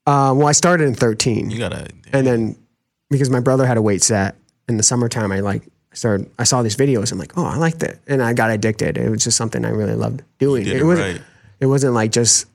Uh, 0.07 0.35
well, 0.37 0.47
I 0.49 0.53
started 0.53 0.87
in 0.87 0.95
13. 0.95 1.51
You 1.51 1.59
gotta. 1.59 1.89
And 2.13 2.27
then 2.27 2.57
because 3.11 3.31
my 3.31 3.41
brother 3.41 3.67
had 3.67 3.77
a 3.77 3.83
weight 3.83 4.03
set 4.03 4.37
in 4.69 4.77
the 4.77 4.83
summertime, 4.83 5.33
I 5.33 5.41
like 5.41 5.63
started. 5.93 6.31
I 6.39 6.45
saw 6.45 6.63
these 6.63 6.77
videos. 6.77 7.11
I'm 7.13 7.19
like, 7.19 7.37
oh, 7.39 7.45
I 7.45 7.57
like 7.57 7.79
that, 7.79 7.99
and 8.07 8.23
I 8.23 8.33
got 8.33 8.51
addicted. 8.51 8.99
It 8.99 9.09
was 9.11 9.25
just 9.25 9.37
something 9.37 9.65
I 9.65 9.71
really 9.71 9.95
loved 9.95 10.23
doing. 10.39 10.65
did 10.65 10.77
it 10.77 10.85
wasn't. 10.85 11.19
right. 11.19 11.27
It 11.61 11.67
wasn't 11.67 11.95
like 11.95 12.13
just 12.13 12.47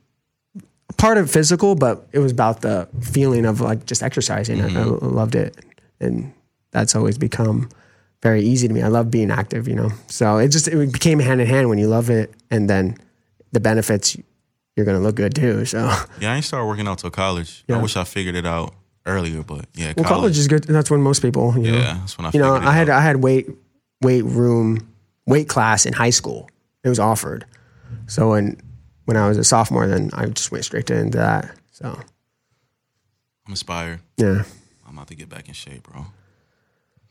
part 0.97 1.17
of 1.17 1.31
physical, 1.31 1.75
but 1.75 2.07
it 2.11 2.19
was 2.19 2.31
about 2.31 2.61
the 2.61 2.87
feeling 3.01 3.45
of 3.45 3.61
like 3.61 3.85
just 3.85 4.03
exercising. 4.03 4.61
I, 4.61 4.65
I 4.65 4.69
Mm-hmm. 4.69 5.05
loved 5.15 5.35
it, 5.35 5.55
and 5.99 6.31
that's 6.71 6.95
always 6.95 7.17
become 7.17 7.69
very 8.21 8.41
easy 8.43 8.67
to 8.67 8.73
me. 8.73 8.81
I 8.81 8.87
love 8.89 9.09
being 9.09 9.31
active, 9.31 9.67
you 9.67 9.75
know. 9.75 9.91
So 10.07 10.37
it 10.37 10.49
just 10.49 10.67
it 10.67 10.91
became 10.93 11.19
hand 11.19 11.41
in 11.41 11.47
hand 11.47 11.69
when 11.69 11.77
you 11.79 11.87
love 11.87 12.09
it, 12.09 12.33
and 12.51 12.69
then 12.69 12.97
the 13.51 13.59
benefits. 13.59 14.15
You're 14.79 14.85
gonna 14.85 15.01
look 15.01 15.15
good 15.15 15.35
too. 15.35 15.65
So, 15.65 15.93
Yeah, 16.21 16.31
I 16.31 16.35
ain't 16.37 16.45
started 16.45 16.65
working 16.65 16.87
out 16.87 16.99
till 16.99 17.09
college. 17.09 17.65
I 17.67 17.75
wish 17.81 17.97
I 17.97 18.05
figured 18.05 18.35
it 18.35 18.45
out 18.45 18.73
earlier, 19.05 19.43
but 19.43 19.65
yeah, 19.75 19.91
well, 19.97 20.05
college 20.05 20.37
is 20.37 20.47
good. 20.47 20.63
That's 20.63 20.89
when 20.89 21.01
most 21.01 21.21
people, 21.21 21.53
you 21.57 21.69
know, 21.73 21.77
Yeah, 21.79 21.93
that's 21.95 22.17
when 22.17 22.27
I. 22.27 22.31
you 22.33 22.39
know, 22.39 22.55
I 22.55 22.71
had 22.71 22.89
out. 22.89 22.97
I 22.99 23.01
had 23.01 23.17
weight 23.17 23.49
weight 24.01 24.23
room 24.23 24.87
weight 25.25 25.49
class 25.49 25.85
in 25.85 25.91
high 25.91 26.11
school. 26.11 26.49
It 26.85 26.87
was 26.87 26.97
offered. 26.97 27.43
So 28.07 28.29
when 28.29 28.55
when 29.03 29.17
I 29.17 29.27
was 29.27 29.37
a 29.37 29.43
sophomore, 29.43 29.85
then 29.85 30.11
I 30.13 30.27
just 30.27 30.49
went 30.49 30.63
straight 30.63 30.85
to 30.87 30.97
into 30.97 31.17
that. 31.17 31.51
So 31.71 31.89
I'm 33.45 33.51
inspired. 33.51 33.99
yeah, 34.15 34.43
I'm 34.87 34.93
about 34.93 35.07
to 35.07 35.15
get 35.15 35.27
back 35.27 35.49
in 35.49 35.53
shape, 35.53 35.83
bro. 35.83 36.05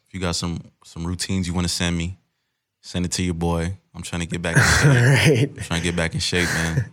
If 0.06 0.14
you 0.14 0.20
got 0.20 0.36
some 0.36 0.62
some 0.84 1.06
routines 1.06 1.46
you 1.46 1.52
want 1.52 1.66
to 1.66 1.72
send 1.72 1.98
me, 1.98 2.16
send 2.80 3.04
it 3.04 3.12
to 3.12 3.22
your 3.22 3.34
boy. 3.34 3.76
I'm 3.94 4.02
trying 4.02 4.20
to 4.20 4.26
get 4.26 4.40
back 4.40 4.56
in 4.56 4.62
shape. 4.62 4.86
all 4.86 4.94
right, 5.04 5.66
trying 5.66 5.80
to 5.80 5.84
get 5.84 5.96
back 5.96 6.14
in 6.14 6.20
shape, 6.20 6.48
man. 6.54 6.92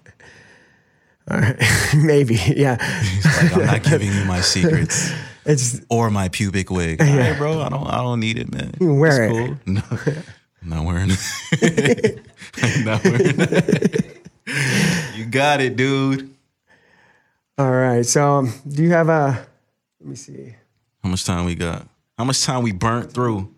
All 1.29 1.39
right, 1.39 1.55
maybe 1.95 2.35
yeah. 2.35 2.77
He's 3.01 3.25
like, 3.25 3.55
I'm 3.57 3.65
not 3.65 3.83
giving 3.83 4.11
you 4.11 4.25
my 4.25 4.41
secrets 4.41 5.11
It's 5.47 5.79
or 5.89 6.09
my 6.09 6.29
pubic 6.29 6.71
wig. 6.71 6.99
All 7.01 7.07
right, 7.07 7.37
bro. 7.37 7.61
I 7.61 7.69
don't 7.69 7.85
I 7.87 7.97
don't 7.97 8.19
need 8.19 8.39
it, 8.39 8.51
man. 8.51 8.73
wear 8.79 9.23
It's 9.25 9.37
it. 9.37 9.47
cool. 9.47 9.73
No, 9.73 9.81
I'm 10.63 10.69
not 10.69 10.85
wearing 10.85 11.09
it. 11.11 12.19
I'm 12.63 12.83
not 12.85 13.03
wearing 13.03 13.35
it. 13.39 14.17
You 15.15 15.25
got 15.25 15.61
it, 15.61 15.75
dude. 15.75 16.33
all 17.59 17.71
right. 17.71 18.05
So 18.05 18.23
um, 18.39 18.53
do 18.67 18.81
you 18.83 18.89
have 18.91 19.09
a? 19.09 19.45
Let 19.99 20.09
me 20.09 20.15
see. 20.15 20.55
How 21.03 21.09
much 21.09 21.23
time 21.25 21.45
we 21.45 21.53
got? 21.55 21.87
How 22.17 22.23
much 22.23 22.43
time 22.43 22.63
we 22.63 22.71
burnt 22.71 23.11
through? 23.11 23.53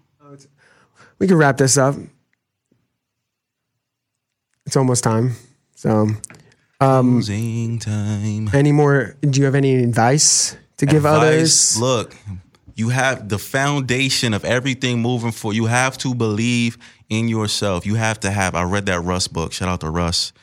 We 1.20 1.28
can 1.28 1.38
wrap 1.38 1.58
this 1.58 1.78
up. 1.78 1.96
It's 4.66 4.76
almost 4.76 5.04
time 5.04 5.32
So, 5.76 6.10
Um, 6.80 7.16
Losing 7.16 7.80
time. 7.80 8.50
any 8.54 8.72
more? 8.72 9.16
Do 9.22 9.40
you 9.40 9.46
have 9.46 9.56
any 9.56 9.76
advice 9.84 10.56
to 10.78 10.86
give 10.86 11.06
Advice, 11.06 11.76
others? 11.76 11.82
Look, 11.82 12.16
you 12.76 12.90
have 12.90 13.30
the 13.30 13.40
foundation 13.40 14.34
of 14.34 14.46
everything 14.46 15.02
moving 15.02 15.32
for 15.32 15.54
you 15.54 15.66
have 15.66 15.98
to 16.00 16.14
believe 16.14 16.78
in 17.10 17.28
yourself. 17.28 17.86
You 17.86 17.96
have 17.96 18.20
to 18.22 18.30
have 18.30 18.54
I 18.54 18.64
read 18.64 18.86
that 18.86 19.02
Russ 19.02 19.28
book. 19.28 19.54
Shout 19.54 19.70
out 19.70 19.82
to 19.82 19.90
Russ. 19.90 20.34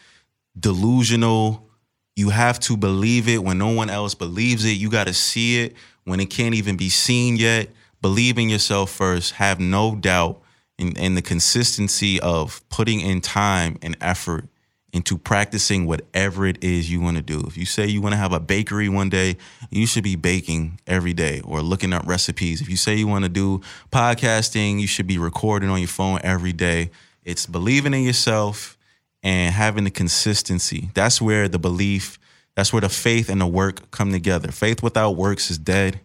Delusional. 0.58 1.68
You 2.16 2.30
have 2.30 2.58
to 2.60 2.76
believe 2.76 3.28
it 3.28 3.42
when 3.42 3.58
no 3.58 3.70
one 3.70 3.90
else 3.90 4.14
believes 4.14 4.64
it. 4.64 4.70
You 4.70 4.90
got 4.90 5.06
to 5.06 5.14
see 5.14 5.62
it 5.62 5.74
when 6.04 6.20
it 6.20 6.30
can't 6.30 6.54
even 6.54 6.76
be 6.76 6.88
seen 6.88 7.36
yet. 7.36 7.68
Believe 8.02 8.38
in 8.38 8.48
yourself 8.48 8.90
first. 8.90 9.32
Have 9.34 9.60
no 9.60 9.94
doubt 9.94 10.40
in, 10.78 10.96
in 10.96 11.14
the 11.14 11.22
consistency 11.22 12.20
of 12.20 12.66
putting 12.68 13.00
in 13.00 13.20
time 13.20 13.78
and 13.82 13.96
effort 14.00 14.48
into 14.94 15.18
practicing 15.18 15.86
whatever 15.86 16.46
it 16.46 16.62
is 16.62 16.88
you 16.88 17.00
want 17.00 17.16
to 17.16 17.22
do. 17.22 17.42
If 17.48 17.56
you 17.58 17.66
say 17.66 17.84
you 17.88 18.00
want 18.00 18.12
to 18.12 18.16
have 18.16 18.32
a 18.32 18.38
bakery 18.38 18.88
one 18.88 19.08
day, 19.08 19.36
you 19.68 19.88
should 19.88 20.04
be 20.04 20.14
baking 20.14 20.78
every 20.86 21.12
day 21.12 21.40
or 21.44 21.62
looking 21.62 21.92
up 21.92 22.06
recipes. 22.06 22.60
If 22.60 22.68
you 22.68 22.76
say 22.76 22.94
you 22.94 23.08
want 23.08 23.24
to 23.24 23.28
do 23.28 23.60
podcasting, 23.90 24.80
you 24.80 24.86
should 24.86 25.08
be 25.08 25.18
recording 25.18 25.68
on 25.68 25.80
your 25.80 25.88
phone 25.88 26.20
every 26.22 26.52
day. 26.52 26.92
It's 27.24 27.44
believing 27.44 27.92
in 27.92 28.04
yourself 28.04 28.78
and 29.20 29.52
having 29.52 29.82
the 29.82 29.90
consistency. 29.90 30.90
That's 30.94 31.20
where 31.20 31.48
the 31.48 31.58
belief, 31.58 32.20
that's 32.54 32.72
where 32.72 32.82
the 32.82 32.88
faith 32.88 33.28
and 33.28 33.40
the 33.40 33.48
work 33.48 33.90
come 33.90 34.12
together. 34.12 34.52
Faith 34.52 34.80
without 34.80 35.16
works 35.16 35.50
is 35.50 35.58
dead. 35.58 35.98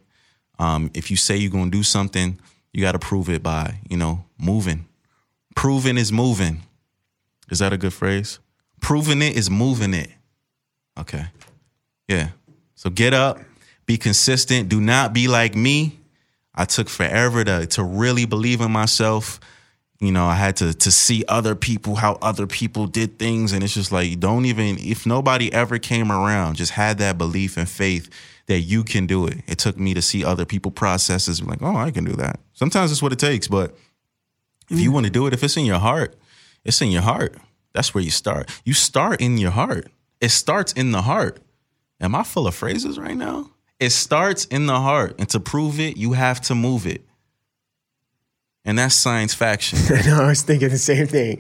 Um, 0.58 0.90
if 0.96 1.12
you 1.12 1.16
say 1.16 1.38
you're 1.38 1.52
going 1.52 1.70
to 1.70 1.78
do 1.78 1.84
something, 1.84 2.40
you 2.74 2.82
got 2.82 2.94
to 2.94 3.00
prove 3.00 3.30
it 3.30 3.44
by, 3.44 3.82
you 3.88 3.98
know, 3.98 4.26
moving. 4.40 4.88
Proving 5.56 5.96
is 5.96 6.12
moving. 6.12 6.64
Is 7.52 7.60
that 7.60 7.72
a 7.72 7.78
good 7.78 7.94
phrase? 7.94 8.40
Proving 8.80 9.22
it 9.22 9.36
is 9.36 9.50
moving 9.50 9.94
it. 9.94 10.10
Okay. 11.00 11.26
Yeah. 12.08 12.30
So 12.76 12.90
get 12.90 13.14
up, 13.14 13.40
be 13.86 13.98
consistent. 13.98 14.70
Do 14.70 14.80
not 14.82 15.14
be 15.14 15.28
like 15.28 15.56
me. 15.56 16.00
I 16.56 16.66
took 16.66 16.90
forever 16.90 17.44
to 17.44 17.66
to 17.68 17.84
really 17.84 18.26
believe 18.26 18.62
in 18.62 18.72
myself. 18.72 19.40
You 20.00 20.12
know, 20.12 20.26
I 20.26 20.36
had 20.36 20.56
to 20.58 20.74
to 20.74 20.92
see 20.92 21.24
other 21.28 21.56
people 21.56 21.96
how 21.96 22.18
other 22.22 22.48
people 22.48 22.88
did 22.88 23.20
things, 23.20 23.54
and 23.54 23.64
it's 23.64 23.74
just 23.74 23.92
like 23.92 24.20
don't 24.20 24.46
even 24.46 24.78
if 24.80 25.06
nobody 25.06 25.52
ever 25.54 25.78
came 25.78 26.12
around, 26.12 26.56
just 26.56 26.72
had 26.72 26.98
that 27.00 27.18
belief 27.18 27.58
and 27.58 27.68
faith 27.68 28.10
that 28.48 28.62
you 28.62 28.84
can 28.84 29.06
do 29.06 29.28
it. 29.28 29.38
It 29.48 29.58
took 29.58 29.78
me 29.78 29.94
to 29.94 30.02
see 30.02 30.26
other 30.26 30.46
people 30.46 30.72
processes, 30.72 31.42
like 31.42 31.62
oh, 31.62 31.76
I 31.76 31.92
can 31.92 32.04
do 32.04 32.14
that. 32.14 32.40
Sometimes 32.54 32.92
it's 32.92 33.02
what 33.02 33.14
it 33.14 33.20
takes, 33.20 33.48
but 33.48 33.76
if 34.70 34.80
you 34.80 34.92
mm. 34.92 34.94
want 34.94 35.06
to 35.06 35.12
do 35.12 35.28
it, 35.28 35.34
if 35.34 35.44
it's 35.44 35.58
in 35.58 35.66
your 35.66 35.80
heart, 35.80 36.16
it's 36.64 36.82
in 36.82 36.92
your 36.92 37.02
heart. 37.02 37.36
That's 37.74 37.94
where 37.94 38.04
you 38.04 38.12
start. 38.12 38.50
You 38.66 38.74
start 38.74 39.22
in 39.22 39.38
your 39.38 39.52
heart. 39.52 39.88
It 40.22 40.30
starts 40.30 40.74
in 40.74 40.92
the 40.92 41.02
heart. 41.02 41.40
Am 42.02 42.16
I 42.16 42.24
full 42.24 42.48
of 42.48 42.56
phrases 42.56 42.98
right 42.98 43.16
now? 43.16 43.52
It 43.80 43.92
starts 43.92 44.46
in 44.46 44.66
the 44.66 44.80
heart. 44.80 45.16
And 45.20 45.30
to 45.30 45.40
prove 45.40 45.80
it, 45.80 45.98
you 45.98 46.14
have 46.14 46.42
to 46.42 46.56
move 46.56 46.86
it. 46.86 47.06
And 48.66 48.78
that's 48.78 48.96
science 48.96 49.34
faction. 49.34 49.80
no, 50.06 50.24
I 50.24 50.28
was 50.28 50.42
thinking 50.42 50.70
the 50.70 50.78
same 50.78 51.08
thing. 51.08 51.40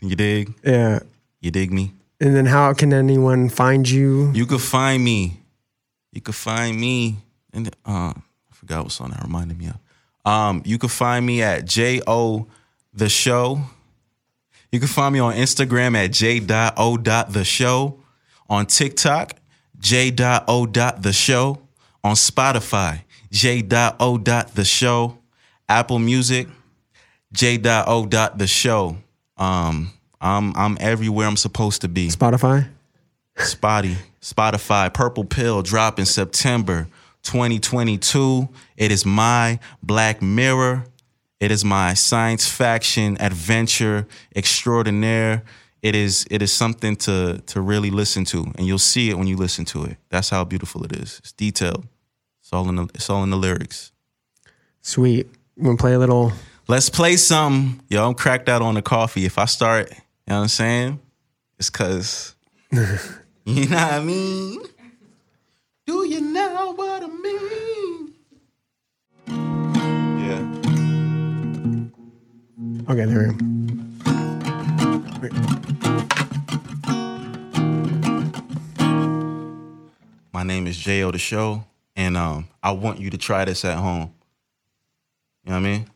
you 0.00 0.14
dig? 0.14 0.54
Yeah. 0.64 1.00
You 1.40 1.50
dig 1.50 1.72
me? 1.72 1.92
And 2.20 2.36
then, 2.36 2.46
how 2.46 2.72
can 2.72 2.92
anyone 2.92 3.48
find 3.48 3.88
you? 3.88 4.30
You 4.32 4.46
could 4.46 4.60
find 4.60 5.02
me. 5.02 5.40
You 6.12 6.20
could 6.20 6.36
find 6.36 6.80
me. 6.80 7.16
And 7.52 7.68
uh, 7.84 8.14
I 8.14 8.52
forgot 8.52 8.84
what 8.84 8.92
song 8.92 9.10
that 9.10 9.22
reminded 9.24 9.58
me 9.58 9.66
of. 9.66 9.76
Um, 10.24 10.62
you 10.64 10.78
could 10.78 10.92
find 10.92 11.26
me 11.26 11.42
at 11.42 11.64
J 11.64 12.00
O 12.06 12.46
the 12.92 13.08
show. 13.08 13.60
You 14.70 14.78
can 14.78 14.88
find 14.88 15.12
me 15.12 15.20
on 15.20 15.34
Instagram 15.34 15.96
at 15.96 16.12
J.O. 16.12 16.96
the 16.96 17.44
show. 17.44 17.98
On 18.48 18.66
TikTok, 18.66 19.34
J.O. 19.78 20.66
the 20.66 21.12
show. 21.12 21.58
On 22.04 22.14
Spotify, 22.14 23.02
J.O. 23.30 24.18
the 24.18 24.64
show. 24.64 25.18
Apple 25.68 25.98
Music, 25.98 26.48
J.O. 27.32 28.06
the 28.06 28.46
show. 28.46 28.96
Um, 29.36 29.92
I'm 30.20 30.56
I'm 30.56 30.76
everywhere 30.80 31.26
I'm 31.26 31.36
supposed 31.36 31.80
to 31.82 31.88
be. 31.88 32.08
Spotify. 32.08 32.68
Spotty, 33.38 33.96
Spotify, 34.20 34.92
Purple 34.92 35.24
Pill 35.24 35.62
drop 35.62 35.98
in 35.98 36.06
September 36.06 36.86
2022. 37.22 38.48
It 38.76 38.92
is 38.92 39.06
my 39.06 39.58
Black 39.82 40.20
Mirror. 40.20 40.84
It 41.42 41.50
is 41.50 41.64
my 41.64 41.94
science 41.94 42.46
faction 42.48 43.16
adventure 43.20 44.06
extraordinaire. 44.36 45.42
It 45.82 45.96
is 45.96 46.24
it 46.30 46.40
is 46.40 46.52
something 46.52 46.94
to 46.98 47.42
to 47.46 47.60
really 47.60 47.90
listen 47.90 48.24
to, 48.26 48.52
and 48.54 48.64
you'll 48.64 48.78
see 48.78 49.10
it 49.10 49.18
when 49.18 49.26
you 49.26 49.36
listen 49.36 49.64
to 49.64 49.82
it. 49.86 49.96
That's 50.08 50.30
how 50.30 50.44
beautiful 50.44 50.84
it 50.84 50.92
is. 50.92 51.18
It's 51.18 51.32
detailed. 51.32 51.84
It's 52.40 52.52
all 52.52 52.68
in 52.68 52.76
the 52.76 52.84
it's 52.94 53.10
all 53.10 53.24
in 53.24 53.30
the 53.30 53.36
lyrics. 53.36 53.90
Sweet. 54.82 55.26
To 55.60 55.76
play 55.76 55.94
a 55.94 55.98
little? 55.98 56.32
Let's 56.68 56.88
play 56.88 57.16
some. 57.16 57.80
Yo, 57.88 58.06
I'm 58.06 58.14
cracked 58.14 58.48
out 58.48 58.62
on 58.62 58.74
the 58.74 58.82
coffee. 58.82 59.24
If 59.24 59.36
I 59.36 59.46
start, 59.46 59.90
you 59.90 59.96
know 60.28 60.36
what 60.36 60.42
I'm 60.42 60.48
saying? 60.48 61.00
It's 61.58 61.70
cause 61.70 62.36
you 62.70 63.66
know 63.66 63.82
what 63.82 63.92
I 63.94 64.00
mean? 64.00 64.62
Do 65.86 66.06
you 66.06 66.20
know 66.20 66.72
what 66.76 67.02
I 67.02 67.08
mean? 67.08 67.41
Okay, 72.88 73.04
there 73.04 73.32
we 75.20 75.28
go. 75.28 75.32
My 80.32 80.42
name 80.42 80.66
is 80.66 80.76
J.O. 80.76 81.12
The 81.12 81.18
Show, 81.18 81.64
and 81.94 82.16
um, 82.16 82.48
I 82.60 82.72
want 82.72 82.98
you 82.98 83.10
to 83.10 83.18
try 83.18 83.44
this 83.44 83.64
at 83.64 83.78
home. 83.78 84.12
You 85.44 85.52
know 85.52 85.52
what 85.52 85.56
I 85.56 85.60
mean? 85.60 85.86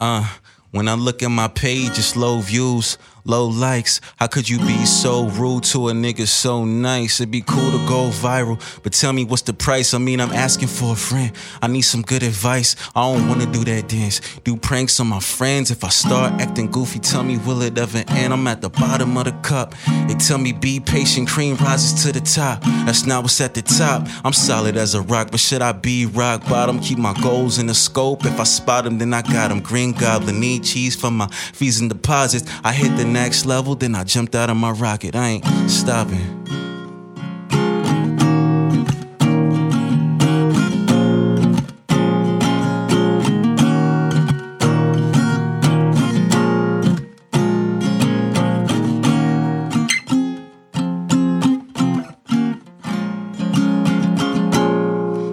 Uh, 0.00 0.28
when 0.72 0.88
I 0.88 0.94
look 0.94 1.22
at 1.22 1.30
my 1.30 1.46
page, 1.46 1.90
it's 1.90 2.16
low 2.16 2.40
views, 2.40 2.98
low 3.24 3.46
likes. 3.46 4.00
How 4.16 4.26
could 4.26 4.48
you 4.48 4.58
be 4.58 4.84
so 4.84 5.28
rude 5.28 5.64
to 5.64 5.88
a 5.88 5.92
nigga 5.92 6.26
so 6.26 6.64
nice? 6.64 7.20
It'd 7.20 7.30
be 7.30 7.42
cool 7.42 7.70
to 7.70 7.78
go 7.86 8.10
viral, 8.10 8.60
but 8.82 8.92
tell 8.92 9.12
me 9.12 9.24
what's 9.24 9.42
the 9.42 9.52
price? 9.52 9.94
I 9.94 9.98
mean, 9.98 10.20
I'm 10.20 10.32
asking 10.32 10.68
for 10.68 10.92
a 10.92 10.96
friend. 10.96 11.32
I 11.60 11.68
need 11.68 11.82
some 11.82 12.02
good 12.02 12.22
advice. 12.22 12.76
I 12.94 13.00
don't 13.00 13.28
wanna 13.28 13.46
do 13.46 13.64
that 13.64 13.88
dance. 13.88 14.20
Do 14.44 14.56
pranks 14.56 14.98
on 15.00 15.08
my 15.08 15.20
friends. 15.20 15.70
If 15.70 15.84
I 15.84 15.88
start 15.88 16.40
acting 16.40 16.70
goofy, 16.70 16.98
tell 16.98 17.22
me 17.22 17.38
will 17.38 17.62
it 17.62 17.78
ever 17.78 18.04
end? 18.08 18.32
I'm 18.32 18.46
at 18.46 18.60
the 18.60 18.70
bottom 18.70 19.16
of 19.16 19.24
the 19.24 19.32
cup. 19.42 19.74
They 20.08 20.14
tell 20.14 20.38
me 20.38 20.52
be 20.52 20.80
patient, 20.80 21.28
cream 21.28 21.56
rises 21.56 22.04
to 22.04 22.12
the 22.12 22.20
top. 22.20 22.62
That's 22.86 23.06
not 23.06 23.22
what's 23.22 23.40
at 23.40 23.54
the 23.54 23.62
top. 23.62 24.06
I'm 24.24 24.32
solid 24.32 24.76
as 24.76 24.94
a 24.94 25.02
rock, 25.02 25.30
but 25.30 25.40
should 25.40 25.62
I 25.62 25.72
be 25.72 26.06
rock 26.06 26.46
bottom? 26.48 26.80
Keep 26.80 26.98
my 26.98 27.14
goals 27.22 27.58
in 27.58 27.66
the 27.66 27.74
scope. 27.74 28.24
If 28.24 28.38
I 28.40 28.44
spot 28.44 28.84
them, 28.84 28.98
then 28.98 29.14
I 29.14 29.22
got 29.22 29.48
them. 29.48 29.60
Green 29.60 29.92
goblin, 29.92 30.40
need 30.40 30.64
cheese 30.64 30.96
for 30.96 31.10
my 31.10 31.28
fees 31.28 31.80
and 31.80 31.88
deposits. 31.88 32.50
I 32.64 32.72
hit 32.72 32.96
the 32.96 33.04
next 33.12 33.44
level, 33.44 33.74
then 33.74 33.94
I 33.94 34.04
jumped 34.04 34.34
out 34.34 34.48
of 34.48 34.56
my 34.56 34.70
rocket. 34.70 35.14
I 35.14 35.28
ain't 35.28 35.70
stopping. 35.70 36.38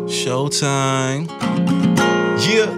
Showtime. 0.08 1.28
Yeah. 2.46 2.76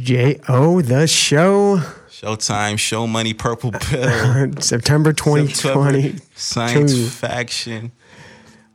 J 0.00 0.40
O 0.48 0.82
the 0.82 1.06
show. 1.06 1.80
Showtime, 2.22 2.78
show 2.78 3.06
money, 3.08 3.34
purple 3.34 3.72
uh, 3.74 3.78
pill. 3.80 4.52
September 4.60 5.12
2020. 5.12 6.16
Science 6.36 6.94
Two. 6.94 7.06
faction. 7.06 7.90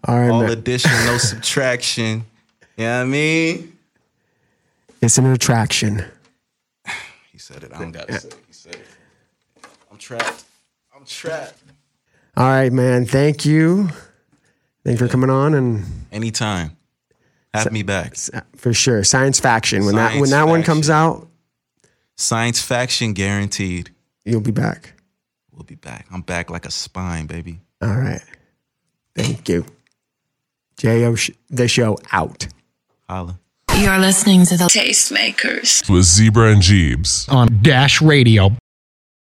All 0.04 0.20
right, 0.20 0.30
All 0.30 0.42
addition, 0.52 0.92
no 1.06 1.18
subtraction. 1.18 2.26
You 2.76 2.86
know 2.86 2.96
what 2.98 3.02
I 3.02 3.06
mean? 3.06 3.78
it's 5.02 5.18
an 5.18 5.28
attraction. 5.28 6.04
He 7.32 7.38
said 7.38 7.64
it. 7.64 7.72
I 7.74 7.80
don't 7.80 7.92
got 7.92 8.08
to 8.08 8.20
say 8.20 8.28
it. 8.28 8.36
He 8.48 8.54
said 8.54 8.76
it. 8.76 8.86
I'm 9.92 9.98
trapped. 9.98 10.44
I'm 10.96 11.06
trapped. 11.06 11.62
All 12.36 12.46
right, 12.46 12.72
man. 12.72 13.06
Thank 13.06 13.46
you. 13.46 13.90
Thanks 14.84 15.00
for 15.02 15.08
coming 15.08 15.30
on 15.30 15.54
and 15.54 15.86
Anytime. 16.12 16.76
Have 17.54 17.72
me 17.72 17.82
back. 17.84 18.16
for 18.56 18.74
sure. 18.74 19.04
Science 19.04 19.40
faction. 19.40 19.86
When 19.86 19.96
that 19.96 20.12
when 20.20 20.28
Science 20.28 20.32
that 20.32 20.48
one 20.48 20.64
comes 20.64 20.90
out, 20.90 21.28
Science 22.18 22.62
faction 22.62 23.14
guaranteed. 23.14 23.92
you'll 24.26 24.42
be 24.42 24.52
back. 24.52 24.94
We'll 25.52 25.64
be 25.64 25.76
back. 25.76 26.08
I'm 26.12 26.22
back 26.22 26.50
like 26.50 26.66
a 26.66 26.72
spine, 26.72 27.28
baby. 27.28 27.60
All 27.82 27.96
right. 27.96 28.22
Thank 29.16 29.48
you. 29.50 29.66
J 30.78 31.06
O 31.06 31.16
sh- 31.16 31.32
the 31.50 31.68
show 31.68 31.98
out. 32.12 32.48
Holla. 33.10 33.40
You're 33.78 33.98
listening 34.00 34.46
to 34.46 34.58
the 34.58 34.66
Tastemakers. 34.66 35.88
with 35.90 36.04
Zebra 36.06 36.52
and 36.52 36.62
Jeebs. 36.62 37.32
on 37.32 37.60
Dash 37.62 38.02
Radio. 38.02 38.52